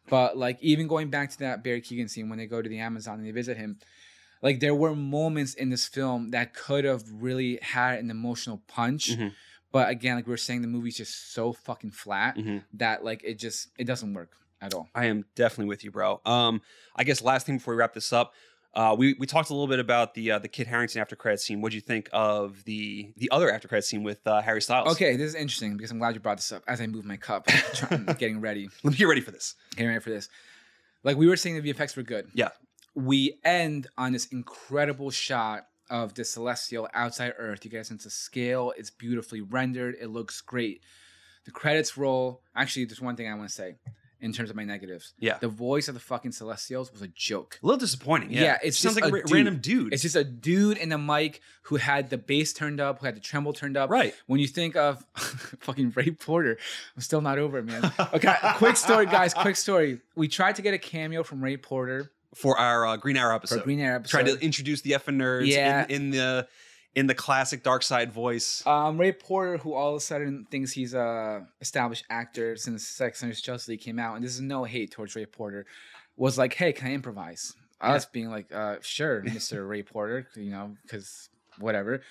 But 0.09 0.37
like 0.37 0.59
even 0.61 0.87
going 0.89 1.11
back 1.11 1.31
to 1.31 1.39
that 1.41 1.63
Barry 1.63 1.81
Keoghan 1.81 2.11
scene 2.11 2.29
when 2.29 2.39
they 2.39 2.47
go 2.47 2.61
to 2.61 2.69
the 2.69 2.79
Amazon 2.79 3.19
and 3.19 3.27
they 3.27 3.31
visit 3.31 3.57
him, 3.57 3.79
like 4.43 4.61
there 4.61 4.75
were 4.75 4.95
moments 4.95 5.55
in 5.55 5.71
this 5.71 5.87
film 5.87 6.31
that 6.31 6.55
could 6.55 6.85
have 6.85 7.05
really 7.11 7.59
had 7.63 7.99
an 8.01 8.11
emotional 8.11 8.63
punch. 8.67 9.11
Mhm. 9.17 9.33
But 9.71 9.89
again, 9.89 10.17
like 10.17 10.27
we 10.27 10.31
were 10.33 10.37
saying, 10.37 10.61
the 10.63 10.69
movie's 10.69 10.97
just 10.97 11.33
so 11.33 11.53
fucking 11.53 11.93
flat 11.93 12.37
Mhm. 12.37 12.65
that 12.75 13.05
like 13.05 13.23
it 13.25 13.35
just 13.39 13.69
it 13.79 13.85
doesn't 13.85 14.13
work 14.13 14.33
at 14.61 14.75
all. 14.75 14.89
I 14.95 15.07
am 15.07 15.25
definitely 15.35 15.67
with 15.67 15.83
you, 15.85 15.91
bro. 15.91 16.21
Um, 16.27 16.61
I 16.95 17.05
guess 17.05 17.23
last 17.23 17.47
thing 17.47 17.57
before 17.59 17.75
we 17.75 17.79
wrap 17.79 17.95
this 17.95 18.13
up, 18.13 18.35
uh, 18.75 18.95
we 18.99 19.15
we 19.19 19.27
talked 19.27 19.51
a 19.51 19.53
little 19.53 19.67
bit 19.69 19.79
about 19.79 20.15
the 20.15 20.33
uh, 20.33 20.39
the 20.39 20.49
Kit 20.49 20.67
Harington 20.67 21.01
after 21.01 21.15
credit 21.15 21.41
scene. 21.41 21.61
What 21.61 21.71
do 21.71 21.77
you 21.77 21.83
think 21.83 22.09
of 22.13 22.65
the 22.65 23.13
the 23.17 23.31
other 23.31 23.53
after 23.53 23.69
credit 23.69 23.85
scene 23.85 24.03
with 24.03 24.27
uh, 24.27 24.41
Harry 24.41 24.63
Styles? 24.63 24.93
Okay, 24.93 25.17
this 25.17 25.29
is 25.29 25.35
interesting 25.35 25.77
because 25.77 25.91
I'm 25.91 25.99
glad 25.99 26.15
you 26.15 26.21
brought 26.21 26.39
this 26.39 26.51
up 26.53 26.63
as 26.67 26.81
I 26.81 26.87
move 26.87 27.05
my 27.05 27.17
cup, 27.17 27.47
trying, 27.75 28.05
getting 28.19 28.41
ready, 28.41 28.69
let 28.83 28.93
me 28.93 28.97
get 28.97 29.05
ready 29.05 29.21
for 29.21 29.31
this. 29.31 29.57
getting 29.73 29.89
ready 29.89 30.01
for 30.01 30.11
this. 30.11 30.29
Like 31.05 31.17
we 31.17 31.27
were 31.27 31.37
saying, 31.37 31.61
the 31.61 31.73
VFX 31.73 31.97
were 31.97 32.03
good. 32.03 32.29
Yeah, 32.33 32.49
we 32.95 33.39
end 33.45 33.89
on 33.99 34.13
this 34.13 34.27
incredible 34.27 35.11
shot 35.11 35.67
of 35.91 36.15
the 36.15 36.25
celestial 36.25 36.89
outside 36.95 37.35
Earth. 37.37 37.65
You 37.65 37.71
get 37.71 37.81
a 37.81 37.85
sense 37.85 38.07
of 38.07 38.13
scale. 38.13 38.73
It's 38.79 38.91
beautifully 38.91 39.43
rendered. 39.43 39.97
It 40.01 40.09
looks 40.09 40.41
great. 40.41 40.81
The 41.45 41.51
credits 41.51 41.99
roll. 41.99 42.41
Actually, 42.57 42.87
there's 42.87 43.01
one 43.03 43.17
thing 43.17 43.29
I 43.29 43.35
want 43.35 43.51
to 43.51 43.55
say 43.55 43.75
in 44.23 44.33
terms 44.33 44.49
of 44.49 44.57
my 44.57 44.65
negatives. 44.65 45.13
Yeah. 45.19 45.37
The 45.39 45.49
voice 45.49 45.89
of 45.89 45.95
the 45.95 46.01
fucking 46.01 46.33
celestials 46.33 46.93
was 46.93 47.03
a 47.03 47.09
joke. 47.09 47.59
a 47.63 47.67
little 47.67 47.79
disappointing. 47.79 48.31
Yeah, 48.31 48.43
Yeah, 48.43 48.59
it 48.63 48.73
sounds 48.75 48.95
just 48.95 49.01
like 49.03 49.13
a, 49.13 49.17
a 49.17 49.23
dude. 49.23 49.31
random 49.33 49.59
dude. 49.59 49.93
It's 49.93 50.03
just 50.03 50.17
a 50.17 50.25
dude 50.25 50.79
in 50.79 50.93
a 50.93 50.99
mic 50.99 51.41
who 51.65 51.77
had 51.77 52.09
the 52.09 52.17
bass 52.19 52.53
turned 52.53 52.81
up, 52.81 53.01
who 53.01 53.07
had 53.07 53.17
the 53.17 53.21
tremble 53.21 53.53
turned 53.53 53.77
up. 53.77 53.91
Right. 53.91 54.15
When 54.27 54.41
you 54.41 54.47
think 54.47 54.77
of 54.77 55.05
fucking 55.61 55.93
Ray 55.97 56.13
Porter, 56.13 56.57
I'm 56.97 57.03
still 57.03 57.21
not 57.21 57.39
over 57.39 57.59
it, 57.59 57.65
man. 57.65 57.93
Okay, 58.15 58.33
quick 58.57 58.77
story, 58.77 59.07
guys. 59.07 59.35
Quick 59.35 59.57
story. 59.57 60.01
We 60.15 60.29
tried 60.29 60.57
to 60.57 60.63
get 60.63 60.73
a 60.73 60.79
cameo 60.79 61.23
from 61.23 61.43
Ray 61.43 61.57
Porter 61.57 62.11
for 62.35 62.57
our 62.59 62.87
uh, 62.87 62.97
Green 62.97 63.17
Arrow 63.17 63.31
for 63.33 63.37
episode. 63.37 63.65
Green 63.65 63.81
Arrow 63.81 63.97
episode. 63.97 64.11
Tried 64.23 64.27
to 64.39 64.41
introduce 64.41 64.81
the 64.81 64.93
effing 64.93 65.17
nerds 65.17 65.47
Yeah. 65.49 65.85
in, 65.89 65.91
in 65.91 66.11
the 66.13 66.49
in 66.95 67.07
the 67.07 67.15
classic 67.15 67.63
Darkseid 67.63 68.11
voice. 68.11 68.63
Um, 68.67 68.99
Ray 68.99 69.13
Porter, 69.13 69.57
who 69.59 69.75
all 69.75 69.91
of 69.91 69.97
a 69.97 70.01
sudden 70.01 70.47
thinks 70.51 70.73
he's 70.73 70.95
a 70.95 71.47
established 71.61 72.05
actor 72.11 72.57
since 72.57 72.87
Sex 72.87 73.23
and 73.23 73.33
the 73.33 73.37
Justice 73.37 73.69
League 73.69 73.81
came 73.81 73.99
out, 73.99 74.17
and 74.17 74.25
this 74.25 74.35
is 74.35 74.41
no 74.41 74.65
hate 74.65 74.91
towards 74.91 75.17
Ray 75.17 75.27
Porter, 75.27 75.67
was 76.17 76.37
like, 76.37 76.55
"Hey, 76.55 76.73
can 76.73 76.89
I 76.89 76.93
improvise?" 76.93 77.55
I 77.81 77.93
was 77.95 78.07
being 78.07 78.31
like, 78.31 78.53
uh, 78.55 78.77
"Sure, 78.83 79.23
Mister 79.25 79.67
Ray 79.67 79.83
Porter," 79.83 80.29
you 80.37 80.51
know, 80.51 80.77
because 80.83 81.31
whatever. 81.59 82.03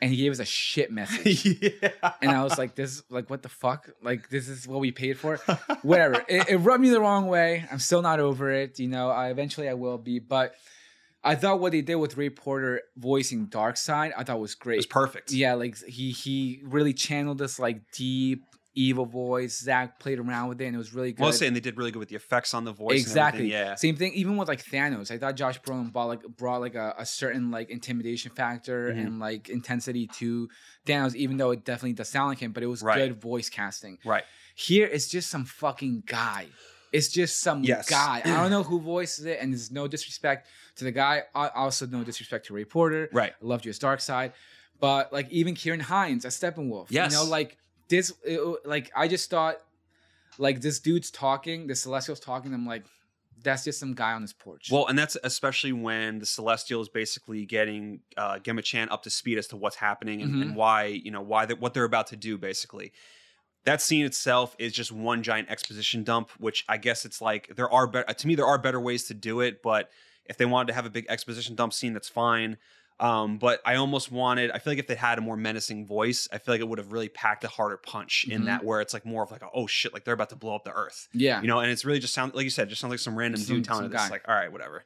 And 0.00 0.10
he 0.10 0.16
gave 0.16 0.32
us 0.32 0.40
a 0.40 0.44
shit 0.44 0.90
message, 0.90 1.44
yeah. 1.62 2.12
and 2.20 2.32
I 2.32 2.42
was 2.42 2.58
like, 2.58 2.74
"This, 2.74 3.04
like, 3.08 3.30
what 3.30 3.42
the 3.42 3.48
fuck? 3.48 3.88
Like, 4.02 4.30
this 4.30 4.48
is 4.48 4.66
what 4.66 4.80
we 4.80 4.90
paid 4.90 5.16
for? 5.16 5.36
Whatever." 5.82 6.24
It, 6.28 6.48
it 6.48 6.56
rubbed 6.56 6.82
me 6.82 6.90
the 6.90 7.00
wrong 7.00 7.28
way. 7.28 7.64
I'm 7.70 7.78
still 7.78 8.02
not 8.02 8.18
over 8.18 8.50
it. 8.50 8.80
You 8.80 8.88
know, 8.88 9.10
I 9.10 9.28
eventually 9.28 9.68
I 9.68 9.74
will 9.74 9.98
be, 9.98 10.18
but. 10.18 10.54
I 11.24 11.34
thought 11.36 11.60
what 11.60 11.72
they 11.72 11.82
did 11.82 11.96
with 11.96 12.16
Ray 12.16 12.30
Porter 12.30 12.82
voicing 12.96 13.46
Darkseid, 13.46 14.12
I 14.16 14.24
thought 14.24 14.40
was 14.40 14.54
great. 14.54 14.74
It 14.74 14.78
was 14.78 14.86
perfect. 14.86 15.32
Yeah, 15.32 15.54
like 15.54 15.78
he 15.84 16.10
he 16.10 16.60
really 16.64 16.92
channeled 16.92 17.38
this 17.38 17.58
like 17.58 17.80
deep 17.92 18.44
evil 18.74 19.04
voice. 19.04 19.60
Zack 19.60 20.00
played 20.00 20.18
around 20.18 20.48
with 20.48 20.60
it, 20.60 20.64
and 20.64 20.74
it 20.74 20.78
was 20.78 20.94
really 20.94 21.12
good. 21.12 21.22
Well, 21.22 21.32
saying 21.32 21.52
they 21.54 21.60
did 21.60 21.76
really 21.76 21.90
good 21.90 21.98
with 22.00 22.08
the 22.08 22.16
effects 22.16 22.54
on 22.54 22.64
the 22.64 22.72
voice. 22.72 23.00
exactly. 23.02 23.50
Yeah. 23.52 23.74
Same 23.76 23.96
thing. 23.96 24.14
Even 24.14 24.36
with 24.36 24.48
like 24.48 24.64
Thanos, 24.64 25.10
I 25.10 25.18
thought 25.18 25.36
Josh 25.36 25.60
Brolin 25.60 25.92
brought 25.92 26.06
like 26.06 26.22
brought 26.36 26.60
like 26.60 26.74
a, 26.74 26.94
a 26.98 27.06
certain 27.06 27.50
like 27.50 27.70
intimidation 27.70 28.32
factor 28.32 28.92
Mhm. 28.92 28.98
and 29.06 29.18
like 29.20 29.48
intensity 29.48 30.06
to 30.18 30.48
Thanos, 30.86 31.14
even 31.14 31.36
though 31.36 31.50
it 31.52 31.64
definitely 31.64 31.92
does 31.92 32.08
sound 32.08 32.30
like 32.30 32.38
him. 32.38 32.52
But 32.52 32.62
it 32.62 32.66
was 32.66 32.82
Right. 32.82 32.96
good 32.98 33.20
voice 33.20 33.48
casting. 33.48 33.98
Right. 34.04 34.24
Here, 34.54 34.86
it's 34.86 35.08
just 35.08 35.30
some 35.30 35.44
fucking 35.44 36.02
guy. 36.06 36.46
It's 36.92 37.08
just 37.08 37.40
some 37.40 37.64
Yes. 37.64 37.88
guy. 37.88 38.20
I 38.24 38.28
don't 38.28 38.50
know 38.56 38.62
who 38.62 38.80
voices 38.80 39.24
it, 39.24 39.38
and 39.40 39.52
there's 39.52 39.70
no 39.70 39.88
disrespect 39.88 40.46
to 40.76 40.84
the 40.84 40.92
guy. 40.92 41.22
I 41.34 41.48
also 41.48 41.86
no 41.86 42.04
disrespect 42.04 42.46
to 42.46 42.54
Ray 42.54 42.64
Porter. 42.64 43.08
Right. 43.12 43.32
I 43.32 43.44
loved 43.44 43.64
you 43.64 43.70
as 43.70 43.78
Darkseid, 43.78 44.32
but 44.80 45.12
like 45.12 45.30
even 45.30 45.54
Ciarán 45.54 45.80
Hinds 45.82 46.24
as 46.24 46.38
Steppenwolf. 46.38 46.86
Yes. 46.90 47.12
You 47.12 47.18
know, 47.18 47.24
like 47.24 47.56
this. 47.88 48.12
it- 48.24 48.66
like 48.66 48.90
I 48.94 49.08
just 49.08 49.30
thought, 49.30 49.56
like 50.38 50.60
this 50.60 50.80
dude's 50.80 51.10
talking, 51.10 51.66
the 51.66 51.74
Celestial's 51.74 52.20
talking. 52.20 52.52
I'm 52.54 52.66
like, 52.66 52.84
that's 53.42 53.64
just 53.64 53.80
some 53.80 53.94
guy 53.94 54.12
on 54.12 54.22
his 54.22 54.32
porch. 54.32 54.68
Well, 54.70 54.86
and 54.86 54.96
that's 54.98 55.16
especially 55.24 55.72
when 55.72 56.18
the 56.20 56.26
Celestial 56.26 56.80
is 56.80 56.88
basically 56.88 57.44
getting 57.44 58.00
uh, 58.16 58.38
Gemma 58.38 58.62
Chan 58.62 58.88
up 58.90 59.02
to 59.02 59.10
speed 59.10 59.36
as 59.38 59.48
to 59.48 59.56
what's 59.56 59.76
happening 59.76 60.22
and, 60.22 60.34
Mhm. 60.34 60.42
and 60.42 60.56
why 60.56 60.84
you 60.86 61.10
know 61.10 61.22
why 61.22 61.46
they 61.46 61.54
what 61.54 61.74
they're 61.74 61.84
about 61.84 62.06
to 62.08 62.16
do. 62.16 62.38
Basically, 62.38 62.92
that 63.64 63.80
scene 63.80 64.04
itself 64.04 64.54
is 64.58 64.72
just 64.72 64.90
one 64.92 65.22
giant 65.22 65.50
exposition 65.50 66.04
dump. 66.04 66.30
Which 66.38 66.64
I 66.68 66.76
guess 66.78 67.04
it's 67.04 67.20
like 67.20 67.54
there 67.56 67.70
are 67.70 67.86
better 67.86 68.12
to 68.12 68.26
me 68.26 68.34
there 68.34 68.46
are 68.46 68.58
better 68.58 68.80
ways 68.80 69.04
to 69.04 69.14
do 69.14 69.40
it, 69.40 69.62
but 69.62 69.90
if 70.26 70.36
they 70.36 70.44
wanted 70.44 70.68
to 70.68 70.74
have 70.74 70.86
a 70.86 70.90
big 70.90 71.06
exposition 71.08 71.54
dump 71.54 71.72
scene, 71.72 71.92
that's 71.92 72.08
fine. 72.08 72.56
Um, 73.00 73.38
but 73.38 73.60
I 73.66 73.74
almost 73.76 74.12
wanted. 74.12 74.52
I 74.52 74.58
feel 74.58 74.72
like 74.72 74.78
if 74.78 74.86
they 74.86 74.94
had 74.94 75.18
a 75.18 75.20
more 75.20 75.36
menacing 75.36 75.86
voice, 75.86 76.28
I 76.32 76.38
feel 76.38 76.54
like 76.54 76.60
it 76.60 76.68
would 76.68 76.78
have 76.78 76.92
really 76.92 77.08
packed 77.08 77.42
a 77.42 77.48
harder 77.48 77.76
punch 77.76 78.26
in 78.28 78.42
Mhm. 78.42 78.46
that 78.46 78.64
where 78.64 78.80
it's 78.80 78.94
like 78.94 79.04
more 79.04 79.24
of 79.24 79.32
like, 79.32 79.42
a, 79.42 79.48
oh 79.52 79.66
shit, 79.66 79.92
like 79.92 80.04
they're 80.04 80.14
about 80.14 80.28
to 80.28 80.36
blow 80.36 80.54
up 80.54 80.62
the 80.62 80.72
earth. 80.72 81.08
yeah. 81.12 81.40
You 81.40 81.48
know, 81.48 81.58
and 81.58 81.70
it's 81.72 81.84
really 81.84 81.98
just 81.98 82.14
sound 82.14 82.34
like 82.34 82.44
you 82.44 82.50
said, 82.50 82.68
just 82.68 82.80
sounds 82.80 82.90
like 82.92 83.00
some 83.00 83.16
random 83.16 83.40
Some- 83.40 83.56
dude 83.56 83.64
telling. 83.64 83.92
It's 83.92 84.10
like, 84.10 84.28
all 84.28 84.34
right, 84.36 84.52
whatever. 84.52 84.84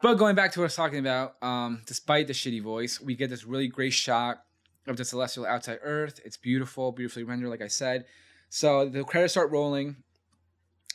But 0.00 0.14
going 0.14 0.34
back 0.34 0.52
to 0.52 0.60
what 0.60 0.64
I 0.64 0.66
was 0.66 0.76
talking 0.76 1.00
about, 1.00 1.36
um, 1.42 1.82
despite 1.84 2.26
the 2.26 2.32
shitty 2.32 2.62
voice, 2.62 2.98
we 2.98 3.14
get 3.14 3.28
this 3.28 3.44
really 3.44 3.68
great 3.68 3.92
shot 3.92 4.42
of 4.86 4.96
the 4.96 5.04
celestial 5.04 5.46
outside 5.46 5.78
Earth. 5.82 6.20
It's 6.24 6.36
beautiful, 6.36 6.92
beautifully 6.92 7.24
rendered, 7.24 7.50
like 7.50 7.62
I 7.62 7.68
said. 7.68 8.06
So 8.48 8.88
the 8.88 9.04
credits 9.04 9.34
start 9.34 9.50
rolling, 9.50 9.96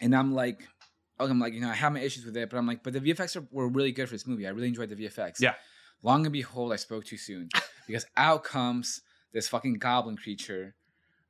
and 0.02 0.16
I'm 0.16 0.34
like, 0.34 0.68
I'm 1.20 1.40
like, 1.40 1.54
you 1.54 1.62
know, 1.62 1.70
I 1.70 1.74
have 1.76 1.94
my 1.94 2.02
issues 2.02 2.26
with 2.26 2.36
it, 2.36 2.50
but 2.50 2.58
I'm 2.58 2.68
like, 2.68 2.84
but 2.84 2.94
the 2.94 3.00
VFX 3.00 3.38
are, 3.38 3.48
were 3.52 3.70
really 3.70 3.92
good 3.92 4.08
for 4.10 4.16
this 4.16 4.28
movie. 4.28 4.46
I 4.46 4.50
really 4.50 4.68
enjoyed 4.68 4.90
the 4.90 4.96
VFX. 4.96 5.40
Yeah. 5.40 5.54
Long 6.04 6.26
and 6.26 6.34
behold, 6.34 6.74
I 6.74 6.76
spoke 6.76 7.06
too 7.06 7.18
soon 7.18 7.50
because 7.88 8.06
out 8.18 8.44
comes 8.44 9.02
this 9.34 9.48
fucking 9.48 9.76
goblin 9.76 10.18
creature 10.18 10.76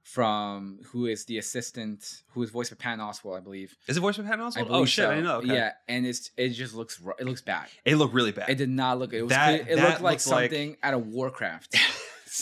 from 0.03 0.80
who 0.91 1.07
is 1.07 1.26
the 1.26 1.38
assistant, 1.40 2.22
who 2.34 2.44
is 2.44 2.52
voiced 2.52 2.69
by 2.72 2.76
Patton 2.77 2.99
Oswalt, 2.99 3.38
I 3.38 3.40
believe. 3.40 3.76
Is 3.88 3.98
it 3.98 3.99
voiced 4.02 4.19
by 4.19 4.23
Patton 4.23 4.41
I 4.41 4.49
Oswalt? 4.49 4.68
Oh 4.69 4.86
shit, 4.86 5.03
so. 5.03 5.10
I 5.11 5.15
didn't 5.15 5.26
know. 5.26 5.38
Okay. 5.38 5.53
Yeah, 5.56 5.72
and 5.88 6.06
it's 6.06 6.30
it 6.38 6.49
just 6.49 6.76
looks 6.76 7.02
it 7.19 7.26
looks 7.26 7.41
bad. 7.41 7.68
It 7.86 7.95
looked 7.95 8.14
really 8.14 8.32
bad. 8.32 8.49
It 8.49 8.56
did 8.56 8.69
not 8.69 8.99
look. 8.99 9.14
It 9.14 9.23
was. 9.23 9.32
That- 9.32 9.61
it, 9.61 9.68
it 9.69 9.76
looked 9.77 10.02
like 10.02 10.14
looks 10.14 10.27
like- 10.27 10.52
something 10.52 10.77
out 10.84 10.94
of 10.94 11.07
Warcraft. 11.07 11.76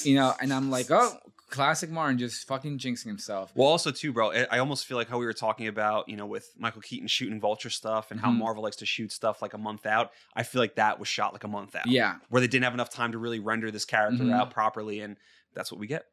You 0.04 0.16
know, 0.16 0.34
and 0.42 0.52
I'm 0.54 0.70
like, 0.72 0.90
oh, 0.92 1.18
classic 1.50 1.90
Martin 1.92 2.18
just 2.18 2.48
fucking 2.48 2.80
jinxing 2.80 3.06
himself. 3.06 3.52
Well, 3.56 3.68
also 3.68 3.92
too, 3.92 4.12
bro. 4.12 4.32
I- 4.32 4.58
almost 4.58 4.88
feel 4.88 4.98
like 4.98 5.08
how 5.08 5.20
we 5.20 5.26
were 5.26 5.34
talking 5.34 5.68
about, 5.68 6.10
you 6.10 6.16
know, 6.18 6.26
with 6.26 6.52
Michael 6.58 6.82
Keaton 6.82 7.08
shooting 7.08 7.40
Vulture 7.40 7.70
stuff 7.70 8.10
and 8.10 8.20
how 8.20 8.32
Mhm. 8.32 8.38
Marvel 8.40 8.64
likes 8.64 8.78
to 8.78 8.86
shoot 8.88 9.12
stuff 9.12 9.42
like 9.42 9.54
a 9.54 9.58
month 9.60 9.86
out. 9.86 10.12
I 10.36 10.42
feel 10.44 10.62
like 10.62 10.76
that 10.76 10.98
was 11.00 11.08
shot 11.08 11.32
like 11.34 11.44
a 11.44 11.48
month 11.48 11.76
out. 11.76 11.86
Yeah. 11.88 12.16
where 12.30 12.42
they 12.42 12.48
didn't 12.48 12.64
have 12.64 12.74
enough 12.74 12.90
time 12.90 13.12
to 13.12 13.18
really 13.20 13.40
render 13.40 13.70
this 13.70 13.86
character 13.86 14.24
Mhm. 14.24 14.34
out 14.34 14.50
properly, 14.52 15.00
and 15.02 15.18
that's 15.54 15.72
what 15.72 15.80
we 15.80 15.86
get. 15.88 16.06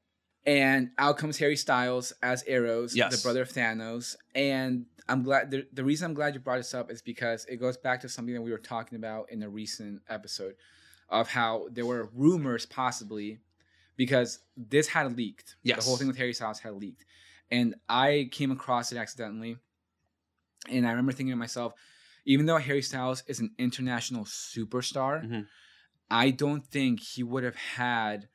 And 0.47 0.91
out 0.99 1.17
comes 1.19 1.39
Harry 1.39 1.57
Styles 1.57 2.13
as 2.23 2.43
Eros, 2.47 2.95
Yes. 2.97 3.15
the 3.17 3.23
brother 3.23 3.43
of 3.43 3.51
Thanos. 3.51 4.17
And 4.35 4.87
I'm 5.09 5.23
glad. 5.23 5.51
The, 5.51 5.67
the 5.73 5.85
reason 5.85 6.07
I'm 6.07 6.15
glad 6.15 6.35
you 6.35 6.41
brought 6.41 6.59
this 6.59 6.73
up 6.75 6.91
is 6.91 7.03
because 7.03 7.45
it 7.47 7.57
goes 7.57 7.77
back 7.77 8.01
to 8.03 8.09
something 8.09 8.35
that 8.35 8.41
we 8.43 8.51
were 8.51 8.59
talking 8.59 8.97
about 8.97 9.31
in 9.31 9.43
a 9.43 9.49
recent 9.49 10.03
episode 10.09 10.55
of 11.11 11.29
how 11.29 11.69
there 11.73 11.85
were 11.87 12.09
rumors 12.15 12.65
possibly 12.67 13.41
because 14.01 14.39
this 14.57 14.87
had 14.89 15.15
leaked. 15.15 15.57
Yes. 15.63 15.77
The 15.79 15.85
whole 15.85 15.99
thing 15.99 16.07
with 16.07 16.17
Harry 16.17 16.33
Styles 16.33 16.59
had 16.59 16.73
leaked. 16.73 17.05
And 17.51 17.75
I 17.87 18.31
came 18.33 18.51
across 18.51 18.93
it 18.93 18.97
accidentally. 18.97 19.59
And 20.71 20.87
I 20.87 20.91
remember 20.93 21.13
thinking 21.13 21.33
to 21.33 21.37
myself, 21.37 21.75
even 22.25 22.47
though 22.47 22.57
Harry 22.57 22.81
Styles 22.81 23.23
is 23.27 23.41
an 23.41 23.51
international 23.59 24.25
superstar, 24.25 25.23
Mhm. 25.23 25.47
I 26.11 26.31
don't 26.31 26.67
think 26.67 27.01
he 27.01 27.23
would 27.23 27.45
have 27.45 27.57
had, 27.57 28.29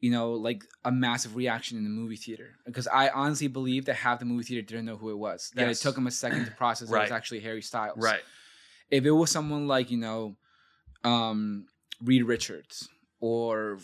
you 0.00 0.10
know, 0.10 0.32
like 0.32 0.62
a 0.84 0.92
massive 0.92 1.36
reaction 1.36 1.78
in 1.78 1.84
the 1.84 1.90
movie 1.90 2.16
theater. 2.16 2.58
Because 2.66 2.86
I 2.86 3.08
honestly 3.08 3.48
believe 3.48 3.86
that 3.86 3.94
half 3.94 4.18
the 4.18 4.26
movie 4.26 4.44
theater 4.44 4.66
didn't 4.66 4.84
know 4.84 4.98
who 4.98 5.10
it 5.10 5.16
was. 5.18 5.50
That 5.54 5.68
Yes. 5.68 5.80
it 5.80 5.82
took 5.84 5.96
him 5.96 6.06
a 6.06 6.10
second 6.10 6.44
to 6.44 6.50
process 6.50 6.90
that 6.90 6.96
it 6.98 7.00
was 7.04 7.10
actually 7.12 7.40
Harry 7.40 7.62
Styles. 7.62 7.96
Right. 7.98 8.20
If 8.90 9.06
it 9.06 9.10
was 9.12 9.30
someone 9.30 9.66
like, 9.66 9.90
you 9.90 9.96
know, 9.96 10.36
um, 11.02 11.66
Reed 12.02 12.24
Richards 12.24 12.90
or 13.20 13.78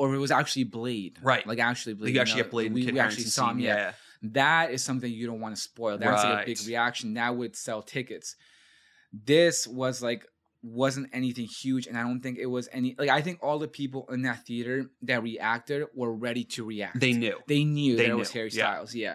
or 0.00 0.14
it 0.14 0.18
was 0.18 0.30
actually 0.30 0.64
Blade. 0.64 1.18
Right. 1.22 1.46
Like 1.46 1.58
actually 1.58 1.94
Blade. 1.94 2.14
you 2.14 2.20
actually 2.20 2.38
know, 2.38 2.44
get 2.44 2.50
Blade 2.50 2.72
we, 2.72 2.90
we 2.90 2.98
actually 2.98 3.24
saw 3.24 3.50
him, 3.50 3.58
yeah. 3.58 3.76
yeah. 3.76 3.92
That 4.22 4.70
is 4.70 4.82
something 4.82 5.12
you 5.12 5.26
don't 5.26 5.40
want 5.40 5.54
to 5.54 5.60
spoil. 5.60 5.98
That's 5.98 6.24
like 6.24 6.42
a 6.42 6.46
big 6.46 6.58
reaction. 6.66 7.14
That 7.14 7.36
would 7.36 7.54
sell 7.54 7.82
tickets. 7.82 8.34
This 9.12 9.66
was 9.66 10.02
like 10.02 10.26
wasn't 10.62 11.08
anything 11.12 11.46
huge, 11.46 11.86
and 11.86 11.96
I 11.98 12.02
don't 12.02 12.20
think 12.20 12.38
it 12.38 12.46
was 12.46 12.68
any 12.72 12.94
like 12.98 13.08
I 13.10 13.20
think 13.20 13.40
all 13.42 13.58
the 13.58 13.68
people 13.68 14.06
in 14.10 14.22
that 14.22 14.46
theater 14.46 14.90
that 15.02 15.22
reacted 15.22 15.86
were 15.94 16.14
ready 16.14 16.44
to 16.44 16.64
react. 16.64 16.98
They 17.00 17.12
knew. 17.12 17.38
They 17.46 17.64
knew 17.64 17.96
They 17.96 18.04
that 18.04 18.10
it 18.10 18.14
was 18.14 18.34
knew, 18.34 18.40
Harry 18.40 18.50
yeah. 18.52 18.72
Styles, 18.72 18.94
yeah. 18.94 19.14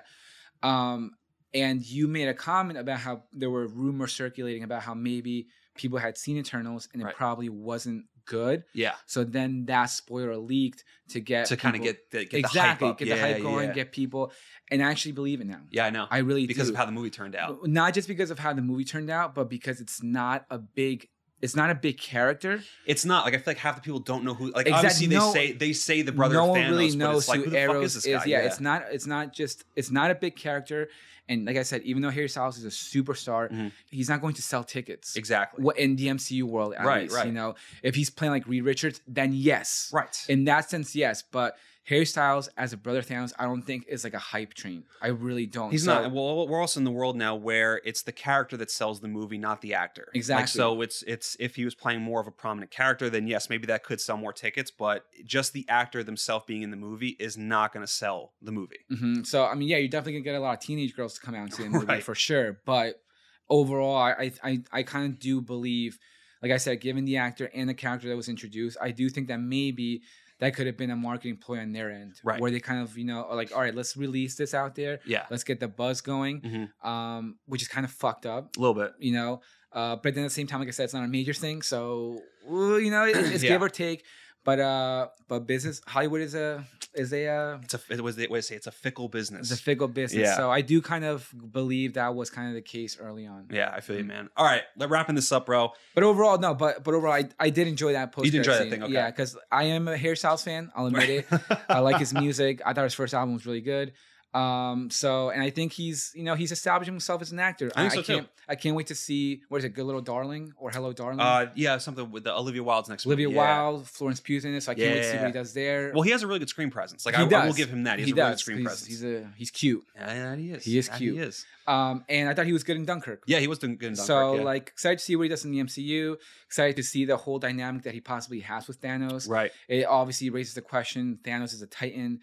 Um, 0.64 1.12
and 1.54 1.84
you 1.86 2.08
made 2.08 2.28
a 2.28 2.34
comment 2.34 2.78
about 2.80 3.00
how 3.00 3.24
there 3.32 3.50
were 3.50 3.68
rumors 3.68 4.14
circulating 4.14 4.64
about 4.64 4.82
how 4.82 4.94
maybe 4.94 5.48
people 5.76 6.00
had 6.00 6.18
seen 6.18 6.38
Eternals 6.38 6.90
and 6.94 7.02
it 7.02 7.06
Right. 7.06 7.16
probably 7.16 7.50
wasn't 7.50 8.06
good. 8.26 8.64
Yeah. 8.74 8.96
So 9.06 9.24
then 9.24 9.66
that 9.66 9.86
spoiler 9.86 10.38
leaked 10.38 10.84
to 11.10 11.20
get 11.20 11.46
To 11.48 11.58
kinda 11.58 11.80
get 11.80 12.10
the- 12.12 12.26
get 12.26 12.32
the 12.32 12.38
hype 12.42 12.46
exactly 12.46 12.90
up. 12.90 12.98
get 12.98 13.06
the 13.10 13.16
Yeah, 13.16 13.22
hype 13.34 13.42
going, 13.42 13.68
yeah. 13.70 13.74
get 13.76 13.92
people, 13.92 14.32
and 14.72 14.84
I 14.84 14.90
actually 14.90 15.12
believe 15.14 15.42
in 15.42 15.48
them. 15.48 15.68
Yeah, 15.72 15.86
I 15.86 15.90
know. 15.92 16.08
I 16.10 16.18
really 16.20 16.48
because 16.48 16.68
do. 16.68 16.74
of 16.74 16.78
how 16.78 16.86
the 16.86 16.92
movie 16.92 17.10
turned 17.12 17.36
out. 17.36 17.68
Not 17.68 17.94
just 17.94 18.08
because 18.08 18.32
of 18.32 18.40
how 18.40 18.54
the 18.54 18.62
movie 18.62 18.86
turned 18.86 19.10
out, 19.10 19.36
but 19.36 19.50
because 19.50 19.80
it's 19.80 20.02
not 20.02 20.46
a 20.50 20.58
big, 20.58 21.08
it's 21.46 21.56
not 21.56 21.70
a 21.70 21.76
big 21.76 21.98
character. 21.98 22.62
It's 22.86 23.06
not 23.06 23.24
like 23.24 23.34
I 23.34 23.38
feel 23.38 23.52
like 23.52 23.58
half 23.58 23.76
the 23.76 23.82
people 23.82 24.00
don't 24.00 24.24
know 24.24 24.34
who. 24.34 24.52
Like 24.52 24.68
Exactly, 24.68 25.06
obviously 25.06 25.08
they 25.08 25.20
say 25.32 25.52
they 25.54 25.74
say 25.74 26.02
the 26.02 26.12
brother 26.12 26.36
no 26.36 26.44
of 26.44 26.50
one 26.50 26.60
Thanos, 26.60 26.70
really 26.72 26.96
knows 26.96 27.30
like 27.30 27.40
who 27.40 27.46
who 27.46 27.50
the 27.52 27.68
fuck 27.68 27.84
is 27.84 27.94
this 27.94 28.06
guy? 28.06 28.24
Yeah, 28.26 28.40
it's 28.40 28.60
not. 28.60 28.86
It's 28.92 29.08
not 29.08 29.32
just. 29.32 29.64
It's 29.76 29.92
not 29.92 30.12
a 30.12 30.16
big 30.16 30.36
character. 30.36 30.90
And 31.28 31.46
like 31.46 31.58
I 31.58 31.64
said, 31.64 31.82
even 31.84 32.02
though 32.04 32.10
Harry 32.10 32.30
Styles 32.30 32.58
is 32.58 32.66
a 32.66 32.70
superstar, 32.70 33.72
he's 33.90 34.10
not 34.10 34.22
going 34.22 34.36
to 34.36 34.42
sell 34.42 34.64
tickets. 34.64 35.12
Mm-hmm. 35.12 35.20
Exactly. 35.20 35.64
What 35.64 35.78
in 35.78 35.96
the 35.96 36.08
MCU 36.08 36.44
world, 36.44 36.76
at 36.76 36.86
Right, 36.86 37.04
least, 37.04 37.16
right. 37.16 37.26
You 37.26 37.32
know, 37.32 37.56
if 37.82 37.96
he's 37.96 38.10
playing 38.12 38.32
like 38.32 38.48
Reed 38.48 38.64
Richards, 38.64 39.02
then 39.08 39.34
yes, 39.34 39.90
right. 39.94 40.26
In 40.30 40.44
that 40.46 40.70
sense, 40.70 40.96
yes. 40.96 41.24
But 41.24 41.58
Harry 41.88 42.06
Styles 42.06 42.50
as 42.58 42.74
a 42.74 42.78
brother 42.78 43.04
Thanos, 43.04 43.32
I 43.38 43.44
don't 43.46 43.62
think 43.62 43.86
is 43.88 44.04
like 44.04 44.16
a 44.16 44.20
hype 44.20 44.56
train. 44.56 44.86
I 45.04 45.10
really 45.10 45.46
don't. 45.46 45.70
He's 45.72 45.84
So- 45.86 46.02
not. 46.02 46.12
Well, 46.12 46.48
we're 46.48 46.60
also 46.60 46.80
in 46.80 46.84
the 46.84 46.90
world 46.92 47.16
now 47.16 47.36
where 47.36 47.80
it's 47.86 48.02
the 48.02 48.12
character 48.12 48.58
that 48.58 48.72
sells 48.72 49.02
the 49.02 49.08
movie, 49.08 49.38
not 49.38 49.62
the 49.62 49.76
actor. 49.76 50.06
Like, 50.08 50.16
Exactly. 50.16 50.48
so 50.58 50.82
it's 50.82 51.04
it's 51.04 51.38
if 51.40 51.56
he 51.56 51.64
was 51.64 51.76
playing 51.76 52.02
more 52.02 52.20
of 52.20 52.26
a 52.26 52.32
prominent 52.32 52.72
character, 52.72 53.08
then 53.10 53.28
yes, 53.28 53.50
maybe 53.52 53.68
that 53.68 53.84
could 53.84 54.02
sell 54.02 54.18
more 54.18 54.34
tickets. 54.34 54.72
But 54.72 55.06
just 55.26 55.54
the 55.54 55.64
actor 55.70 56.04
themselves 56.04 56.46
being 56.48 56.64
in 56.64 56.72
the 56.72 56.78
movie 56.78 57.16
is 57.20 57.38
not 57.38 57.72
going 57.72 57.86
to 57.86 57.92
sell 57.92 58.34
the 58.42 58.52
movie. 58.52 58.80
hmm 58.90 59.22
So 59.24 59.46
I 59.46 59.54
mean, 59.54 59.68
yeah, 59.68 59.78
you're 59.78 59.88
definitely 59.88 60.14
gonna 60.14 60.24
get 60.24 60.36
a 60.36 60.40
lot 60.40 60.54
of 60.58 60.60
teenage 60.62 60.96
girls 60.96 61.14
to 61.14 61.22
come 61.22 61.36
out 61.36 61.44
and 61.44 61.54
see 61.54 61.64
the 61.64 61.70
movie 61.78 61.86
Right. 61.86 62.04
for 62.04 62.16
sure. 62.16 62.60
But 62.66 63.00
overall, 63.48 63.96
I 63.98 64.32
I, 64.44 64.62
I 64.72 64.82
kind 64.84 65.14
of 65.14 65.20
do 65.20 65.40
believe, 65.40 66.00
like 66.42 66.52
I 66.52 66.58
said, 66.58 66.82
given 66.82 67.06
the 67.06 67.18
actor 67.18 67.52
and 67.54 67.70
the 67.70 67.74
character 67.76 68.08
that 68.10 68.16
was 68.16 68.28
introduced, 68.30 68.78
I 68.82 68.90
do 68.92 69.10
think 69.10 69.28
that 69.28 69.40
maybe 69.40 70.02
that 70.40 70.54
could 70.56 70.68
have 70.68 70.78
been 70.78 70.92
a 70.92 70.96
marketing 70.96 71.38
ploy 71.38 71.60
on 71.60 71.72
their 71.72 71.92
end, 71.92 72.14
Right. 72.24 72.40
Where 72.42 72.52
they 72.52 72.60
kind 72.60 72.82
of 72.82 72.98
you 72.98 73.06
know 73.06 73.24
are 73.30 73.36
like, 73.36 73.54
all 73.56 73.62
right, 73.62 73.74
let's 73.76 73.96
release 73.96 74.36
this 74.36 74.54
out 74.54 74.76
there, 74.76 75.00
Yeah. 75.06 75.26
let's 75.30 75.44
get 75.44 75.60
the 75.60 75.68
buzz 75.68 76.02
going, 76.02 76.42
Mhm. 76.42 76.86
um, 76.88 77.36
which 77.46 77.62
is 77.62 77.68
kind 77.68 77.86
of 77.86 77.92
fucked 77.92 78.26
up, 78.26 78.56
A 78.56 78.60
little 78.60 78.76
bit. 78.76 78.94
you 79.00 79.14
know. 79.14 79.42
Uh, 79.72 79.96
but 79.98 80.16
then 80.16 80.24
at 80.24 80.28
the 80.28 80.34
same 80.34 80.48
time, 80.48 80.60
like 80.60 80.70
I 80.70 80.72
said, 80.72 80.86
it's 80.86 80.94
not 80.94 81.04
a 81.04 81.08
major 81.08 81.34
thing, 81.34 81.62
so 81.62 82.22
you 82.50 82.90
know, 82.92 83.06
it, 83.06 83.16
it's 83.18 83.44
Yeah. 83.44 83.50
give 83.50 83.62
or 83.62 83.70
take. 83.70 84.06
But 84.46 84.60
uh, 84.60 85.08
but 85.28 85.48
business 85.48 85.82
Hollywood 85.88 86.22
is 86.22 86.36
a 86.36 86.64
is 86.94 87.12
a 87.12 87.28
uh, 87.28 87.58
It's 87.64 87.74
a 87.74 87.80
it 87.90 88.00
was 88.02 88.16
the 88.16 88.28
way 88.28 88.40
to 88.40 88.44
say 88.44 88.56
it's 88.56 88.68
a 88.68 88.72
fickle 88.72 89.10
business. 89.10 89.50
it's 89.52 89.60
a 89.60 89.64
fickle 89.64 89.88
business. 89.88 90.22
Yeah. 90.28 90.38
So 90.38 90.52
I 90.52 90.62
do 90.62 90.82
kind 90.82 91.04
of 91.04 91.30
believe 91.52 91.96
that 91.96 92.14
was 92.16 92.30
kind 92.30 92.48
of 92.50 92.54
the 92.54 92.62
case 92.62 92.98
early 93.00 93.26
on. 93.26 93.48
yeah, 93.52 93.74
I 93.76 93.82
feel 93.82 93.98
you, 93.98 94.04
man. 94.06 94.30
All 94.38 94.46
right, 94.46 94.62
let 94.78 94.90
wrapping 94.92 95.16
this 95.16 95.32
up, 95.32 95.48
bro. 95.48 95.74
But 95.96 96.04
overall, 96.04 96.38
no. 96.38 96.54
But 96.54 96.84
but 96.84 96.94
overall, 96.94 97.14
I, 97.14 97.28
I 97.40 97.50
did 97.50 97.68
enjoy 97.68 97.94
that 97.94 98.12
post. 98.12 98.26
You 98.26 98.32
did 98.32 98.38
enjoy 98.40 98.54
that 98.60 98.70
thing, 98.70 98.84
okay. 98.84 98.94
Yeah, 98.94 99.10
because 99.10 99.36
I 99.52 99.64
am 99.64 99.88
a 99.88 99.98
Harry 99.98 100.16
Styles 100.16 100.44
fan. 100.44 100.72
I'll 100.76 100.86
admit 100.94 101.10
it. 101.10 101.26
I 101.68 101.80
like 101.80 101.98
his 101.98 102.14
music. 102.14 102.62
I 102.66 102.74
thought 102.74 102.84
his 102.84 102.94
first 102.94 103.14
album 103.16 103.34
was 103.34 103.46
really 103.48 103.62
good. 103.62 103.94
Um. 104.36 104.90
So 104.90 105.30
and 105.30 105.42
I 105.42 105.50
think 105.50 105.72
he's 105.72 106.12
you 106.16 106.24
know 106.24 106.36
he's 106.36 106.52
establishing 106.52 106.94
himself 106.94 107.22
as 107.22 107.32
an 107.32 107.40
actor. 107.40 107.72
I 107.76 107.82
think 107.90 107.94
so, 107.94 108.02
too. 108.02 108.14
can't 108.18 108.28
I 108.48 108.56
can't 108.56 108.76
wait 108.76 108.88
to 108.88 108.96
see 108.96 109.42
what 109.50 109.58
is 109.60 109.64
it, 109.64 109.70
Good 109.70 109.86
Little 109.86 110.02
Darling 110.02 110.54
or 110.58 110.70
Hello 110.70 110.94
Darling. 110.94 111.20
Uh, 111.20 111.50
yeah, 111.56 111.78
something 111.78 112.12
with 112.12 112.26
the 112.26 112.36
Olivia 112.36 112.62
Wilde's 112.62 112.90
next. 112.90 113.06
Olivia 113.08 113.28
movie. 113.28 113.38
yeah. 113.38 113.62
Wilde, 113.62 113.88
Florence 113.88 114.20
Pugh's 114.20 114.46
in 114.46 114.54
it. 114.54 114.62
So 114.62 114.72
I 114.72 114.76
can't 114.76 114.94
wait 114.94 115.02
to 115.02 115.12
see 115.12 115.18
what 115.18 115.26
he 115.28 115.32
does 115.32 115.54
there. 115.54 115.92
Well, 115.94 116.04
he 116.04 116.12
has 116.12 116.22
a 116.22 116.28
really 116.28 116.40
good 116.40 116.50
screen 116.50 116.70
presence. 116.70 117.06
Like 117.06 117.16
He 117.16 117.24
I, 117.24 117.42
I 117.44 117.46
will 117.48 117.54
give 117.54 117.70
him 117.70 117.84
that. 117.84 117.98
He 117.98 118.04
has 118.04 118.08
He 118.08 118.12
a 118.12 118.16
really 118.16 118.28
good 118.28 118.32
does. 118.34 118.40
screen 118.42 118.58
He's- 118.60 118.68
presence. 118.68 118.88
He's 118.88 119.04
a 119.04 119.28
he's 119.38 119.52
cute. 119.52 119.84
Yeah, 119.96 120.14
yeah, 120.14 120.36
he 120.36 120.52
is. 120.52 120.64
He 120.64 120.78
is 120.78 120.88
Yeah, 120.90 120.98
cute. 120.98 121.16
He 121.16 121.22
is. 121.22 121.46
Um, 121.66 122.04
and 122.08 122.30
I 122.30 122.34
thought 122.36 122.46
he 122.46 122.54
was 122.54 122.64
good 122.64 122.76
in 122.78 122.86
Dunkirk. 122.86 123.24
Yeah, 123.26 123.40
he 123.40 123.48
was 123.48 123.58
doing 123.58 123.78
good. 123.78 123.88
In 123.88 123.94
Dunkirk, 123.94 124.06
so 124.08 124.36
yeah. 124.36 124.44
like 124.44 124.68
excited 124.68 125.00
to 125.00 125.06
see 125.06 125.16
what 125.16 125.24
he 125.24 125.30
does 125.30 125.44
in 125.46 125.52
the 125.52 125.60
MCU. 125.64 126.18
Excited 126.46 126.76
to 126.76 126.84
see 126.84 127.06
the 127.06 127.18
whole 127.18 127.40
dynamic 127.40 127.84
that 127.84 127.94
he 127.96 128.02
possibly 128.02 128.42
has 128.42 128.68
with 128.68 128.80
Thanos. 128.82 129.28
Right. 129.28 129.52
It 129.68 129.86
obviously 129.86 130.30
raises 130.30 130.54
the 130.54 130.62
question: 130.62 131.18
Thanos 131.24 131.54
is 131.54 131.62
a 131.64 131.68
Titan. 131.68 132.20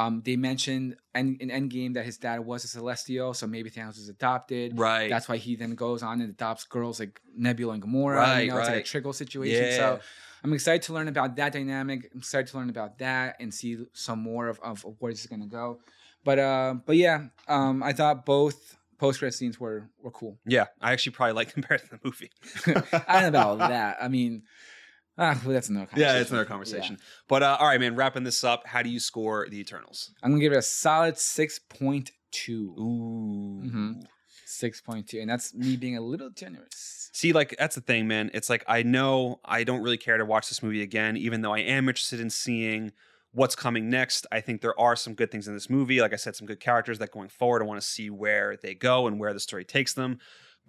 Um, 0.00 0.22
they 0.24 0.36
mentioned 0.36 0.96
in, 1.14 1.36
in 1.40 1.48
Endgame 1.50 1.94
that 1.94 2.06
his 2.06 2.16
dad 2.16 2.40
was 2.40 2.64
a 2.64 2.68
Celestial, 2.68 3.34
so 3.34 3.46
maybe 3.46 3.70
Thanos 3.70 3.98
was 3.98 4.08
adopted. 4.08 4.78
Right. 4.78 5.10
That's 5.10 5.28
why 5.28 5.36
he 5.36 5.56
then 5.56 5.74
goes 5.74 6.02
on 6.02 6.20
and 6.20 6.30
adopts 6.30 6.64
girls 6.64 7.00
like 7.00 7.20
Nebula 7.36 7.74
and 7.74 7.82
Gamora. 7.82 8.16
Right, 8.16 8.40
You 8.40 8.50
know, 8.50 8.58
it's 8.58 8.68
like 8.68 8.74
a 8.74 8.76
right. 8.78 8.84
trickle 8.86 9.12
situation. 9.12 9.64
Yeah. 9.64 9.76
So 9.76 10.00
I'm 10.42 10.52
excited 10.54 10.82
to 10.82 10.94
learn 10.94 11.08
about 11.08 11.36
that 11.36 11.52
dynamic. 11.52 12.10
I'm 12.12 12.20
excited 12.20 12.46
to 12.48 12.56
learn 12.56 12.70
about 12.70 12.98
that 12.98 13.36
and 13.40 13.52
see 13.52 13.84
some 13.92 14.20
more 14.20 14.48
of, 14.48 14.58
of, 14.60 14.84
where 15.00 15.12
this 15.12 15.20
is 15.20 15.26
gonna 15.26 15.46
go. 15.46 15.80
But 16.24 16.38
uh, 16.38 16.74
but 16.86 16.96
yeah, 16.96 17.26
um, 17.48 17.82
I 17.82 17.92
thought 17.92 18.24
both 18.24 18.78
post 18.98 19.18
credit 19.18 19.34
scenes 19.34 19.60
were 19.60 19.90
were 20.02 20.10
cool. 20.10 20.38
Yeah, 20.46 20.66
I 20.80 20.92
actually 20.92 21.12
probably 21.12 21.34
like 21.34 21.52
compared 21.52 21.82
to 21.82 21.90
the 21.90 22.00
movie. 22.02 22.30
I 23.06 23.20
don't 23.20 23.32
know 23.32 23.52
about 23.52 23.68
that. 23.70 23.98
I 24.00 24.08
mean, 24.08 24.44
ah, 25.20 25.40
well, 25.44 25.54
that's 25.54 25.68
another 25.68 25.86
conversation. 25.86 26.14
yeah, 26.16 26.20
it's 26.20 26.30
another 26.30 26.46
conversation. 26.46 26.98
But 27.28 27.42
uh, 27.44 27.56
all 27.60 27.68
right, 27.68 27.78
man. 27.78 27.94
Wrapping 27.94 28.24
this 28.24 28.42
up, 28.42 28.66
how 28.66 28.82
do 28.82 28.90
you 28.90 28.98
score 28.98 29.46
the 29.48 29.60
Eternals? 29.60 30.10
I'm 30.22 30.32
gonna 30.32 30.40
give 30.40 30.52
it 30.52 30.58
a 30.58 30.62
solid 30.62 31.18
six 31.18 31.58
point 31.58 32.10
two. 32.32 32.74
Ooh. 32.78 33.62
Mm-hmm. 33.64 33.92
Six 34.46 34.80
point 34.80 35.08
two, 35.08 35.20
and 35.20 35.30
that's 35.30 35.54
me 35.54 35.76
being 35.76 35.96
a 35.96 36.00
little 36.00 36.30
generous. 36.30 37.10
See, 37.12 37.32
like 37.32 37.54
that's 37.58 37.74
the 37.76 37.80
thing, 37.80 38.08
man. 38.08 38.30
It's 38.34 38.50
like 38.50 38.64
I 38.66 38.82
know 38.82 39.40
I 39.44 39.62
don't 39.62 39.82
really 39.82 39.98
care 39.98 40.18
to 40.18 40.24
watch 40.24 40.48
this 40.48 40.62
movie 40.62 40.82
again, 40.82 41.16
even 41.16 41.42
though 41.42 41.54
I 41.54 41.60
am 41.60 41.88
interested 41.88 42.18
in 42.18 42.30
seeing 42.30 42.92
what's 43.32 43.54
coming 43.54 43.88
next. 43.88 44.26
I 44.32 44.40
think 44.40 44.60
there 44.60 44.78
are 44.78 44.96
some 44.96 45.14
good 45.14 45.30
things 45.30 45.46
in 45.46 45.54
this 45.54 45.70
movie. 45.70 46.00
Like 46.00 46.12
I 46.12 46.16
said, 46.16 46.34
some 46.34 46.46
good 46.46 46.60
characters 46.60 46.98
that 46.98 47.12
going 47.12 47.28
forward, 47.28 47.62
I 47.62 47.64
want 47.64 47.80
to 47.80 47.86
see 47.86 48.10
where 48.10 48.56
they 48.56 48.74
go 48.74 49.06
and 49.06 49.20
where 49.20 49.32
the 49.32 49.40
story 49.40 49.64
takes 49.64 49.94
them. 49.94 50.18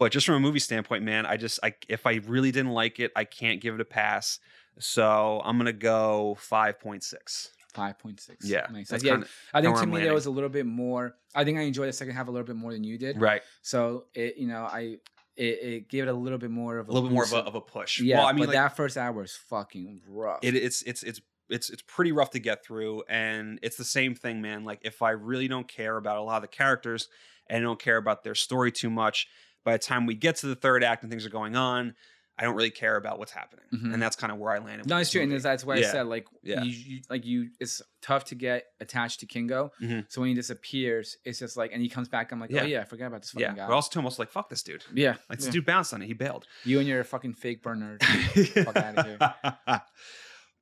But 0.02 0.12
just 0.12 0.26
from 0.26 0.34
a 0.34 0.40
movie 0.40 0.58
standpoint, 0.58 1.04
man, 1.04 1.28
I 1.28 1.38
just 1.38 1.60
I 1.62 1.76
if 1.88 2.08
I 2.08 2.16
really 2.26 2.52
didn't 2.52 2.72
like 2.72 3.00
it, 3.00 3.12
I 3.16 3.24
can't 3.24 3.62
give 3.62 3.76
it 3.76 3.82
a 3.82 3.86
pass. 3.86 4.40
So 4.80 5.44
I'm 5.46 5.60
gonna 5.60 5.74
go 5.74 6.36
five 6.40 6.80
point 6.80 7.04
six. 7.04 7.52
Five 7.76 8.00
point 8.00 8.20
six. 8.20 8.50
Yeah, 8.50 8.66
makes 8.72 8.90
that's 8.90 9.04
sense. 9.04 9.04
Yeah, 9.04 9.12
kinda- 9.14 9.28
I 9.54 9.62
think 9.62 9.78
to 9.78 9.86
me 9.86 10.00
there 10.02 10.16
was 10.16 10.26
a 10.26 10.32
little 10.32 10.50
bit 10.50 10.66
more. 10.66 11.18
I 11.36 11.44
think 11.44 11.60
I 11.60 11.62
enjoyed 11.62 11.88
the 11.88 11.94
second 11.94 12.16
half 12.16 12.28
a 12.28 12.32
little 12.32 12.48
bit 12.48 12.56
more 12.56 12.74
than 12.74 12.84
you 12.84 12.98
did. 12.98 13.22
Right. 13.22 13.44
So 13.62 14.06
it, 14.16 14.38
you 14.38 14.48
know, 14.48 14.64
I 14.64 14.98
it, 15.38 15.44
it 15.44 15.88
gave 15.88 16.02
it 16.02 16.10
a 16.10 16.14
little 16.14 16.40
bit 16.40 16.50
more 16.50 16.80
of 16.80 16.90
a, 16.90 16.92
A 16.92 16.94
little 16.94 17.08
bit 17.08 17.14
more 17.14 17.24
of 17.26 17.34
a, 17.34 17.38
of 17.38 17.54
a 17.54 17.62
push. 17.62 18.02
Yeah, 18.02 18.18
well, 18.18 18.26
I 18.26 18.34
mean, 18.34 18.48
like, 18.48 18.56
that 18.56 18.76
first 18.76 18.98
hour 18.98 19.24
is 19.24 19.36
fucking 19.36 20.02
rough. 20.08 20.40
it, 20.42 20.56
it's 20.56 20.82
it's 20.82 21.04
it's 21.04 21.22
it's 21.48 21.70
it's 21.70 21.84
pretty 21.84 22.12
rough 22.12 22.32
to 22.32 22.40
get 22.40 22.66
through, 22.66 23.04
and 23.08 23.60
it's 23.62 23.76
the 23.76 23.84
same 23.86 24.16
thing, 24.16 24.42
man. 24.42 24.64
Like 24.64 24.80
if 24.82 25.04
I 25.04 25.12
really 25.12 25.48
don't 25.48 25.68
care 25.68 25.96
about 25.98 26.18
a 26.18 26.24
lot 26.24 26.38
of 26.38 26.42
the 26.42 26.48
characters 26.48 27.08
and 27.46 27.60
I 27.60 27.62
don't 27.62 27.80
care 27.80 27.98
about 27.98 28.24
their 28.24 28.34
story 28.34 28.72
too 28.72 28.90
much, 28.90 29.28
by 29.64 29.74
the 29.74 29.80
time 29.80 30.06
we 30.06 30.16
get 30.16 30.38
to 30.38 30.48
the 30.48 30.56
third 30.56 30.84
act 30.84 31.04
and 31.04 31.12
things 31.12 31.26
are 31.26 31.30
going 31.30 31.56
on, 31.56 31.96
I 32.38 32.44
don't 32.46 32.56
really 32.56 32.72
care 32.72 32.96
about 32.96 33.20
what's 33.20 33.34
happening, 33.34 33.66
Mhm. 33.72 33.94
and 33.94 34.02
that's 34.02 34.16
kind 34.16 34.32
of 34.32 34.40
where 34.40 34.52
I 34.52 34.58
landed. 34.58 34.88
No, 34.88 34.98
it's 34.98 35.12
true, 35.12 35.22
and 35.22 35.32
that's 35.32 35.64
why 35.64 35.76
Yeah. 35.76 35.88
I 35.90 35.92
said 35.92 36.08
like, 36.08 36.26
Yeah. 36.42 36.64
you, 36.64 36.72
you 36.72 37.02
like 37.08 37.24
you. 37.26 37.50
It's 37.60 37.84
tough 38.02 38.26
to 38.26 38.36
get 38.36 38.66
attached 38.80 39.20
to 39.20 39.28
Kingo. 39.28 39.72
Mhm. 39.80 40.06
So 40.10 40.22
when 40.22 40.30
he 40.30 40.34
disappears, 40.34 41.18
it's 41.24 41.38
just 41.38 41.56
like, 41.56 41.72
and 41.72 41.82
he 41.84 41.90
comes 41.90 42.08
back. 42.10 42.32
I'm 42.32 42.40
like, 42.40 42.50
Yeah. 42.50 42.62
oh 42.64 42.66
yeah, 42.66 42.82
I 42.82 42.86
forgot 42.86 43.08
about 43.08 43.22
this 43.22 43.32
fucking 43.32 43.42
yeah, 43.48 43.54
guy. 43.56 43.68
but 43.68 43.74
also 43.74 44.00
almost 44.00 44.18
like 44.18 44.32
fuck 44.32 44.50
this 44.50 44.64
dude. 44.64 44.84
yeah, 44.94 45.18
Like 45.30 45.38
this 45.40 45.50
dude 45.50 45.66
bounced 45.66 45.94
on 45.94 46.02
it, 46.02 46.08
he 46.08 46.14
bailed. 46.14 46.48
You 46.64 46.80
and 46.80 46.88
your 46.88 47.04
fucking 47.04 47.34
fake 47.34 47.62
burner. 47.62 47.98
Fuck 48.36 48.76
out 48.78 48.98
of 48.98 49.06
here. 49.06 49.82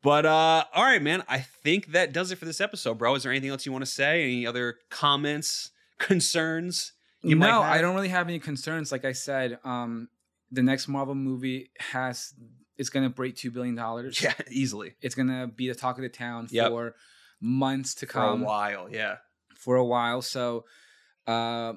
But 0.02 0.26
uh 0.26 0.64
all 0.74 0.84
right, 0.84 1.02
man. 1.02 1.24
I 1.28 1.40
think 1.40 1.88
that 1.88 2.14
does 2.14 2.32
it 2.32 2.38
for 2.38 2.46
this 2.46 2.62
episode, 2.62 2.98
bro. 2.98 3.16
Is 3.16 3.24
there 3.24 3.32
anything 3.34 3.50
else 3.50 3.66
you 3.66 3.72
want 3.74 3.84
to 3.86 3.92
say? 3.92 4.24
Any 4.24 4.48
other 4.48 4.76
comments, 4.90 5.72
concerns? 5.98 6.94
You 7.22 7.36
no? 7.36 7.62
I 7.62 7.82
don't 7.82 7.96
really 7.96 8.10
have 8.10 8.28
any 8.28 8.40
concerns. 8.40 8.92
Like 8.92 9.06
I 9.06 9.12
said, 9.12 9.60
um, 9.64 10.08
the 10.52 10.64
next 10.64 10.88
Marvel 10.88 11.16
movie 11.16 11.72
has 11.80 12.34
it's 12.78 12.90
gonna 12.90 13.10
break 13.10 13.36
two 13.36 13.52
billion 13.52 13.76
dollars. 13.76 14.22
Yeah, 14.22 14.34
easily. 14.52 14.96
It's 15.02 15.16
gonna 15.16 15.48
be 15.48 15.68
the 15.68 15.76
talk 15.76 15.98
of 15.98 16.02
the 16.04 16.10
town 16.10 16.48
Yep. 16.50 16.70
for 16.70 16.96
months 17.42 17.96
to 17.96 18.06
come. 18.06 18.40
For 18.40 18.44
a 18.44 18.48
while, 18.48 18.90
yeah. 18.90 19.18
For 19.56 19.76
a 19.76 19.84
while. 19.86 20.22
So, 20.22 20.64
uh, 21.28 21.74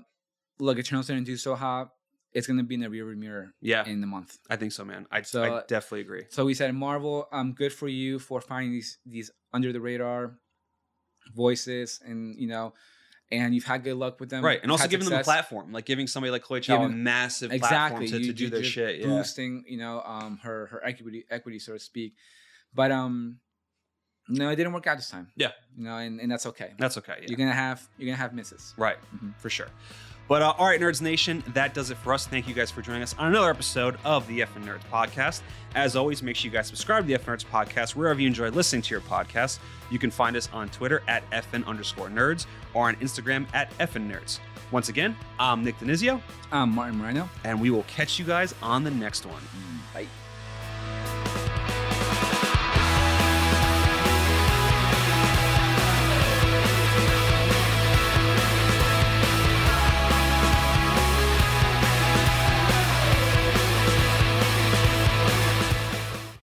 look, 0.60 0.78
Eternals 0.78 1.08
didn't 1.08 1.24
do 1.24 1.36
so 1.36 1.54
hot. 1.56 1.90
It's 2.32 2.46
gonna 2.46 2.62
be 2.62 2.76
in 2.76 2.80
the 2.80 2.86
rearview 2.86 3.16
mirror. 3.16 3.52
Yeah. 3.60 3.84
in 3.86 4.00
the 4.00 4.06
month. 4.06 4.38
I 4.48 4.56
think 4.56 4.72
so, 4.72 4.84
man. 4.84 5.06
I, 5.10 5.22
So- 5.22 5.42
I 5.58 5.62
definitely 5.66 6.00
agree. 6.02 6.24
So 6.30 6.44
we 6.44 6.54
said 6.54 6.72
Marvel, 6.74 7.26
um, 7.32 7.52
good 7.52 7.72
for 7.72 7.88
you 7.88 8.18
for 8.20 8.40
finding 8.40 8.70
these 8.72 8.98
these 9.04 9.30
under 9.52 9.72
the 9.72 9.80
radar 9.80 10.38
voices, 11.34 12.00
and 12.04 12.36
you 12.38 12.46
know, 12.48 12.74
and 13.32 13.54
you've 13.54 13.64
had 13.64 13.82
good 13.82 13.96
luck 13.96 14.20
with 14.20 14.28
them, 14.28 14.44
Right. 14.44 14.60
And 14.62 14.70
also 14.70 14.86
giving 14.86 15.08
them 15.08 15.18
a 15.18 15.24
platform. 15.24 15.72
Like 15.72 15.86
giving 15.86 16.06
somebody 16.06 16.30
like 16.30 16.42
Chloe 16.42 16.60
Zhao 16.60 16.84
a 16.84 16.88
massive 16.88 17.50
exactly 17.50 18.06
platform 18.06 18.22
to, 18.22 18.26
to 18.26 18.32
do 18.32 18.44
you 18.44 18.50
their 18.50 18.62
shit. 18.62 19.00
Yeah. 19.00 19.06
boosting, 19.06 19.64
you 19.66 19.78
know, 19.78 20.02
um, 20.04 20.38
her 20.42 20.66
her 20.66 20.84
equity 20.84 21.24
equity, 21.30 21.58
so 21.58 21.72
to 21.72 21.78
speak. 21.78 22.14
But 22.74 22.92
um, 22.92 23.38
no, 24.28 24.50
it 24.50 24.56
didn't 24.56 24.74
work 24.74 24.86
out 24.86 24.98
this 24.98 25.10
time. 25.10 25.28
Yeah. 25.36 25.52
you 25.76 25.84
know, 25.84 25.96
and, 25.96 26.20
and 26.20 26.30
that's 26.30 26.46
okay. 26.46 26.72
That's 26.78 26.98
okay. 26.98 27.16
Yeah. 27.20 27.26
You're 27.28 27.38
gonna 27.38 27.52
have 27.52 27.88
you're 27.98 28.06
gonna 28.06 28.18
have 28.18 28.34
misses. 28.34 28.74
Right, 28.76 28.98
for 29.38 29.50
sure. 29.50 29.68
But 30.32 30.40
uh, 30.40 30.54
all 30.56 30.66
right, 30.66 30.80
Nerds 30.80 31.02
Nation, 31.02 31.44
that 31.48 31.74
does 31.74 31.90
it 31.90 31.98
for 31.98 32.14
us. 32.14 32.26
Thank 32.26 32.48
you 32.48 32.54
guys 32.54 32.70
for 32.70 32.80
joining 32.80 33.02
us 33.02 33.14
on 33.18 33.26
another 33.26 33.50
episode 33.50 33.98
of 34.02 34.26
the 34.28 34.40
FN 34.40 34.64
Nerds 34.64 34.80
podcast. 34.90 35.42
As 35.74 35.94
always, 35.94 36.22
make 36.22 36.36
sure 36.36 36.50
you 36.50 36.56
guys 36.56 36.68
subscribe 36.68 37.02
to 37.02 37.08
the 37.08 37.12
F 37.12 37.26
Nerds 37.26 37.44
podcast 37.44 37.94
wherever 37.94 38.18
you 38.18 38.28
enjoy 38.28 38.48
listening 38.48 38.80
to 38.80 38.94
your 38.94 39.02
podcast. 39.02 39.58
You 39.90 39.98
can 39.98 40.10
find 40.10 40.34
us 40.34 40.48
on 40.50 40.70
Twitter 40.70 41.02
at 41.06 41.28
FN 41.32 41.66
underscore 41.66 42.08
nerds 42.08 42.46
or 42.72 42.88
on 42.88 42.96
Instagram 42.96 43.46
at 43.52 43.76
FN 43.76 44.10
nerds. 44.10 44.38
Once 44.70 44.88
again, 44.88 45.14
I'm 45.38 45.62
Nick 45.62 45.78
Denizio. 45.78 46.18
I'm 46.50 46.74
Martin 46.74 46.96
Moreno. 46.96 47.28
And 47.44 47.60
we 47.60 47.68
will 47.68 47.82
catch 47.82 48.18
you 48.18 48.24
guys 48.24 48.54
on 48.62 48.84
the 48.84 48.90
next 48.90 49.26
one. 49.26 49.42
Bye. 49.92 50.06